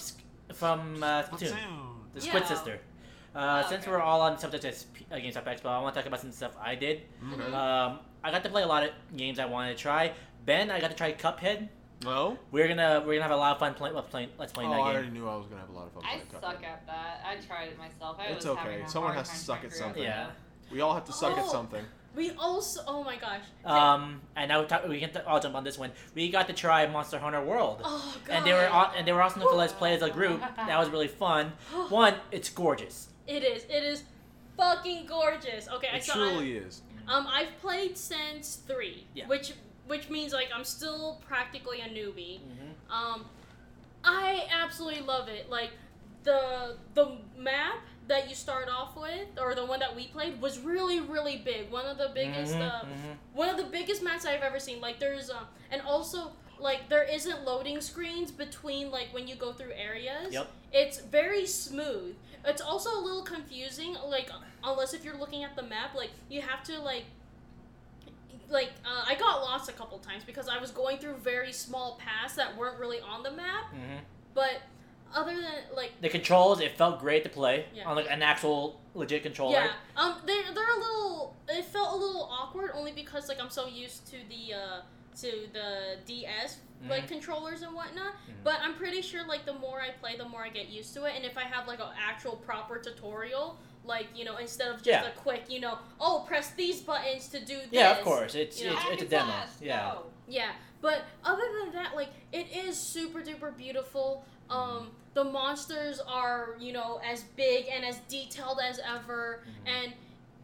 from 0.54 1.02
uh, 1.02 1.24
Splatoon, 1.24 1.56
the 2.14 2.20
Squid 2.20 2.42
Yeah. 2.44 2.48
Sister. 2.48 2.80
Uh, 3.34 3.62
Oh, 3.64 3.68
since 3.68 3.82
okay. 3.82 3.90
we're 3.90 4.00
all 4.00 4.20
on 4.20 4.34
the 4.34 4.38
subject 4.38 4.64
of 4.66 4.74
Sp- 4.78 5.04
uh, 5.12 5.16
GameStop 5.16 5.44
Expo, 5.44 5.66
I 5.66 5.80
want 5.80 5.94
to 5.94 6.00
talk 6.00 6.06
about 6.06 6.20
some 6.20 6.30
stuff 6.32 6.52
I 6.60 6.74
did. 6.76 7.02
Okay. 7.32 7.42
Um, 7.52 7.98
I 8.24 8.30
got 8.30 8.42
to 8.44 8.48
play 8.50 8.62
a 8.62 8.66
lot 8.66 8.84
of 8.84 8.90
games 9.16 9.38
I 9.40 9.46
wanted 9.46 9.76
to 9.76 9.82
try. 9.82 10.12
Ben, 10.46 10.70
I 10.70 10.80
got 10.80 10.90
to 10.90 10.96
try 10.96 11.12
Cuphead. 11.12 11.68
No? 12.04 12.38
We're 12.52 12.68
gonna 12.68 13.02
we're 13.04 13.14
gonna 13.14 13.22
have 13.22 13.30
a 13.32 13.36
lot 13.36 13.52
of 13.52 13.58
fun 13.58 13.74
play, 13.74 13.90
let's 13.90 14.08
playing 14.08 14.28
let's 14.38 14.52
Oh, 14.52 14.54
playing 14.54 14.72
I 14.72 14.76
that 14.76 14.82
already 14.82 15.10
knew 15.10 15.28
I 15.28 15.36
was 15.36 15.46
gonna 15.46 15.60
have 15.60 15.70
a 15.70 15.72
lot 15.72 15.86
of 15.86 15.92
fun. 15.92 16.04
I 16.06 16.08
playing 16.18 16.26
suck 16.30 16.42
Cuphead. 16.62 16.64
at 16.64 16.86
that. 16.86 17.24
I 17.26 17.36
tried 17.46 17.68
it 17.68 17.78
myself. 17.78 18.16
I 18.20 18.26
It's 18.26 18.44
was 18.46 18.56
okay. 18.58 18.82
Someone 18.86 19.14
has 19.14 19.28
to 19.28 19.36
suck 19.36 19.64
at 19.64 19.72
something. 19.72 20.02
Yeah. 20.02 20.28
We 20.70 20.80
all 20.80 20.94
have 20.94 21.04
to 21.06 21.12
suck 21.12 21.36
at 21.36 21.44
Oh. 21.44 21.48
something. 21.52 21.84
We 22.14 22.30
also, 22.32 22.82
oh 22.86 23.04
my 23.04 23.16
gosh. 23.16 23.42
Um, 23.64 24.20
and 24.34 24.48
now 24.48 24.60
we, 24.62 24.66
talk, 24.66 24.88
we 24.88 24.98
can 24.98 25.10
t- 25.12 25.20
all 25.20 25.38
jump 25.38 25.54
on 25.54 25.62
this 25.62 25.78
one. 25.78 25.92
We 26.14 26.30
got 26.30 26.48
to 26.48 26.52
try 26.52 26.84
Monster 26.86 27.18
Hunter 27.18 27.40
World, 27.44 27.80
oh 27.84 28.16
god. 28.26 28.34
and 28.34 28.46
they 28.46 28.52
were 28.52 28.68
aw- 28.70 28.92
and 28.96 29.06
they 29.06 29.12
were 29.12 29.22
awesome 29.22 29.42
to 29.42 29.48
let's 29.50 29.72
play 29.72 29.94
as 29.94 30.02
a 30.02 30.10
group. 30.10 30.40
That 30.56 30.78
was 30.78 30.88
really 30.90 31.06
fun. 31.08 31.52
One, 31.90 32.14
it's 32.32 32.48
gorgeous. 32.48 33.08
It 33.26 33.44
is. 33.44 33.64
It 33.64 33.82
is 33.84 34.04
fucking 34.56 35.06
gorgeous. 35.06 35.68
Okay, 35.68 35.88
I 35.92 35.96
It 35.98 36.04
saw. 36.04 36.14
truly 36.14 36.56
is. 36.56 36.82
Um, 37.06 37.26
I've 37.28 37.56
played 37.60 37.96
since 37.96 38.56
three, 38.66 39.06
Yeah. 39.14 39.26
which 39.28 39.52
which 39.88 40.08
means 40.08 40.32
like 40.32 40.48
I'm 40.54 40.64
still 40.64 41.20
practically 41.26 41.80
a 41.80 41.84
newbie. 41.88 42.40
Mm-hmm. 42.40 42.92
Um, 42.92 43.24
I 44.04 44.46
absolutely 44.52 45.02
love 45.02 45.28
it. 45.28 45.50
Like 45.50 45.70
the 46.24 46.76
the 46.94 47.16
map 47.36 47.78
that 48.06 48.28
you 48.28 48.34
start 48.34 48.68
off 48.70 48.96
with, 48.96 49.28
or 49.38 49.54
the 49.54 49.66
one 49.66 49.80
that 49.80 49.94
we 49.94 50.06
played, 50.06 50.40
was 50.40 50.58
really 50.60 51.00
really 51.00 51.38
big. 51.38 51.70
One 51.70 51.86
of 51.86 51.98
the 51.98 52.10
biggest, 52.14 52.54
Mhm, 52.54 52.68
uh, 52.68 52.84
mhm. 52.84 53.16
one 53.34 53.48
of 53.48 53.56
the 53.56 53.64
biggest 53.64 54.02
maps 54.02 54.24
I've 54.24 54.42
ever 54.42 54.60
seen. 54.60 54.80
Like 54.80 54.98
there's 54.98 55.30
um, 55.30 55.46
and 55.70 55.82
also 55.82 56.32
like 56.58 56.88
there 56.88 57.04
isn't 57.04 57.44
loading 57.44 57.80
screens 57.80 58.30
between 58.30 58.90
like 58.90 59.08
when 59.12 59.28
you 59.28 59.34
go 59.36 59.52
through 59.52 59.72
areas. 59.72 60.32
Yep. 60.32 60.50
It's 60.72 61.00
very 61.00 61.46
smooth. 61.46 62.16
It's 62.44 62.62
also 62.62 62.90
a 62.98 63.00
little 63.00 63.22
confusing, 63.22 63.94
like 64.06 64.30
unless 64.64 64.94
if 64.94 65.04
you're 65.04 65.16
looking 65.18 65.44
at 65.44 65.54
the 65.56 65.62
map, 65.62 65.94
like 65.94 66.10
you 66.30 66.40
have 66.40 66.62
to 66.64 66.78
like 66.80 67.04
like 68.48 68.70
uh, 68.84 69.04
I 69.06 69.14
got 69.14 69.40
lost 69.42 69.68
a 69.68 69.72
couple 69.72 69.98
times 69.98 70.24
because 70.24 70.48
I 70.48 70.58
was 70.58 70.70
going 70.70 70.98
through 70.98 71.16
very 71.16 71.52
small 71.52 71.98
paths 72.02 72.34
that 72.36 72.56
weren't 72.56 72.78
really 72.78 73.00
on 73.00 73.22
the 73.22 73.30
map. 73.30 73.66
Mhm. 73.74 74.00
But 74.34 74.62
other 75.14 75.34
than 75.36 75.54
like 75.74 75.92
The 76.00 76.08
controls, 76.08 76.60
it 76.60 76.76
felt 76.76 77.00
great 77.00 77.24
to 77.24 77.30
play 77.30 77.66
Yeah. 77.74 77.88
on 77.88 77.96
like 77.96 78.10
an 78.10 78.22
actual 78.22 78.80
legit 78.94 79.22
controller. 79.22 79.52
yeah, 79.54 79.72
um, 79.96 80.20
they 80.24 80.42
they're 80.54 80.70
a 80.76 80.78
little. 80.78 81.36
It 81.48 81.64
felt 81.64 81.92
a 81.94 81.96
little 81.96 82.22
awkward 82.30 82.70
only 82.74 82.92
because 82.92 83.28
like 83.28 83.40
I'm 83.40 83.50
so 83.50 83.66
used 83.66 84.06
to 84.08 84.16
the 84.28 84.54
uh 84.54 84.80
to 85.20 85.48
the 85.52 85.96
DS 86.06 86.58
like 86.88 87.04
Mhm. 87.04 87.08
controllers 87.08 87.62
and 87.62 87.74
whatnot. 87.74 88.12
Mhm. 88.28 88.44
But 88.44 88.60
I'm 88.60 88.74
pretty 88.74 89.02
sure 89.02 89.24
like 89.26 89.44
the 89.44 89.54
more 89.54 89.80
I 89.80 89.90
play, 89.90 90.16
the 90.16 90.28
more 90.28 90.44
I 90.44 90.48
get 90.48 90.68
used 90.68 90.94
to 90.94 91.04
it. 91.06 91.14
And 91.16 91.24
if 91.24 91.36
I 91.36 91.42
have 91.42 91.66
like 91.66 91.80
an 91.80 91.88
actual 91.98 92.36
proper 92.36 92.78
tutorial, 92.78 93.58
like 93.88 94.06
you 94.14 94.24
know, 94.24 94.36
instead 94.36 94.68
of 94.68 94.76
just 94.76 94.86
Yeah. 94.86 95.06
a 95.08 95.10
quick, 95.12 95.44
you 95.48 95.58
know, 95.60 95.78
oh 96.00 96.24
press 96.28 96.50
these 96.50 96.80
buttons 96.80 97.26
to 97.28 97.40
do 97.40 97.56
this. 97.56 97.66
Yeah, 97.72 97.96
of 97.98 98.04
course. 98.04 98.34
It's 98.36 98.60
you 98.60 98.68
know, 98.70 98.74
it's, 98.76 98.84
it's 98.92 99.02
a 99.02 99.06
demo. 99.06 99.32
Yeah. 99.60 99.92
go. 99.94 100.02
Yeah, 100.28 100.50
but 100.80 101.02
other 101.24 101.42
than 101.60 101.72
that, 101.72 101.96
like 101.96 102.10
it 102.32 102.46
is 102.54 102.78
super 102.78 103.20
duper 103.20 103.56
beautiful. 103.56 104.24
Um, 104.50 104.90
the 105.14 105.24
monsters 105.24 106.00
are 106.06 106.54
you 106.60 106.72
know 106.72 107.00
as 107.04 107.22
big 107.34 107.66
and 107.72 107.84
as 107.84 107.96
detailed 108.08 108.60
as 108.62 108.78
ever, 108.86 109.42
Mhm. 109.44 109.70
and 109.74 109.92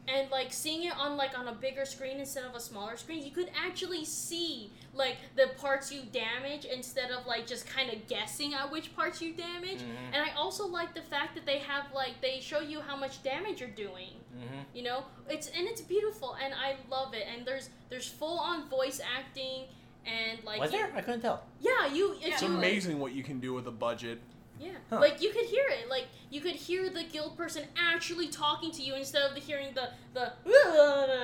and 0.08 0.30
like 0.30 0.52
seeing 0.52 0.84
it 0.84 0.96
on 0.98 1.16
like 1.16 1.38
on 1.38 1.48
a 1.48 1.52
bigger 1.52 1.84
screen 1.84 2.18
instead 2.18 2.44
of 2.44 2.54
a 2.54 2.60
smaller 2.60 2.96
screen, 2.96 3.22
you 3.24 3.30
could 3.30 3.50
actually 3.56 4.04
see 4.04 4.70
like 4.94 5.16
the 5.36 5.48
parts 5.58 5.90
you 5.92 6.02
damage 6.12 6.64
instead 6.64 7.10
of 7.10 7.26
like 7.26 7.46
just 7.46 7.66
kind 7.66 7.92
of 7.92 8.06
guessing 8.06 8.54
at 8.54 8.70
which 8.70 8.94
parts 8.94 9.20
you 9.20 9.32
damage. 9.32 9.80
Mhm. 9.80 10.12
And 10.12 10.16
I 10.16 10.32
also 10.36 10.66
like 10.66 10.94
the 10.94 11.02
fact 11.02 11.34
that 11.34 11.44
they 11.46 11.58
have 11.58 11.86
like 11.94 12.20
they 12.20 12.40
show 12.40 12.60
you 12.60 12.80
how 12.80 12.96
much 12.96 13.22
damage 13.22 13.60
you're 13.60 13.68
doing. 13.70 14.10
Mhm. 14.36 14.64
You 14.74 14.82
know, 14.84 15.04
it's 15.28 15.48
and 15.48 15.66
it's 15.68 15.80
beautiful, 15.80 16.34
and 16.42 16.54
I 16.54 16.76
love 16.90 17.14
it. 17.14 17.26
And 17.32 17.44
there's 17.46 17.70
there's 17.90 18.08
full 18.08 18.38
on 18.38 18.68
voice 18.68 19.00
acting, 19.18 19.64
and 20.06 20.42
like 20.44 20.60
Was 20.60 20.72
you- 20.72 20.78
there? 20.78 20.92
I 20.94 21.00
couldn't 21.00 21.20
tell. 21.22 21.42
Yeah, 21.60 21.86
you. 21.86 22.16
It's 22.20 22.40
you, 22.42 22.48
like- 22.48 22.58
amazing 22.58 22.98
what 23.00 23.12
you 23.12 23.22
can 23.22 23.40
do 23.40 23.52
with 23.54 23.66
a 23.66 23.72
budget. 23.72 24.20
yeah, 24.60 24.70
Huh. 24.88 25.00
like 25.00 25.20
you 25.20 25.30
could 25.32 25.46
hear 25.46 25.66
it. 25.68 25.88
Like 25.88 26.06
you 26.30 26.40
could 26.40 26.54
hear 26.54 26.88
the 26.88 27.02
guild 27.04 27.36
person 27.36 27.64
actually 27.76 28.28
talking 28.28 28.70
to 28.72 28.82
you 28.82 28.94
instead 28.94 29.22
of 29.22 29.34
the 29.34 29.40
hearing 29.40 29.74
the 29.74 29.90
the 30.12 30.32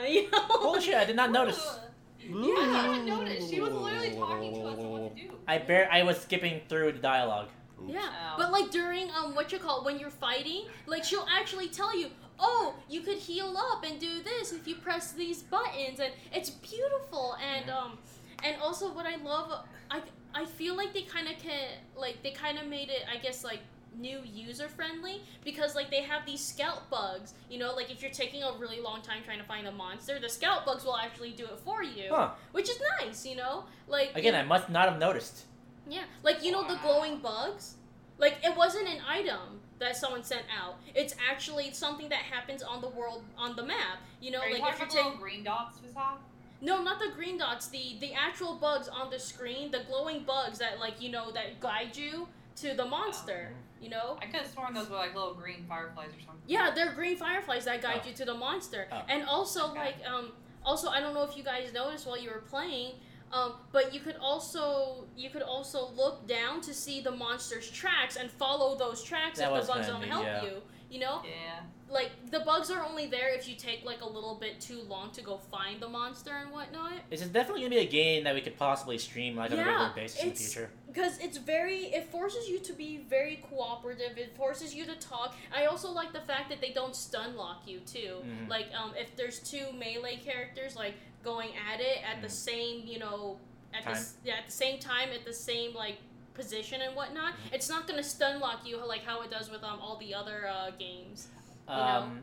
you 0.09 0.29
know. 0.31 0.39
Holy 0.49 0.81
shit! 0.81 0.97
I 0.97 1.05
did 1.05 1.15
not 1.17 1.31
notice. 1.31 1.79
Ugh. 2.29 2.35
I 2.37 2.89
didn't 2.95 3.07
notice. 3.07 3.49
She 3.51 3.61
was 3.61 3.73
literally 3.73 4.15
talking 4.15 4.55
to 4.55 4.61
us 4.63 4.79
on 4.79 4.91
what 4.91 5.17
to 5.17 5.23
do. 5.23 5.31
I 5.49 5.59
bear. 5.59 5.89
I 5.93 6.03
was 6.03 6.19
skipping 6.21 6.61
through 6.69 6.93
the 6.93 6.99
dialogue. 6.99 7.49
Yeah, 7.87 8.01
Oh. 8.03 8.35
but 8.37 8.53
like 8.53 8.71
during 8.71 9.11
um 9.13 9.35
what 9.35 9.51
you 9.53 9.59
call 9.59 9.85
when 9.85 9.99
you're 9.99 10.11
fighting, 10.11 10.67
like 10.87 11.03
she'll 11.03 11.27
actually 11.31 11.69
tell 11.69 11.97
you, 11.97 12.09
oh, 12.39 12.75
you 12.91 13.01
could 13.01 13.17
heal 13.17 13.57
up 13.57 13.85
and 13.85 13.99
do 13.99 14.23
this 14.23 14.53
if 14.53 14.69
you 14.69 14.75
press 14.77 15.13
these 15.13 15.43
buttons, 15.43 15.99
and 15.99 16.13
it's 16.33 16.51
beautiful. 16.51 17.37
And 17.43 17.71
um, 17.71 17.99
and 18.45 18.61
also 18.61 18.93
what 18.93 19.07
I 19.07 19.17
love, 19.17 19.65
I 19.91 20.03
I 20.35 20.45
feel 20.45 20.77
like 20.77 20.93
they 20.93 21.03
kind 21.03 21.27
of 21.27 21.39
can 21.39 21.69
like 21.97 22.23
they 22.23 22.33
kind 22.33 22.59
of 22.59 22.67
made 22.67 22.91
it, 22.91 23.03
I 23.11 23.17
guess 23.17 23.45
like 23.45 23.61
new 23.99 24.21
user 24.25 24.69
friendly 24.69 25.23
because 25.45 25.75
like 25.75 25.91
they 25.91 26.01
have 26.03 26.25
these 26.25 26.41
scout 26.45 26.89
bugs 26.91 27.35
you 27.51 27.59
know 27.59 27.75
like 27.75 27.91
if 27.91 28.01
you're 28.03 28.11
taking 28.11 28.43
a 28.43 28.53
really 28.59 28.81
long 28.81 29.03
time 29.03 29.23
trying 29.25 29.39
to 29.39 29.45
find 29.45 29.67
a 29.67 29.73
monster 29.73 30.19
the 30.21 30.29
scout 30.29 30.65
bugs 30.65 30.85
will 30.85 30.97
actually 30.97 31.33
do 31.33 31.45
it 31.45 31.59
for 31.65 31.83
you 31.83 32.09
Huh. 32.11 32.31
which 32.53 32.69
is 32.71 32.81
nice 33.01 33.27
you 33.27 33.37
know 33.37 33.65
like 33.89 34.13
Again, 34.17 34.35
I 34.35 34.43
must 34.45 34.69
not 34.71 34.89
have 34.89 34.99
noticed. 34.99 35.45
yeah, 35.89 36.05
like 36.23 36.45
you 36.45 36.53
know 36.53 36.67
the 36.67 36.79
glowing 36.83 37.19
bugs? 37.19 37.75
Like 38.19 38.37
it 38.45 38.57
wasn't 38.57 38.87
an 38.89 39.01
item 39.09 39.61
that 39.81 39.97
someone 39.97 40.23
sent 40.23 40.43
out. 40.57 40.77
It's 40.95 41.15
actually 41.31 41.73
something 41.73 42.09
that 42.11 42.19
happens 42.21 42.63
on 42.63 42.81
the 42.83 42.89
world 42.91 43.25
on 43.37 43.57
the 43.57 43.65
map. 43.65 43.99
You 44.21 44.31
know, 44.31 44.41
Are 44.41 44.49
you 44.49 44.55
like 44.63 44.63
talking 44.79 44.87
if 44.87 44.93
you're 44.93 45.01
about 45.01 45.11
taking 45.13 45.21
green 45.21 45.43
dots 45.45 45.81
we 45.83 45.91
saw? 45.93 46.13
No, 46.61 46.83
not 46.83 47.01
the 47.01 47.11
green 47.17 47.39
dots, 47.39 47.69
the 47.69 47.97
the 48.01 48.13
actual 48.13 48.55
bugs 48.57 48.89
on 48.89 49.11
the 49.11 49.19
screen, 49.19 49.71
the 49.71 49.83
glowing 49.89 50.23
bugs 50.25 50.59
that 50.59 50.79
like, 50.79 51.01
you 51.03 51.11
know, 51.11 51.33
that 51.33 51.59
guide 51.61 51.97
you 51.97 52.29
to 52.57 52.75
the 52.75 52.85
monster, 52.85 53.53
oh. 53.53 53.57
You 53.81 53.89
know? 53.89 54.19
I 54.21 54.27
could 54.27 54.37
have 54.41 54.47
sworn 54.51 54.75
those 54.75 54.89
were 54.91 54.97
like 54.97 55.15
little 55.15 55.35
green 55.35 55.65
fireflies 55.69 56.09
or 56.11 56.21
something. 56.21 56.43
Yeah, 56.47 56.71
they're 56.75 56.93
green 56.93 57.17
fireflies 57.17 57.65
that 57.65 57.81
guide 57.83 58.03
Oh. 58.05 58.09
you 58.09 58.15
to 58.15 58.25
the 58.25 58.35
monster. 58.35 58.87
Oh. 58.93 59.03
And 59.09 59.25
also 59.25 59.71
Okay. 59.71 59.79
like 59.79 59.97
um 60.07 60.33
also 60.65 60.89
I 60.89 61.01
don't 61.01 61.15
know 61.15 61.23
if 61.25 61.37
you 61.37 61.43
guys 61.43 61.73
noticed 61.73 62.07
while 62.07 62.19
you 62.21 62.31
were 62.31 62.41
playing, 62.43 62.95
um, 63.33 63.55
but 63.73 63.95
you 63.95 64.01
could 64.01 64.17
also 64.17 65.07
you 65.17 65.31
could 65.31 65.43
also 65.43 65.91
look 65.97 66.27
down 66.27 66.61
to 66.63 66.75
see 66.75 67.01
the 67.01 67.11
monster's 67.13 67.71
tracks 67.71 68.17
and 68.17 68.31
follow 68.31 68.77
those 68.77 69.03
tracks 69.03 69.39
That 69.39 69.53
if 69.53 69.63
the 69.63 69.73
bugs 69.73 69.87
kinda 69.87 69.93
don't 69.93 70.01
neat, 70.03 70.11
help 70.11 70.25
yeah. 70.25 70.43
you. 70.45 70.63
You 70.91 70.99
know? 71.01 71.23
Yeah. 71.25 71.61
Like 71.91 72.11
the 72.31 72.41
bugs 72.41 72.71
are 72.71 72.85
only 72.85 73.07
there 73.07 73.35
if 73.35 73.49
you 73.49 73.57
take 73.57 73.85
like 73.85 74.01
a 74.01 74.09
little 74.09 74.37
bit 74.37 74.61
too 74.61 74.81
long 74.83 75.11
to 75.13 75.23
go 75.23 75.39
find 75.39 75.81
the 75.81 75.89
monster 75.89 76.31
and 76.31 76.53
whatnot. 76.53 76.93
This 77.11 77.21
is 77.21 77.29
definitely 77.29 77.63
gonna 77.63 77.71
be 77.75 77.79
a 77.79 77.87
game 77.87 78.25
that 78.25 78.35
we 78.35 78.41
could 78.41 78.57
possibly 78.57 78.97
stream 78.99 79.37
like 79.37 79.51
on 79.51 79.59
a 79.59 79.65
regular 79.65 79.93
basis 79.95 80.23
in 80.23 80.29
the 80.31 80.35
future. 80.37 80.71
because 80.87 81.19
it's 81.19 81.39
very 81.39 81.87
it 81.93 82.05
forces 82.11 82.49
you 82.49 82.61
to 82.61 82.73
be 82.73 82.99
very 83.09 83.43
cooperative 83.51 84.17
it 84.19 84.37
forces 84.37 84.75
you 84.75 84.85
to 84.85 84.95
talk 84.97 85.35
i 85.55 85.65
also 85.67 85.91
like 85.91 86.13
the 86.13 86.21
fact 86.21 86.49
that 86.49 86.61
they 86.61 86.73
don't 86.73 86.95
stun 86.97 87.37
lock 87.37 87.63
you 87.67 87.79
too 87.81 88.17
Mhm. 88.25 88.49
like 88.49 88.67
um 88.75 88.93
if 88.97 89.15
there's 89.17 89.39
two 89.41 89.67
melee 89.73 90.17
characters 90.17 90.75
like 90.77 90.95
going 91.23 91.51
at 91.73 91.81
it 91.81 91.99
at 92.05 92.21
the 92.23 92.29
Mhm. 92.29 92.31
same 92.49 92.87
you 92.87 92.99
know 92.99 93.39
at 93.75 93.85
the 93.85 93.93
Time. 93.95 94.05
yeah, 94.25 94.35
at 94.39 94.47
the 94.47 94.53
same 94.53 94.79
time 94.81 95.11
at 95.11 95.25
the 95.25 95.33
same 95.33 95.75
like 95.75 95.99
position 96.35 96.81
and 96.81 96.95
whatnot 96.97 97.35
Mhm. 97.35 97.53
it's 97.55 97.69
not 97.69 97.87
gonna 97.87 98.03
stun 98.03 98.41
lock 98.41 98.65
you 98.67 98.77
like 98.87 99.05
how 99.05 99.21
it 99.23 99.31
does 99.31 99.51
with 99.51 99.63
um 99.65 99.79
all 99.81 99.97
the 99.97 100.15
other 100.15 100.47
uh, 100.49 100.71
games 100.73 101.29
you 101.71 101.77
know? 101.77 101.83
Um, 101.83 102.19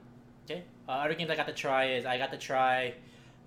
okay. 0.45 0.63
Uh, 0.87 0.91
other 0.91 1.13
games 1.13 1.29
I 1.29 1.35
got 1.35 1.47
to 1.47 1.53
try 1.53 1.91
is 1.91 2.05
I 2.05 2.17
got 2.17 2.31
to 2.31 2.37
try 2.37 2.93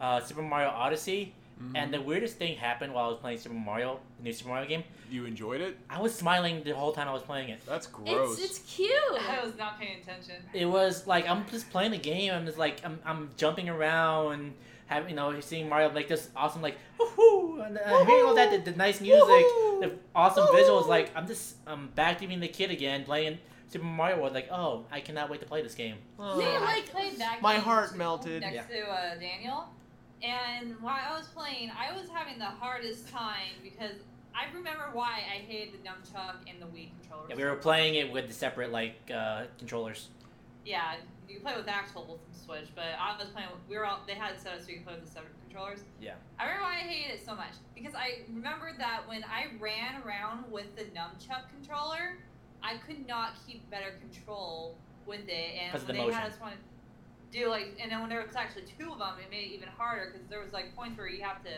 uh, 0.00 0.20
Super 0.20 0.42
Mario 0.42 0.68
Odyssey, 0.70 1.34
Mm-hmm. 1.62 1.76
and 1.76 1.92
the 1.92 2.00
weirdest 2.00 2.36
thing 2.38 2.56
happened 2.56 2.94
while 2.94 3.04
I 3.04 3.08
was 3.08 3.18
playing 3.18 3.36
Super 3.36 3.54
Mario, 3.54 4.00
the 4.16 4.24
new 4.24 4.32
Super 4.32 4.48
Mario 4.48 4.66
game. 4.66 4.82
you 5.10 5.26
enjoyed 5.26 5.60
it? 5.60 5.76
I 5.90 6.00
was 6.00 6.14
smiling 6.14 6.62
the 6.64 6.74
whole 6.74 6.90
time 6.92 7.06
I 7.06 7.12
was 7.12 7.20
playing 7.22 7.50
it. 7.50 7.60
That's 7.66 7.86
gross. 7.86 8.38
it's 8.38 8.58
it's 8.58 8.58
cute 8.76 8.90
I 9.28 9.44
was 9.44 9.54
not 9.58 9.78
paying 9.78 10.00
attention. 10.00 10.36
It 10.54 10.64
was 10.64 11.06
like 11.06 11.28
I'm 11.28 11.44
just 11.50 11.68
playing 11.68 11.90
the 11.90 11.98
game. 11.98 12.32
I'm 12.32 12.46
just 12.46 12.56
like 12.56 12.80
I'm, 12.82 12.98
I'm 13.04 13.28
jumping 13.36 13.68
around 13.68 14.32
and 14.32 14.54
having 14.86 15.10
you 15.10 15.16
know 15.16 15.38
seeing 15.40 15.68
Mario 15.68 15.90
make 15.92 16.08
this 16.08 16.30
awesome 16.34 16.62
like 16.62 16.78
woohoo 16.98 17.66
and 17.66 17.76
uh, 17.76 18.04
hearing 18.06 18.24
all 18.24 18.34
that 18.36 18.50
the, 18.64 18.70
the 18.70 18.78
nice 18.78 19.02
music, 19.02 19.20
Woohoo! 19.28 19.80
the 19.82 19.92
awesome 20.14 20.46
Woohoo! 20.46 20.62
visuals. 20.66 20.86
Like 20.88 21.10
I'm 21.14 21.26
just 21.26 21.56
I'm 21.66 21.88
back 21.88 22.16
to 22.20 22.26
being 22.26 22.40
the 22.40 22.48
kid 22.48 22.70
again 22.70 23.04
playing 23.04 23.36
Super 23.70 23.84
Mario 23.84 24.20
World. 24.20 24.34
Like 24.34 24.48
oh 24.50 24.84
I 24.90 25.00
cannot 25.00 25.30
wait 25.30 25.40
to 25.40 25.46
play 25.46 25.62
this 25.62 25.74
game. 25.74 25.96
Oh. 26.18 26.38
Yeah, 26.40 26.58
I 26.60 26.76
like- 26.76 26.86
played 26.90 27.18
that 27.18 27.40
My 27.40 27.54
game 27.54 27.62
heart 27.62 27.96
melted. 27.96 28.42
next 28.42 28.54
Yeah. 28.54 28.62
to 28.84 28.90
uh, 28.90 29.14
Daniel, 29.18 29.64
and 30.22 30.74
while 30.80 30.98
I 31.10 31.16
was 31.16 31.28
playing, 31.28 31.70
I 31.70 31.92
was 31.98 32.08
having 32.10 32.38
the 32.38 32.44
hardest 32.44 33.08
time 33.08 33.54
because 33.62 33.92
I 34.34 34.52
remember 34.54 34.90
why 34.92 35.20
I 35.30 35.38
hated 35.38 35.74
the 35.74 35.78
nunchuck 35.88 36.36
and 36.48 36.60
the 36.60 36.66
Wii 36.66 36.90
controller. 37.00 37.26
Yeah, 37.28 37.36
we 37.36 37.44
were 37.44 37.56
playing 37.56 37.94
it 37.96 38.12
with 38.12 38.28
the 38.28 38.34
separate 38.34 38.70
like 38.70 38.96
uh, 39.12 39.44
controllers. 39.58 40.08
Yeah, 40.64 40.94
you 41.28 41.36
can 41.36 41.44
play 41.44 41.56
with 41.56 41.64
the 41.64 41.74
actual 41.74 42.18
Switch, 42.44 42.68
but 42.74 42.84
I 42.98 43.16
was 43.18 43.28
playing. 43.28 43.48
With, 43.50 43.60
we 43.68 43.76
were 43.76 43.86
all 43.86 44.00
they 44.06 44.14
had 44.14 44.32
it 44.32 44.40
set 44.40 44.54
up 44.54 44.60
so 44.60 44.68
you 44.68 44.76
could 44.76 44.86
play 44.86 44.94
with 44.96 45.04
the 45.06 45.10
separate 45.10 45.32
controllers. 45.46 45.80
Yeah. 46.00 46.14
I 46.38 46.44
remember 46.44 46.64
why 46.64 46.74
I 46.74 46.78
hated 46.80 47.14
it 47.20 47.24
so 47.24 47.34
much 47.34 47.52
because 47.74 47.94
I 47.94 48.20
remember 48.28 48.72
that 48.78 49.02
when 49.08 49.24
I 49.24 49.46
ran 49.60 50.02
around 50.04 50.50
with 50.50 50.74
the 50.76 50.84
nunchuck 50.84 51.48
controller, 51.54 52.18
I 52.62 52.76
could 52.86 53.06
not 53.06 53.34
keep 53.46 53.68
better 53.70 53.92
control 54.00 54.76
with 55.06 55.28
it, 55.28 55.54
and 55.58 55.72
when 55.72 55.86
the 55.86 55.92
they 55.92 56.12
had 56.12 56.30
us 56.30 56.40
want 56.40 56.54
to 56.54 56.58
do 57.38 57.48
like, 57.48 57.76
and 57.80 57.90
then 57.90 58.00
when 58.00 58.08
there 58.08 58.24
was 58.26 58.34
actually 58.36 58.64
two 58.78 58.92
of 58.92 58.98
them, 58.98 59.14
it 59.24 59.30
made 59.30 59.50
it 59.50 59.54
even 59.54 59.68
harder 59.68 60.10
because 60.12 60.26
there 60.28 60.40
was 60.42 60.52
like 60.52 60.74
points 60.74 60.98
where 60.98 61.08
you 61.08 61.22
have 61.22 61.42
to 61.44 61.50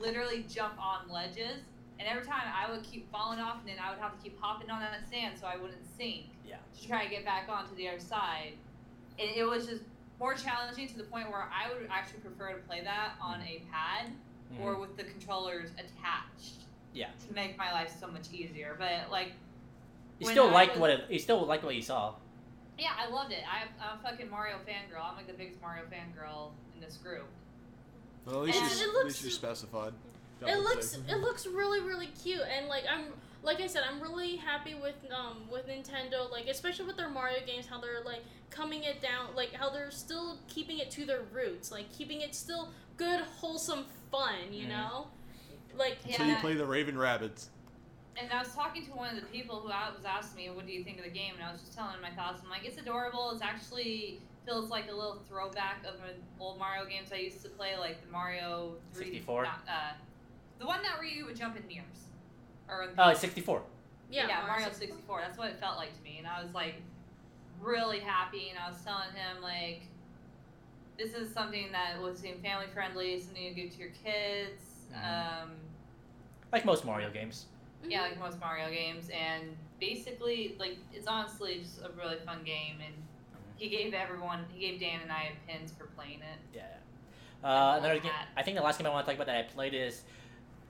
literally 0.00 0.44
jump 0.48 0.74
on 0.78 1.08
ledges. 1.10 1.62
And 1.98 2.08
every 2.08 2.24
time 2.24 2.42
I 2.56 2.70
would 2.70 2.82
keep 2.82 3.10
falling 3.12 3.38
off, 3.40 3.58
and 3.60 3.68
then 3.68 3.76
I 3.78 3.90
would 3.90 4.00
have 4.00 4.16
to 4.16 4.22
keep 4.22 4.40
hopping 4.40 4.70
on 4.70 4.80
that 4.80 5.08
sand 5.10 5.38
so 5.38 5.46
I 5.46 5.56
wouldn't 5.56 5.84
sink. 5.98 6.26
Yeah. 6.48 6.56
To 6.80 6.88
try 6.88 7.04
to 7.04 7.10
get 7.10 7.24
back 7.24 7.48
onto 7.48 7.74
the 7.76 7.88
other 7.88 8.00
side, 8.00 8.52
and 9.18 9.30
it 9.36 9.44
was 9.44 9.66
just 9.66 9.82
more 10.18 10.34
challenging 10.34 10.88
to 10.88 10.96
the 10.96 11.04
point 11.04 11.30
where 11.30 11.46
I 11.52 11.72
would 11.72 11.88
actually 11.90 12.20
prefer 12.20 12.52
to 12.54 12.58
play 12.66 12.80
that 12.82 13.12
on 13.20 13.40
a 13.42 13.62
pad 13.70 14.12
Mhm. 14.52 14.60
or 14.60 14.76
with 14.80 14.96
the 14.96 15.04
controllers 15.04 15.70
attached. 15.72 16.64
Yeah. 16.92 17.10
To 17.28 17.34
make 17.34 17.56
my 17.56 17.70
life 17.72 17.94
so 18.00 18.06
much 18.08 18.32
easier, 18.32 18.74
but 18.78 19.10
like, 19.10 19.32
You 20.20 20.26
still 20.26 20.48
I 20.48 20.52
liked 20.52 20.72
was- 20.74 20.80
what 20.80 20.90
it, 20.90 21.04
you 21.10 21.18
still 21.18 21.44
liked 21.46 21.64
what 21.64 21.74
you 21.74 21.82
saw. 21.82 22.14
yeah, 22.78 22.90
I 22.98 23.08
loved 23.10 23.32
it. 23.32 23.42
I, 23.50 23.62
I'm 23.84 23.98
a 23.98 24.02
fucking 24.02 24.30
Mario 24.30 24.56
fangirl. 24.66 25.02
I'm 25.10 25.16
like 25.16 25.26
the 25.26 25.32
biggest 25.32 25.60
Mario 25.60 25.82
fangirl 25.84 26.50
in 26.74 26.80
this 26.80 26.96
group. 26.98 27.26
Well, 28.26 28.36
at 28.36 28.42
least, 28.42 28.60
And 28.60 28.70
you, 28.70 28.76
it 28.76 28.82
at 28.88 28.92
looks- 28.94 29.04
least 29.06 29.22
you're 29.22 29.30
specified. 29.32 29.92
it 30.46 30.58
looks 30.58 30.94
it 31.08 31.16
looks 31.16 31.46
really 31.46 31.80
really 31.80 32.08
cute 32.22 32.40
and 32.56 32.66
like 32.66 32.84
i'm 32.90 33.04
like 33.42 33.60
I 33.60 33.66
said, 33.68 33.82
I'm 33.90 34.00
really 34.02 34.36
happy 34.36 34.74
with 34.74 34.96
um 35.10 35.48
with 35.50 35.66
Nintendo, 35.66 36.30
like 36.30 36.46
especially 36.46 36.84
with 36.84 36.98
their 36.98 37.08
Mario 37.08 37.38
games, 37.46 37.64
how 37.66 37.80
they're 37.80 38.02
like 38.04 38.20
coming 38.50 38.82
it 38.82 39.00
down, 39.00 39.34
like 39.34 39.54
how 39.54 39.70
they're 39.70 39.90
still 39.90 40.38
keeping 40.46 40.78
it 40.78 40.90
to 40.90 41.06
their 41.06 41.22
roots, 41.32 41.72
like 41.72 41.90
keeping 41.90 42.20
it 42.20 42.34
still 42.34 42.68
good, 42.98 43.20
wholesome 43.22 43.86
fun, 44.10 44.34
you 44.52 44.66
Mhm. 44.66 44.68
know, 44.68 45.06
like 45.74 45.96
Yeah. 46.04 46.16
Until 46.16 46.26
you 46.26 46.36
play 46.36 46.52
the 46.54 46.66
Raving 46.66 46.96
Rabbids. 46.96 47.46
And 48.16 48.30
I 48.32 48.38
was 48.40 48.54
talking 48.54 48.84
to 48.86 48.90
one 48.92 49.10
of 49.14 49.16
the 49.20 49.26
people 49.28 49.60
who 49.60 49.68
was 49.68 50.04
asking 50.04 50.36
me, 50.44 50.50
"What 50.50 50.66
do 50.66 50.72
you 50.72 50.84
think 50.84 50.98
of 50.98 51.04
the 51.04 51.10
game?" 51.10 51.34
And 51.34 51.42
I 51.44 51.52
was 51.52 51.60
just 51.60 51.74
telling 51.74 51.94
him 51.94 52.02
my 52.02 52.10
thoughts. 52.10 52.42
I'm 52.44 52.50
like, 52.50 52.64
"It's 52.64 52.78
adorable. 52.78 53.30
It's 53.30 53.42
actually 53.42 54.20
feels 54.44 54.70
like 54.70 54.88
a 54.88 54.92
little 54.92 55.20
throwback 55.28 55.84
of 55.84 55.94
an 56.02 56.22
old 56.38 56.58
Mario 56.58 56.84
games 56.86 57.12
I 57.12 57.16
used 57.16 57.42
to 57.42 57.48
play, 57.50 57.76
like 57.76 58.04
the 58.04 58.10
Mario 58.10 58.76
3, 58.94 59.04
64? 59.04 59.44
not, 59.44 59.60
uh, 59.68 59.92
the 60.58 60.66
one 60.66 60.82
that 60.82 60.98
where 60.98 61.06
you 61.06 61.26
would 61.26 61.36
jump 61.36 61.56
in 61.56 61.66
mirrors, 61.66 62.08
or 62.68 62.84
in 62.84 62.90
Oh, 62.98 63.10
it's 63.10 63.20
64. 63.20 63.62
yeah, 64.10 64.26
yeah, 64.26 64.46
Mario 64.46 64.66
64. 64.70 64.78
64. 64.96 65.20
That's 65.20 65.38
what 65.38 65.50
it 65.50 65.60
felt 65.60 65.76
like 65.76 65.94
to 65.96 66.02
me, 66.02 66.18
and 66.18 66.26
I 66.26 66.42
was 66.42 66.52
like 66.52 66.82
really 67.60 68.00
happy. 68.00 68.48
And 68.50 68.58
I 68.58 68.68
was 68.68 68.82
telling 68.82 69.12
him 69.14 69.42
like, 69.42 69.82
this 70.98 71.14
is 71.14 71.32
something 71.32 71.70
that 71.72 72.00
would 72.00 72.18
seem 72.18 72.40
family 72.42 72.66
friendly, 72.72 73.20
something 73.20 73.42
you 73.42 73.54
give 73.54 73.70
to 73.72 73.78
your 73.78 73.90
kids. 73.90 74.86
Mhm. 74.92 75.42
Um, 75.44 75.50
Like 76.52 76.64
most 76.64 76.84
Mario 76.84 77.10
games. 77.10 77.46
Mhm. 77.84 77.90
yeah, 77.90 78.02
like 78.02 78.18
most 78.18 78.38
Mario 78.40 78.70
games, 78.70 79.08
and 79.10 79.56
basically, 79.78 80.56
like 80.58 80.76
it's 80.92 81.06
honestly 81.06 81.58
just 81.60 81.80
a 81.82 81.90
really 81.98 82.16
fun 82.24 82.42
game. 82.44 82.76
And 82.84 82.94
he 83.56 83.68
gave 83.68 83.92
everyone, 83.94 84.44
he 84.52 84.60
gave 84.68 84.80
Dan 84.80 85.00
and 85.02 85.12
I 85.12 85.32
pins 85.46 85.72
for 85.72 85.84
playing 85.86 86.20
it. 86.20 86.38
Yeah. 86.56 86.62
Uh, 87.42 87.76
another 87.78 87.94
love 87.94 88.02
game. 88.02 88.12
I 88.36 88.42
think 88.42 88.56
the 88.56 88.62
last 88.62 88.78
game 88.78 88.86
I 88.86 88.90
want 88.90 89.06
to 89.06 89.12
talk 89.12 89.16
about 89.20 89.26
that 89.26 89.36
I 89.38 89.42
played 89.48 89.74
is 89.74 90.02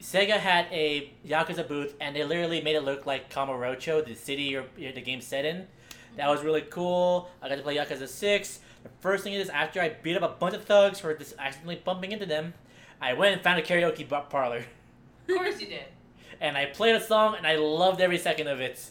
Sega 0.01 0.39
had 0.39 0.67
a 0.73 1.13
Yakuza 1.27 1.67
booth, 1.67 1.95
and 2.01 2.15
they 2.17 2.25
literally 2.25 2.61
made 2.61 2.77
it 2.77 2.83
look 2.83 3.07
like 3.07 3.33
Kamurocho, 3.33 4.05
the 4.05 4.15
city 4.15 4.57
or 4.57 4.65
the 4.77 5.01
game 5.01 5.21
set 5.21 5.45
in. 5.45 5.67
That 6.17 6.29
was 6.29 6.43
really 6.43 6.63
cool. 6.63 7.31
I 7.43 7.49
got 7.49 7.57
to 7.57 7.63
play 7.63 7.77
Yakuza 7.77 8.09
6. 8.09 8.61
The 8.83 8.89
first 9.01 9.25
thing 9.25 9.35
is, 9.35 9.49
after 9.51 9.81
I 9.81 9.91
beat 9.91 10.17
up 10.17 10.23
a 10.23 10.35
bunch 10.39 10.55
of 10.55 10.65
thugs 10.65 10.99
for 11.01 11.15
just 11.15 11.35
accidentally 11.39 11.81
bumping 11.85 12.13
into 12.13 12.27
them, 12.27 12.55
I 13.01 13.13
went 13.13 13.35
and 13.35 13.43
found 13.43 13.59
a 13.59 13.63
karaoke 13.63 14.09
bar- 14.09 14.27
parlor. 14.29 14.65
Of 15.29 15.37
course 15.37 15.61
you 15.61 15.69
did. 15.69 15.85
And 16.41 16.57
I 16.57 16.67
played 16.67 16.97
a 16.97 17.01
song, 17.01 17.35
and 17.37 17.47
I 17.47 17.57
loved 17.57 18.01
every 18.01 18.19
second 18.19 18.49
of 18.49 18.61
it. 18.61 18.91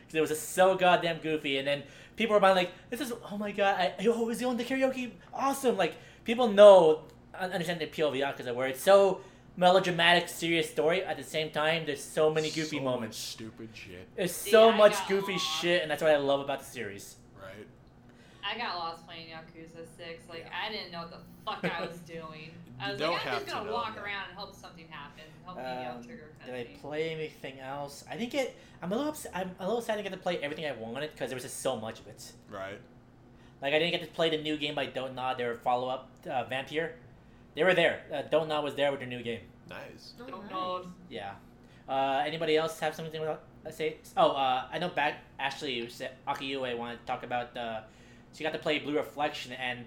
Because 0.00 0.14
it 0.14 0.20
was 0.20 0.30
just 0.30 0.50
so 0.52 0.74
goddamn 0.76 1.18
goofy. 1.18 1.58
And 1.58 1.66
then 1.66 1.82
people 2.16 2.34
were 2.34 2.40
buying 2.40 2.56
like, 2.56 2.70
"This 2.90 3.00
is 3.00 3.12
oh 3.30 3.38
my 3.38 3.52
god! 3.52 3.76
I, 3.78 3.94
oh, 4.06 4.28
is 4.28 4.40
he 4.40 4.44
on 4.46 4.56
the 4.56 4.64
karaoke? 4.64 5.10
Awesome!" 5.32 5.76
Like 5.76 5.94
people 6.24 6.48
know, 6.48 7.02
un- 7.38 7.52
understand 7.52 7.80
the 7.80 7.86
appeal 7.86 8.08
of 8.08 8.14
Yakuza, 8.14 8.54
where 8.54 8.68
it's 8.68 8.82
so 8.82 9.20
melodramatic, 9.56 10.28
serious 10.28 10.68
story. 10.70 11.02
At 11.04 11.16
the 11.16 11.22
same 11.22 11.50
time, 11.50 11.86
there's 11.86 12.02
so 12.02 12.30
many 12.32 12.50
goofy 12.50 12.78
So 12.78 12.82
moments. 12.82 13.16
much 13.16 13.26
Stupid 13.32 13.68
shit, 13.72 14.08
There's 14.16 14.32
so 14.34 14.70
Yeah, 14.70 14.76
much 14.76 15.08
goofy 15.08 15.38
shit, 15.38 15.82
and 15.82 15.90
that's 15.90 16.02
what 16.02 16.10
I 16.12 16.16
love 16.16 16.40
about 16.40 16.58
the 16.60 16.64
series. 16.66 17.16
Right? 18.44 18.54
I 18.54 18.58
got 18.58 18.76
lost 18.76 19.06
playing 19.06 19.26
Yakuza 19.28 19.86
6. 19.96 20.28
Like, 20.28 20.40
Yeah. 20.40 20.50
I 20.66 20.70
didn't 20.72 20.92
know 20.92 21.00
what 21.00 21.10
the 21.10 21.18
fuck 21.44 21.64
I 21.64 21.86
was 21.86 21.98
doing. 22.06 22.50
I 22.80 22.90
was 22.90 22.98
don't 23.00 23.12
like, 23.12 23.26
I'm 23.26 23.32
just 23.34 23.46
gonna 23.46 23.66
know 23.66 23.72
walk 23.72 23.94
that. 23.94 24.04
around 24.04 24.28
and 24.30 24.38
hope 24.38 24.54
something 24.54 24.86
happens. 24.88 25.28
Hope 25.44 25.56
maybe 25.56 25.68
I'll 25.68 25.96
Um, 25.98 26.04
trigger 26.04 26.30
a 26.42 26.46
Did 26.46 26.54
I 26.54 26.64
play 26.80 27.10
anything 27.10 27.60
else? 27.60 28.04
I 28.10 28.16
think 28.16 28.34
it. 28.34 28.56
I'm 28.82 28.92
a 28.92 28.96
little. 28.96 29.10
Upset, 29.10 29.30
I'm 29.34 29.54
a 29.60 29.66
little 29.66 29.80
sad 29.80 29.92
I 29.94 29.96
didn't 30.02 30.10
get 30.10 30.16
to 30.18 30.22
play 30.22 30.38
everything 30.38 30.66
I 30.66 30.72
wanted 30.72 31.12
because 31.12 31.30
there 31.30 31.36
was 31.36 31.44
just 31.44 31.60
so 31.60 31.76
much 31.76 32.00
of 32.00 32.06
it. 32.08 32.32
Right. 32.50 32.80
Like 33.62 33.72
I 33.74 33.78
didn't 33.78 33.92
get 33.92 34.02
to 34.06 34.12
play 34.14 34.28
the 34.30 34.42
new 34.42 34.56
game 34.56 34.74
by 34.74 34.86
Don't 34.86 35.14
Nod, 35.14 35.38
their 35.38 35.54
follow 35.56 35.88
up, 35.88 36.10
uh, 36.26 36.44
Vampyr. 36.44 36.90
They 37.54 37.62
were 37.62 37.74
there. 37.74 38.02
Uh, 38.12 38.22
Don't 38.22 38.48
Nod 38.48 38.64
was 38.64 38.74
there 38.74 38.90
with 38.90 39.00
their 39.00 39.08
new 39.08 39.22
game. 39.22 39.40
Nice. 39.70 40.14
Oh, 40.20 40.26
Don't 40.26 40.50
nice. 40.50 40.92
Yeah. 41.08 41.34
Uh, 41.88 42.22
anybody 42.26 42.56
else 42.56 42.78
have 42.80 42.94
something 42.94 43.12
to 43.20 43.30
uh, 43.30 43.70
say? 43.70 43.96
Oh, 44.16 44.30
uh, 44.32 44.66
I 44.72 44.78
know 44.78 44.88
back 44.88 45.18
Ashley 45.38 45.88
said 45.88 46.12
Akiue 46.26 46.76
wanted 46.76 46.98
to 47.00 47.06
talk 47.06 47.22
about. 47.22 47.56
Uh, 48.34 48.38
you 48.38 48.44
got 48.44 48.52
to 48.52 48.58
play 48.58 48.78
Blue 48.78 48.96
Reflection 48.96 49.52
and 49.52 49.84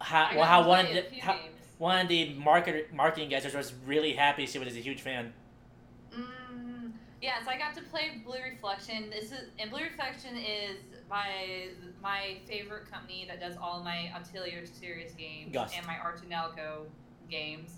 how 0.00 0.30
well 0.34 0.44
how 0.44 0.62
to 0.62 0.68
one 0.68 0.86
of 0.86 0.92
the 0.92 1.18
how, 1.20 1.38
one 1.78 2.00
of 2.00 2.08
the 2.08 2.34
market 2.34 2.92
marketing 2.92 3.28
guys 3.28 3.52
was 3.54 3.72
really 3.86 4.12
happy 4.12 4.46
she 4.46 4.58
was 4.58 4.76
a 4.76 4.80
huge 4.80 5.00
fan. 5.00 5.32
Mm, 6.14 6.92
yeah, 7.22 7.42
so 7.44 7.50
I 7.50 7.58
got 7.58 7.74
to 7.74 7.82
play 7.82 8.22
Blue 8.24 8.38
Reflection. 8.42 9.10
This 9.10 9.32
is 9.32 9.50
and 9.58 9.70
Blue 9.70 9.82
Reflection 9.82 10.36
is 10.36 10.76
my 11.08 11.68
my 12.02 12.38
favorite 12.46 12.90
company 12.90 13.26
that 13.28 13.40
does 13.40 13.56
all 13.60 13.82
my 13.82 14.12
Atelier 14.14 14.66
series 14.66 15.12
games 15.12 15.52
Gust. 15.52 15.76
and 15.76 15.86
my 15.86 15.98
Ar 15.98 16.16
tonelico 16.16 16.86
games. 17.30 17.74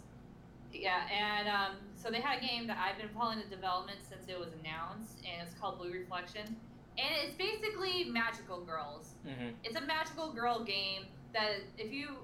Yeah, 0.72 1.02
and 1.12 1.48
um, 1.48 1.76
so 1.96 2.10
they 2.10 2.20
had 2.20 2.42
a 2.42 2.46
game 2.46 2.66
that 2.66 2.78
I've 2.78 2.98
been 2.98 3.10
following 3.14 3.38
the 3.38 3.54
development 3.54 3.98
since 4.08 4.26
it 4.28 4.38
was 4.38 4.48
announced, 4.60 5.18
and 5.18 5.46
it's 5.46 5.58
called 5.58 5.78
Blue 5.78 5.92
Reflection, 5.92 6.56
and 6.98 7.08
it's 7.24 7.34
basically 7.34 8.04
magical 8.04 8.60
girls. 8.60 9.14
Mm-hmm. 9.26 9.48
It's 9.64 9.76
a 9.76 9.80
magical 9.80 10.32
girl 10.32 10.62
game 10.64 11.04
that 11.32 11.50
if 11.78 11.92
you 11.92 12.16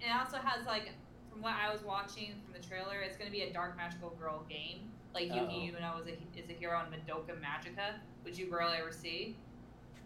it 0.00 0.10
also 0.18 0.36
has 0.38 0.66
like 0.66 0.90
from 1.30 1.42
what 1.42 1.54
I 1.54 1.72
was 1.72 1.82
watching 1.82 2.32
from 2.44 2.52
the 2.60 2.66
trailer, 2.66 3.00
it's 3.00 3.16
gonna 3.16 3.30
be 3.30 3.42
a 3.42 3.52
dark 3.52 3.76
magical 3.76 4.10
girl 4.10 4.44
game. 4.48 4.90
Like 5.14 5.30
Uh-oh. 5.30 5.42
Yuki 5.42 5.72
Yuna 5.72 6.00
is 6.00 6.06
a 6.08 6.12
is 6.42 6.50
a 6.50 6.52
hero 6.52 6.80
in 6.80 6.86
Madoka 6.92 7.32
Magica, 7.40 7.94
which 8.22 8.38
you 8.38 8.50
barely 8.50 8.76
ever 8.78 8.92
see. 8.92 9.36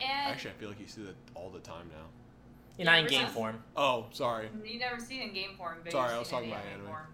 And 0.01 0.33
Actually, 0.33 0.53
I 0.53 0.55
feel 0.55 0.69
like 0.69 0.81
you 0.81 0.87
see 0.87 1.03
that 1.03 1.17
all 1.35 1.51
the 1.51 1.59
time 1.61 1.89
now. 1.91 2.07
You're 2.79 2.87
not 2.87 3.01
in 3.01 3.07
game 3.09 3.21
versus- 3.23 3.35
form. 3.35 3.63
Oh, 3.77 4.07
sorry. 4.13 4.49
you 4.65 4.79
never 4.79 4.99
see 5.01 5.21
it 5.21 5.29
in 5.29 5.35
game 5.35 5.57
form. 5.59 5.79
But 5.83 5.93
Sorry, 5.93 6.15
I 6.15 6.19
was 6.19 6.29
talking 6.29 6.51
about 6.51 6.65
anime 6.65 6.81
anime. 6.83 6.87
form. 6.87 7.07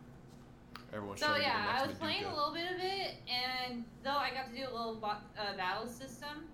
Everyone's 0.92 1.20
So 1.20 1.26
trying 1.26 1.40
to 1.40 1.44
get 1.46 1.52
yeah, 1.52 1.66
I 1.68 1.76
next 1.78 1.88
was 1.88 1.98
playing 1.98 2.24
a 2.24 2.28
little 2.34 2.52
bit 2.54 2.70
of 2.70 2.78
it, 2.78 3.14
and 3.26 3.84
though 4.04 4.10
I 4.16 4.30
got 4.30 4.50
to 4.50 4.56
do 4.56 4.62
a 4.62 4.70
little 4.72 4.94
bo- 4.94 5.08
uh, 5.36 5.56
battle 5.56 5.88
system, 5.88 6.46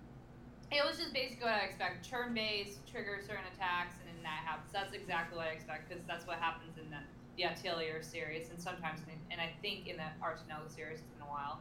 it 0.73 0.83
was 0.85 0.97
just 0.97 1.13
basically 1.13 1.45
what 1.45 1.61
I 1.61 1.65
expect: 1.65 2.07
turn-based, 2.09 2.85
trigger 2.89 3.21
certain 3.21 3.45
attacks, 3.53 3.95
and 4.01 4.09
then 4.09 4.23
that 4.23 4.41
happens. 4.43 4.73
That's 4.73 4.93
exactly 4.93 5.37
what 5.37 5.47
I 5.47 5.53
expect 5.53 5.89
because 5.89 6.03
that's 6.05 6.25
what 6.25 6.37
happens 6.37 6.77
in 6.77 6.89
the 6.89 7.01
the 7.37 7.45
Atelier 7.45 8.03
series, 8.03 8.49
and 8.49 8.61
sometimes, 8.61 8.99
in, 9.07 9.17
and 9.31 9.41
I 9.41 9.49
think 9.61 9.87
in 9.87 9.97
the 9.97 10.09
Ar 10.21 10.35
tonelico 10.37 10.69
series, 10.69 10.99
it's 10.99 11.09
been 11.17 11.25
a 11.25 11.31
while. 11.31 11.59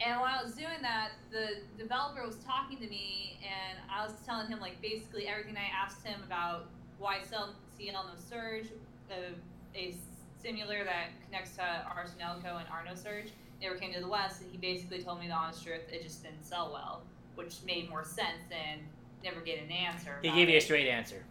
And 0.00 0.20
when 0.20 0.30
I 0.30 0.42
was 0.42 0.54
doing 0.54 0.82
that, 0.82 1.10
the 1.32 1.62
developer 1.78 2.24
was 2.24 2.36
talking 2.44 2.78
to 2.78 2.88
me, 2.88 3.40
and 3.42 3.78
I 3.90 4.04
was 4.04 4.14
telling 4.24 4.48
him 4.48 4.60
like 4.60 4.80
basically 4.80 5.26
everything 5.26 5.56
I 5.56 5.70
asked 5.74 6.04
him 6.06 6.22
about 6.24 6.66
why 6.98 7.18
CL, 7.22 7.54
No 7.78 8.14
Surge, 8.16 8.68
a, 9.10 9.34
a 9.76 9.94
simulator 10.40 10.84
that 10.84 11.08
connects 11.24 11.56
to 11.56 11.62
Ar 11.62 12.04
tonelico 12.06 12.58
and 12.58 12.68
Ar 12.68 12.84
nosurge, 12.86 13.30
never 13.60 13.76
came 13.76 13.92
to 13.92 14.00
the 14.00 14.08
West, 14.08 14.42
and 14.42 14.50
he 14.50 14.58
basically 14.58 15.02
told 15.02 15.20
me 15.20 15.28
the 15.28 15.32
honest 15.32 15.64
truth, 15.64 15.82
it 15.90 16.02
just 16.02 16.22
didn't 16.22 16.44
sell 16.44 16.70
well, 16.72 17.02
which 17.36 17.56
made 17.64 17.88
more 17.88 18.04
sense 18.04 18.42
than 18.50 18.80
never 19.22 19.40
get 19.40 19.62
an 19.62 19.70
answer. 19.70 20.18
He 20.22 20.28
about 20.28 20.36
gave 20.36 20.48
you 20.48 20.56
a 20.56 20.60
straight 20.60 20.88
answer. 20.88 21.24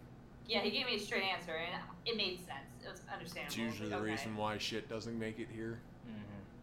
Yeah, 0.48 0.60
he 0.60 0.70
gave 0.70 0.86
me 0.86 0.96
a 0.96 0.98
straight 0.98 1.24
answer, 1.24 1.52
and 1.52 1.82
it 2.04 2.16
made 2.16 2.38
sense. 2.38 2.70
It 2.84 2.88
was 2.88 3.02
understandable. 3.12 3.48
It's 3.48 3.56
usually 3.56 3.90
like, 3.90 3.98
the 3.98 4.02
okay. 4.04 4.12
reason 4.12 4.36
why 4.36 4.58
shit 4.58 4.88
doesn't 4.88 5.18
make 5.18 5.38
it 5.38 5.48
here. 5.52 5.80
hmm 6.04 6.12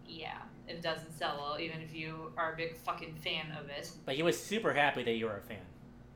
Yeah, 0.08 0.38
it 0.68 0.82
doesn't 0.82 1.12
sell 1.12 1.38
well, 1.38 1.60
even 1.60 1.82
if 1.82 1.94
you 1.94 2.32
are 2.38 2.54
a 2.54 2.56
big 2.56 2.78
fucking 2.78 3.16
fan 3.16 3.52
of 3.60 3.70
it. 3.70 3.91
But 4.06 4.16
he 4.16 4.24
was 4.24 4.41
super 4.41 4.74
happy 4.74 5.04
that 5.04 5.14
you 5.14 5.26
were 5.26 5.38
a 5.38 5.41
fan. 5.41 5.58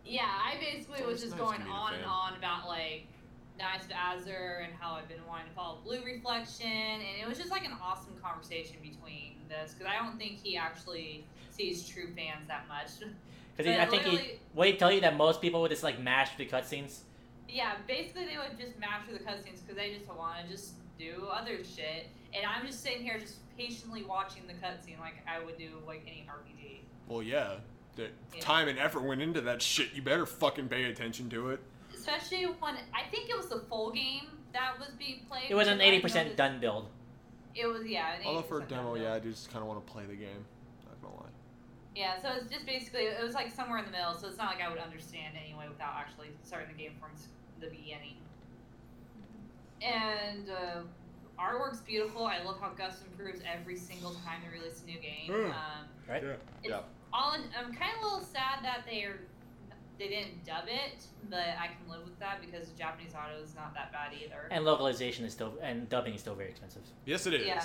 Yeah, 0.06 0.24
I 0.24 0.56
basically 0.60 1.06
was 1.06 1.22
just 1.22 1.32
nice 1.32 1.42
going 1.42 1.60
to 1.60 1.66
meet 1.66 1.72
a 1.72 1.76
on 1.76 1.94
and 1.96 2.06
on 2.06 2.34
about 2.36 2.68
like 2.68 3.08
Nights 3.60 3.86
of 3.86 3.92
Azure 3.92 4.64
and 4.64 4.74
how 4.80 4.94
I've 4.94 5.10
been 5.10 5.26
wanting 5.28 5.48
to 5.48 5.54
follow 5.54 5.80
Blue 5.84 6.02
Reflection, 6.06 6.68
and 6.68 7.22
it 7.22 7.28
was 7.28 7.38
just 7.38 7.52
like 7.52 7.66
an 7.66 7.74
awesome 7.84 8.16
conversation 8.22 8.78
between 8.82 9.37
this 9.50 9.74
because 9.74 9.92
I 9.92 10.04
don't 10.04 10.18
think 10.18 10.40
he 10.44 10.58
actually 10.58 11.26
sees 11.52 11.88
true 11.88 12.08
fans 12.16 12.48
that 12.48 12.68
much. 12.68 12.90
Because 13.58 13.76
I 13.80 13.86
think 13.88 14.04
he 14.04 14.12
literally- 14.12 14.40
would 14.54 14.78
tell 14.78 14.92
you 14.92 15.02
that 15.02 15.18
most 15.18 15.42
people 15.42 15.62
would 15.62 15.72
just 15.72 15.82
like 15.82 16.00
mash 16.00 16.30
the 16.38 16.46
cutscenes. 16.46 17.00
Yeah, 17.50 17.72
basically 17.88 18.26
they 18.26 18.38
would 18.38 18.56
just 18.60 18.78
master 18.78 19.14
the 19.14 19.18
cutscenes 19.20 19.62
because 19.66 19.76
they 19.76 19.96
just 19.96 20.06
want 20.08 20.46
to 20.46 20.52
just 20.52 20.74
do 21.00 21.28
other 21.32 21.64
shit, 21.64 22.08
and 22.36 22.46
I'm 22.46 22.68
just 22.68 22.84
sitting 22.84 23.02
here 23.02 23.18
just 23.18 23.38
patiently 23.58 24.04
watching 24.04 24.44
the 24.46 24.54
cutscene 24.54 25.00
like 25.00 25.16
I 25.28 25.44
would 25.44 25.58
do 25.58 25.72
like 25.88 26.04
any 26.06 26.28
RPG. 26.30 26.82
Well, 27.08 27.24
yeah. 27.24 27.56
The 27.96 28.10
Yeah. 28.36 28.42
time 28.42 28.68
and 28.68 28.78
effort 28.78 29.02
went 29.02 29.24
into 29.24 29.42
that 29.42 29.60
shit. 29.64 29.92
You 29.94 30.04
better 30.04 30.28
fucking 30.28 30.68
pay 30.70 30.84
attention 30.84 31.28
to 31.32 31.50
it. 31.50 31.60
Especially 31.96 32.44
when 32.46 32.76
I 32.94 33.10
think 33.10 33.28
it 33.28 33.36
was 33.36 33.48
the 33.48 33.62
full 33.62 33.90
game 33.92 34.28
that 34.54 34.78
was 34.78 34.90
being 35.00 35.22
played. 35.28 35.50
It 35.50 35.56
was 35.56 35.68
an 35.68 35.82
eighty 35.82 36.00
percent 36.00 36.38
done 36.38 36.60
build. 36.60 36.90
It 37.58 37.68
was 37.68 37.86
yeah. 37.88 38.14
An 38.16 38.22
Although 38.26 38.42
for 38.44 38.60
a 38.60 38.66
80% 38.66 38.68
demo, 38.70 38.96
yeah, 38.96 39.14
I 39.14 39.20
build. 39.20 39.34
just 39.34 39.50
kind 39.52 39.62
of 39.62 39.68
want 39.68 39.86
to 39.86 39.92
play 39.92 40.06
the 40.06 40.16
game. 40.16 40.46
Not 40.86 41.02
gonna 41.02 41.16
lie. 41.16 41.30
Yeah, 41.96 42.22
so 42.22 42.30
it's 42.40 42.52
just 42.52 42.66
basically 42.66 43.04
it 43.04 43.24
was 43.24 43.34
like 43.34 43.52
somewhere 43.52 43.80
in 43.80 43.86
the 43.86 43.92
middle. 43.92 44.14
So 44.16 44.28
it's 44.28 44.38
not 44.38 44.54
like 44.54 44.64
I 44.64 44.70
would 44.70 44.78
understand 44.78 45.36
anyway 45.44 45.66
without 45.68 45.94
actually 45.96 46.28
starting 46.44 46.70
the 46.76 46.84
game 46.84 46.94
from 47.00 47.10
the 47.60 47.68
beginning. 47.68 48.16
And 49.82 50.50
uh, 50.50 50.82
artwork's 51.40 51.82
beautiful. 51.82 52.26
I 52.26 52.42
love 52.44 52.60
how 52.60 52.70
Gust 52.70 53.04
improves 53.10 53.42
every 53.46 53.76
single 53.78 54.12
time 54.26 54.42
they 54.44 54.58
release 54.58 54.82
a 54.84 54.86
new 54.86 55.00
game. 55.00 55.30
Mm. 55.30 55.50
Um, 55.50 55.86
Right? 56.08 56.24
it's 56.64 56.74
all 57.14 57.34
in, 57.34 57.42
I'm 57.58 57.74
kind 57.74 57.92
of 57.98 58.02
a 58.02 58.06
little 58.06 58.22
sad 58.22 58.64
that 58.64 58.84
they're 58.90 59.20
they 59.98 60.08
didn't 60.08 60.46
dub 60.46 60.66
it, 60.68 61.06
but 61.30 61.40
I 61.60 61.68
can 61.68 61.90
live 61.90 62.04
with 62.04 62.20
that 62.20 62.40
because 62.42 62.70
Japanese 62.78 63.14
audio 63.16 63.38
is 63.42 63.56
not 63.56 63.74
that 63.74 63.92
bad 63.92 64.12
either. 64.14 64.48
And 64.52 64.64
localization 64.66 65.26
is 65.26 65.34
still 65.34 65.54
and 65.62 65.90
dubbing 65.90 66.14
is 66.14 66.22
still 66.22 66.36
very 66.36 66.50
expensive. 66.50 66.84
Yes, 67.06 67.26
it 67.26 67.34
is. 67.34 67.48
Yeah, 67.48 67.64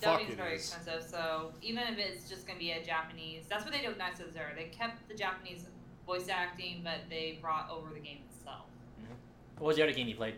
dubbing 0.00 0.28
is 0.28 0.34
very 0.34 0.56
is. 0.56 0.62
expensive. 0.62 1.08
So 1.08 1.52
even 1.62 1.84
if 1.84 1.98
it's 1.98 2.28
just 2.28 2.46
gonna 2.46 2.58
be 2.58 2.72
a 2.72 2.82
Japanese, 2.82 3.44
that's 3.48 3.64
what 3.64 3.72
they 3.72 3.80
did 3.80 3.88
with 3.88 3.98
Nights 3.98 4.20
of 4.20 4.28
Azure. 4.28 4.52
They 4.56 4.64
kept 4.64 5.06
the 5.08 5.14
Japanese 5.14 5.66
voice 6.06 6.28
acting, 6.28 6.80
but 6.82 7.00
they 7.10 7.38
brought 7.40 7.68
over 7.70 7.92
the 7.92 8.00
game 8.00 8.18
itself. 8.30 8.66
What 9.58 9.68
was 9.68 9.76
the 9.76 9.82
other 9.82 9.92
game 9.92 10.08
you 10.08 10.16
played? 10.16 10.34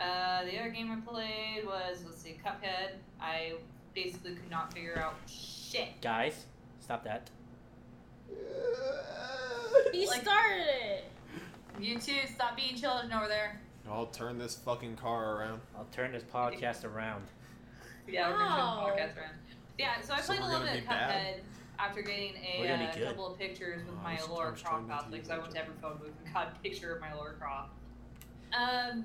Uh, 0.00 0.44
the 0.44 0.58
other 0.58 0.70
game 0.70 0.90
I 0.92 1.10
played 1.10 1.66
was 1.66 2.04
let's 2.04 2.22
see, 2.22 2.38
Cuphead. 2.44 2.92
I 3.20 3.54
basically 3.94 4.34
could 4.34 4.50
not 4.50 4.72
figure 4.72 4.98
out 4.98 5.14
shit. 5.26 6.00
Guys, 6.00 6.46
stop 6.80 7.04
that. 7.04 7.30
He 9.92 10.06
Like- 10.06 10.22
started 10.22 10.66
it. 10.68 11.04
You 11.80 11.98
two, 11.98 12.14
stop 12.34 12.56
being 12.56 12.74
children 12.76 13.12
over 13.12 13.28
there. 13.28 13.60
I'll 13.90 14.06
turn 14.06 14.36
this 14.38 14.56
fucking 14.56 14.96
car 14.96 15.36
around. 15.36 15.60
I'll 15.76 15.86
turn 15.92 16.12
this 16.12 16.24
podcast 16.24 16.84
around. 16.84 17.24
Yeah, 18.10 18.30
we're 18.30 18.38
gonna 18.38 18.48
turn 18.48 18.96
the 18.96 19.02
podcast 19.02 19.16
around. 19.18 19.34
Yeah, 19.78 20.00
so 20.00 20.14
I 20.14 20.20
So 20.20 20.32
played 20.32 20.40
a 20.40 20.46
little 20.46 20.60
bit 20.60 20.68
of 20.76 20.80
be 20.80 20.86
bad? 20.86 21.36
Cuphead 21.36 21.40
after 21.78 22.00
getting 22.02 22.34
a 22.36 22.66
uh, 22.72 23.06
couple 23.06 23.26
of 23.26 23.38
pictures 23.38 23.84
with 23.84 23.94
Oh, 24.00 24.02
my 24.02 24.16
sometimes 24.16 24.30
Laura 24.30 24.50
turn 24.56 24.64
Croft 24.64 24.82
into 24.82 24.94
cosplay 24.94 25.10
because 25.12 25.30
I 25.30 25.38
went 25.38 25.50
to 25.52 25.58
evil. 25.60 25.70
every 25.70 25.82
phone 25.82 25.98
booth 25.98 26.14
and 26.24 26.34
got 26.34 26.48
a 26.56 26.58
picture 26.60 26.94
of 26.94 27.00
my 27.02 27.12
Lara 27.14 27.34
Croft. 27.34 27.70
Um, 28.58 29.04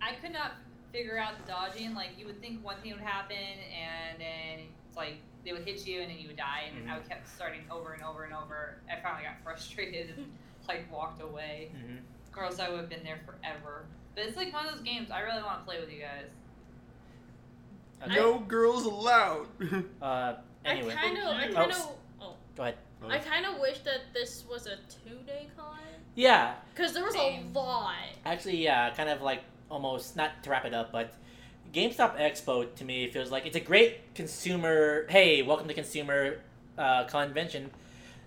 I 0.00 0.12
could 0.22 0.32
not 0.32 0.52
figure 0.92 1.18
out 1.18 1.32
the 1.44 1.50
dodging. 1.52 1.94
Like 1.94 2.10
you 2.16 2.26
would 2.26 2.40
think 2.40 2.64
one 2.64 2.76
thing 2.82 2.92
would 2.92 3.00
happen, 3.02 3.36
and 3.36 4.20
then 4.20 4.66
it's 4.88 4.96
like 4.96 5.16
they 5.44 5.52
would 5.52 5.64
hit 5.64 5.86
you, 5.86 6.00
and 6.00 6.10
then 6.10 6.18
you 6.18 6.28
would 6.28 6.36
die, 6.36 6.70
and 6.76 6.90
I 6.90 6.98
kept 7.00 7.28
starting 7.28 7.60
over 7.70 7.92
and 7.92 8.02
over 8.02 8.24
and 8.24 8.32
over. 8.34 8.78
I 8.90 9.00
finally 9.02 9.24
got 9.24 9.42
frustrated 9.42 10.10
and 10.16 10.32
like 10.68 10.90
walked 10.92 11.20
away. 11.22 11.70
hmm 11.74 11.96
Or 12.36 12.44
else 12.44 12.58
I 12.60 12.68
would 12.70 12.80
have 12.80 12.88
been 12.88 13.02
there 13.04 13.20
forever. 13.26 13.86
But 14.14 14.24
it's 14.26 14.36
like 14.36 14.52
one 14.52 14.66
of 14.66 14.72
those 14.74 14.82
games 14.82 15.10
I 15.10 15.20
really 15.20 15.42
want 15.42 15.60
to 15.60 15.64
play 15.64 15.80
with 15.80 15.90
you 15.92 16.00
guys. 16.00 16.26
Okay. 18.04 18.14
No 18.14 18.38
girls 18.40 18.84
allowed. 18.84 19.46
Uh, 20.02 20.34
anyway, 20.64 20.92
I 20.92 20.96
kind 20.96 21.18
of, 21.18 21.24
I 21.24 21.48
Oh, 21.48 21.52
kind 21.54 21.70
s- 21.72 21.84
of, 21.84 21.90
oh, 22.20 22.34
go 22.56 22.62
ahead. 22.64 22.76
I 23.08 23.18
kind 23.18 23.46
of 23.46 23.58
wish 23.60 23.78
that 23.80 24.12
this 24.14 24.44
was 24.48 24.66
a 24.66 24.76
two-day 25.08 25.48
con, 25.56 25.78
Yeah, 26.14 26.54
cause 26.76 26.92
there 26.92 27.02
was 27.04 27.14
Same. 27.14 27.50
a 27.54 27.58
lot. 27.58 27.94
actually, 28.24 28.58
yeah, 28.62 28.90
kind 28.90 29.08
of 29.08 29.22
like 29.22 29.42
almost 29.70 30.14
not 30.16 30.42
to 30.44 30.50
wrap 30.50 30.64
it 30.64 30.74
up, 30.74 30.92
but 30.92 31.14
GameStop 31.72 32.18
Expo 32.18 32.74
to 32.74 32.84
me 32.84 33.10
feels 33.10 33.30
like 33.30 33.46
it's 33.46 33.56
a 33.56 33.60
great 33.60 34.14
consumer. 34.14 35.06
Hey, 35.08 35.40
welcome 35.40 35.66
to 35.68 35.74
consumer 35.74 36.40
uh, 36.76 37.04
convention, 37.04 37.70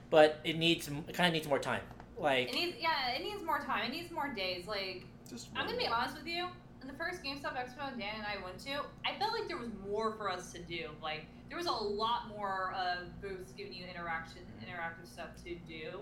but 0.10 0.40
it 0.44 0.58
needs 0.58 0.88
it 0.88 1.14
kind 1.14 1.28
of 1.28 1.34
needs 1.34 1.48
more 1.48 1.60
time. 1.60 1.82
Like, 2.18 2.50
It 2.50 2.56
needs, 2.56 2.78
yeah, 2.80 3.12
it 3.16 3.22
needs 3.22 3.44
more 3.44 3.60
time. 3.60 3.92
It 3.92 3.96
needs 3.96 4.12
more 4.12 4.34
days. 4.34 4.66
Like, 4.66 5.06
Just 5.30 5.50
I'm 5.56 5.68
gonna 5.68 5.78
be 5.78 5.86
honest 5.86 6.18
with 6.18 6.26
you. 6.26 6.48
In 6.82 6.88
the 6.88 6.96
first 6.96 7.24
GameStop 7.24 7.56
Expo 7.56 7.96
Dan 8.00 8.16
and 8.18 8.26
I 8.26 8.44
went 8.44 8.58
to, 8.62 8.82
I 9.06 9.18
felt 9.20 9.34
like 9.34 9.48
there 9.48 9.58
was 9.58 9.70
more 9.88 10.14
for 10.14 10.28
us 10.32 10.52
to 10.54 10.60
do. 10.64 10.88
Like, 11.04 11.28
there 11.50 11.58
was 11.58 11.68
a 11.68 11.72
lot 11.72 12.28
more 12.30 12.74
uh, 12.76 13.04
booths 13.22 13.52
giving 13.56 13.74
you 13.74 13.86
interaction, 13.86 14.42
interactive 14.60 15.08
stuff 15.08 15.30
to 15.44 15.54
do. 15.68 16.00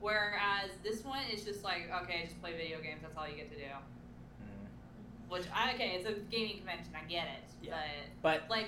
Whereas 0.00 0.70
this 0.82 1.02
one 1.02 1.22
is 1.32 1.44
just 1.44 1.64
like, 1.64 1.90
okay, 2.02 2.24
just 2.24 2.38
play 2.42 2.52
video 2.52 2.82
games. 2.82 3.00
That's 3.00 3.16
all 3.16 3.26
you 3.26 3.36
get 3.36 3.50
to 3.52 3.56
do. 3.56 3.72
Which 5.28 5.44
I 5.54 5.74
okay, 5.74 5.96
it's 5.96 6.06
a 6.08 6.12
gaming 6.30 6.58
convention. 6.58 6.92
I 6.94 7.08
get 7.08 7.24
it. 7.24 7.44
Yeah. 7.66 7.74
But 8.22 8.42
but 8.42 8.50
like 8.50 8.66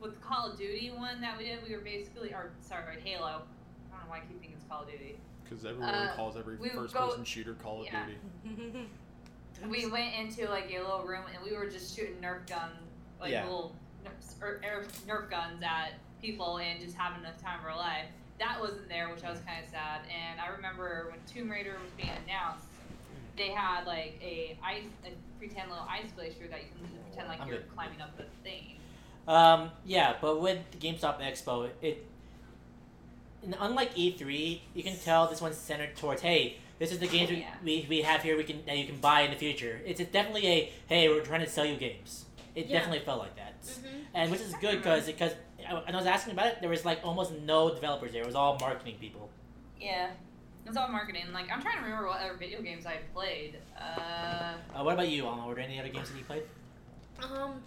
with 0.00 0.14
the 0.14 0.20
Call 0.20 0.50
of 0.50 0.58
Duty 0.58 0.90
one 0.94 1.20
that 1.20 1.36
we 1.38 1.44
did, 1.44 1.58
we 1.66 1.74
were 1.74 1.80
basically, 1.82 2.32
or 2.32 2.50
sorry, 2.60 3.00
Halo. 3.02 3.26
I 3.26 3.30
don't 3.96 4.04
know 4.04 4.08
why 4.10 4.16
I 4.18 4.20
keep 4.20 4.40
thinking 4.40 4.52
it's 4.56 4.64
Call 4.68 4.82
of 4.82 4.90
Duty. 4.90 5.18
Because 5.44 5.64
everyone 5.64 5.88
Uh, 5.94 6.12
calls 6.14 6.36
every 6.36 6.56
first 6.56 6.92
go- 6.94 7.08
person 7.08 7.24
shooter 7.24 7.54
Call 7.54 7.80
of 7.80 7.86
yeah. 7.86 8.04
Duty. 8.44 8.86
We 9.68 9.86
went 9.90 10.14
into 10.14 10.48
like 10.48 10.70
a 10.72 10.78
little 10.78 11.02
room 11.02 11.24
and 11.34 11.42
we 11.44 11.56
were 11.56 11.66
just 11.68 11.96
shooting 11.96 12.14
Nerf 12.22 12.46
gun, 12.48 12.70
like 13.20 13.32
Yeah. 13.32 13.42
little 13.42 13.74
Nerf, 14.04 14.40
or, 14.40 14.60
or 14.64 14.84
Nerf 15.08 15.28
guns 15.30 15.60
at 15.64 15.94
people 16.22 16.58
and 16.58 16.80
just 16.80 16.96
having 16.96 17.22
the 17.22 17.30
time 17.42 17.58
of 17.58 17.66
our 17.66 17.76
life. 17.76 18.06
That 18.38 18.60
wasn't 18.60 18.88
there, 18.88 19.08
which 19.08 19.24
I 19.24 19.30
was 19.32 19.40
kind 19.40 19.64
of 19.64 19.68
sad. 19.68 20.02
And 20.14 20.40
I 20.40 20.46
remember 20.54 21.08
when 21.10 21.18
Tomb 21.26 21.50
Raider 21.50 21.72
was 21.82 21.90
being 21.96 22.08
announced, 22.24 22.67
they 23.38 23.48
had 23.50 23.86
like 23.86 24.18
a 24.22 24.58
ice, 24.64 24.82
a 25.06 25.10
pretend 25.38 25.70
little 25.70 25.86
ice 25.88 26.10
glacier 26.14 26.48
that 26.50 26.60
you 26.60 26.68
can 26.76 26.88
pretend 27.08 27.28
like 27.28 27.40
I'm 27.40 27.48
you're 27.48 27.58
good. 27.58 27.74
climbing 27.74 28.00
up 28.00 28.16
the 28.16 28.24
thing. 28.42 28.74
Um, 29.26 29.70
yeah, 29.84 30.16
but 30.20 30.40
with 30.40 30.58
the 30.70 30.78
GameStop 30.78 31.20
Expo, 31.20 31.70
it 31.82 32.04
and 33.42 33.54
unlike 33.60 33.94
E3, 33.94 34.60
you 34.74 34.82
can 34.82 34.96
tell 34.96 35.28
this 35.28 35.40
one's 35.40 35.56
centered 35.56 35.96
towards 35.96 36.22
hey, 36.22 36.56
this 36.78 36.92
is 36.92 36.98
the 36.98 37.06
games 37.06 37.30
Yeah. 37.30 37.54
we, 37.64 37.80
we, 37.82 37.86
we 37.88 38.02
have 38.02 38.22
here 38.22 38.36
we 38.36 38.44
can 38.44 38.64
that 38.66 38.76
you 38.76 38.86
can 38.86 38.96
buy 38.98 39.22
in 39.22 39.30
the 39.30 39.36
future. 39.36 39.80
It's 39.86 40.00
definitely 40.00 40.46
a 40.46 40.72
hey, 40.88 41.08
we're 41.08 41.20
trying 41.24 41.40
to 41.44 41.48
sell 41.50 41.64
you 41.64 41.76
games. 41.76 42.24
It 42.54 42.66
Yeah. 42.66 42.78
definitely 42.78 43.04
felt 43.04 43.20
like 43.20 43.36
that, 43.36 43.62
Mhm. 43.62 44.04
and 44.14 44.30
which 44.30 44.40
is 44.40 44.54
good 44.60 44.78
because 44.78 45.06
because 45.06 45.32
and 45.58 45.94
I 45.94 45.98
was 45.98 46.06
asking 46.06 46.32
about 46.32 46.46
it, 46.46 46.60
there 46.60 46.70
was 46.70 46.84
like 46.84 47.00
almost 47.04 47.32
no 47.32 47.72
developers 47.74 48.12
there. 48.12 48.22
It 48.22 48.26
was 48.26 48.34
all 48.34 48.56
marketing 48.60 48.96
people. 49.00 49.28
Yeah. 49.78 50.10
It's 50.68 50.76
all 50.76 50.88
marketing. 50.88 51.24
Like 51.32 51.50
I'm 51.50 51.62
trying 51.62 51.78
to 51.78 51.84
remember 51.84 52.06
what 52.08 52.20
other 52.20 52.34
video 52.34 52.60
games 52.62 52.84
I 52.86 52.98
played. 53.14 53.56
Uh, 53.80 54.54
Uh, 54.74 54.82
what 54.84 54.94
about 54.94 55.08
you, 55.08 55.26
Alma? 55.26 55.46
Were 55.46 55.54
there 55.54 55.64
any 55.64 55.80
other 55.80 55.88
games 55.88 56.10
that 56.10 56.18
you 56.18 56.24
played? 56.24 56.42
Um, 57.22 57.62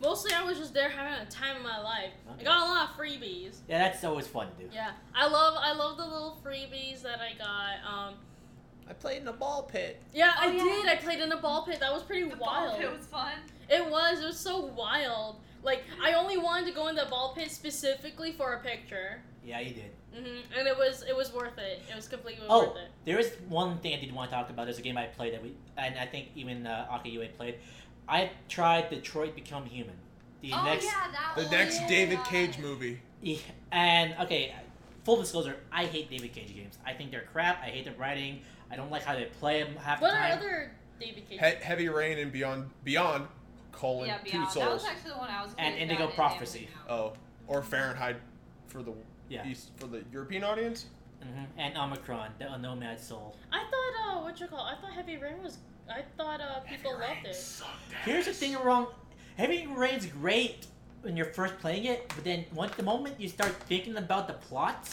mostly 0.00 0.32
I 0.32 0.42
was 0.42 0.58
just 0.58 0.72
there 0.74 0.88
having 0.88 1.12
a 1.26 1.30
time 1.30 1.56
of 1.56 1.62
my 1.62 1.78
life. 1.80 2.10
Okay. 2.32 2.40
I 2.40 2.44
got 2.44 2.62
a 2.62 2.64
lot 2.64 2.90
of 2.90 2.96
freebies. 2.96 3.58
Yeah, 3.68 3.78
that's 3.78 4.02
always 4.02 4.26
fun 4.26 4.48
to 4.58 4.64
do. 4.64 4.70
Yeah, 4.72 4.92
I 5.14 5.28
love 5.28 5.54
I 5.58 5.72
love 5.72 5.96
the 5.98 6.04
little 6.06 6.38
freebies 6.44 7.02
that 7.02 7.20
I 7.20 7.36
got. 7.38 7.76
Um, 8.08 8.14
I 8.88 8.92
played 8.94 9.22
in 9.22 9.28
a 9.28 9.32
ball 9.32 9.64
pit. 9.64 10.00
yeah, 10.14 10.32
Oh, 10.38 10.48
I 10.48 10.52
yeah. 10.52 10.62
did. 10.62 10.86
I 10.88 10.96
played 10.96 11.20
in 11.20 11.32
a 11.32 11.36
ball 11.36 11.64
pit. 11.66 11.80
That 11.80 11.92
was 11.92 12.02
pretty 12.02 12.28
the 12.28 12.36
ball 12.36 12.66
wild. 12.66 12.78
pit 12.78 12.90
was 12.96 13.06
fun. 13.06 13.32
It 13.68 13.84
was. 13.90 14.20
It 14.20 14.24
was 14.26 14.38
so 14.38 14.60
wild. 14.66 15.36
Like 15.62 15.82
I 16.02 16.14
only 16.14 16.38
wanted 16.38 16.66
to 16.68 16.72
go 16.72 16.86
in 16.88 16.94
the 16.96 17.06
ball 17.10 17.34
pit 17.36 17.50
specifically 17.50 18.32
for 18.32 18.54
a 18.54 18.60
picture. 18.60 19.20
Yeah, 19.44 19.60
you 19.60 19.74
did. 19.74 19.90
Hmm 20.16 20.58
And 20.58 20.66
it 20.68 20.76
was 20.76 21.04
it 21.08 21.14
was 21.16 21.32
worth 21.32 21.58
it. 21.58 21.82
It 21.90 21.94
was 21.96 22.08
completely 22.08 22.46
Oh, 22.48 22.68
worth 22.68 22.76
it. 22.76 22.90
there 23.04 23.18
is 23.18 23.32
one 23.48 23.78
thing 23.78 23.94
I 23.94 24.00
did 24.00 24.12
want 24.12 24.30
to 24.30 24.36
talk 24.36 24.50
about. 24.50 24.64
There's 24.64 24.78
a 24.78 24.82
game 24.82 24.96
I 24.98 25.06
played 25.06 25.34
that 25.34 25.42
we, 25.42 25.54
and 25.76 25.98
I 25.98 26.06
think 26.06 26.28
even 26.34 26.66
uh, 26.66 26.86
Aka 26.90 27.10
Yue 27.10 27.28
played. 27.36 27.56
I 28.08 28.30
tried 28.48 28.88
Detroit 28.90 29.34
Become 29.34 29.66
Human. 29.66 29.94
The 30.42 30.52
oh 30.52 30.64
next, 30.64 30.84
yeah, 30.84 31.10
that 31.12 31.32
The 31.36 31.42
was 31.42 31.50
next 31.50 31.80
yeah. 31.80 31.88
David 31.88 32.24
Cage 32.24 32.58
movie. 32.58 33.00
Yeah, 33.22 33.38
and 33.72 34.14
okay, 34.20 34.54
full 35.04 35.16
disclosure, 35.16 35.56
I 35.72 35.86
hate 35.86 36.08
David 36.10 36.32
Cage 36.32 36.54
games. 36.54 36.78
I 36.86 36.92
think 36.92 37.10
they're 37.10 37.24
crap. 37.32 37.60
I 37.62 37.66
hate 37.66 37.84
the 37.86 37.92
writing. 37.92 38.40
I 38.70 38.76
don't 38.76 38.90
like 38.90 39.02
how 39.02 39.14
they 39.14 39.24
play 39.24 39.62
them 39.62 39.74
half 39.76 40.00
What 40.00 40.10
the 40.10 40.16
are 40.16 40.28
time. 40.28 40.38
other 40.38 40.72
David 41.00 41.28
Cage? 41.28 41.40
He- 41.40 41.64
Heavy 41.64 41.88
Rain 41.88 42.18
and 42.18 42.30
Beyond 42.30 42.70
Beyond 42.84 43.26
colon 43.72 44.08
Yeah, 44.08 44.18
two 44.18 44.30
Beyond. 44.32 44.54
That 44.54 44.70
was 44.72 44.84
actually 44.84 45.10
the 45.10 45.16
one 45.18 45.30
I 45.30 45.42
was. 45.42 45.52
And 45.58 45.74
Indigo 45.76 46.06
Prophecy. 46.08 46.68
Oh, 46.88 47.12
or 47.48 47.62
Fahrenheit 47.62 48.16
for 48.68 48.82
the 48.82 48.92
Yeah. 49.28 49.46
East 49.46 49.70
for 49.76 49.86
the 49.86 50.02
European 50.12 50.44
audience. 50.44 50.86
hmm 51.22 51.44
And 51.58 51.74
Omikron, 51.74 52.28
the 52.38 52.56
Nomad 52.56 53.00
Soul. 53.00 53.36
I 53.52 53.64
thought 53.70 54.16
uh, 54.18 54.22
what 54.22 54.38
you 54.40 54.46
call? 54.46 54.60
I 54.60 54.74
thought 54.80 54.92
Heavy 54.92 55.16
Rain 55.16 55.42
was. 55.42 55.58
I 55.88 56.02
thought 56.16 56.40
uh, 56.40 56.60
people 56.60 56.92
loved 56.92 57.24
it. 57.26 57.62
Here's 58.04 58.26
the 58.26 58.32
thing 58.32 58.56
wrong. 58.64 58.88
Heavy 59.36 59.66
Rain's 59.66 60.06
great 60.06 60.66
when 61.02 61.16
you're 61.16 61.26
first 61.26 61.58
playing 61.58 61.84
it, 61.84 62.08
but 62.14 62.24
then 62.24 62.44
once 62.54 62.74
the 62.74 62.82
moment 62.82 63.20
you 63.20 63.28
start 63.28 63.52
thinking 63.68 63.96
about 63.96 64.26
the 64.26 64.34
plot, 64.34 64.88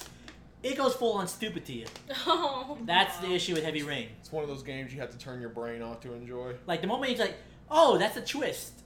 it 0.61 0.77
goes 0.77 0.93
full 0.93 1.13
on 1.13 1.27
stupid 1.27 1.65
to 1.65 1.73
you. 1.73 1.85
Oh. 2.27 2.77
That's 2.85 3.17
the 3.17 3.33
issue 3.33 3.53
with 3.55 3.63
Heavy 3.63 3.81
Rain. 3.83 4.09
It's 4.19 4.31
one 4.31 4.43
of 4.43 4.49
those 4.49 4.61
games 4.63 4.93
you 4.93 4.99
have 4.99 5.09
to 5.11 5.17
turn 5.17 5.41
your 5.41 5.49
brain 5.49 5.81
off 5.81 6.01
to 6.01 6.13
enjoy. 6.13 6.53
Like 6.67 6.81
the 6.81 6.87
moment 6.87 7.17
you're 7.17 7.25
like, 7.25 7.37
oh, 7.71 7.97
that's 7.97 8.15
a 8.17 8.21
twist. 8.21 8.82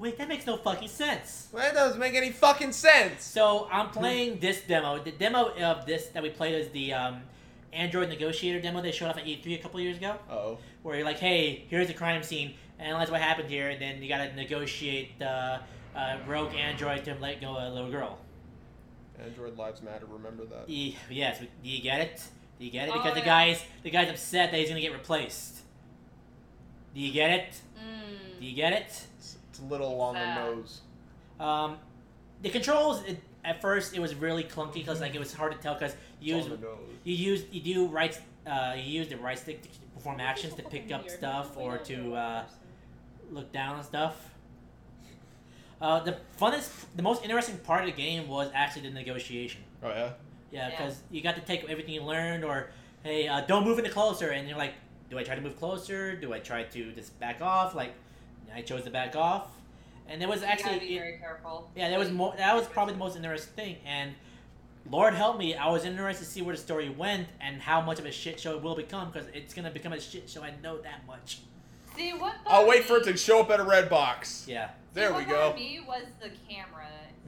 Wait, 0.00 0.16
that 0.16 0.28
makes 0.28 0.46
no 0.46 0.56
fucking 0.56 0.88
sense. 0.88 1.48
Well, 1.52 1.62
that 1.62 1.74
doesn't 1.74 2.00
make 2.00 2.14
any 2.14 2.30
fucking 2.30 2.72
sense. 2.72 3.22
So 3.22 3.68
I'm 3.70 3.90
playing 3.90 4.40
this 4.40 4.62
demo. 4.62 4.98
The 4.98 5.12
demo 5.12 5.50
of 5.60 5.84
this 5.84 6.06
that 6.08 6.22
we 6.22 6.30
played 6.30 6.54
is 6.54 6.70
the 6.70 6.94
um, 6.94 7.20
Android 7.74 8.08
Negotiator 8.08 8.60
demo 8.62 8.80
they 8.80 8.92
showed 8.92 9.08
off 9.10 9.18
at 9.18 9.26
E3 9.26 9.58
a 9.58 9.62
couple 9.62 9.78
years 9.78 9.98
ago, 9.98 10.16
Oh, 10.30 10.56
where 10.82 10.96
you're 10.96 11.04
like, 11.04 11.18
hey, 11.18 11.66
here's 11.68 11.86
the 11.86 11.92
crime 11.92 12.22
scene, 12.22 12.54
analyze 12.78 13.10
what 13.10 13.20
happened 13.20 13.50
here, 13.50 13.68
and 13.68 13.80
then 13.80 14.02
you 14.02 14.08
gotta 14.08 14.34
negotiate 14.34 15.20
uh, 15.20 15.58
uh, 15.94 16.16
rogue 16.26 16.54
android 16.54 17.04
to 17.04 17.14
let 17.20 17.42
go 17.42 17.54
of 17.54 17.70
a 17.70 17.74
little 17.74 17.90
girl. 17.90 18.16
Android 19.22 19.58
Lives 19.58 19.82
Matter. 19.82 20.06
Remember 20.06 20.46
that. 20.46 20.64
E- 20.66 20.96
yes, 21.10 21.40
do 21.40 21.46
you 21.68 21.82
get 21.82 22.00
it? 22.00 22.22
Do 22.58 22.64
you 22.64 22.70
get 22.70 22.88
it? 22.88 22.94
Oh, 22.94 22.98
Because 22.98 23.12
the 23.12 23.20
yeah. 23.20 23.26
guy's 23.26 23.62
the 23.82 23.90
guy's 23.90 24.08
upset 24.08 24.50
that 24.50 24.58
he's 24.58 24.70
gonna 24.70 24.80
get 24.80 24.94
replaced. 24.94 25.58
Do 26.94 27.00
you 27.02 27.12
get 27.12 27.30
it? 27.30 27.60
Do 27.76 27.82
Mm. 27.82 28.48
you 28.48 28.54
get 28.56 28.72
it? 28.72 29.06
It's, 29.50 29.58
it's 29.58 29.60
a 29.60 29.64
little 29.70 30.00
on 30.00 30.14
the 30.14 30.34
nose. 30.34 30.80
Um, 31.38 31.76
the 32.42 32.50
controls 32.50 33.02
it, 33.04 33.18
at 33.44 33.60
first 33.60 33.94
it 33.94 34.00
was 34.00 34.14
really 34.14 34.44
clunky 34.44 34.74
because 34.74 35.00
like 35.00 35.14
it 35.14 35.18
was 35.18 35.32
hard 35.32 35.52
to 35.52 35.58
tell 35.58 35.74
because 35.74 35.94
you 36.20 36.36
use 36.36 36.44
on 36.44 36.50
the 36.52 36.56
nose. 36.58 36.78
you 37.04 37.14
use 37.14 37.44
you 37.50 37.60
do 37.60 37.86
right 37.86 38.18
uh, 38.46 38.74
you 38.76 38.82
use 39.00 39.08
the 39.08 39.16
right 39.16 39.38
stick 39.38 39.62
to 39.62 39.68
perform 39.94 40.20
actions 40.20 40.54
to 40.54 40.62
pick 40.62 40.90
up 40.92 41.08
stuff 41.08 41.56
or 41.56 41.78
to 41.78 42.14
uh, 42.14 42.44
look 43.30 43.50
down 43.52 43.76
on 43.76 43.84
stuff. 43.84 44.30
Uh, 45.80 45.98
the 46.00 46.16
funnest, 46.38 46.70
the 46.96 47.02
most 47.02 47.22
interesting 47.22 47.56
part 47.58 47.80
of 47.80 47.86
the 47.86 47.92
game 48.02 48.28
was 48.28 48.50
actually 48.54 48.82
the 48.82 48.90
negotiation. 48.90 49.62
Oh 49.82 49.88
yeah. 49.88 50.10
Yeah, 50.50 50.68
Yeah. 50.68 50.70
because 50.70 51.00
you 51.10 51.22
got 51.22 51.36
to 51.36 51.40
take 51.42 51.64
everything 51.70 51.94
you 51.94 52.02
learned, 52.02 52.44
or 52.44 52.70
hey, 53.02 53.28
uh, 53.28 53.40
don't 53.42 53.64
move 53.64 53.78
any 53.78 53.88
closer, 53.88 54.28
and 54.30 54.46
you're 54.48 54.58
like, 54.58 54.74
do 55.08 55.18
I 55.18 55.22
try 55.22 55.34
to 55.36 55.40
move 55.40 55.58
closer? 55.58 56.16
Do 56.16 56.34
I 56.34 56.38
try 56.38 56.64
to 56.64 56.92
just 56.92 57.18
back 57.18 57.40
off? 57.40 57.74
Like, 57.74 57.94
I 58.54 58.62
chose 58.62 58.84
to 58.84 58.90
back 58.90 59.16
off, 59.16 59.48
and 60.08 60.22
it 60.22 60.28
was 60.28 60.40
you 60.40 60.46
actually 60.46 60.78
be 60.80 60.96
it- 60.96 60.98
very 61.00 61.18
careful. 61.18 61.70
yeah, 61.76 61.88
that 61.90 61.98
was 61.98 62.10
more. 62.10 62.34
That 62.36 62.54
was 62.56 62.66
probably 62.66 62.94
the 62.94 62.98
most 63.00 63.16
interesting 63.16 63.54
thing, 63.54 63.76
and 63.86 64.14
Lord 64.90 65.14
help 65.14 65.38
me, 65.38 65.54
I 65.54 65.68
was 65.70 65.84
interested 65.84 66.24
to 66.24 66.30
see 66.30 66.42
where 66.42 66.54
the 66.56 66.60
story 66.60 66.88
went 66.88 67.28
and 67.40 67.60
how 67.60 67.80
much 67.80 67.98
of 67.98 68.06
a 68.06 68.10
shit 68.10 68.40
show 68.40 68.56
it 68.56 68.62
will 68.62 68.74
become 68.74 69.10
because 69.10 69.28
it's 69.34 69.52
gonna 69.54 69.70
become 69.70 69.92
a 69.92 70.00
shit 70.00 70.28
show. 70.28 70.42
I 70.42 70.52
know 70.62 70.78
that 70.78 71.06
much. 71.06 71.40
See 71.96 72.12
what? 72.12 72.34
I'll 72.46 72.60
bothered 72.62 72.68
wait 72.68 72.84
for 72.84 72.96
it 72.96 73.04
to 73.04 73.16
show 73.16 73.40
up 73.40 73.50
at 73.50 73.60
a 73.60 73.64
red 73.64 73.88
box. 73.90 74.46
Yeah. 74.48 74.68
See, 74.68 74.72
There 74.94 75.10
we 75.10 75.18
what 75.18 75.28
go. 75.28 75.36
bothered 75.50 75.56
Me 75.60 75.80
was 75.86 76.04
the 76.20 76.30
camera. 76.48 76.86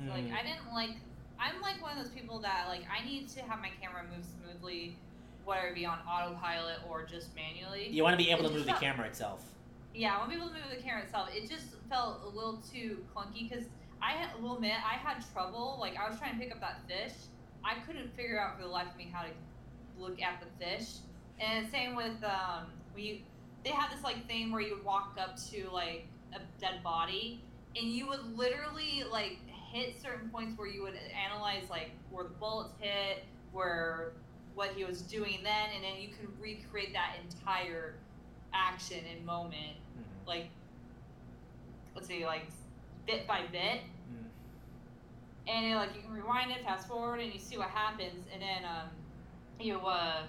Like 0.09 0.25
Mm. 0.25 0.33
I 0.35 0.43
didn't 0.43 0.73
like. 0.75 0.91
I'm 1.39 1.61
like 1.61 1.81
one 1.83 1.97
of 1.97 2.03
those 2.03 2.13
people 2.13 2.39
that 2.41 2.67
like 2.69 2.83
I 2.91 3.05
need 3.07 3.29
to 3.31 3.43
have 3.43 3.61
my 3.61 3.71
camera 3.81 4.03
move 4.05 4.25
smoothly, 4.25 4.97
whether 5.45 5.67
it 5.69 5.75
be 5.75 5.85
on 5.85 5.99
autopilot 6.09 6.79
or 6.89 7.05
just 7.05 7.35
manually. 7.37 7.89
You 7.91 8.03
want 8.03 8.15
to 8.19 8.25
be 8.25 8.31
able 8.31 8.47
It 8.47 8.49
to 8.49 8.55
move 8.55 8.67
the 8.67 8.73
camera 8.73 9.07
itself. 9.07 9.45
Yeah, 9.95 10.17
I 10.17 10.19
want 10.21 10.33
able 10.33 10.49
to 10.49 10.55
move 10.55 10.63
the 10.71 10.83
camera 10.83 11.03
itself. 11.03 11.29
It 11.35 11.51
just 11.51 11.67
felt 11.91 12.23
a 12.25 12.29
little 12.29 12.63
too 12.73 13.05
clunky 13.15 13.49
because 13.49 13.67
I 14.01 14.27
will 14.41 14.57
admit, 14.57 14.73
I 14.73 14.95
had 14.95 15.23
trouble. 15.33 15.77
Like, 15.81 15.97
I 15.99 16.09
was 16.09 16.19
trying 16.19 16.35
to 16.35 16.41
pick 16.41 16.51
up 16.51 16.61
that 16.61 16.81
fish. 16.89 17.13
I 17.65 17.75
couldn't 17.87 18.15
figure 18.17 18.41
out 18.41 18.57
for 18.57 18.63
the 18.63 18.69
life 18.69 18.89
of 18.91 18.97
me 18.97 19.09
how 19.13 19.23
to 19.23 19.31
look 19.99 20.21
at 20.23 20.41
the 20.41 20.65
fish. 20.65 20.89
And 21.39 21.69
same 21.71 21.95
with, 21.95 22.23
um, 22.25 22.67
we, 22.95 23.25
they 23.65 23.71
had 23.71 23.93
this, 23.93 24.03
like, 24.03 24.27
thing 24.27 24.51
where 24.51 24.63
you 24.63 24.81
walk 24.85 25.17
up 25.21 25.37
to, 25.51 25.69
like, 25.71 26.07
a 26.35 26.39
dead 26.61 26.83
body 26.83 27.43
and 27.77 27.87
you 27.87 28.09
would 28.09 28.37
literally, 28.37 29.05
like, 29.11 29.39
hit 29.73 30.01
certain 30.01 30.31
points 30.31 30.59
where 30.59 30.69
you 30.69 30.83
would 30.83 30.99
analyze, 31.15 31.69
like, 31.71 31.91
where 32.11 32.25
the 32.25 32.31
bullets 32.31 32.73
hit, 32.81 33.25
where, 33.53 34.13
what 34.55 34.71
he 34.71 34.85
was 34.85 35.03
doing 35.03 35.39
then, 35.43 35.71
and 35.75 35.85
then 35.85 36.01
you 36.01 36.09
could 36.09 36.29
recreate 36.41 36.93
that 36.93 37.17
entire 37.23 37.95
action 38.55 39.05
and 39.11 39.25
moment 39.27 39.77
Mhm. 39.97 40.27
like 40.27 40.47
let's 41.95 42.07
say 42.07 42.25
like 42.27 42.47
bit 43.07 43.27
by 43.27 43.43
bit 43.51 43.83
Mm. 44.11 44.29
and 45.49 45.67
it, 45.67 45.77
like 45.77 45.95
you 45.95 46.03
can 46.03 46.13
rewind 46.13 46.51
it 46.51 46.63
fast 46.65 46.87
forward 46.89 47.21
and 47.21 47.33
you 47.33 47.39
see 47.39 47.57
what 47.59 47.69
happens 47.69 48.27
and 48.33 48.43
then 48.43 48.65
um 48.65 48.89
you 49.61 49.79
uh 49.79 50.23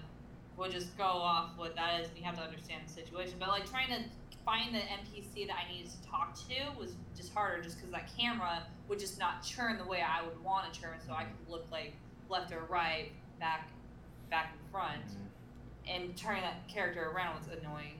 will 0.58 0.70
just 0.70 0.96
go 0.98 1.04
off 1.06 1.58
what 1.58 1.76
that 1.76 2.00
is 2.02 2.10
and 2.10 2.18
you 2.18 2.24
have 2.24 2.36
to 2.36 2.42
understand 2.44 2.82
the 2.88 2.92
situation 2.92 3.36
but 3.40 3.50
like 3.50 3.70
trying 3.70 3.88
to 3.88 4.04
find 4.46 4.74
the 4.76 4.80
npc 4.80 5.48
that 5.48 5.56
i 5.56 5.72
needed 5.72 5.90
to 5.90 6.02
talk 6.08 6.36
to 6.36 6.54
was 6.80 6.96
just 7.16 7.34
harder 7.34 7.62
just 7.64 7.78
because 7.78 7.92
that 7.92 8.10
camera 8.18 8.64
would 8.88 9.00
just 9.00 9.18
not 9.18 9.44
turn 9.46 9.78
the 9.78 9.86
way 9.86 10.02
i 10.02 10.22
would 10.22 10.42
want 10.44 10.72
to 10.72 10.80
turn 10.82 10.98
so 11.06 11.14
i 11.14 11.24
could 11.24 11.50
look 11.50 11.66
like 11.72 11.94
left 12.30 12.52
or 12.52 12.62
right 12.70 13.12
back 13.40 13.70
back 14.30 14.54
and 14.60 14.72
front 14.72 15.06
Mhm. 15.06 15.28
and 15.88 16.18
turning 16.18 16.42
that 16.42 16.68
character 16.68 17.10
around 17.12 17.38
was 17.38 17.48
annoying. 17.50 18.00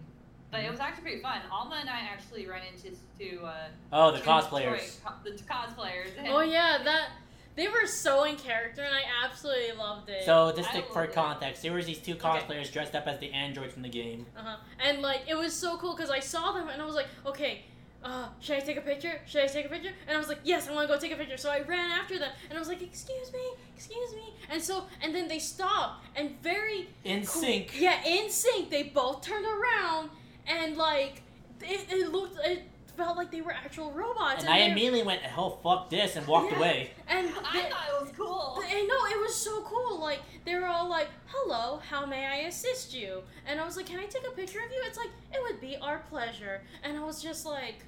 But 0.54 0.64
it 0.64 0.70
was 0.70 0.80
actually 0.80 1.02
pretty 1.02 1.22
fun. 1.22 1.40
Alma 1.52 1.78
and 1.82 1.90
I 1.90 2.02
actually 2.02 2.46
ran 2.46 2.62
into 2.72 2.96
to 3.20 3.44
uh, 3.44 3.54
Oh, 3.92 4.12
the 4.12 4.20
cosplayers. 4.20 5.00
Detroit 5.00 5.24
the 5.24 5.32
cosplayers. 5.52 6.30
Oh 6.30 6.42
yeah, 6.42 6.78
that 6.84 7.08
they 7.56 7.68
were 7.68 7.88
so 7.88 8.24
in 8.26 8.36
character, 8.36 8.84
and 8.84 8.94
I 8.96 9.02
absolutely 9.26 9.72
loved 9.76 10.10
it. 10.10 10.26
So 10.26 10.54
just 10.56 10.72
to, 10.74 10.84
for 10.84 11.02
loved 11.02 11.12
it. 11.12 11.16
context, 11.16 11.64
there 11.64 11.74
was 11.74 11.88
these 11.88 11.98
two 11.98 12.14
cosplayers 12.14 12.72
dressed 12.72 12.94
up 12.94 13.08
as 13.08 13.18
the 13.20 13.32
androids 13.32 13.74
from 13.74 13.82
the 13.82 13.90
game. 13.90 14.28
Uh-huh. 14.38 14.58
And 14.80 15.02
like 15.02 15.22
it 15.28 15.36
was 15.36 15.54
so 15.54 15.76
cool 15.78 15.96
because 15.96 16.12
I 16.12 16.20
saw 16.20 16.52
them 16.52 16.70
and 16.70 16.80
I 16.80 16.86
was 16.86 16.94
like, 16.94 17.08
okay, 17.26 17.64
uh, 18.04 18.28
should 18.40 18.58
I 18.58 18.60
take 18.60 18.78
a 18.78 18.82
picture? 18.82 19.22
Should 19.26 19.42
I 19.44 19.48
take 19.48 19.66
a 19.66 19.70
picture? 19.70 19.92
And 20.08 20.16
I 20.16 20.20
was 20.20 20.28
like, 20.28 20.40
yes, 20.44 20.68
I 20.70 20.74
want 20.76 20.88
to 20.88 20.94
go 20.94 21.00
take 21.00 21.14
a 21.14 21.16
picture. 21.16 21.38
So 21.38 21.50
I 21.50 21.62
ran 21.62 21.90
after 21.90 22.20
them 22.20 22.32
and 22.50 22.58
I 22.58 22.60
was 22.60 22.68
like, 22.68 22.84
excuse 22.84 23.34
me, 23.34 23.40
excuse 23.76 24.14
me. 24.14 24.34
And 24.52 24.62
so 24.62 24.84
and 25.02 25.16
then 25.16 25.28
they 25.28 25.40
stopped 25.40 26.06
and 26.16 26.40
very 26.44 26.90
In 27.06 27.26
cool- 27.26 27.42
sync. 27.42 27.74
Yeah, 27.80 28.04
in 28.06 28.30
sync. 28.30 28.70
They 28.70 28.84
both 28.84 29.22
turned 29.24 29.46
around 29.48 30.12
and 30.48 30.78
like 30.78 31.22
it, 31.62 31.86
it 31.92 32.12
looked 32.12 32.38
it 32.46 32.64
felt 32.98 33.18
like 33.18 33.32
they 33.32 33.42
were 33.42 33.52
actual 33.54 33.92
robots. 33.92 34.44
And 34.44 34.54
I 34.54 34.60
immediately 34.60 35.02
went, 35.04 35.22
"Oh 35.38 35.58
fuck 35.64 35.90
this," 35.90 36.16
and 36.16 36.28
walked 36.28 36.52
Yeah. 36.52 36.58
away. 36.60 36.92
and 37.08 37.28
I 37.30 37.62
thought 37.64 37.88
it 37.90 38.02
was 38.02 38.12
cool. 38.16 38.60
I 38.64 38.82
know 38.84 39.18
it 39.18 39.20
was 39.22 39.34
so 39.36 39.62
cool. 39.64 40.00
Like 40.00 40.20
they 40.46 40.56
were 40.56 40.68
all 40.68 40.88
like, 40.90 41.08
"Hello, 41.28 41.80
how 41.90 42.06
may 42.06 42.26
I 42.26 42.36
assist 42.48 42.94
you?" 42.94 43.24
And 43.48 43.60
I 43.60 43.66
was 43.66 43.78
like, 43.78 43.88
"Can 43.88 44.00
I 44.00 44.06
take 44.06 44.28
a 44.28 44.32
picture 44.32 44.60
of 44.60 44.72
you?" 44.72 44.82
It's 44.86 44.98
like 44.98 45.10
it 45.32 45.42
would 45.42 45.60
be 45.60 45.76
our 45.78 46.00
pleasure. 46.10 46.62
And 46.84 46.98
I 46.98 47.04
was 47.04 47.22
just 47.22 47.46
like, 47.46 47.84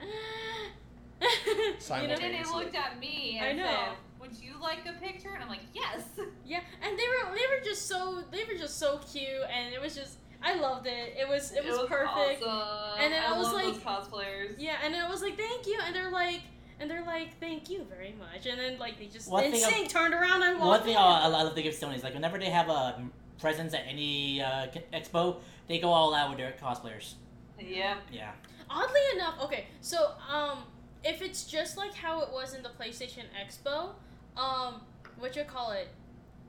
eh. 0.00 0.04
you 1.20 1.26
know? 1.28 1.28
And 1.28 1.70
then 1.70 1.78
Simultaneously. 1.80 2.42
they 2.42 2.64
looked 2.64 2.74
at 2.76 2.98
me 2.98 3.38
I 3.40 3.46
and 3.48 3.58
know. 3.58 3.64
said, 3.66 3.96
"Would 4.20 4.32
you 4.42 4.54
like 4.60 4.80
a 4.86 4.92
picture?" 5.04 5.30
And 5.34 5.42
I'm 5.42 5.48
like, 5.48 5.60
"Yes." 5.74 6.02
Yeah, 6.46 6.60
and 6.82 6.98
they 6.98 7.04
were 7.04 7.34
they 7.34 7.46
were 7.56 7.62
just 7.64 7.86
so 7.88 8.22
they 8.30 8.44
were 8.44 8.58
just 8.58 8.78
so 8.78 8.98
cute, 9.12 9.28
and 9.52 9.72
it 9.74 9.80
was 9.80 9.94
just 9.94 10.16
I 10.42 10.54
loved 10.54 10.86
it. 10.86 11.14
It 11.18 11.28
was 11.28 11.52
it 11.52 11.64
was, 11.64 11.78
perfect. 11.88 12.42
Awesome. 12.44 13.00
And 13.00 13.12
then 13.12 13.22
I 13.22 13.36
was 13.36 13.46
love 13.46 13.54
like- 13.54 13.74
those 13.74 13.78
cosplayers. 13.82 14.54
Yeah, 14.58 14.76
and 14.84 14.94
it 14.94 15.08
was 15.08 15.22
like 15.22 15.36
thank 15.36 15.66
you, 15.66 15.78
and 15.84 15.94
they're 15.94 16.10
like. 16.10 16.40
And 16.80 16.90
they're 16.90 17.04
like, 17.04 17.38
"Thank 17.38 17.70
you 17.70 17.84
very 17.84 18.12
much," 18.18 18.46
and 18.46 18.58
then 18.58 18.76
like 18.76 18.98
they 18.98 19.06
just 19.06 19.30
One 19.30 19.44
in 19.44 19.52
thing 19.52 19.62
I- 19.64 19.86
turned 19.86 20.14
around 20.14 20.42
and 20.42 20.58
walked. 20.58 20.80
One 20.80 20.82
thing. 20.82 20.96
I, 20.96 21.20
I 21.24 21.26
love 21.28 21.54
to 21.54 21.62
give 21.62 21.74
Sony 21.74 21.94
is 21.94 22.02
like 22.02 22.14
whenever 22.14 22.38
they 22.40 22.50
have 22.50 22.68
a 22.68 23.00
presence 23.38 23.72
at 23.72 23.82
any 23.86 24.42
uh, 24.42 24.66
expo, 24.92 25.36
they 25.68 25.78
go 25.78 25.90
all 25.90 26.12
out 26.12 26.30
with 26.30 26.38
their 26.38 26.54
cosplayers. 26.60 27.14
Yep. 27.60 27.98
Yeah. 28.10 28.32
Oddly 28.68 29.00
enough, 29.14 29.34
okay, 29.44 29.66
so 29.80 30.12
um, 30.28 30.64
if 31.04 31.22
it's 31.22 31.44
just 31.44 31.76
like 31.76 31.94
how 31.94 32.20
it 32.22 32.30
was 32.32 32.52
in 32.54 32.64
the 32.64 32.70
PlayStation 32.70 33.24
Expo, 33.40 33.90
um, 34.36 34.80
what 35.18 35.36
you 35.36 35.44
call 35.44 35.70
it? 35.72 35.88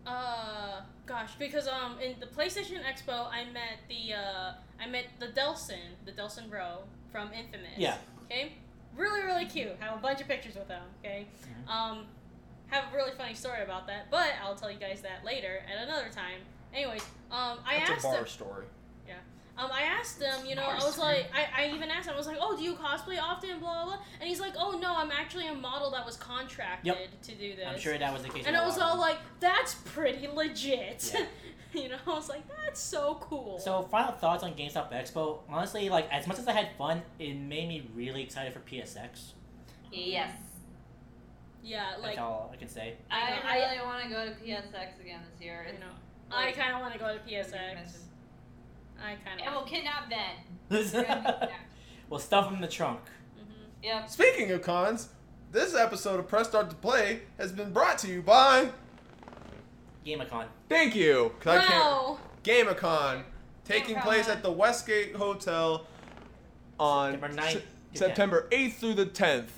Uh, 0.05 0.81
gosh, 1.05 1.31
because 1.39 1.67
um, 1.67 1.97
in 1.99 2.15
the 2.19 2.25
PlayStation 2.25 2.79
Expo, 2.83 3.27
I 3.31 3.45
met 3.51 3.79
the 3.87 4.13
uh, 4.13 4.53
I 4.81 4.87
met 4.89 5.05
the 5.19 5.27
Delsin, 5.27 5.95
the 6.05 6.11
Delsin 6.11 6.49
Bro 6.49 6.79
from 7.11 7.31
Infamous. 7.33 7.77
Yeah. 7.77 7.97
Okay. 8.25 8.53
Really, 8.97 9.23
really 9.23 9.45
cute. 9.45 9.71
Have 9.79 9.97
a 9.97 10.01
bunch 10.01 10.21
of 10.21 10.27
pictures 10.27 10.55
with 10.55 10.67
him. 10.67 10.83
Okay. 10.99 11.25
Mhm. 11.67 11.71
Um, 11.71 12.05
have 12.67 12.85
a 12.93 12.95
really 12.95 13.11
funny 13.17 13.33
story 13.33 13.61
about 13.63 13.87
that, 13.87 14.09
but 14.11 14.29
I'll 14.43 14.55
tell 14.55 14.71
you 14.71 14.79
guys 14.79 15.01
that 15.01 15.23
later 15.25 15.61
at 15.71 15.83
another 15.87 16.09
time. 16.09 16.39
Anyways, 16.73 17.03
um, 17.31 17.59
I 17.65 17.77
That's 17.77 17.91
asked 17.91 18.05
a 18.05 18.07
bar 18.09 18.17
him. 18.19 18.27
story. 18.27 18.65
Um, 19.55 19.69
I 19.71 19.83
asked 19.83 20.19
him, 20.19 20.45
you 20.47 20.55
know, 20.55 20.63
I 20.63 20.83
was 20.83 20.97
like, 20.97 21.27
I, 21.31 21.63
I 21.65 21.67
even 21.75 21.89
asked 21.91 22.07
him, 22.07 22.15
I 22.15 22.17
was 22.17 22.25
like, 22.25 22.37
oh, 22.41 22.57
do 22.57 22.63
you 22.63 22.73
cosplay 22.73 23.21
often, 23.21 23.59
blah, 23.59 23.83
blah, 23.83 23.85
blah. 23.85 24.03
And 24.19 24.27
he's 24.27 24.39
like, 24.39 24.53
oh, 24.57 24.79
no, 24.79 24.95
I'm 24.95 25.11
actually 25.11 25.47
a 25.47 25.53
model 25.53 25.91
that 25.91 26.03
was 26.03 26.17
contracted 26.17 26.95
to 27.21 27.35
do 27.35 27.55
this. 27.55 27.67
I'm 27.67 27.79
sure 27.79 27.95
that 27.95 28.11
was 28.11 28.23
the 28.23 28.29
case. 28.29 28.45
And 28.47 28.57
I 28.57 28.65
was 28.65 28.79
all 28.79 28.97
like, 28.97 29.17
that's 29.39 29.75
pretty 29.75 30.27
legit. 30.27 31.13
Yeah. 31.13 31.25
you 31.83 31.89
know, 31.89 31.97
I 32.07 32.09
was 32.09 32.29
like, 32.29 32.41
that's 32.65 32.79
so 32.79 33.19
cool. 33.21 33.59
So, 33.59 33.83
final 33.83 34.13
thoughts 34.13 34.43
on 34.43 34.53
GameStop 34.55 34.91
Expo. 34.91 35.39
Honestly, 35.47 35.87
like 35.89 36.11
as 36.11 36.25
much 36.25 36.39
as 36.39 36.47
I 36.47 36.53
had 36.53 36.69
fun, 36.75 37.03
it 37.19 37.35
made 37.35 37.67
me 37.67 37.89
really 37.93 38.23
excited 38.23 38.53
for 38.53 38.59
PSX. 38.59 39.33
Yes. 39.91 40.31
yeah, 41.63 41.91
like, 42.01 42.15
That's 42.15 42.19
all 42.19 42.49
I 42.51 42.57
can 42.57 42.67
say. 42.69 42.95
I, 43.11 43.39
I- 43.45 43.55
really 43.57 43.85
want 43.85 44.03
to 44.03 44.09
go 44.09 44.25
to 44.25 44.31
PSX 44.31 44.99
again 44.99 45.21
this 45.31 45.39
year. 45.39 45.63
you 45.67 45.73
It's 45.73 45.79
know, 45.79 45.87
I 46.31 46.51
kind 46.51 46.73
of 46.73 46.81
want 46.81 46.93
to 46.93 46.99
go 46.99 47.15
to 47.15 47.23
mission. 47.23 47.53
PSX. 47.53 47.97
I 49.03 49.15
kind 49.15 49.41
And 49.41 49.53
we'll 49.53 49.63
kidnap 49.65 50.09
Ben. 50.09 50.19
We're 50.69 50.77
gonna 50.83 51.03
be 51.05 51.09
kidnapped. 51.09 51.53
we'll 52.09 52.19
stuff 52.19 52.47
him 52.47 52.55
in 52.55 52.61
the 52.61 52.67
trunk. 52.67 53.01
hmm 53.37 53.43
Yep. 53.83 54.09
Speaking 54.09 54.51
of 54.51 54.61
cons, 54.61 55.09
this 55.51 55.75
episode 55.75 56.19
of 56.19 56.27
Press 56.27 56.47
Start 56.47 56.69
to 56.69 56.75
Play 56.77 57.21
has 57.37 57.51
been 57.51 57.73
brought 57.73 57.97
to 57.99 58.07
you 58.07 58.21
by. 58.21 58.69
GameCon. 60.05 60.45
Thank 60.69 60.95
you. 60.95 61.31
'cause 61.39 61.59
I 61.59 61.65
can't. 61.65 61.83
Wow. 61.83 62.19
GameCon, 62.43 63.23
taking 63.65 63.99
place 64.01 64.27
at 64.27 64.43
the 64.43 64.51
Westgate 64.51 65.15
Hotel 65.15 65.85
on 66.79 67.13
September 67.13 67.35
9th 67.41 67.51
Se- 67.53 67.63
September 67.93 68.47
8th 68.51 68.73
through 68.79 68.93
the 68.95 69.05
10th. 69.05 69.49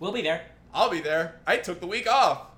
We'll 0.00 0.12
be 0.12 0.20
there. 0.22 0.46
I'll 0.74 0.90
be 0.90 1.00
there. 1.00 1.40
I 1.46 1.56
took 1.56 1.80
the 1.80 1.86
week 1.86 2.06
off. 2.10 2.48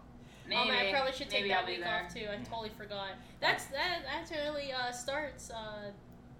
Maybe. 0.48 0.60
Oh, 0.62 0.68
man, 0.68 0.86
I 0.86 0.90
probably 0.92 1.12
should 1.12 1.28
take 1.28 1.40
Maybe 1.42 1.48
that 1.50 1.60
I'll 1.60 1.66
week 1.66 1.80
there. 1.80 2.02
off 2.06 2.14
too. 2.14 2.26
I 2.32 2.36
totally 2.44 2.70
forgot. 2.76 3.08
That's 3.40 3.66
that 3.66 4.00
actually 4.08 4.72
uh, 4.72 4.90
starts, 4.92 5.50
uh, 5.50 5.90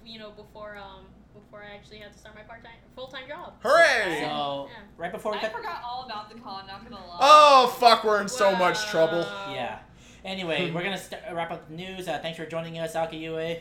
you 0.05 0.18
know, 0.18 0.30
before 0.30 0.76
um 0.78 1.05
before 1.35 1.62
I 1.62 1.74
actually 1.76 1.98
have 1.98 2.12
to 2.12 2.18
start 2.18 2.35
my 2.35 2.43
part 2.43 2.64
time 2.64 2.72
full 2.97 3.06
time 3.09 3.28
job. 3.28 3.55
Hooray! 3.62 4.20
So 4.22 4.68
Yeah. 4.70 4.76
right 4.97 5.12
before 5.12 5.32
we 5.32 5.39
I 5.39 5.43
cut. 5.43 5.52
forgot 5.52 5.82
all 5.85 6.05
about 6.06 6.30
the 6.30 6.40
con. 6.40 6.66
Not 6.66 6.82
gonna 6.89 6.97
lie. 7.06 7.18
Oh, 7.20 7.76
fuck, 7.78 8.02
we're 8.05 8.20
in 8.22 8.28
so 8.28 8.56
much 8.56 8.86
trouble. 8.86 9.20
Yeah. 9.52 9.78
Anyway, 10.24 10.70
we're 10.72 10.82
gonna 10.82 10.98
st- 10.98 11.22
wrap 11.32 11.51
up 11.51 11.68
the 11.68 11.74
news. 11.74 12.09
Uh, 12.09 12.18
thanks 12.20 12.39
for 12.39 12.47
joining 12.47 12.78
us, 12.78 12.97
Aki 12.97 13.16
Yue. 13.18 13.56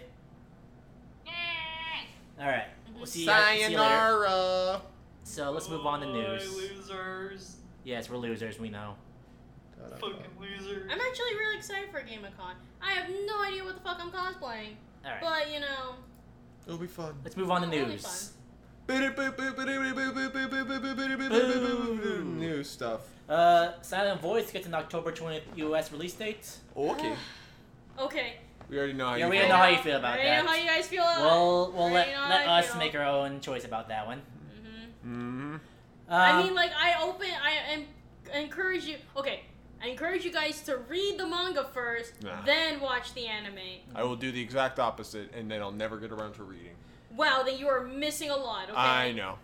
All 2.39 2.45
right. 2.45 2.65
We'll 2.95 3.05
see 3.05 3.21
you, 3.25 3.25
see 3.31 3.31
you 3.61 3.67
later. 3.67 3.77
Sayonara. 3.77 4.81
So 5.23 5.51
let's 5.51 5.69
move 5.69 5.85
on 5.85 6.01
to 6.01 6.05
news. 6.07 6.55
Losers. 6.55 7.57
Yes, 7.83 8.09
we're 8.09 8.17
losers. 8.17 8.59
We 8.59 8.69
know. 8.69 8.95
Losers. 10.39 10.89
I'm 10.91 10.99
actually 10.99 11.35
really 11.37 11.57
excited 11.57 11.89
for 11.91 11.97
a 11.99 12.03
GameCon. 12.03 12.55
I 12.81 12.91
have 12.93 13.09
no 13.25 13.41
idea 13.43 13.63
what 13.63 13.75
the 13.75 13.81
fuck 13.81 13.97
I'm 14.01 14.11
cosplaying, 14.11 14.75
All 15.05 15.11
right. 15.11 15.21
but 15.21 15.51
you 15.53 15.59
know, 15.59 15.95
It'll 16.65 16.77
be 16.79 16.87
fun. 16.87 17.13
Let's 17.23 17.37
move 17.37 17.49
on 17.51 17.61
to 17.61 17.67
It'll 17.67 17.87
be 17.87 17.93
news. 17.93 18.31
New 22.25 22.63
stuff. 22.63 23.01
Uh, 23.29 23.71
Silent 23.81 24.21
Voice 24.21 24.51
gets 24.51 24.67
an 24.67 24.73
October 24.73 25.11
20th 25.11 25.41
U.S. 25.57 25.91
release 25.91 26.13
date. 26.13 26.49
Oh, 26.75 26.91
okay. 26.91 27.13
Okay. 27.99 28.33
We 28.69 28.77
already 28.77 28.93
know 28.93 29.07
how 29.07 29.15
Yeah, 29.15 29.25
you 29.25 29.31
we 29.31 29.39
feel. 29.39 29.47
know 29.49 29.55
how 29.55 29.67
you 29.69 29.77
feel 29.79 29.95
about 29.97 30.19
I 30.19 30.23
that. 30.23 30.43
know 30.45 30.51
how 30.51 30.55
you 30.55 30.67
guys 30.67 30.85
feel. 30.87 31.01
about 31.01 31.21
We'll 31.21 31.71
we'll 31.71 31.85
I 31.87 31.91
let, 31.93 32.07
know 32.09 32.13
how 32.17 32.29
let 32.29 32.47
I 32.47 32.59
us 32.59 32.67
feel. 32.67 32.77
make 32.77 32.93
our 32.95 33.05
own 33.05 33.39
choice 33.39 33.65
about 33.65 33.87
that 33.89 34.05
one. 34.05 34.21
Mhm. 34.53 35.09
Mm-hmm. 35.09 35.55
I 36.13 36.31
Um, 36.31 36.43
mean, 36.45 36.53
like, 36.53 36.71
I 36.77 37.01
open, 37.01 37.27
I 37.43 37.73
am, 37.73 37.85
encourage 38.35 38.85
you. 38.85 38.97
Okay, 39.15 39.45
I 39.81 39.87
encourage 39.89 40.25
you 40.25 40.31
guys 40.31 40.61
to 40.63 40.77
read 40.77 41.17
the 41.19 41.27
manga 41.27 41.63
first, 41.73 42.23
Nah. 42.23 42.41
then 42.45 42.79
watch 42.79 43.13
the 43.13 43.27
anime. 43.27 43.59
I 43.95 44.03
will 44.03 44.15
do 44.15 44.31
the 44.31 44.41
exact 44.41 44.79
opposite, 44.79 45.31
and 45.33 45.49
then 45.51 45.61
I'll 45.61 45.71
never 45.71 45.97
get 45.97 46.11
around 46.11 46.33
to 46.35 46.43
reading. 46.43 46.73
Wow, 47.15 47.43
then 47.45 47.57
you 47.57 47.67
are 47.67 47.83
missing 47.83 48.29
a 48.29 48.35
lot. 48.35 48.69
Okay, 48.69 48.77
I 48.79 49.11
know. 49.11 49.37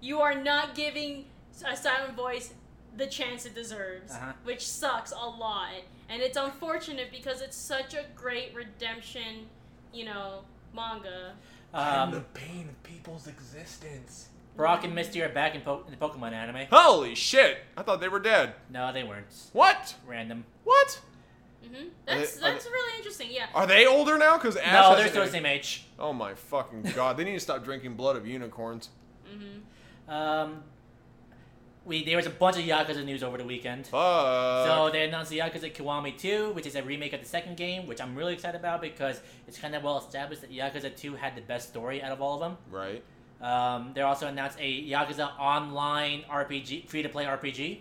you 0.00 0.20
are 0.20 0.34
not 0.34 0.74
giving 0.74 1.24
a 1.68 1.76
silent 1.76 2.14
voice 2.14 2.54
the 2.96 3.06
chance 3.06 3.44
it 3.46 3.54
deserves, 3.54 4.12
Uh-huh. 4.12 4.32
which 4.44 4.66
sucks 4.66 5.12
a 5.12 5.16
lot, 5.16 5.70
and 6.08 6.20
it's 6.22 6.36
unfortunate 6.36 7.10
because 7.10 7.40
it's 7.40 7.56
such 7.56 7.94
a 7.94 8.04
great 8.14 8.54
redemption, 8.54 9.48
you 9.92 10.04
know, 10.04 10.44
manga. 10.74 11.34
um, 11.74 12.10
the 12.10 12.20
pain 12.34 12.68
of 12.68 12.82
people's 12.82 13.26
existence. 13.26 14.28
Brock 14.56 14.84
and 14.84 14.94
Misty 14.94 15.22
are 15.22 15.28
back 15.28 15.54
in, 15.54 15.62
po- 15.62 15.82
in 15.86 15.90
the 15.90 15.96
Pokemon 15.96 16.32
anime. 16.32 16.66
Holy 16.70 17.14
shit! 17.14 17.58
I 17.76 17.82
thought 17.82 18.00
they 18.00 18.08
were 18.08 18.20
dead. 18.20 18.54
No, 18.70 18.92
they 18.92 19.02
weren't. 19.02 19.26
What? 19.52 19.94
Random. 20.06 20.44
What? 20.64 21.00
hmm 21.64 21.88
That's 22.06 22.36
they- 22.36 22.46
are 22.48 22.52
that's 22.52 22.66
really 22.66 22.98
interesting. 22.98 23.28
Yeah. 23.30 23.46
Are 23.54 23.66
they 23.66 23.86
older 23.86 24.18
now? 24.18 24.36
Because 24.36 24.56
Ash 24.56 24.72
No, 24.72 24.96
they're 24.96 25.08
still 25.08 25.24
the 25.24 25.30
same 25.30 25.46
age. 25.46 25.86
Oh 25.98 26.12
my 26.12 26.34
fucking 26.34 26.82
god! 26.94 27.16
They 27.16 27.24
need 27.24 27.32
to 27.34 27.40
stop 27.40 27.64
drinking 27.64 27.94
blood 27.94 28.16
of 28.16 28.26
unicorns. 28.26 28.90
hmm 29.30 30.12
Um, 30.12 30.62
we 31.84 32.04
there 32.04 32.16
was 32.16 32.26
a 32.26 32.30
bunch 32.30 32.56
of 32.58 32.62
Yakuza 32.64 33.04
news 33.04 33.22
over 33.22 33.38
the 33.38 33.44
weekend. 33.44 33.86
Fuck. 33.86 34.66
So 34.66 34.90
they 34.92 35.04
announced 35.04 35.30
the 35.30 35.38
Yakuza 35.38 35.72
Kiwami 35.74 36.16
2, 36.16 36.52
which 36.52 36.66
is 36.66 36.74
a 36.76 36.82
remake 36.82 37.12
of 37.12 37.20
the 37.20 37.26
second 37.26 37.56
game, 37.56 37.86
which 37.86 38.00
I'm 38.00 38.14
really 38.14 38.34
excited 38.34 38.58
about 38.60 38.80
because 38.82 39.20
it's 39.48 39.58
kind 39.58 39.74
of 39.74 39.82
well 39.82 39.98
established 39.98 40.42
that 40.42 40.52
Yakuza 40.52 40.94
2 40.96 41.14
had 41.16 41.34
the 41.36 41.40
best 41.40 41.68
story 41.70 42.02
out 42.02 42.12
of 42.12 42.20
all 42.20 42.34
of 42.34 42.40
them. 42.40 42.56
right. 42.70 43.02
Um, 43.42 43.90
they 43.94 44.02
also 44.02 44.28
announced 44.28 44.56
a 44.60 44.88
Yakuza 44.88 45.38
Online 45.38 46.22
RPG, 46.30 46.88
free-to-play 46.88 47.24
RPG. 47.24 47.80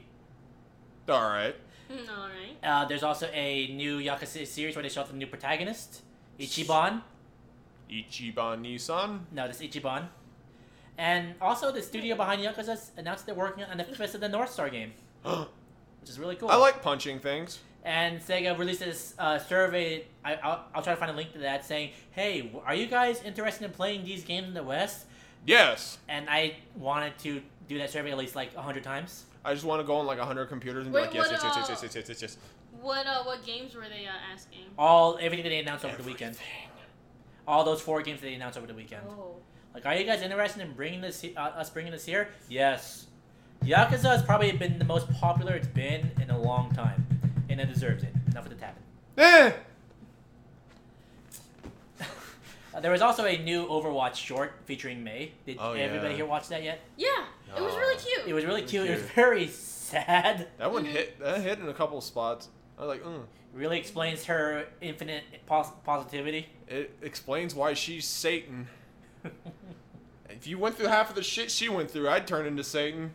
All 1.07 1.21
right. 1.21 1.55
All 1.89 2.27
right. 2.27 2.55
Uh, 2.63 2.85
there's 2.85 3.03
also 3.03 3.27
a 3.31 3.67
new 3.67 3.99
Yakuza 3.99 4.47
series 4.47 4.75
where 4.75 4.81
they 4.83 4.89
show 4.89 5.01
off 5.01 5.09
the 5.09 5.15
new 5.15 5.27
protagonist, 5.27 6.01
Ichiban. 6.39 7.03
Ichiban 7.91 8.61
Nissan. 8.61 9.19
No, 9.31 9.47
this 9.47 9.59
Ichiban. 9.61 10.07
And 10.97 11.35
also, 11.41 11.71
the 11.71 11.81
studio 11.81 12.15
behind 12.15 12.41
Yakuza 12.41 12.89
announced 12.97 13.25
they're 13.25 13.35
working 13.35 13.63
on 13.63 13.77
the 13.77 13.83
Fist 13.83 14.15
of 14.15 14.21
the 14.21 14.29
North 14.29 14.51
Star 14.51 14.69
game, 14.69 14.93
which 15.23 16.09
is 16.09 16.19
really 16.19 16.35
cool. 16.35 16.49
I 16.49 16.55
like 16.55 16.81
punching 16.81 17.19
things. 17.19 17.59
And 17.83 18.19
Sega 18.21 18.57
released 18.57 18.81
this 18.81 19.15
uh, 19.17 19.39
survey. 19.39 20.05
I, 20.23 20.35
I'll, 20.35 20.65
I'll 20.75 20.83
try 20.83 20.93
to 20.93 20.99
find 20.99 21.11
a 21.11 21.15
link 21.15 21.33
to 21.33 21.39
that 21.39 21.65
saying, 21.65 21.91
"Hey, 22.11 22.51
are 22.65 22.75
you 22.75 22.85
guys 22.85 23.21
interested 23.23 23.65
in 23.65 23.71
playing 23.71 24.05
these 24.05 24.23
games 24.23 24.47
in 24.47 24.53
the 24.53 24.63
West?" 24.63 25.07
Yes. 25.45 25.97
And 26.07 26.29
I 26.29 26.55
wanted 26.75 27.17
to 27.19 27.41
do 27.67 27.77
that 27.79 27.89
survey 27.89 28.11
at 28.11 28.17
least 28.17 28.35
like 28.35 28.55
hundred 28.55 28.83
times. 28.83 29.25
I 29.43 29.53
just 29.53 29.65
want 29.65 29.81
to 29.81 29.87
go 29.87 29.95
on 29.97 30.05
like 30.05 30.19
hundred 30.19 30.47
computers 30.47 30.85
and 30.85 30.93
be 30.93 30.97
Wait, 30.97 31.07
like, 31.07 31.13
yes, 31.13 31.23
what, 31.23 31.31
yes, 31.31 31.41
yes, 31.43 31.55
yes, 31.55 31.69
uh, 31.69 31.71
yes, 31.71 31.81
yes, 31.83 31.95
yes, 31.95 32.09
yes, 32.09 32.21
yes. 32.21 32.37
What 32.79 33.05
uh, 33.05 33.23
what 33.23 33.45
games 33.45 33.75
were 33.75 33.87
they 33.89 34.05
uh, 34.05 34.33
asking? 34.33 34.65
All 34.77 35.17
everything 35.19 35.43
that 35.43 35.49
they 35.49 35.59
announced 35.59 35.85
over 35.85 35.97
the 35.97 36.03
weekend. 36.03 36.35
Everything. 36.35 36.67
All 37.47 37.63
those 37.63 37.81
four 37.81 38.01
games 38.01 38.21
that 38.21 38.27
they 38.27 38.33
announced 38.35 38.57
over 38.57 38.67
the 38.67 38.73
weekend. 38.73 39.01
Oh. 39.09 39.35
Like, 39.73 39.85
are 39.85 39.95
you 39.95 40.03
guys 40.03 40.21
interested 40.21 40.61
in 40.61 40.73
bringing 40.73 41.01
this 41.01 41.23
uh, 41.35 41.39
us 41.39 41.69
bringing 41.69 41.91
this 41.91 42.05
here? 42.05 42.29
Yes. 42.49 43.07
Yakuza 43.63 44.05
has 44.05 44.23
probably 44.23 44.51
been 44.53 44.79
the 44.79 44.85
most 44.85 45.11
popular 45.13 45.53
it's 45.53 45.67
been 45.67 46.11
in 46.19 46.31
a 46.31 46.39
long 46.39 46.73
time, 46.73 47.05
and 47.49 47.61
it 47.61 47.71
deserves 47.71 48.03
it. 48.03 48.13
Enough 48.31 48.45
of 48.45 48.49
the 48.49 48.55
tapping. 48.55 48.83
Eh. 49.17 49.51
Uh, 52.73 52.79
there 52.79 52.91
was 52.91 53.01
also 53.01 53.25
a 53.25 53.37
new 53.37 53.65
Overwatch 53.67 54.15
short 54.15 54.53
featuring 54.65 55.03
May. 55.03 55.31
Did 55.45 55.57
Oh, 55.59 55.73
everybody 55.73 56.11
yeah. 56.11 56.15
here 56.17 56.25
watch 56.25 56.47
that 56.49 56.63
yet? 56.63 56.79
Yeah, 56.97 57.07
it 57.57 57.61
was 57.61 57.75
really 57.75 57.97
cute. 57.97 58.27
It 58.27 58.33
was 58.33 58.45
really 58.45 58.61
cute. 58.61 58.87
It 58.89 58.93
was 58.93 59.01
very 59.11 59.47
sad. 59.47 60.47
That 60.57 60.71
one 60.71 60.85
hit. 60.85 61.19
That 61.19 61.41
hit 61.41 61.59
in 61.59 61.67
a 61.67 61.73
couple 61.73 61.97
of 61.97 62.03
spots. 62.03 62.47
I 62.77 62.85
was 62.85 62.89
like, 62.89 63.03
mm. 63.03 63.23
Really 63.53 63.77
explains 63.77 64.23
her 64.25 64.65
infinite 64.79 65.23
pos- 65.45 65.73
positivity. 65.83 66.47
It 66.69 66.97
explains 67.01 67.53
why 67.53 67.73
she's 67.73 68.05
Satan. 68.05 68.67
If 70.29 70.47
you 70.47 70.57
went 70.57 70.75
through 70.77 70.87
half 70.87 71.09
of 71.09 71.15
the 71.15 71.21
shit 71.21 71.51
she 71.51 71.69
went 71.69 71.91
through, 71.91 72.09
I'd 72.09 72.25
turn 72.25 72.47
into 72.47 72.63
Satan. 72.63 73.13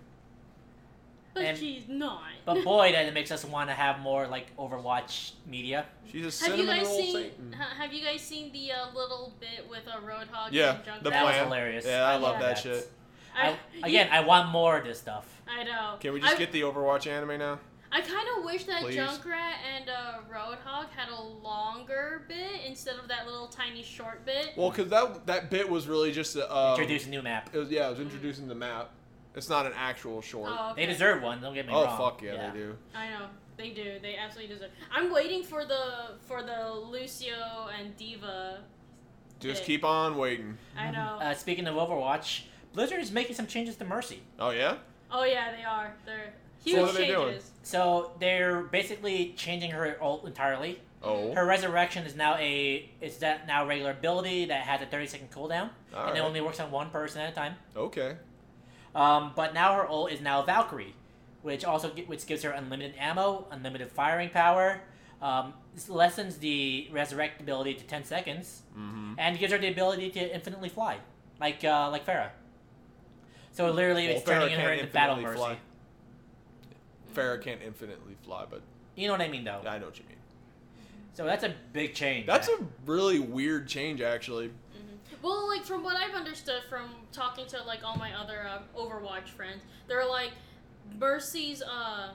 But 1.36 1.44
and- 1.44 1.58
she's 1.58 1.86
not. 1.88 2.22
but 2.44 2.64
boy, 2.64 2.92
that 2.92 3.12
makes 3.14 3.30
us 3.30 3.44
want 3.44 3.68
to 3.70 3.74
have 3.74 4.00
more 4.00 4.26
like 4.26 4.56
Overwatch 4.56 5.32
media. 5.46 5.86
She's 6.10 6.22
a 6.22 6.24
have 6.24 6.32
cinnamon 6.34 6.60
you 6.60 6.66
guys 6.66 6.86
roll 6.86 6.96
seen? 6.98 7.12
Satan. 7.14 7.52
ha- 7.52 7.74
Have 7.82 7.92
you 7.92 8.04
guys 8.04 8.20
seen 8.20 8.52
the 8.52 8.72
uh, 8.72 8.86
little 8.94 9.34
bit 9.40 9.68
with 9.70 9.86
a 9.86 10.00
Roadhog 10.00 10.48
Yeah, 10.52 10.76
and 10.76 10.84
Junkrat? 10.84 11.02
the 11.02 11.10
that 11.10 11.24
was 11.24 11.34
hilarious. 11.36 11.84
Yeah, 11.86 12.04
I 12.04 12.16
love 12.16 12.36
Yeah. 12.40 12.46
that 12.48 12.58
shit. 12.58 12.90
I, 13.36 13.56
again, 13.82 14.08
I 14.10 14.20
want 14.20 14.48
more 14.50 14.78
of 14.78 14.84
this 14.84 14.98
stuff. 14.98 15.42
I 15.46 15.62
know. 15.64 15.96
Can 16.00 16.12
we 16.14 16.20
just 16.20 16.34
I, 16.34 16.38
get 16.38 16.52
the 16.52 16.62
Overwatch 16.62 17.06
anime 17.06 17.38
now? 17.38 17.58
I 17.92 18.00
kind 18.00 18.26
of 18.36 18.44
wish 18.44 18.64
that 18.64 18.82
Please? 18.82 18.96
Junkrat 18.96 19.54
and 19.74 19.88
uh, 19.88 20.18
Roadhog 20.32 20.88
had 20.90 21.08
a 21.08 21.20
longer 21.22 22.22
bit 22.28 22.62
instead 22.66 22.96
of 22.96 23.08
that 23.08 23.26
little 23.26 23.46
tiny 23.46 23.82
short 23.82 24.24
bit. 24.26 24.50
Well, 24.56 24.70
because 24.70 24.88
that 24.90 25.26
that 25.26 25.50
bit 25.50 25.68
was 25.68 25.86
really 25.86 26.12
just 26.12 26.34
a, 26.36 26.50
uh, 26.52 26.76
Introduce 26.78 27.06
a 27.06 27.10
new 27.10 27.22
map. 27.22 27.50
It 27.52 27.58
was, 27.58 27.70
yeah, 27.70 27.86
it 27.86 27.90
was 27.90 28.00
introducing 28.00 28.48
the 28.48 28.54
map. 28.54 28.90
It's 29.36 29.50
not 29.50 29.66
an 29.66 29.72
actual 29.76 30.22
short. 30.22 30.50
Oh, 30.52 30.72
They 30.74 30.86
deserve 30.86 31.22
one. 31.22 31.40
Don't 31.40 31.54
get 31.54 31.66
me 31.66 31.72
oh 31.74 31.84
wrong. 31.84 31.96
Oh 31.98 32.04
fuck 32.04 32.22
yeah, 32.22 32.50
they 32.50 32.58
do. 32.58 32.76
I 32.94 33.10
know 33.10 33.26
they 33.56 33.70
do. 33.70 33.98
They 34.00 34.16
absolutely 34.16 34.54
deserve. 34.54 34.70
I'm 34.90 35.12
waiting 35.12 35.42
for 35.42 35.64
the 35.64 36.14
for 36.26 36.42
the 36.42 36.72
Lucio 36.74 37.68
and 37.78 37.96
D.Va. 37.96 38.60
Just 39.38 39.60
bit. 39.60 39.66
keep 39.66 39.84
on 39.84 40.16
waiting. 40.16 40.56
I 40.76 40.90
know. 40.90 41.18
Uh, 41.20 41.34
speaking 41.34 41.66
of 41.66 41.74
Overwatch, 41.74 42.44
Blizzard 42.72 43.00
is 43.00 43.12
making 43.12 43.36
some 43.36 43.46
changes 43.46 43.76
to 43.76 43.84
Mercy. 43.84 44.22
Oh 44.38 44.50
yeah. 44.50 44.78
oh 45.10 45.24
yeah, 45.24 45.54
they 45.54 45.64
are. 45.64 45.94
They're 46.06 46.32
huge 46.64 46.76
So 46.76 46.82
what 46.82 46.90
are 46.90 46.94
they 46.94 46.98
changes. 47.08 47.16
doing? 47.16 47.40
So 47.62 48.12
they're 48.18 48.62
basically 48.62 49.34
changing 49.36 49.70
her 49.72 49.98
ult 50.02 50.26
entirely. 50.26 50.80
Oh. 51.02 51.34
Her 51.34 51.44
resurrection 51.44 52.04
is 52.06 52.16
now 52.16 52.36
a 52.36 52.88
it's 53.00 53.18
that 53.18 53.46
now 53.46 53.66
regular 53.66 53.90
ability 53.90 54.46
that 54.46 54.62
has 54.62 54.80
a 54.80 54.86
30 54.86 55.06
second 55.06 55.30
cooldown, 55.30 55.70
All 55.94 56.08
and 56.08 56.16
it 56.16 56.20
only 56.20 56.40
works 56.40 56.58
on 56.58 56.70
one 56.70 56.90
person 56.90 57.20
at 57.20 57.32
a 57.32 57.34
time. 57.34 57.54
Okay. 57.76 58.16
Um, 58.96 59.32
but 59.36 59.52
now 59.54 59.74
her 59.74 59.86
ult 59.88 60.10
is 60.10 60.20
now 60.22 60.42
Valkyrie, 60.42 60.94
which 61.42 61.64
also 61.64 61.90
which 61.90 62.26
gives 62.26 62.42
her 62.42 62.50
unlimited 62.50 62.94
ammo, 62.98 63.46
unlimited 63.50 63.90
firing 63.92 64.30
power, 64.30 64.80
um, 65.20 65.52
lessens 65.88 66.38
the 66.38 66.88
resurrect 66.90 67.40
ability 67.40 67.74
to 67.74 67.84
10 67.84 68.04
seconds, 68.04 68.62
Mm-hmm. 68.76 69.14
and 69.18 69.38
gives 69.38 69.52
her 69.52 69.58
the 69.58 69.68
ability 69.68 70.10
to 70.10 70.34
infinitely 70.34 70.68
fly, 70.70 70.96
like 71.40 71.62
uh, 71.64 71.90
like 71.90 72.06
Pharah. 72.06 72.30
So 73.52 73.70
literally, 73.70 74.06
Well, 74.08 74.16
it's 74.16 74.24
Pharah 74.28 74.40
turning 74.48 74.58
her 74.60 74.72
into 74.72 74.86
battle 74.86 75.16
mercy. 75.16 75.36
fly. 75.36 75.58
Pharah 77.14 77.40
can't 77.42 77.60
infinitely 77.62 78.14
fly, 78.24 78.44
but 78.48 78.60
You 78.94 79.06
know 79.08 79.12
what 79.14 79.20
I 79.22 79.28
mean, 79.28 79.44
though. 79.44 79.62
I 79.66 79.78
know 79.78 79.86
what 79.86 79.98
you 79.98 80.04
mean. 80.08 80.16
So 81.14 81.24
that's 81.24 81.44
a 81.44 81.54
big 81.72 81.94
change. 81.94 82.26
That's 82.26 82.48
a 82.48 82.58
really 82.84 83.18
weird 83.18 83.68
change, 83.68 84.00
actually. 84.02 84.50
Well, 85.26 85.48
like 85.48 85.64
from 85.64 85.82
what 85.82 85.96
I've 85.96 86.14
understood 86.14 86.62
from 86.70 86.90
talking 87.10 87.46
to 87.48 87.60
like 87.64 87.82
all 87.84 87.96
my 87.96 88.12
other 88.14 88.46
uh, 88.48 88.60
Overwatch 88.78 89.28
friends, 89.30 89.60
they're 89.88 90.08
like 90.08 90.30
Mercy's 91.00 91.62
uh 91.62 92.10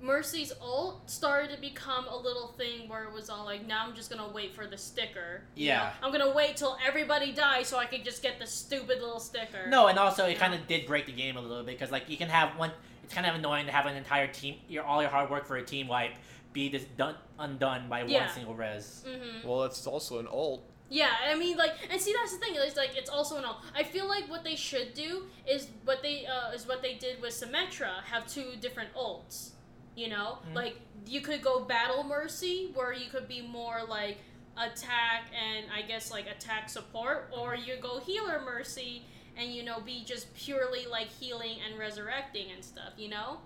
Mercy's 0.00 0.52
ult 0.60 1.10
started 1.10 1.52
to 1.54 1.60
become 1.60 2.06
a 2.06 2.16
little 2.16 2.48
thing 2.58 2.88
where 2.88 3.02
it 3.04 3.12
was 3.12 3.30
all 3.30 3.44
like 3.44 3.66
now 3.66 3.84
I'm 3.84 3.94
just 3.96 4.10
gonna 4.10 4.30
wait 4.32 4.54
for 4.54 4.66
the 4.66 4.78
sticker. 4.78 5.42
you 5.56 5.66
Yeah. 5.66 5.78
know? 6.00 6.06
I'm 6.06 6.12
gonna 6.12 6.32
wait 6.32 6.56
till 6.56 6.76
everybody 6.86 7.32
dies 7.32 7.66
so 7.66 7.78
I 7.78 7.86
could 7.86 8.04
just 8.04 8.22
get 8.22 8.38
the 8.38 8.46
stupid 8.46 9.00
little 9.00 9.18
sticker. 9.18 9.66
No, 9.68 9.88
and 9.88 9.98
also 9.98 10.26
it 10.26 10.32
Yeah. 10.34 10.38
kind 10.38 10.54
of 10.54 10.68
did 10.68 10.86
break 10.86 11.06
the 11.06 11.12
game 11.12 11.36
a 11.36 11.40
little 11.40 11.64
bit 11.64 11.76
because 11.78 11.90
like 11.90 12.08
you 12.08 12.16
can 12.16 12.28
have 12.28 12.56
one. 12.56 12.70
It's 13.02 13.12
kind 13.14 13.26
of 13.26 13.34
annoying 13.34 13.66
to 13.66 13.72
have 13.72 13.86
an 13.86 13.96
entire 13.96 14.28
team, 14.28 14.56
your 14.68 14.84
all 14.84 15.00
your 15.02 15.10
hard 15.10 15.30
work 15.30 15.46
for 15.46 15.56
a 15.56 15.64
team 15.64 15.88
wipe, 15.88 16.12
be 16.52 16.68
just 16.68 16.96
done 16.96 17.16
undone 17.40 17.88
by 17.88 18.02
Yeah. 18.04 18.26
one 18.26 18.34
single 18.34 18.54
res. 18.54 19.04
Mm-hmm. 19.04 19.48
Well, 19.48 19.62
that's 19.62 19.84
also 19.86 20.18
an 20.20 20.28
ult. 20.28 20.62
Yeah, 20.88 21.10
I 21.28 21.34
mean, 21.34 21.56
like, 21.56 21.72
and 21.90 22.00
see, 22.00 22.14
that's 22.16 22.32
the 22.32 22.38
thing. 22.38 22.54
It's 22.56 22.76
like 22.76 22.96
it's 22.96 23.10
also 23.10 23.38
an 23.38 23.44
all. 23.44 23.60
I 23.74 23.82
feel 23.82 24.06
like 24.06 24.30
what 24.30 24.44
they 24.44 24.54
should 24.54 24.94
do 24.94 25.24
is 25.48 25.68
what 25.84 26.00
they 26.02 26.26
uh, 26.26 26.52
is 26.52 26.66
what 26.66 26.80
they 26.80 26.94
did 26.94 27.20
with 27.20 27.32
Symmetra. 27.32 28.02
Have 28.04 28.26
two 28.28 28.52
different 28.60 28.94
ults. 28.94 29.50
You 29.96 30.08
know, 30.08 30.38
Mhm. 30.50 30.54
like 30.54 30.76
you 31.06 31.22
could 31.22 31.42
go 31.42 31.60
Battle 31.60 32.04
Mercy, 32.04 32.70
where 32.74 32.92
you 32.92 33.08
could 33.10 33.26
be 33.26 33.40
more 33.40 33.82
like 33.88 34.18
attack 34.56 35.24
and 35.34 35.66
I 35.74 35.82
guess 35.82 36.10
like 36.10 36.26
attack 36.28 36.68
support, 36.68 37.30
or 37.36 37.54
you 37.56 37.76
go 37.76 37.98
Healer 38.00 38.40
Mercy 38.44 39.02
and 39.36 39.52
you 39.52 39.62
know 39.64 39.80
be 39.80 40.04
just 40.04 40.32
purely 40.34 40.86
like 40.86 41.08
healing 41.08 41.58
and 41.66 41.78
resurrecting 41.78 42.52
and 42.52 42.64
stuff. 42.64 42.92
You 42.96 43.08
know, 43.08 43.38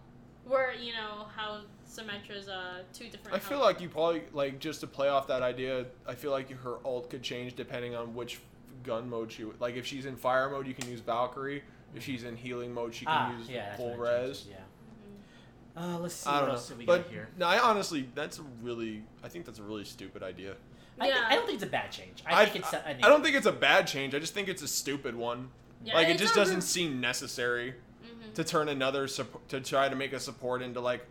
where 0.45 0.75
you 0.75 0.93
know 0.93 1.27
how 1.37 1.61
Symmetra's 1.91 2.49
uh 2.49 2.83
two 2.93 3.09
different. 3.09 3.35
I 3.37 3.39
feel 3.41 3.59
health- 3.59 3.67
like 3.75 3.81
you 3.81 3.89
probably 3.89 4.23
like 4.33 4.59
just 4.61 4.81
to 4.81 4.87
play 4.87 5.09
off 5.09 5.27
that 5.29 5.43
idea. 5.43 5.87
I 6.07 6.15
feel 6.15 6.31
like 6.31 6.51
her 6.63 6.77
ult 6.85 7.11
could 7.11 7.23
change 7.23 7.57
depending 7.57 7.95
on 7.97 8.15
which 8.15 8.39
gun 8.85 9.09
mode 9.11 9.33
she. 9.33 9.45
Like 9.59 9.77
if 9.77 9.87
she's 9.87 10.07
in 10.07 10.17
fire 10.17 10.49
mode, 10.51 10.67
you 10.67 10.75
can 10.75 10.89
use 10.89 11.01
Valkyrie. 11.01 11.63
If 11.95 12.05
she's 12.05 12.23
in 12.23 12.37
healing 12.37 12.73
mode, 12.73 12.95
she 12.95 13.05
can 13.05 13.15
ah, 13.17 13.37
use 13.39 13.49
yeah, 13.51 13.75
full 13.77 13.97
what 13.97 14.09
it 14.09 14.21
res. 14.29 14.39
changed, 14.43 14.51
Yeah. 14.51 15.83
Mhm. 15.83 15.95
Uh, 15.95 15.99
let's 15.99 16.15
see 16.15 16.31
I 16.31 16.35
what 16.35 16.41
don't 16.43 16.51
else 16.51 16.71
know, 16.71 16.77
we 16.77 16.85
but 16.87 17.03
got 17.05 17.11
here. 17.13 17.29
no, 17.37 17.47
I 17.47 17.59
honestly, 17.59 18.09
that's 18.15 18.39
a 18.39 18.43
really, 18.63 19.03
I 19.25 19.29
think 19.29 19.45
that's 19.45 19.59
a 19.59 19.63
really 19.65 19.85
stupid 19.85 20.23
idea. 20.23 20.55
I, 21.01 21.09
Yeah. 21.09 21.25
I 21.29 21.35
don't 21.35 21.47
think 21.47 21.57
it's 21.57 21.65
a 21.65 21.71
bad 21.71 21.91
change. 21.91 22.23
I, 22.25 22.43
I, 22.43 22.47
think 22.47 22.65
it's. 22.65 22.73
a- 22.73 22.87
I, 22.87 22.91
a 22.93 22.97
I 23.03 23.09
don't 23.09 23.25
think 23.25 23.35
it's 23.35 23.47
a 23.47 23.53
bad 23.53 23.89
change. 23.89 24.15
I 24.15 24.21
just 24.21 24.35
think 24.35 24.47
it's 24.49 24.63
a 24.63 24.69
stupid 24.69 25.17
one. 25.17 25.51
Yeah, 25.85 25.95
like 25.95 26.07
it 26.09 26.19
just 26.19 26.35
doesn't 26.37 26.57
real- 26.57 26.63
seem 26.63 27.01
necessary 27.01 27.75
Mhm. 28.05 28.35
to 28.35 28.45
turn 28.45 28.69
another 28.69 29.07
supp- 29.09 29.41
to 29.49 29.61
try 29.61 29.89
to 29.89 29.97
make 29.97 30.13
a 30.13 30.21
support 30.21 30.63
into 30.63 30.81
like 30.81 31.05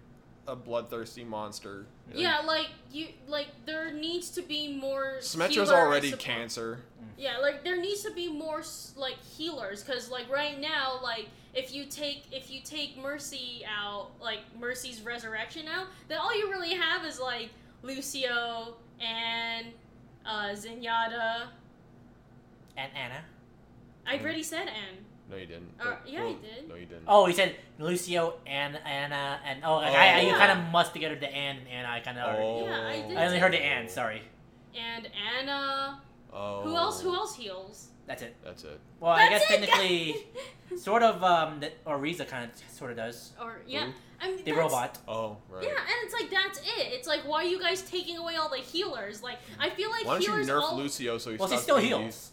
a 0.49 0.55
bloodthirsty 0.55 1.23
monster. 1.23 1.85
Yeah, 2.13 2.39
like 2.39 2.67
you 2.91 3.07
like 3.27 3.47
there 3.65 3.93
needs 3.93 4.31
to 4.31 4.41
be 4.41 4.76
more. 4.76 5.17
Symmetra's 5.21 5.69
healer 5.69 5.76
already 5.76 6.09
support. 6.09 6.26
cancer. 6.26 6.80
Yeah, 7.17 7.38
like 7.38 7.63
there 7.63 7.80
needs 7.80 8.03
to 8.03 8.11
be 8.11 8.31
more 8.31 8.63
like 8.95 9.17
healers 9.23 9.84
because 9.84 10.09
like 10.09 10.30
right 10.30 10.59
now, 10.59 10.99
like 11.03 11.30
if 11.53 11.73
you 11.73 11.85
take 11.85 12.26
if 12.31 12.49
you 12.49 12.61
take 12.61 12.97
Mercy 12.97 13.63
out, 13.67 14.11
like 14.21 14.39
Mercy's 14.59 15.01
resurrection 15.01 15.67
out, 15.67 15.88
then 16.07 16.17
all 16.19 16.38
you 16.38 16.49
really 16.49 16.73
have 16.73 17.05
is 17.05 17.19
like 17.19 17.49
Lucio 17.84 18.76
and 18.99 19.67
uh, 20.26 20.49
Zenyatta. 20.49 21.47
And 22.76 22.91
Anna. 22.95 23.21
I've 24.07 24.23
already 24.23 24.43
said 24.43 24.67
Anne. 24.67 25.05
No, 25.30 25.35
you 25.38 25.45
didn't. 25.45 25.69
Uh, 25.80 25.85
Well, 25.85 25.97
yeah, 26.07 26.23
I 26.23 26.34
did. 26.34 26.68
No, 26.69 26.76
you 26.76 26.85
didn't. 26.85 27.03
Oh, 27.07 27.26
he 27.26 27.34
said 27.34 27.56
Lucio 27.77 28.35
and 28.47 28.77
Anna 28.85 29.39
and 29.45 29.64
oh, 29.64 29.76
like, 29.76 29.93
I, 29.93 30.19
I, 30.19 30.22
you 30.22 30.34
Oh. 30.34 30.38
kind 30.38 30.51
of 30.60 30.72
must 30.72 30.93
together 30.93 31.15
the 31.15 31.30
Ann 31.31 31.57
and 31.57 31.68
Anna. 31.68 31.89
I 31.89 31.99
kind 31.99 32.18
of. 32.18 32.35
Oh. 32.39 32.65
Yeah, 32.65 32.88
I 32.88 33.07
did. 33.07 33.18
I 33.18 33.26
only 33.26 33.39
heard 33.39 33.53
the 33.53 33.61
Ann. 33.61 33.88
Sorry. 33.89 34.22
And 34.76 35.07
Anna. 35.39 36.01
Oh. 36.34 36.61
Who 36.61 36.76
else? 36.76 37.01
Who 37.01 37.14
else 37.14 37.35
heals? 37.35 37.88
That's 38.07 38.23
it. 38.23 38.35
That's 38.43 38.64
it. 38.64 38.80
Well, 38.99 39.11
I 39.11 39.30
guess 39.30 39.43
it, 39.43 39.47
technically, 39.60 40.15
guys. 40.72 40.81
sort 40.84 41.03
of. 41.03 41.23
Um, 41.23 41.60
that, 41.60 41.73
or 41.85 41.99
Riza 41.99 42.26
kind 42.26 42.49
of 42.49 42.73
sort 42.73 42.89
of 42.89 42.97
does. 42.97 43.34
or 43.39 43.61
yeah, 43.68 43.85
Who? 43.85 43.91
I 44.19 44.31
mean 44.35 44.43
The 44.43 44.51
robot. 44.53 44.97
Oh, 45.07 45.38
right. 45.47 45.64
Yeah, 45.64 45.69
and 45.69 45.95
it's 46.03 46.14
like 46.14 46.31
that's 46.31 46.57
it. 46.60 46.88
It's 46.91 47.07
like 47.07 47.22
why 47.22 47.43
are 47.43 47.47
you 47.47 47.60
guys 47.60 47.84
taking 47.84 48.18
away 48.18 48.35
all 48.35 48.49
the 48.49 48.57
healers? 48.57 49.22
Like 49.22 49.38
I 49.60 49.69
feel 49.69 49.91
like 49.91 50.06
Why 50.06 50.14
don't 50.14 50.23
you 50.23 50.31
healers 50.34 50.47
nerf 50.49 50.61
all. 50.64 50.77
Lucio 50.77 51.19
so 51.19 51.30
he 51.31 51.38
Well, 51.38 51.47
she 51.47 51.53
stops 51.53 51.64
still 51.64 51.77
being 51.77 51.88
heals. 52.01 52.31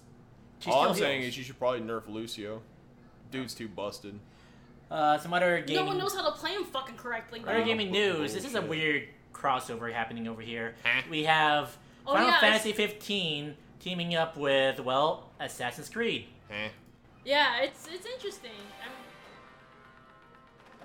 She 0.60 0.70
All 0.70 0.82
still 0.82 0.92
I'm 0.92 0.98
saying 0.98 1.22
is 1.22 1.36
you 1.36 1.44
should 1.44 1.58
probably 1.58 1.80
nerf 1.80 2.08
Lucio. 2.08 2.62
Dude's 3.36 3.54
too 3.54 3.68
busted. 3.68 4.18
Uh, 4.90 5.18
some 5.18 5.32
other 5.34 5.60
gaming. 5.60 5.84
No 5.84 5.86
one 5.86 5.98
knows 5.98 6.14
how 6.14 6.24
to 6.24 6.32
play 6.32 6.52
him 6.52 6.64
fucking 6.64 6.96
correctly. 6.96 7.40
Other 7.40 7.54
bro. 7.56 7.64
gaming 7.64 7.90
news. 7.90 8.32
This 8.34 8.44
is 8.44 8.54
a 8.54 8.62
weird 8.62 9.08
crossover 9.32 9.92
happening 9.92 10.26
over 10.28 10.40
here. 10.42 10.74
Huh? 10.84 11.02
We 11.10 11.24
have 11.24 11.76
Oh, 12.06 12.12
Final 12.12 12.28
yeah, 12.28 12.40
Fantasy 12.40 12.72
15 12.72 13.56
teaming 13.80 14.14
up 14.14 14.36
with 14.36 14.78
well 14.80 15.30
Assassin's 15.40 15.88
Creed. 15.88 16.26
Eh. 16.50 16.68
Yeah, 17.24 17.62
it's 17.62 17.88
it's 17.92 18.06
interesting. 18.06 18.52
I'm, 18.84 18.92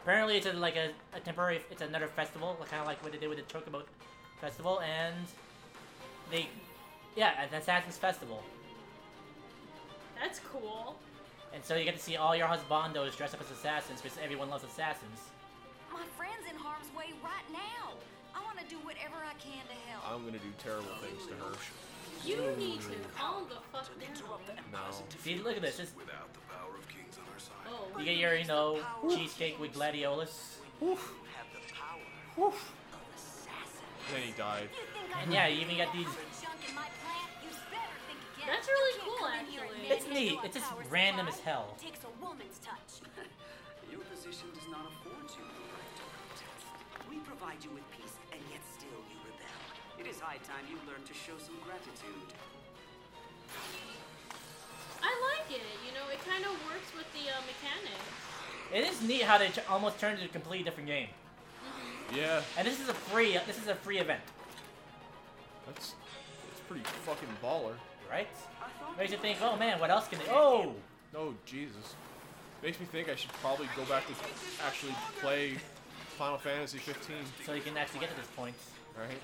Apparently, 0.03 0.37
it's 0.37 0.47
a, 0.47 0.53
like 0.53 0.75
a, 0.75 0.89
a 1.15 1.19
temporary. 1.19 1.61
It's 1.69 1.83
another 1.83 2.07
festival, 2.07 2.57
kind 2.67 2.81
of 2.81 2.87
like 2.87 3.03
what 3.03 3.11
they 3.11 3.19
did 3.19 3.29
with 3.29 3.37
the 3.37 3.43
Chocobo 3.43 3.83
Festival, 4.39 4.81
and 4.81 5.13
they, 6.31 6.47
yeah, 7.15 7.43
an 7.43 7.53
Assassin's 7.53 7.97
Festival. 7.97 8.41
that's 10.19 10.39
cool. 10.51 10.95
And 11.53 11.63
so 11.63 11.75
you 11.75 11.83
get 11.83 11.95
to 11.97 12.01
see 12.01 12.15
all 12.15 12.35
your 12.35 12.47
husbandos 12.47 13.15
dressed 13.17 13.33
up 13.33 13.41
as 13.41 13.51
assassins 13.51 14.01
because 14.01 14.17
everyone 14.23 14.49
loves 14.49 14.63
assassins. 14.63 15.19
My 15.91 16.05
friend's 16.17 16.47
in 16.49 16.55
harm's 16.55 16.87
way 16.95 17.11
right 17.23 17.47
now. 17.51 17.91
I 18.33 18.39
want 18.43 18.59
to 18.59 18.65
do 18.65 18.77
whatever 18.87 19.15
I 19.19 19.33
can 19.35 19.59
to 19.67 19.77
help. 19.91 20.07
I'm 20.09 20.23
gonna 20.25 20.39
do 20.39 20.51
terrible 20.57 20.95
things 21.03 21.27
to 21.27 21.33
her. 21.43 21.51
You 22.23 22.55
need 22.57 22.81
to 22.81 22.95
calm 23.17 23.45
the 23.49 23.59
fuck 23.73 23.89
down. 23.99 24.55
No. 24.71 24.79
See, 25.19 25.39
look 25.39 25.55
at 25.57 25.61
this. 25.61 25.77
This 25.77 25.91
Without 25.97 26.31
the 26.33 26.39
power 26.53 26.77
of 26.77 26.87
kings 26.87 27.17
on 27.17 27.25
our 27.33 27.39
side, 27.39 27.67
Oh, 27.67 27.99
you 27.99 28.05
get 28.05 28.17
your, 28.17 28.35
you 28.35 28.45
know, 28.45 28.79
cheesecake 29.09 29.59
with 29.59 29.73
gladiolus. 29.73 30.57
have 30.79 30.97
the 31.51 31.73
power. 31.73 32.51
Then 34.11 34.21
he 34.21 34.31
died. 34.37 34.69
You 34.71 35.07
think 35.07 35.17
I 35.17 35.21
And 35.23 35.33
yeah, 35.33 35.47
you 35.47 35.61
even 35.61 35.77
got 35.77 35.93
these. 35.93 36.07
That's 38.47 38.68
really 38.68 38.95
cool, 39.01 39.18
come 39.27 39.39
in 39.39 39.45
here 39.51 39.63
and 39.63 39.72
actually. 39.72 39.95
It's 39.95 40.07
neat. 40.07 40.38
It's 40.43 40.55
just 40.57 40.72
random 40.89 41.27
as 41.27 41.39
hell. 41.39 41.77
Takes 41.81 42.01
a 42.03 42.11
woman's 42.23 42.59
touch. 42.59 43.01
Your 43.91 44.01
position 44.07 44.47
does 44.55 44.69
not 44.72 44.88
afford 44.88 45.27
you 45.35 45.43
the 45.43 45.65
right 45.76 45.93
to 45.99 46.05
protest. 46.15 46.65
We 47.11 47.18
provide 47.27 47.59
you 47.63 47.72
with 47.76 47.85
peace, 47.91 48.15
and 48.31 48.39
yet 48.49 48.63
still 48.63 49.01
you 49.11 49.18
rebel. 49.27 49.51
It 49.99 50.07
is 50.07 50.19
high 50.19 50.39
time 50.47 50.63
you 50.69 50.80
learn 50.88 51.03
to 51.03 51.13
show 51.13 51.35
some 51.38 51.59
gratitude. 51.63 52.30
I 55.03 55.11
like 55.34 55.49
it. 55.51 55.65
You 55.85 55.93
know, 55.97 56.07
it 56.13 56.22
kind 56.23 56.45
of 56.45 56.53
works 56.69 56.89
with 56.95 57.09
the 57.11 57.30
uh, 57.30 57.41
mechanics. 57.43 58.07
It 58.73 58.88
is 58.88 59.01
neat 59.01 59.23
how 59.23 59.38
they 59.38 59.49
ch- 59.49 59.68
almost 59.69 59.99
turned 59.99 60.19
it 60.19 60.22
into 60.23 60.31
a 60.31 60.34
completely 60.34 60.63
different 60.63 60.88
game. 60.88 61.09
Yeah. 62.15 62.41
And 62.57 62.68
this 62.68 62.80
is 62.80 62.88
a 62.88 62.93
free. 62.93 63.38
This 63.47 63.57
is 63.57 63.68
a 63.68 63.76
free 63.76 63.97
event, 63.99 64.22
That's. 65.65 65.95
It's 66.51 66.61
pretty 66.68 66.84
fucking 67.05 67.30
baller. 67.43 67.73
Right? 68.11 68.27
Makes 68.97 69.11
you 69.13 69.17
think, 69.17 69.39
oh 69.41 69.55
man, 69.55 69.79
what 69.79 69.89
else 69.89 70.07
can 70.07 70.19
they? 70.19 70.25
Oh, 70.29 70.73
Oh 71.15 71.33
Jesus. 71.45 71.95
Makes 72.63 72.79
me 72.79 72.85
think 72.85 73.09
I 73.09 73.15
should 73.15 73.33
probably 73.41 73.67
go 73.75 73.83
back 73.85 74.05
to 74.07 74.13
actually 74.65 74.93
play 75.21 75.55
Final 76.17 76.38
Fantasy 76.38 76.77
15. 76.77 77.15
so 77.45 77.53
you 77.53 77.61
can 77.61 77.75
actually 77.75 77.99
get 78.01 78.09
to 78.11 78.15
this 78.15 78.27
point. 78.35 78.55
Right. 78.97 79.17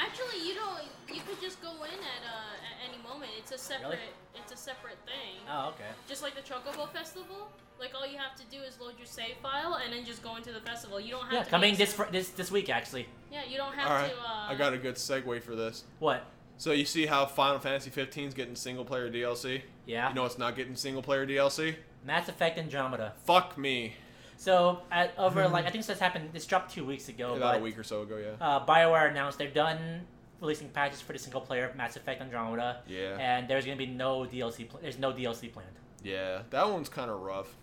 Actually, 0.00 0.46
you 0.46 0.54
don't. 0.54 0.80
You 1.12 1.20
could 1.26 1.40
just 1.42 1.60
go 1.60 1.70
in 1.82 1.98
at 1.98 2.22
uh, 2.24 2.54
at 2.70 2.88
any 2.88 3.02
moment. 3.02 3.32
It's 3.36 3.50
a 3.50 3.58
separate. 3.58 3.88
Really? 3.88 3.98
It's 4.36 4.52
a 4.52 4.56
separate 4.56 4.98
thing. 5.04 5.42
Oh, 5.50 5.70
okay. 5.70 5.90
Just 6.08 6.22
like 6.22 6.34
the 6.36 6.42
Chocobo 6.42 6.88
Festival. 6.92 7.48
Like 7.80 7.92
all 7.94 8.06
you 8.06 8.16
have 8.18 8.36
to 8.36 8.44
do 8.50 8.62
is 8.62 8.78
load 8.80 8.92
your 8.98 9.06
save 9.06 9.36
file 9.42 9.80
and 9.82 9.92
then 9.92 10.04
just 10.04 10.22
go 10.22 10.36
into 10.36 10.52
the 10.52 10.60
festival. 10.60 11.00
You 11.00 11.10
don't 11.12 11.24
have 11.24 11.32
Yeah, 11.32 11.38
to. 11.40 11.44
be 11.46 11.50
coming 11.50 11.70
this 11.74 11.90
excited. 11.90 12.06
fr- 12.06 12.12
this 12.12 12.28
this 12.30 12.50
week 12.52 12.70
actually. 12.70 13.08
Yeah, 13.32 13.40
you 13.48 13.56
don't 13.56 13.74
have 13.74 13.90
All 13.90 13.96
right. 13.96 14.10
to. 14.12 14.16
Uh, 14.20 14.46
I 14.48 14.54
got 14.54 14.72
a 14.72 14.78
good 14.78 14.94
segue 14.94 15.42
for 15.42 15.56
this. 15.56 15.84
What? 15.98 16.24
So 16.60 16.72
you 16.72 16.84
see 16.84 17.06
how 17.06 17.24
Final 17.24 17.58
Fantasy 17.58 17.88
15 17.88 18.28
is 18.28 18.34
getting 18.34 18.54
single 18.54 18.84
player 18.84 19.10
DLC? 19.10 19.62
Yeah. 19.86 20.10
You 20.10 20.14
know 20.14 20.26
it's 20.26 20.36
not 20.36 20.56
getting 20.56 20.76
single 20.76 21.00
player 21.00 21.26
DLC? 21.26 21.76
Mass 22.04 22.28
Effect 22.28 22.58
Andromeda. 22.58 23.14
Fuck 23.24 23.56
me. 23.56 23.94
So 24.36 24.80
at, 24.92 25.14
over 25.16 25.48
like 25.48 25.64
I 25.64 25.70
think 25.70 25.86
this 25.86 25.98
happened. 25.98 26.28
This 26.34 26.44
dropped 26.44 26.70
two 26.74 26.84
weeks 26.84 27.08
ago. 27.08 27.28
About 27.34 27.54
but, 27.54 27.60
a 27.60 27.62
week 27.62 27.78
or 27.78 27.82
so 27.82 28.02
ago, 28.02 28.18
yeah. 28.18 28.46
Uh, 28.46 28.66
Bioware 28.66 29.10
announced 29.10 29.38
they're 29.38 29.48
done 29.48 30.02
releasing 30.42 30.68
patches 30.68 31.00
for 31.00 31.14
the 31.14 31.18
single 31.18 31.40
player 31.40 31.72
Mass 31.78 31.96
Effect 31.96 32.20
Andromeda, 32.20 32.82
Yeah. 32.86 33.16
and 33.18 33.48
there's 33.48 33.64
gonna 33.64 33.78
be 33.78 33.86
no 33.86 34.26
DLC. 34.26 34.68
Pl- 34.68 34.80
there's 34.82 34.98
no 34.98 35.14
DLC 35.14 35.50
planned. 35.50 35.70
Yeah, 36.04 36.42
that 36.50 36.70
one's 36.70 36.90
kind 36.90 37.10
of 37.10 37.20
rough. 37.20 37.56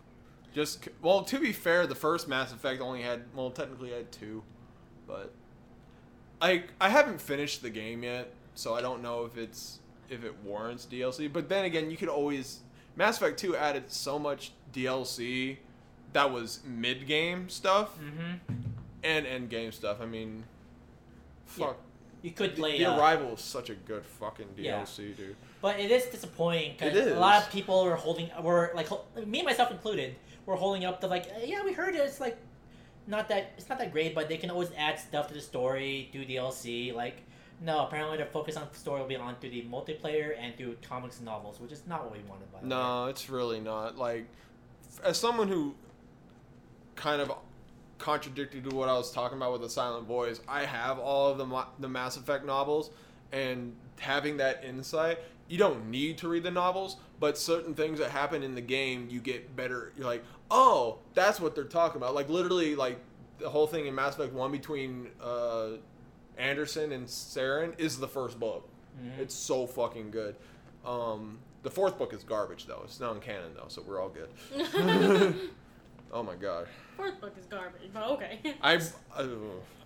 Just 0.56 0.90
well, 1.04 1.22
to 1.26 1.38
be 1.38 1.54
fair, 1.54 1.86
the 1.86 1.94
first 1.94 2.28
Mass 2.28 2.52
Effect 2.52 2.82
only 2.82 3.04
had 3.04 3.26
well, 3.36 3.52
technically 3.52 3.92
had 3.92 4.12
two, 4.12 4.42
but 5.06 5.34
I 6.42 6.64
I 6.82 6.90
haven't 6.90 7.22
finished 7.22 7.62
the 7.62 7.70
game 7.70 8.02
yet, 8.02 8.34
so 8.58 8.76
I 8.76 8.82
don't 8.82 9.02
know 9.02 9.26
if 9.26 9.38
it's 9.38 9.80
if 10.10 10.24
it 10.24 10.34
warrants 10.44 10.86
DLC. 10.90 11.32
But 11.32 11.50
then 11.50 11.66
again, 11.66 11.90
you 11.92 11.98
could 11.98 12.10
always 12.10 12.60
Mass 12.96 13.18
Effect 13.18 13.40
Two 13.40 13.56
added 13.56 13.92
so 13.92 14.18
much 14.20 14.52
DLC 14.74 15.58
that 16.14 16.32
was 16.32 16.62
mid 16.66 17.06
game 17.08 17.50
stuff 17.50 17.98
Mm-hmm. 18.00 18.54
and 19.04 19.26
end 19.28 19.50
game 19.50 19.72
stuff. 19.72 20.02
I 20.02 20.06
mean, 20.06 20.44
Yeah. 21.58 21.68
fuck. 21.68 21.78
You 22.24 22.32
could 22.32 22.52
The, 22.56 22.62
play. 22.62 22.78
the 22.80 22.86
uh, 22.86 22.98
Arrival 22.98 23.34
is 23.34 23.42
such 23.42 23.70
a 23.70 23.76
good 23.76 24.04
fucking 24.06 24.48
Yeah. 24.58 24.82
DLC, 24.82 25.16
dude. 25.16 25.36
But 25.62 25.80
it 25.80 25.92
is 25.92 26.06
disappointing 26.06 26.74
because 26.78 26.96
a 26.96 27.20
lot 27.20 27.44
of 27.44 27.52
people 27.52 27.84
were 27.86 27.96
holding, 27.96 28.30
were 28.42 28.72
like, 28.76 28.90
me 29.26 29.40
and 29.40 29.46
myself 29.46 29.72
included, 29.72 30.16
were 30.46 30.56
holding 30.56 30.86
up 30.86 31.02
the 31.02 31.08
like, 31.08 31.26
"Uh, 31.28 31.40
yeah, 31.46 31.64
we 31.64 31.74
heard 31.74 31.96
it. 31.96 32.00
It's 32.02 32.20
like, 32.20 32.38
not 33.06 33.28
that 33.30 33.52
it's 33.58 33.70
not 33.70 33.78
that 33.80 33.92
great, 33.92 34.14
but 34.16 34.28
they 34.30 34.38
can 34.38 34.50
always 34.50 34.70
add 34.78 35.00
stuff 35.00 35.28
to 35.30 35.34
the 35.34 35.42
story, 35.42 36.10
do 36.12 36.26
DLC. 36.26 36.94
Like, 36.94 37.24
no, 37.62 37.86
apparently 37.86 38.18
their 38.18 38.28
focus 38.28 38.56
on 38.56 38.72
story 38.74 39.02
will 39.02 39.08
be 39.08 39.16
on 39.16 39.36
through 39.38 39.50
the 39.50 39.64
multiplayer 39.64 40.36
and 40.40 40.56
through 40.56 40.78
comics 40.88 41.18
and 41.18 41.26
novels, 41.26 41.60
which 41.60 41.72
is 41.72 41.82
not 41.88 42.04
what 42.04 42.14
we 42.14 42.20
wanted. 42.30 42.52
By 42.52 42.60
the 42.60 42.66
way. 42.66 42.70
No, 42.70 43.06
it's 43.06 43.30
really 43.30 43.60
not. 43.60 43.98
Like, 43.98 44.28
as 45.04 45.18
someone 45.18 45.48
who 45.48 45.76
kind 46.96 47.22
of 47.22 47.32
contradicted 47.98 48.70
to 48.70 48.76
what 48.76 48.90
I 48.90 48.94
was 48.94 49.12
talking 49.12 49.38
about 49.38 49.54
with 49.54 49.62
the 49.62 49.70
Silent 49.70 50.08
Voice, 50.08 50.40
I 50.48 50.66
have 50.66 51.00
all 51.00 51.32
of 51.32 51.38
the 51.38 51.66
the 51.80 51.90
Mass 51.90 52.16
Effect 52.16 52.46
novels, 52.46 52.92
and 53.32 53.76
having 54.00 54.38
that 54.38 54.64
insight, 54.64 55.20
you 55.48 55.58
don't 55.58 55.90
need 55.90 56.20
to 56.20 56.28
read 56.28 56.44
the 56.44 56.52
novels, 56.52 56.98
but 57.20 57.38
certain 57.38 57.74
things 57.74 58.00
that 58.00 58.12
happen 58.12 58.44
in 58.44 58.54
the 58.54 58.62
game, 58.62 59.08
you 59.10 59.20
get 59.20 59.56
better. 59.56 59.94
You're 59.98 60.06
like, 60.06 60.24
oh, 60.52 61.00
that's 61.14 61.40
what 61.40 61.56
they're 61.56 61.64
talking 61.64 61.98
about. 61.98 62.14
Like 62.14 62.30
literally, 62.30 62.76
like 62.76 63.00
the 63.40 63.50
whole 63.50 63.68
thing 63.68 63.88
in 63.88 63.96
Mass 63.96 64.16
Effect 64.16 64.34
One 64.34 64.52
between 64.52 65.08
uh, 65.22 65.70
Anderson 66.38 66.92
and 66.92 67.08
Saren 67.08 67.74
is 67.80 67.98
the 68.00 68.08
first 68.08 68.40
book. 68.40 68.68
Mhm. 69.02 69.20
It's 69.20 69.36
so 69.36 69.68
fucking 69.68 70.12
good. 70.12 70.36
Um, 70.86 71.40
the 71.64 71.70
fourth 71.72 71.98
book 71.98 72.14
is 72.14 72.24
garbage 72.24 72.66
though. 72.66 72.82
It's 72.84 73.00
non 73.00 73.20
canon 73.20 73.52
though, 73.56 73.68
so 73.68 73.82
we're 73.86 74.02
all 74.02 74.10
good. 74.10 74.30
oh 76.14 76.24
my 76.24 76.36
god. 76.36 76.68
Fourth 76.96 77.20
book 77.22 77.36
is 77.40 77.46
garbage, 77.46 77.90
but 77.94 78.04
okay. 78.12 78.40
I 78.62 78.76
uh, 79.16 79.28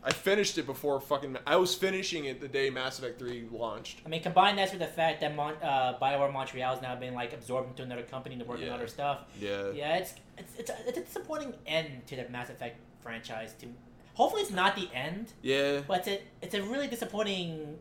I 0.03 0.11
finished 0.11 0.57
it 0.57 0.65
before 0.65 0.99
fucking. 0.99 1.37
I 1.45 1.55
was 1.57 1.75
finishing 1.75 2.25
it 2.25 2.39
the 2.39 2.47
day 2.47 2.69
Mass 2.69 2.99
Effect 2.99 3.19
Three 3.19 3.47
launched. 3.51 4.01
I 4.05 4.09
mean, 4.09 4.21
combine 4.23 4.55
that 4.57 4.71
with 4.71 4.79
the 4.79 4.87
fact 4.87 5.21
that 5.21 5.35
Mon- 5.35 5.57
uh, 5.61 5.97
Bioware 6.01 6.31
Montreal 6.31 6.73
has 6.73 6.81
now 6.81 6.95
been 6.95 7.13
like 7.13 7.33
absorbed 7.33 7.69
into 7.71 7.83
another 7.83 8.03
company 8.03 8.37
to 8.37 8.45
work 8.45 8.59
on 8.61 8.69
other 8.69 8.87
stuff. 8.87 9.25
Yeah. 9.39 9.71
Yeah, 9.71 9.97
it's 9.97 10.13
it's 10.37 10.55
it's 10.57 10.69
a, 10.69 10.75
it's 10.87 10.97
a 10.97 11.01
disappointing 11.01 11.53
end 11.67 12.05
to 12.07 12.15
the 12.15 12.29
Mass 12.29 12.49
Effect 12.49 12.77
franchise. 13.01 13.53
To 13.59 13.67
hopefully 14.13 14.41
it's 14.43 14.51
not 14.51 14.75
the 14.75 14.89
end, 14.93 15.33
Yeah. 15.41 15.81
but 15.87 15.99
it's 15.99 16.07
a 16.07 16.21
it's 16.41 16.55
a 16.55 16.61
really 16.63 16.87
disappointing 16.87 17.77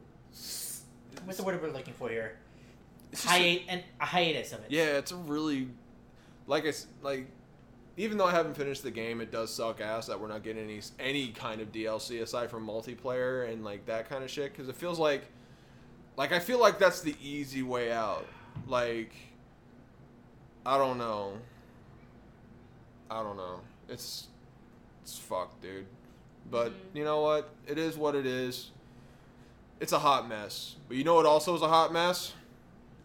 what's 1.25 1.37
the 1.39 1.43
word 1.45 1.61
we're 1.61 1.71
looking 1.71 1.95
for 1.95 2.09
here? 2.09 2.37
A- 3.29 3.65
and 3.69 3.83
a 4.01 4.07
hiatus 4.07 4.53
of 4.53 4.61
it. 4.61 4.67
Yeah, 4.71 4.99
it's 4.99 5.11
a 5.13 5.17
really 5.17 5.69
like 6.47 6.67
I 6.67 6.73
like 7.03 7.27
even 7.97 8.17
though 8.17 8.27
I 8.27 8.31
haven't 8.31 8.55
finished 8.57 8.83
the 8.83 8.91
game, 8.91 9.21
it 9.21 9.31
does 9.33 9.53
suck 9.53 9.81
ass 9.81 10.07
that 10.07 10.19
we're 10.19 10.29
not 10.29 10.43
getting 10.43 10.63
any 10.65 10.81
any 10.99 11.29
kind 11.29 11.61
of 11.61 11.73
DLC 11.73 12.23
aside 12.23 12.51
from 12.51 12.67
multiplayer 12.67 13.51
and 13.53 13.65
like 13.65 13.85
that 13.87 14.09
kind 14.09 14.23
of 14.25 14.31
shit 14.31 14.53
because 14.53 14.69
it 14.69 14.77
feels 14.77 14.99
like 14.99 15.25
like 16.17 16.33
I 16.33 16.39
feel 16.39 16.61
like 16.61 16.79
that's 16.79 17.01
the 17.03 17.15
easy 17.23 17.63
way 17.63 17.91
out. 17.93 18.27
Like 18.67 19.13
I 20.65 20.79
don't 20.79 20.99
know. 20.99 21.35
I 23.11 23.23
don't 23.23 23.37
know. 23.37 23.61
It's 23.89 24.29
it's 25.03 25.19
fucked, 25.19 25.61
dude. 25.63 25.87
But 26.51 26.73
Mhm. 26.73 26.95
you 26.95 27.05
know 27.05 27.21
what? 27.21 27.51
It 27.67 27.79
is 27.79 27.97
what 27.97 28.15
it 28.15 28.27
is. 28.27 28.71
It's 29.79 29.93
a 29.93 29.99
hot 29.99 30.29
mess. 30.29 30.77
But 30.89 30.97
you 30.97 31.05
know 31.05 31.15
what 31.15 31.27
also 31.27 31.55
is 31.55 31.63
a 31.63 31.69
hot 31.69 31.93
mess? 31.93 32.35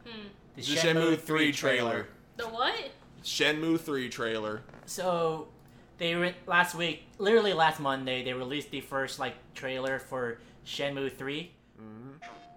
Hmm. 0.05 0.27
The 0.55 0.61
The 0.61 0.75
Shenmue 0.75 1.19
3 1.19 1.51
trailer. 1.51 2.07
The 2.37 2.47
what? 2.47 2.91
Shenmue 3.23 3.79
3 3.79 4.09
trailer. 4.09 4.61
So 4.85 5.47
they 5.97 6.15
re- 6.15 6.35
last 6.47 6.75
week, 6.75 7.03
literally 7.17 7.53
last 7.53 7.79
Monday, 7.79 8.23
they 8.23 8.33
released 8.33 8.71
the 8.71 8.81
first 8.81 9.19
like 9.19 9.35
trailer 9.53 9.99
for 9.99 10.39
Shenmue 10.65 11.15
3, 11.15 11.51
hmm 11.77 12.11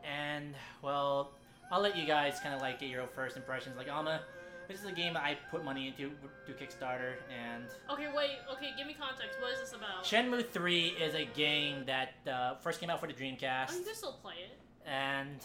and 0.04 0.54
well, 0.82 1.32
I'll 1.70 1.80
let 1.80 1.96
you 1.96 2.06
guys 2.06 2.40
kind 2.40 2.54
of 2.54 2.60
like 2.62 2.80
get 2.80 2.88
your 2.88 3.06
first 3.08 3.36
impressions. 3.36 3.76
Like 3.76 3.88
Alma, 3.90 4.22
this 4.68 4.80
is 4.80 4.86
a 4.86 4.92
game 4.92 5.14
that 5.14 5.22
I 5.22 5.36
put 5.50 5.64
money 5.64 5.88
into 5.88 6.10
to 6.46 6.52
Kickstarter, 6.52 7.14
and 7.34 7.64
Okay, 7.90 8.06
wait. 8.14 8.38
Okay, 8.52 8.70
give 8.76 8.86
me 8.86 8.94
context. 8.98 9.38
What 9.40 9.52
is 9.52 9.60
this 9.60 9.72
about? 9.72 10.04
Shenmue 10.04 10.46
3 10.50 10.86
is 10.88 11.14
a 11.14 11.24
game 11.24 11.84
that 11.86 12.10
uh, 12.30 12.54
first 12.56 12.78
came 12.80 12.90
out 12.90 13.00
for 13.00 13.06
the 13.06 13.14
oh, 13.14 13.16
you 13.24 13.32
Dreamcast, 13.36 13.68
can 13.84 13.94
still 13.94 14.12
play 14.22 14.34
it. 14.50 14.58
and 14.86 15.38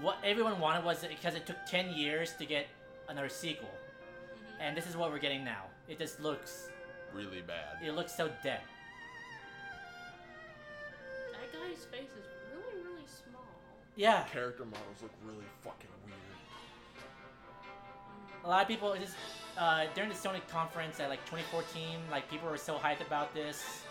what 0.00 0.16
everyone 0.24 0.58
wanted 0.60 0.84
was 0.84 1.04
because 1.04 1.34
it 1.34 1.46
took 1.46 1.56
10 1.66 1.90
years 1.92 2.32
to 2.38 2.44
get 2.44 2.66
another 3.08 3.28
sequel, 3.28 3.68
Mhm. 3.70 4.60
and 4.60 4.76
this 4.76 4.86
is 4.86 4.96
what 4.96 5.10
we're 5.10 5.18
getting 5.18 5.44
now. 5.44 5.64
It 5.88 5.98
just 5.98 6.20
looks, 6.20 6.68
Really 7.14 7.40
bad. 7.40 7.82
it 7.82 7.92
looks 7.92 8.14
so 8.14 8.28
dead. 8.42 8.60
That 11.32 11.52
guy's 11.52 11.84
face 11.86 12.10
is 12.10 12.26
really, 12.52 12.82
really 12.84 13.06
small. 13.06 13.44
Yeah, 13.96 14.24
Character 14.24 14.64
models 14.64 15.02
look 15.02 15.12
really 15.24 15.46
fucking 15.62 15.88
weird. 15.90 15.97
A 18.44 18.48
lot 18.48 18.62
of 18.62 18.68
people 18.68 18.94
just 19.00 19.14
uh, 19.58 19.84
during 19.94 20.08
the 20.10 20.14
Sony 20.16 20.40
conference 20.48 21.00
at 21.00 21.08
like 21.08 21.20
2014, 21.26 21.98
like 22.10 22.30
people 22.30 22.48
were 22.48 22.56
so 22.56 22.76
hyped 22.76 23.04
about 23.06 23.34
this, 23.34 23.82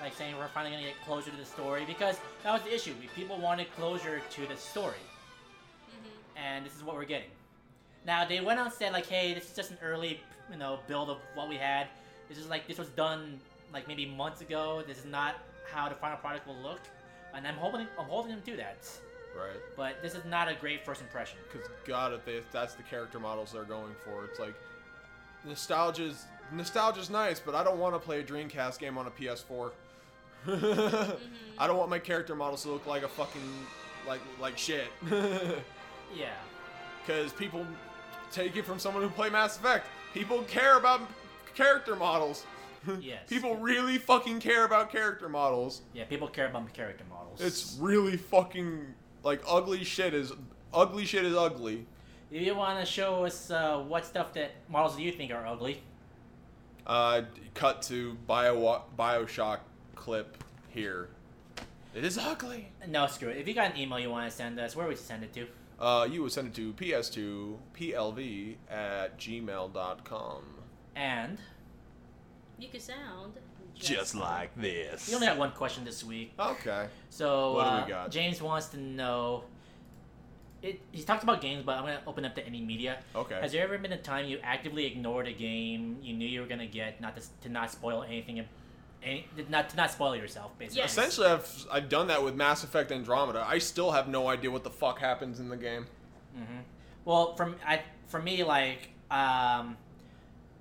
like 0.00 0.14
saying 0.14 0.36
we're 0.36 0.48
finally 0.48 0.72
gonna 0.74 0.86
get 0.86 1.00
closure 1.04 1.30
to 1.30 1.36
the 1.36 1.44
story 1.44 1.84
because 1.86 2.18
that 2.42 2.52
was 2.52 2.62
the 2.62 2.74
issue. 2.74 2.92
People 3.14 3.38
wanted 3.38 3.72
closure 3.76 4.20
to 4.30 4.46
the 4.46 4.56
story, 4.56 4.96
Mhm. 5.88 6.10
and 6.36 6.66
this 6.66 6.74
is 6.76 6.82
what 6.82 6.96
we're 6.96 7.04
getting. 7.04 7.30
Now 8.04 8.24
they 8.24 8.40
went 8.40 8.58
on 8.58 8.66
and 8.66 8.74
said 8.74 8.92
like, 8.92 9.06
hey, 9.06 9.32
this 9.34 9.48
is 9.50 9.54
just 9.56 9.70
an 9.70 9.78
early, 9.82 10.20
you 10.50 10.56
know, 10.56 10.80
build 10.88 11.08
of 11.08 11.18
what 11.34 11.48
we 11.48 11.56
had. 11.56 11.88
This 12.28 12.38
is 12.38 12.48
like 12.48 12.66
this 12.66 12.78
was 12.78 12.88
done 12.88 13.40
like 13.72 13.86
maybe 13.86 14.06
months 14.06 14.40
ago. 14.40 14.82
This 14.86 14.98
is 14.98 15.04
not 15.04 15.36
how 15.72 15.88
the 15.88 15.94
final 15.94 16.16
product 16.18 16.46
will 16.46 16.56
look, 16.56 16.80
and 17.32 17.46
I'm 17.46 17.54
hoping 17.56 17.86
I'm 17.98 18.06
holding 18.06 18.32
them 18.32 18.42
to 18.42 18.56
that. 18.56 18.78
Right. 19.36 19.60
But 19.76 20.02
this 20.02 20.14
is 20.14 20.24
not 20.24 20.48
a 20.48 20.54
great 20.54 20.84
first 20.84 21.00
impression. 21.00 21.38
Because 21.50 21.68
God, 21.84 22.12
if, 22.12 22.24
they, 22.24 22.32
if 22.34 22.50
that's 22.52 22.74
the 22.74 22.82
character 22.82 23.18
models 23.18 23.52
they're 23.52 23.64
going 23.64 23.94
for, 24.04 24.24
it's 24.24 24.38
like 24.38 24.54
nostalgia's 25.46 26.26
nostalgia's 26.52 27.10
nice, 27.10 27.40
but 27.40 27.54
I 27.54 27.64
don't 27.64 27.78
want 27.78 27.94
to 27.94 27.98
play 27.98 28.20
a 28.20 28.22
Dreamcast 28.22 28.78
game 28.78 28.98
on 28.98 29.06
a 29.06 29.10
PS4. 29.10 29.70
Mm-hmm. 30.46 31.10
I 31.58 31.66
don't 31.66 31.76
want 31.76 31.90
my 31.90 31.98
character 31.98 32.34
models 32.34 32.62
to 32.62 32.70
look 32.70 32.86
like 32.86 33.02
a 33.02 33.08
fucking 33.08 33.40
like 34.06 34.20
like 34.40 34.58
shit. 34.58 34.88
Yeah. 36.14 36.34
Because 37.00 37.32
people 37.32 37.66
take 38.30 38.56
it 38.56 38.64
from 38.64 38.78
someone 38.78 39.02
who 39.02 39.08
play 39.08 39.30
Mass 39.30 39.56
Effect. 39.56 39.86
People 40.14 40.42
care 40.42 40.76
about 40.76 41.00
character 41.54 41.96
models. 41.96 42.44
Yes. 43.00 43.28
People 43.28 43.54
really 43.58 43.96
fucking 43.96 44.40
care 44.40 44.64
about 44.64 44.90
character 44.90 45.28
models. 45.28 45.82
Yeah, 45.94 46.02
people 46.02 46.26
care 46.26 46.48
about 46.48 46.72
character 46.72 47.04
models. 47.08 47.40
It's 47.40 47.78
really 47.80 48.16
fucking 48.16 48.86
like 49.22 49.42
ugly 49.46 49.84
shit 49.84 50.14
is 50.14 50.32
ugly 50.72 51.04
shit 51.04 51.24
is 51.24 51.34
ugly. 51.34 51.86
If 52.30 52.42
you 52.42 52.54
want 52.54 52.80
to 52.80 52.86
show 52.86 53.24
us 53.24 53.50
uh, 53.50 53.78
what 53.78 54.06
stuff 54.06 54.32
that 54.34 54.52
models 54.68 54.96
do 54.96 55.02
you 55.02 55.12
think 55.12 55.30
are 55.32 55.46
ugly? 55.46 55.82
Uh, 56.86 57.22
cut 57.54 57.82
to 57.82 58.14
Bio 58.26 58.82
Bioshock 58.98 59.60
clip 59.94 60.42
here. 60.70 61.08
It 61.94 62.04
is 62.04 62.16
ugly. 62.16 62.72
No, 62.88 63.06
screw 63.06 63.28
it. 63.28 63.36
If 63.36 63.46
you 63.46 63.54
got 63.54 63.72
an 63.72 63.78
email 63.78 64.00
you 64.00 64.10
want 64.10 64.30
to 64.30 64.34
send 64.36 64.58
us, 64.58 64.74
where 64.74 64.86
would 64.86 64.96
you 64.96 65.02
send 65.02 65.22
it 65.24 65.32
to? 65.34 65.46
Uh, 65.78 66.08
you 66.10 66.22
would 66.22 66.32
send 66.32 66.48
it 66.48 66.54
to 66.54 66.72
ps2plv 66.72 68.54
at 68.70 69.18
gmail.com. 69.18 70.42
And 70.96 71.38
You 72.58 72.68
can 72.68 72.80
sound 72.80 73.34
Just 73.74 74.14
like 74.14 74.54
this. 74.54 75.08
we 75.08 75.14
only 75.14 75.26
have 75.26 75.38
one 75.38 75.52
question 75.52 75.84
this 75.84 76.04
week. 76.04 76.32
Okay. 76.38 76.86
So 77.10 77.54
What 77.54 77.64
do 77.64 77.70
we 77.70 77.82
uh, 77.82 77.86
got? 77.86 78.10
James 78.10 78.40
wants 78.40 78.68
to 78.68 78.78
know. 78.78 79.44
It, 80.62 80.80
he 80.92 81.02
talked 81.02 81.24
about 81.24 81.40
games, 81.40 81.64
but 81.64 81.76
I'm 81.76 81.82
gonna 81.84 82.00
open 82.06 82.24
up 82.24 82.36
to 82.36 82.46
any 82.46 82.60
media. 82.60 82.98
Okay. 83.16 83.40
Has 83.40 83.50
there 83.50 83.64
ever 83.64 83.76
been 83.78 83.92
a 83.92 83.98
time 83.98 84.26
you 84.26 84.38
actively 84.44 84.86
ignored 84.86 85.26
a 85.26 85.32
game 85.32 85.98
you 86.02 86.14
knew 86.14 86.28
you 86.28 86.40
were 86.40 86.46
gonna 86.46 86.66
get, 86.66 87.00
not 87.00 87.16
to, 87.16 87.22
to 87.42 87.48
not 87.48 87.72
spoil 87.72 88.04
anything, 88.04 88.44
any, 89.02 89.26
not 89.48 89.70
to 89.70 89.76
not 89.76 89.90
spoil 89.90 90.14
yourself, 90.14 90.56
basically? 90.58 90.82
Yes. 90.82 90.92
Essentially, 90.92 91.26
I've, 91.26 91.66
I've 91.72 91.88
done 91.88 92.06
that 92.06 92.22
with 92.22 92.36
Mass 92.36 92.62
Effect 92.62 92.92
Andromeda. 92.92 93.44
I 93.44 93.58
still 93.58 93.90
have 93.90 94.06
no 94.06 94.28
idea 94.28 94.52
what 94.52 94.62
the 94.62 94.70
fuck 94.70 95.00
happens 95.00 95.40
in 95.40 95.48
the 95.48 95.56
game. 95.56 95.86
hmm 96.36 96.60
Well, 97.04 97.34
from 97.34 97.56
I 97.66 97.82
for 98.06 98.22
me 98.22 98.44
like 98.44 98.90
um, 99.10 99.76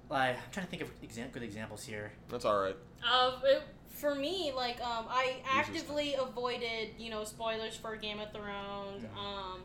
like 0.09 0.35
I'm 0.35 0.51
trying 0.51 0.65
to 0.65 0.69
think 0.71 0.81
of 0.81 0.89
exam- 1.03 1.29
good 1.31 1.43
examples 1.43 1.83
here. 1.83 2.11
That's 2.29 2.45
alright. 2.45 2.75
Uh, 3.09 3.39
it, 3.43 3.63
for 3.89 4.15
me, 4.15 4.51
like, 4.55 4.81
um, 4.81 5.05
I 5.09 5.35
actively 5.49 6.15
avoided, 6.15 6.89
you 6.97 7.09
know, 7.09 7.23
spoilers 7.23 7.75
for 7.75 7.95
Game 7.95 8.19
of 8.19 8.31
Thrones, 8.31 9.03
Yeah. 9.03 9.19
um, 9.19 9.61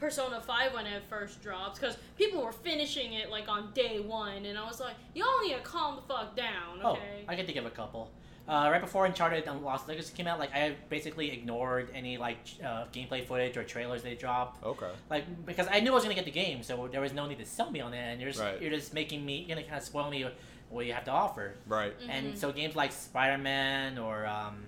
Persona 0.00 0.40
5 0.40 0.74
when 0.74 0.86
it 0.86 1.02
first 1.08 1.42
dropped, 1.42 1.80
because 1.80 1.96
people 2.16 2.42
were 2.42 2.52
finishing 2.52 3.12
it, 3.14 3.30
like, 3.30 3.48
on 3.48 3.72
day 3.74 4.00
one, 4.00 4.44
and 4.44 4.58
I 4.58 4.64
was 4.66 4.80
like, 4.80 4.94
y'all 5.14 5.26
need 5.42 5.54
to 5.54 5.60
calm 5.60 5.96
the 5.96 6.02
fuck 6.02 6.36
down, 6.36 6.80
okay? 6.82 7.24
Oh, 7.26 7.28
I 7.28 7.36
can 7.36 7.46
think 7.46 7.58
of 7.58 7.66
a 7.66 7.70
couple. 7.70 8.10
Uh, 8.46 8.68
right 8.70 8.80
before 8.82 9.06
Uncharted 9.06 9.44
and 9.46 9.62
Lost 9.62 9.88
Legacy 9.88 10.12
came 10.14 10.26
out, 10.26 10.38
like 10.38 10.52
I 10.54 10.74
basically 10.90 11.30
ignored 11.30 11.88
any 11.94 12.18
like 12.18 12.36
uh, 12.62 12.84
gameplay 12.92 13.26
footage 13.26 13.56
or 13.56 13.64
trailers 13.64 14.02
they 14.02 14.14
dropped, 14.14 14.62
Okay. 14.62 14.90
like 15.08 15.46
because 15.46 15.66
I 15.70 15.80
knew 15.80 15.92
I 15.92 15.94
was 15.94 16.02
gonna 16.02 16.14
get 16.14 16.26
the 16.26 16.30
game, 16.30 16.62
so 16.62 16.86
there 16.92 17.00
was 17.00 17.14
no 17.14 17.26
need 17.26 17.38
to 17.38 17.46
sell 17.46 17.70
me 17.70 17.80
on 17.80 17.94
it, 17.94 17.98
and 18.00 18.20
you're 18.20 18.30
just, 18.30 18.42
Right. 18.44 18.60
you're 18.60 18.70
just 18.70 18.92
making 18.92 19.24
me, 19.24 19.38
you're 19.48 19.56
gonna 19.56 19.66
kind 19.66 19.78
of 19.78 19.82
spoil 19.84 20.10
me 20.10 20.26
what 20.70 20.86
you 20.86 20.92
have 20.92 21.04
to 21.04 21.10
offer. 21.10 21.54
Right. 21.66 21.94
And 22.08 22.34
Mhm. 22.34 22.38
so 22.38 22.52
games 22.52 22.74
like 22.76 22.92
Spider-Man 22.92 23.98
or 23.98 24.26
um, 24.26 24.64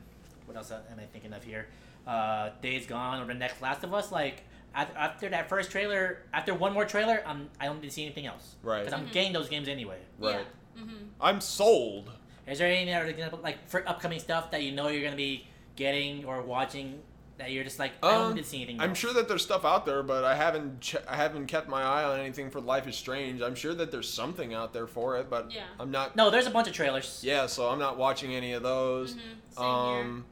what 0.47 0.56
else 0.56 0.70
am 0.70 0.81
I 0.98 1.05
thinking 1.12 1.32
of 1.32 1.43
here? 1.44 1.66
Uh, 2.06 2.51
Days 2.62 2.86
Gone 2.86 3.20
or 3.20 3.27
the 3.27 3.35
next 3.35 3.60
Last 3.62 3.85
of 3.85 3.93
Us, 3.94 4.10
like. 4.12 4.43
After 4.78 5.31
that 5.31 5.48
first 5.48 5.70
trailer, 5.70 6.18
after 6.35 6.52
one 6.52 6.74
more 6.74 6.85
trailer, 6.85 7.23
I'm, 7.27 7.48
I 7.59 7.64
don't 7.64 7.81
need 7.81 7.89
to 7.89 7.94
see 7.94 8.05
anything 8.05 8.27
else. 8.27 8.56
Right. 8.62 8.81
Because 8.85 8.93
I'm 8.93 9.06
Mhm. 9.06 9.12
getting 9.12 9.32
those 9.32 9.48
games 9.48 9.68
anyway. 9.68 9.98
Right. 10.18 10.44
Yeah. 10.77 10.82
Mm-hmm. 10.82 11.05
I'm 11.18 11.40
sold. 11.40 12.12
Is 12.47 12.59
there 12.59 12.70
any 12.70 12.93
other 12.93 13.06
example, 13.06 13.39
like 13.43 13.66
for 13.70 13.89
upcoming 13.89 14.20
stuff 14.20 14.51
that 14.51 14.62
you 14.64 14.73
know 14.73 14.89
you're 14.89 15.02
gonna 15.02 15.16
be 15.16 15.47
getting 15.77 16.27
or 16.27 16.43
watching 16.43 17.01
that 17.38 17.50
you're 17.50 17.64
just 17.64 17.78
like 17.78 17.92
I 18.02 18.12
don't 18.12 18.22
Um, 18.28 18.34
need 18.34 18.42
to 18.44 18.48
see 18.48 18.56
anything? 18.62 18.80
I'm 18.80 18.94
sure 18.94 19.12
that 19.12 19.28
there's 19.28 19.42
stuff 19.42 19.64
out 19.64 19.84
there, 19.86 20.02
but 20.02 20.24
I 20.24 20.34
haven't 20.34 20.80
ch- 20.80 20.96
I 21.08 21.16
haven't 21.16 21.46
kept 21.46 21.68
my 21.68 21.82
eye 21.82 22.04
on 22.04 22.18
anything 22.18 22.50
for 22.50 22.60
Life 22.60 22.86
is 22.88 22.96
Strange. 22.96 23.42
I'm 23.42 23.54
sure 23.54 23.74
that 23.74 23.90
there's 23.90 24.08
something 24.12 24.54
out 24.54 24.72
there 24.72 24.86
for 24.86 25.16
it, 25.18 25.28
but 25.28 25.52
Yeah. 25.52 25.64
I'm 25.78 25.90
not. 25.90 26.16
No, 26.16 26.30
there's 26.30 26.46
a 26.46 26.50
bunch 26.50 26.66
of 26.68 26.74
trailers. 26.74 27.20
Yeah, 27.22 27.46
so 27.46 27.68
I'm 27.68 27.78
not 27.78 27.98
watching 27.98 28.34
any 28.34 28.52
of 28.52 28.62
those. 28.62 29.14
Mm-hmm. 29.14 29.20
Same 29.56 29.64
Um, 29.64 30.24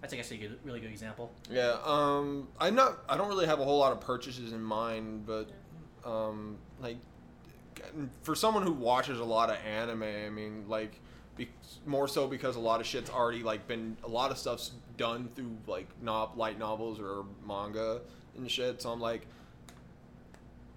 That's 0.00 0.12
I 0.14 0.16
guess 0.16 0.30
a 0.32 0.36
good, 0.36 0.58
really 0.64 0.80
good 0.80 0.90
example. 0.90 1.30
yeah. 1.50 1.76
Um, 1.84 2.48
I'm 2.58 2.74
not. 2.74 2.98
I 3.08 3.16
don't 3.16 3.28
really 3.28 3.46
have 3.46 3.60
a 3.60 3.64
whole 3.64 3.78
lot 3.78 3.92
of 3.92 4.00
purchases 4.00 4.52
in 4.52 4.62
mind, 4.62 5.26
but 5.26 5.48
um, 6.04 6.56
like 6.80 6.96
for 8.22 8.34
someone 8.34 8.62
who 8.62 8.72
watches 8.72 9.18
a 9.20 9.24
lot 9.24 9.50
of 9.50 9.56
anime, 9.66 10.02
I 10.02 10.30
mean, 10.30 10.64
like. 10.68 10.98
Be- 11.34 11.48
more 11.86 12.06
so 12.08 12.26
because 12.26 12.56
a 12.56 12.60
lot 12.60 12.78
of 12.82 12.86
shit's 12.86 13.08
already 13.08 13.42
like 13.42 13.66
been 13.66 13.96
a 14.04 14.06
lot 14.08 14.30
of 14.30 14.36
stuff's 14.36 14.72
done 15.02 15.28
through 15.34 15.56
like 15.66 15.88
no- 16.00 16.30
light 16.36 16.58
novels 16.58 17.00
or 17.00 17.24
manga 17.46 18.00
and 18.36 18.48
shit. 18.50 18.80
So 18.80 18.90
I'm 18.90 19.00
like, 19.00 19.26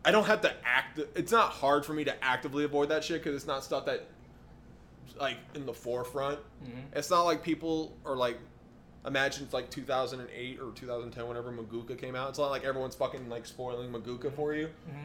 I 0.04 0.12
don't 0.12 0.26
have 0.26 0.42
to 0.42 0.54
act. 0.66 1.00
It's 1.16 1.32
not 1.32 1.52
hard 1.52 1.86
for 1.86 1.94
me 1.94 2.04
to 2.06 2.24
actively 2.24 2.64
avoid 2.64 2.90
that 2.90 3.04
shit 3.04 3.22
because 3.24 3.36
it's 3.36 3.48
not 3.48 3.64
stuff 3.64 3.86
that 3.86 4.08
like 5.20 5.38
in 5.54 5.66
the 5.66 5.74
forefront. 5.74 6.40
hmm 6.64 6.72
It's 6.94 7.10
not 7.10 7.24
like 7.24 7.44
people 7.44 7.96
are 8.06 8.16
like. 8.16 8.38
Imagine 9.06 9.44
it's 9.44 9.54
like 9.54 9.70
2008 9.70 10.60
or 10.60 10.72
2010, 10.72 11.28
whenever 11.28 11.52
Maguka 11.52 11.96
came 11.96 12.16
out. 12.16 12.30
It's 12.30 12.40
not 12.40 12.50
like 12.50 12.64
everyone's 12.66 12.96
fucking 12.96 13.30
like 13.30 13.46
spoiling 13.46 13.92
Maguka 13.92 14.34
for 14.34 14.56
you. 14.56 14.68
hmm 14.90 15.04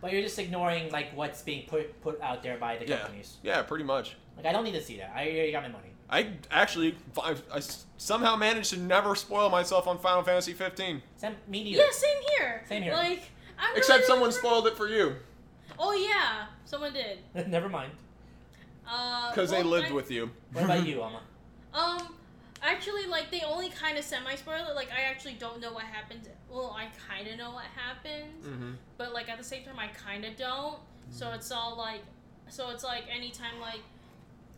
But 0.00 0.12
you're 0.12 0.22
just 0.22 0.36
ignoring 0.40 0.90
like 0.90 1.14
what's 1.14 1.40
being 1.42 1.64
put 1.68 2.00
put 2.02 2.20
out 2.20 2.42
there 2.42 2.58
by 2.58 2.76
the 2.78 2.88
Yeah. 2.88 2.96
companies. 2.98 3.36
Yeah, 3.44 3.62
pretty 3.62 3.84
much. 3.84 4.16
Like 4.36 4.46
I 4.46 4.52
don't 4.52 4.64
need 4.64 4.72
to 4.74 4.82
see 4.82 4.96
that. 4.98 5.12
I 5.14 5.30
already 5.30 5.52
got 5.52 5.62
my 5.62 5.68
money. 5.68 5.89
I 6.10 6.32
actually 6.50 6.96
I, 7.22 7.36
I 7.52 7.58
s- 7.58 7.84
somehow 7.96 8.34
managed 8.36 8.70
to 8.70 8.78
never 8.80 9.14
spoil 9.14 9.48
myself 9.48 9.86
on 9.86 9.98
Final 9.98 10.22
Fantasy 10.24 10.52
15. 10.52 11.00
Same, 11.16 11.36
me 11.48 11.62
neither. 11.64 11.82
Yeah, 11.82 11.90
same 11.92 12.16
here. 12.38 12.64
Same 12.68 12.82
here. 12.82 12.94
Like, 12.94 13.22
I'm 13.58 13.76
Except 13.76 13.98
really 14.00 14.06
someone 14.08 14.28
looking- 14.30 14.38
spoiled 14.40 14.66
it 14.66 14.76
for 14.76 14.88
you 14.88 15.16
Oh 15.78 15.92
yeah, 15.92 16.46
someone 16.64 16.92
did. 16.92 17.18
Never 17.48 17.68
mind. 17.68 17.92
Uh, 18.86 19.30
because 19.30 19.50
they 19.50 19.62
lived 19.62 19.88
I- 19.88 19.92
with 19.92 20.10
you. 20.10 20.30
What 20.52 20.64
about 20.64 20.84
you, 20.86 21.00
Alma? 21.02 21.20
Um, 21.72 22.14
actually, 22.62 23.06
like 23.06 23.30
they 23.30 23.42
only 23.42 23.68
kind 23.70 23.96
of 23.96 24.04
semi 24.04 24.34
spoiled 24.34 24.68
it. 24.68 24.74
Like 24.74 24.88
I 24.90 25.02
actually 25.02 25.34
don't 25.34 25.60
know 25.60 25.72
what 25.72 25.84
happened. 25.84 26.28
Well, 26.50 26.76
I 26.76 26.88
kind 27.08 27.28
of 27.28 27.38
know 27.38 27.52
what 27.52 27.64
happened, 27.76 28.42
Mm-hmm. 28.44 28.70
but 28.98 29.12
like 29.14 29.28
at 29.28 29.38
the 29.38 29.44
same 29.44 29.64
time, 29.64 29.78
I 29.78 29.86
kind 29.88 30.24
of 30.24 30.36
don't. 30.36 30.78
So 31.10 31.30
it's 31.32 31.50
all 31.52 31.76
like, 31.78 32.02
so 32.48 32.70
it's 32.70 32.82
like 32.84 33.04
anytime 33.14 33.60
like, 33.60 33.80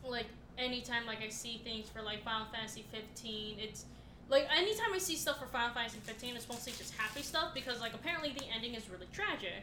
like 0.08 0.26
anytime 0.58 1.06
like 1.06 1.22
I 1.22 1.28
see 1.28 1.60
things 1.64 1.88
for 1.88 2.02
like 2.02 2.22
Final 2.24 2.46
Fantasy 2.52 2.84
15, 2.90 3.58
it's 3.58 3.84
like 4.28 4.46
anytime 4.56 4.92
I 4.94 4.98
see 4.98 5.16
stuff 5.16 5.38
for 5.38 5.46
Final 5.46 5.74
Fantasy 5.74 5.98
15, 6.02 6.36
it's 6.36 6.48
mostly 6.48 6.72
just 6.72 6.94
happy 6.94 7.22
stuff 7.22 7.54
because 7.54 7.80
like 7.80 7.94
apparently 7.94 8.32
the 8.36 8.44
ending 8.54 8.74
is 8.74 8.88
really 8.90 9.08
tragic, 9.12 9.62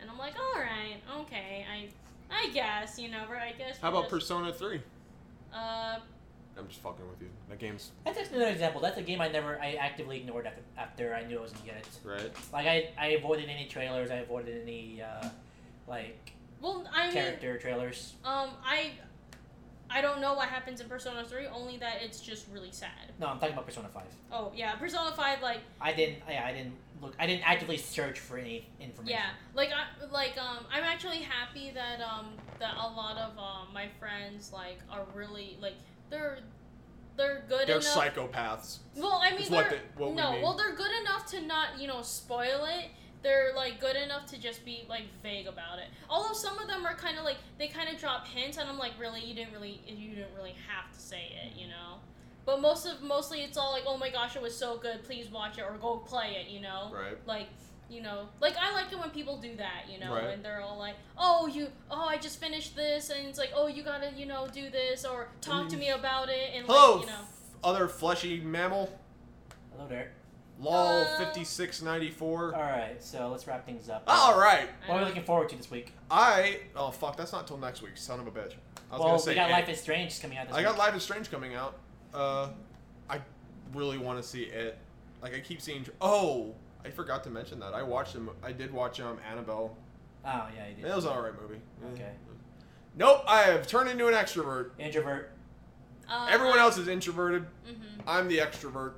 and 0.00 0.10
I'm 0.10 0.18
like, 0.18 0.34
all 0.38 0.60
right, 0.60 0.96
okay, 1.22 1.64
I, 1.70 1.88
I 2.30 2.50
guess 2.50 2.98
you 2.98 3.10
know, 3.10 3.24
right? 3.30 3.54
I 3.54 3.58
guess. 3.58 3.78
How 3.78 3.90
about 3.90 4.02
just- 4.04 4.10
Persona 4.12 4.52
3? 4.52 4.80
Uh, 5.52 5.98
I'm 6.58 6.66
just 6.66 6.80
fucking 6.80 7.08
with 7.08 7.20
you. 7.20 7.28
That 7.48 7.58
game's 7.60 7.92
That's 8.04 8.18
just 8.18 8.32
another 8.32 8.50
example. 8.50 8.80
That's 8.80 8.98
a 8.98 9.02
game 9.02 9.20
I 9.20 9.28
never, 9.28 9.60
I 9.62 9.74
actively 9.74 10.16
ignored 10.18 10.46
after, 10.46 10.60
after 10.76 11.14
I 11.14 11.24
knew 11.24 11.38
I 11.38 11.42
was 11.42 11.52
gonna 11.52 11.66
get 11.66 11.76
it. 11.76 11.88
right. 12.04 12.32
Like 12.52 12.66
I, 12.66 12.90
I 12.98 13.06
avoided 13.10 13.48
any 13.48 13.66
trailers. 13.66 14.10
I 14.10 14.16
avoided 14.16 14.62
any, 14.62 15.00
uh, 15.00 15.28
like 15.86 16.32
well, 16.60 16.84
I 16.92 17.04
mean, 17.04 17.12
character 17.12 17.56
trailers. 17.58 18.14
Um, 18.24 18.50
I 18.64 18.90
I 19.90 20.00
don't 20.00 20.20
know 20.20 20.34
what 20.34 20.48
happens 20.48 20.80
in 20.80 20.88
Persona 20.88 21.24
3, 21.24 21.46
only 21.46 21.78
that 21.78 22.02
it's 22.02 22.20
just 22.20 22.46
really 22.52 22.70
sad. 22.70 22.90
No, 23.18 23.26
I'm 23.26 23.38
talking 23.38 23.54
about 23.54 23.66
Persona 23.66 23.88
Five. 23.88 24.04
Oh, 24.30 24.52
yeah, 24.54 24.74
Persona 24.76 25.12
5 25.14 25.42
like 25.42 25.60
I 25.80 25.92
didn't, 25.92 26.18
yeah, 26.28 26.44
I 26.46 26.52
didn't 26.52 26.74
look. 27.00 27.14
I 27.18 27.26
didn't 27.26 27.48
actively 27.48 27.76
search 27.78 28.18
for 28.20 28.38
any 28.38 28.66
information. 28.80 29.18
yeah, 29.18 29.30
like 29.54 29.70
I 29.72 29.84
like 30.12 30.36
um 30.38 30.66
I'm 30.72 30.84
actually 30.84 31.18
happy 31.18 31.70
that 31.72 32.00
um 32.00 32.32
that 32.58 32.74
a 32.74 32.88
lot 32.88 33.16
of 33.16 33.38
um 33.38 33.72
my 33.72 33.88
friends 33.98 34.52
like 34.52 34.78
are 34.90 35.06
really 35.14 35.56
like 35.60 35.74
they're 36.10 36.38
they're 37.16 37.44
good 37.48 37.66
They're 37.66 37.76
enough 37.76 37.94
psychopaths. 38.14 38.78
Well, 38.96 39.20
I 39.22 39.30
mean, 39.36 39.50
they're 39.50 39.70
they- 39.70 39.80
what 39.96 40.10
we 40.10 40.16
no. 40.16 40.32
mean. 40.32 40.42
Well, 40.42 40.56
they're 40.56 40.74
good 40.76 40.92
enough 41.00 41.26
to 41.32 41.40
not, 41.40 41.78
you 41.78 41.88
know, 41.88 42.00
spoil 42.02 42.64
it. 42.66 42.90
They're 43.22 43.52
like 43.56 43.80
good 43.80 43.96
enough 43.96 44.26
to 44.26 44.38
just 44.38 44.64
be 44.64 44.84
like 44.88 45.02
vague 45.22 45.46
about 45.46 45.78
it. 45.78 45.86
Although 46.08 46.34
some 46.34 46.58
of 46.58 46.68
them 46.68 46.86
are 46.86 46.94
kind 46.94 47.18
of 47.18 47.24
like 47.24 47.36
they 47.58 47.68
kind 47.68 47.88
of 47.88 47.98
drop 48.00 48.26
hints, 48.26 48.58
and 48.58 48.68
I'm 48.68 48.78
like, 48.78 48.92
really, 48.98 49.20
you 49.24 49.34
didn't 49.34 49.52
really, 49.52 49.80
you 49.86 50.10
didn't 50.14 50.34
really 50.36 50.54
have 50.68 50.92
to 50.94 51.00
say 51.00 51.32
it, 51.44 51.56
you 51.58 51.66
know. 51.68 51.96
But 52.46 52.60
most 52.60 52.86
of 52.86 53.02
mostly 53.02 53.40
it's 53.40 53.58
all 53.58 53.72
like, 53.72 53.82
oh 53.86 53.98
my 53.98 54.10
gosh, 54.10 54.36
it 54.36 54.42
was 54.42 54.56
so 54.56 54.78
good. 54.78 55.02
Please 55.04 55.30
watch 55.30 55.58
it 55.58 55.62
or 55.62 55.76
go 55.80 55.96
play 55.96 56.36
it, 56.44 56.50
you 56.50 56.60
know. 56.60 56.90
Right. 56.94 57.16
Like, 57.26 57.48
you 57.90 58.00
know, 58.02 58.28
like 58.40 58.54
I 58.58 58.72
like 58.72 58.92
it 58.92 58.98
when 58.98 59.10
people 59.10 59.36
do 59.38 59.56
that, 59.56 59.84
you 59.92 59.98
know, 59.98 60.14
Right. 60.14 60.28
and 60.34 60.44
they're 60.44 60.60
all 60.60 60.78
like, 60.78 60.94
oh, 61.18 61.46
you, 61.46 61.68
oh, 61.90 62.06
I 62.08 62.18
just 62.18 62.38
finished 62.40 62.76
this, 62.76 63.10
and 63.10 63.26
it's 63.26 63.38
like, 63.38 63.50
oh, 63.54 63.66
you 63.66 63.82
gotta, 63.82 64.12
you 64.16 64.26
know, 64.26 64.46
do 64.52 64.70
this 64.70 65.04
or 65.04 65.28
talk 65.40 65.68
to 65.70 65.76
me 65.76 65.88
about 65.90 66.28
it, 66.28 66.50
and 66.54 66.66
Hello, 66.66 66.96
like, 66.96 67.00
you 67.06 67.06
know. 67.10 67.18
f- 67.20 67.56
other 67.64 67.88
fleshy 67.88 68.40
mammal. 68.40 68.98
Hello 69.72 69.88
there. 69.88 70.12
Lol, 70.60 71.02
Uh, 71.02 71.04
5694. 71.18 72.54
All 72.54 72.60
right, 72.62 73.02
so 73.02 73.28
let's 73.28 73.46
wrap 73.46 73.64
things 73.64 73.88
up. 73.88 74.02
All 74.06 74.38
right. 74.38 74.68
What 74.86 74.96
are 74.96 75.00
we 75.00 75.04
looking 75.06 75.22
forward 75.22 75.48
to 75.50 75.56
this 75.56 75.70
week? 75.70 75.92
I. 76.10 76.60
Oh, 76.74 76.90
fuck, 76.90 77.16
that's 77.16 77.32
not 77.32 77.46
till 77.46 77.58
next 77.58 77.80
week, 77.82 77.96
son 77.96 78.18
of 78.20 78.26
a 78.26 78.30
bitch. 78.30 78.54
I 78.90 78.94
was 78.94 79.00
well, 79.00 79.02
gonna 79.10 79.18
say. 79.20 79.30
we 79.32 79.34
got 79.36 79.42
Ant- 79.50 79.52
Life 79.52 79.68
is 79.68 79.80
Strange 79.80 80.20
coming 80.20 80.38
out 80.38 80.46
this 80.48 80.54
I 80.56 80.60
week. 80.60 80.66
got 80.66 80.78
Life 80.78 80.96
is 80.96 81.02
Strange 81.02 81.30
coming 81.30 81.54
out. 81.54 81.78
Uh, 82.12 82.48
I 83.08 83.20
really 83.74 83.98
want 83.98 84.20
to 84.20 84.26
see 84.28 84.42
it. 84.44 84.78
Like, 85.22 85.34
I 85.34 85.40
keep 85.40 85.60
seeing. 85.60 85.84
Oh, 86.00 86.54
I 86.84 86.90
forgot 86.90 87.22
to 87.24 87.30
mention 87.30 87.60
that. 87.60 87.74
I 87.74 87.82
watched 87.82 88.14
them. 88.14 88.30
I 88.42 88.50
did 88.52 88.72
watch 88.72 89.00
um 89.00 89.18
Annabelle. 89.30 89.76
Oh 90.24 90.46
yeah, 90.56 90.68
you 90.68 90.82
did. 90.82 90.90
It 90.90 90.94
was 90.96 91.04
an 91.04 91.10
alright 91.12 91.40
movie. 91.40 91.60
Okay. 91.94 92.10
Nope, 92.96 93.22
I 93.28 93.42
have 93.42 93.66
turned 93.66 93.88
into 93.90 94.08
an 94.08 94.14
extrovert. 94.14 94.70
Introvert. 94.78 95.30
Uh, 96.10 96.26
Everyone 96.30 96.58
else 96.58 96.78
is 96.78 96.88
introverted. 96.88 97.44
hmm 97.64 97.74
I'm 98.08 98.26
the 98.28 98.38
extrovert. 98.38 98.94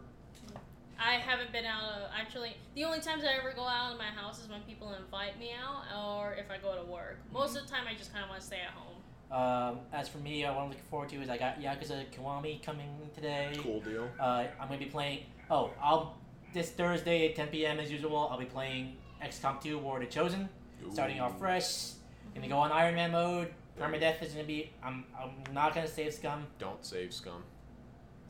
I 1.01 1.15
haven't 1.15 1.51
been 1.51 1.65
out 1.65 1.83
of 1.83 2.11
actually. 2.15 2.57
The 2.75 2.85
only 2.85 3.01
times 3.01 3.25
I 3.25 3.39
ever 3.39 3.53
go 3.55 3.63
out 3.63 3.93
of 3.93 3.99
my 3.99 4.05
house 4.05 4.39
is 4.43 4.49
when 4.49 4.61
people 4.63 4.93
invite 4.93 5.39
me 5.39 5.53
out, 5.53 5.85
or 5.99 6.35
if 6.35 6.51
I 6.51 6.59
go 6.59 6.77
to 6.77 6.85
work. 6.85 7.19
Most 7.33 7.57
of 7.57 7.65
the 7.65 7.73
time, 7.73 7.85
I 7.89 7.95
just 7.95 8.13
kind 8.13 8.23
of 8.23 8.29
want 8.29 8.43
to 8.43 8.47
stay 8.47 8.59
at 8.59 8.75
home. 8.75 8.97
Um, 9.33 9.79
as 9.93 10.09
for 10.09 10.19
me, 10.19 10.45
uh, 10.45 10.53
what 10.53 10.63
I'm 10.63 10.69
looking 10.69 10.85
forward 10.91 11.09
to 11.11 11.23
is 11.23 11.31
I 11.31 11.39
got 11.39 11.61
Yakuza 11.61 12.05
Kiwami 12.11 12.63
coming 12.63 12.89
today. 13.15 13.53
Cool 13.59 13.81
deal. 13.81 14.09
Uh, 14.21 14.45
I'm 14.61 14.69
gonna 14.69 14.79
be 14.79 14.87
playing. 14.87 15.21
Oh, 15.51 15.71
I'll 15.83 16.19
this 16.53 16.71
Thursday 16.71 17.29
at 17.29 17.37
10 17.37 17.49
p.m. 17.49 17.81
as 17.81 17.91
usual. 17.91 18.29
I'll 18.31 18.39
be 18.39 18.45
playing 18.45 18.97
XCOM 19.25 19.63
2: 19.63 19.79
War 19.79 19.97
of 19.97 20.05
the 20.05 20.11
Chosen. 20.11 20.49
Starting 20.93 21.21
off 21.21 21.39
fresh. 21.39 21.93
Gonna 22.35 22.49
go 22.49 22.59
on 22.59 22.73
Iron 22.73 22.95
Man 22.95 23.13
mode. 23.13 23.53
Permadeath 23.79 24.23
is 24.23 24.33
gonna 24.33 24.45
be. 24.45 24.71
I'm. 24.83 25.05
I'm 25.19 25.55
not 25.55 25.75
gonna 25.75 25.89
save 25.89 26.13
Scum. 26.13 26.47
Don't 26.59 26.85
save 26.85 27.15
scum. 27.15 27.43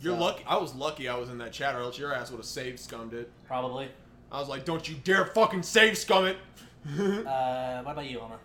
You're 0.01 0.17
So- 0.17 0.21
lucky. 0.25 0.45
I 0.47 0.57
was 0.57 0.75
lucky 0.75 1.09
I 1.09 1.17
was 1.17 1.29
in 1.29 1.39
that 1.39 1.53
chat, 1.53 1.75
or 1.75 1.81
else 1.81 1.99
your 1.99 2.15
ass 2.15 2.31
would 2.31 2.39
have 2.39 2.47
saved 2.47 2.79
scummed 2.81 3.13
it. 3.15 3.31
Probably. 3.47 3.89
I 4.33 4.39
was 4.39 4.49
like, 4.49 4.65
don't 4.65 4.89
you 4.89 4.95
dare 5.05 5.27
fucking 5.27 5.63
save 5.63 5.97
scum 5.99 6.27
it. 6.27 6.37
Uh, 6.89 7.83
what 7.83 7.93
about 7.93 8.07
you, 8.09 8.19
Alma? 8.21 8.39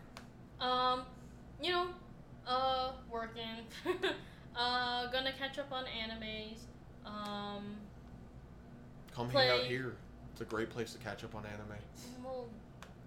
Um, 0.60 1.03
you 1.61 1.72
know, 1.72 1.88
uh, 2.45 2.91
working. 3.10 3.65
uh, 4.57 5.10
gonna 5.10 5.32
catch 5.40 5.57
up 5.57 5.72
on 5.72 5.86
animes. 5.86 6.57
Um, 7.06 7.77
Come 9.14 9.30
hang 9.30 9.49
out 9.49 9.61
here. 9.64 9.95
It's 10.34 10.41
a 10.41 10.45
great 10.45 10.69
place 10.69 10.91
to 10.91 10.98
catch 10.99 11.23
up 11.23 11.34
on 11.34 11.45
anime. 11.45 11.77
well, 12.26 12.48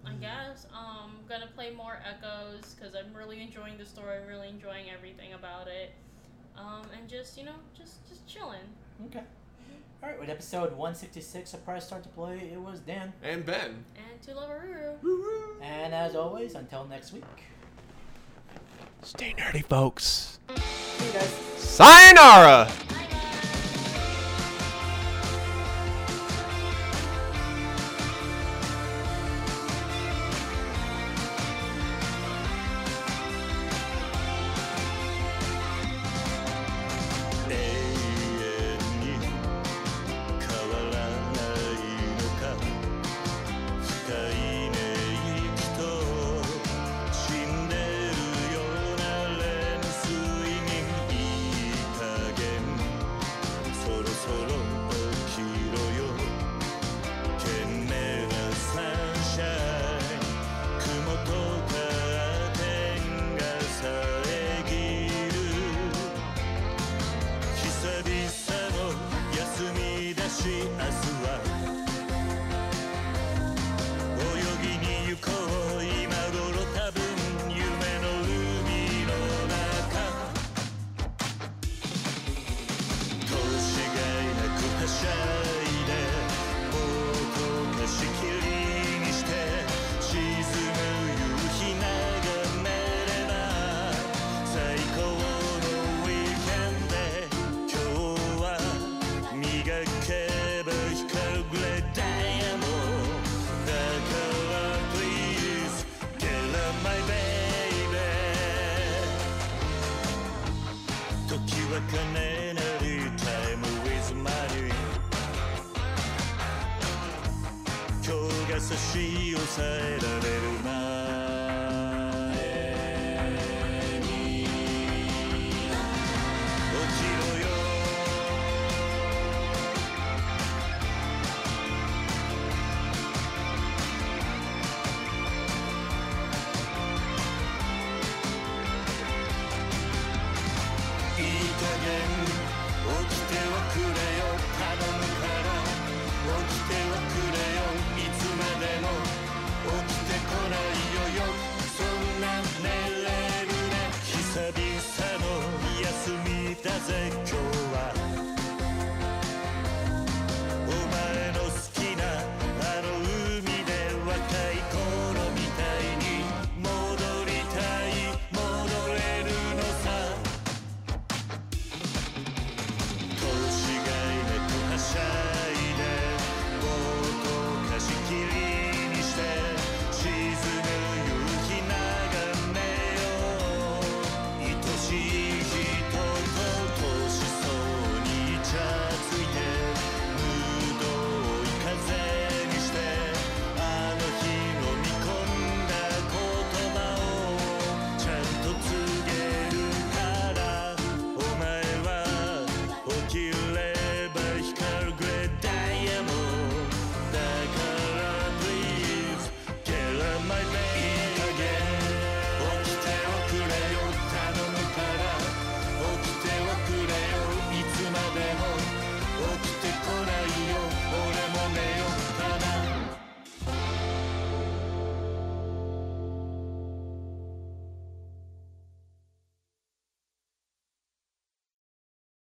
I 0.03 0.13
guess. 0.13 0.65
Um, 0.73 1.17
gonna 1.27 1.47
play 1.53 1.69
more 1.75 1.99
Echoes 2.03 2.73
because 2.73 2.95
I'm 2.95 3.13
really 3.13 3.39
enjoying 3.41 3.77
the 3.77 3.85
story. 3.85 4.17
I'm 4.17 4.27
really 4.27 4.47
enjoying 4.49 4.89
everything 4.89 5.33
about 5.33 5.67
it. 5.67 5.93
Um, 6.59 6.85
and 6.97 7.07
just 7.09 7.37
you 7.37 7.45
know, 7.45 7.55
just 7.77 8.07
just 8.07 8.27
chilling. 8.27 8.59
Okay. 9.07 9.23
All 10.01 10.09
right. 10.09 10.19
With 10.19 10.29
episode 10.29 10.71
166 10.71 11.53
of 11.53 11.65
Press 11.65 11.87
Start 11.87 12.03
to 12.03 12.09
Play, 12.09 12.49
it 12.53 12.59
was 12.59 12.79
Dan. 12.79 13.13
And 13.23 13.45
Ben. 13.45 13.83
And 13.97 14.21
to 14.23 14.35
love 14.35 14.49
Ruru. 14.49 15.61
And 15.61 15.93
as 15.93 16.15
always, 16.15 16.55
until 16.55 16.85
next 16.85 17.13
week. 17.13 17.23
Stay 19.01 19.33
nerdy, 19.37 19.63
folks. 19.65 20.39
See 20.55 21.05
you 21.05 21.11
guys. 21.13 21.29
Sayonara! 21.57 22.69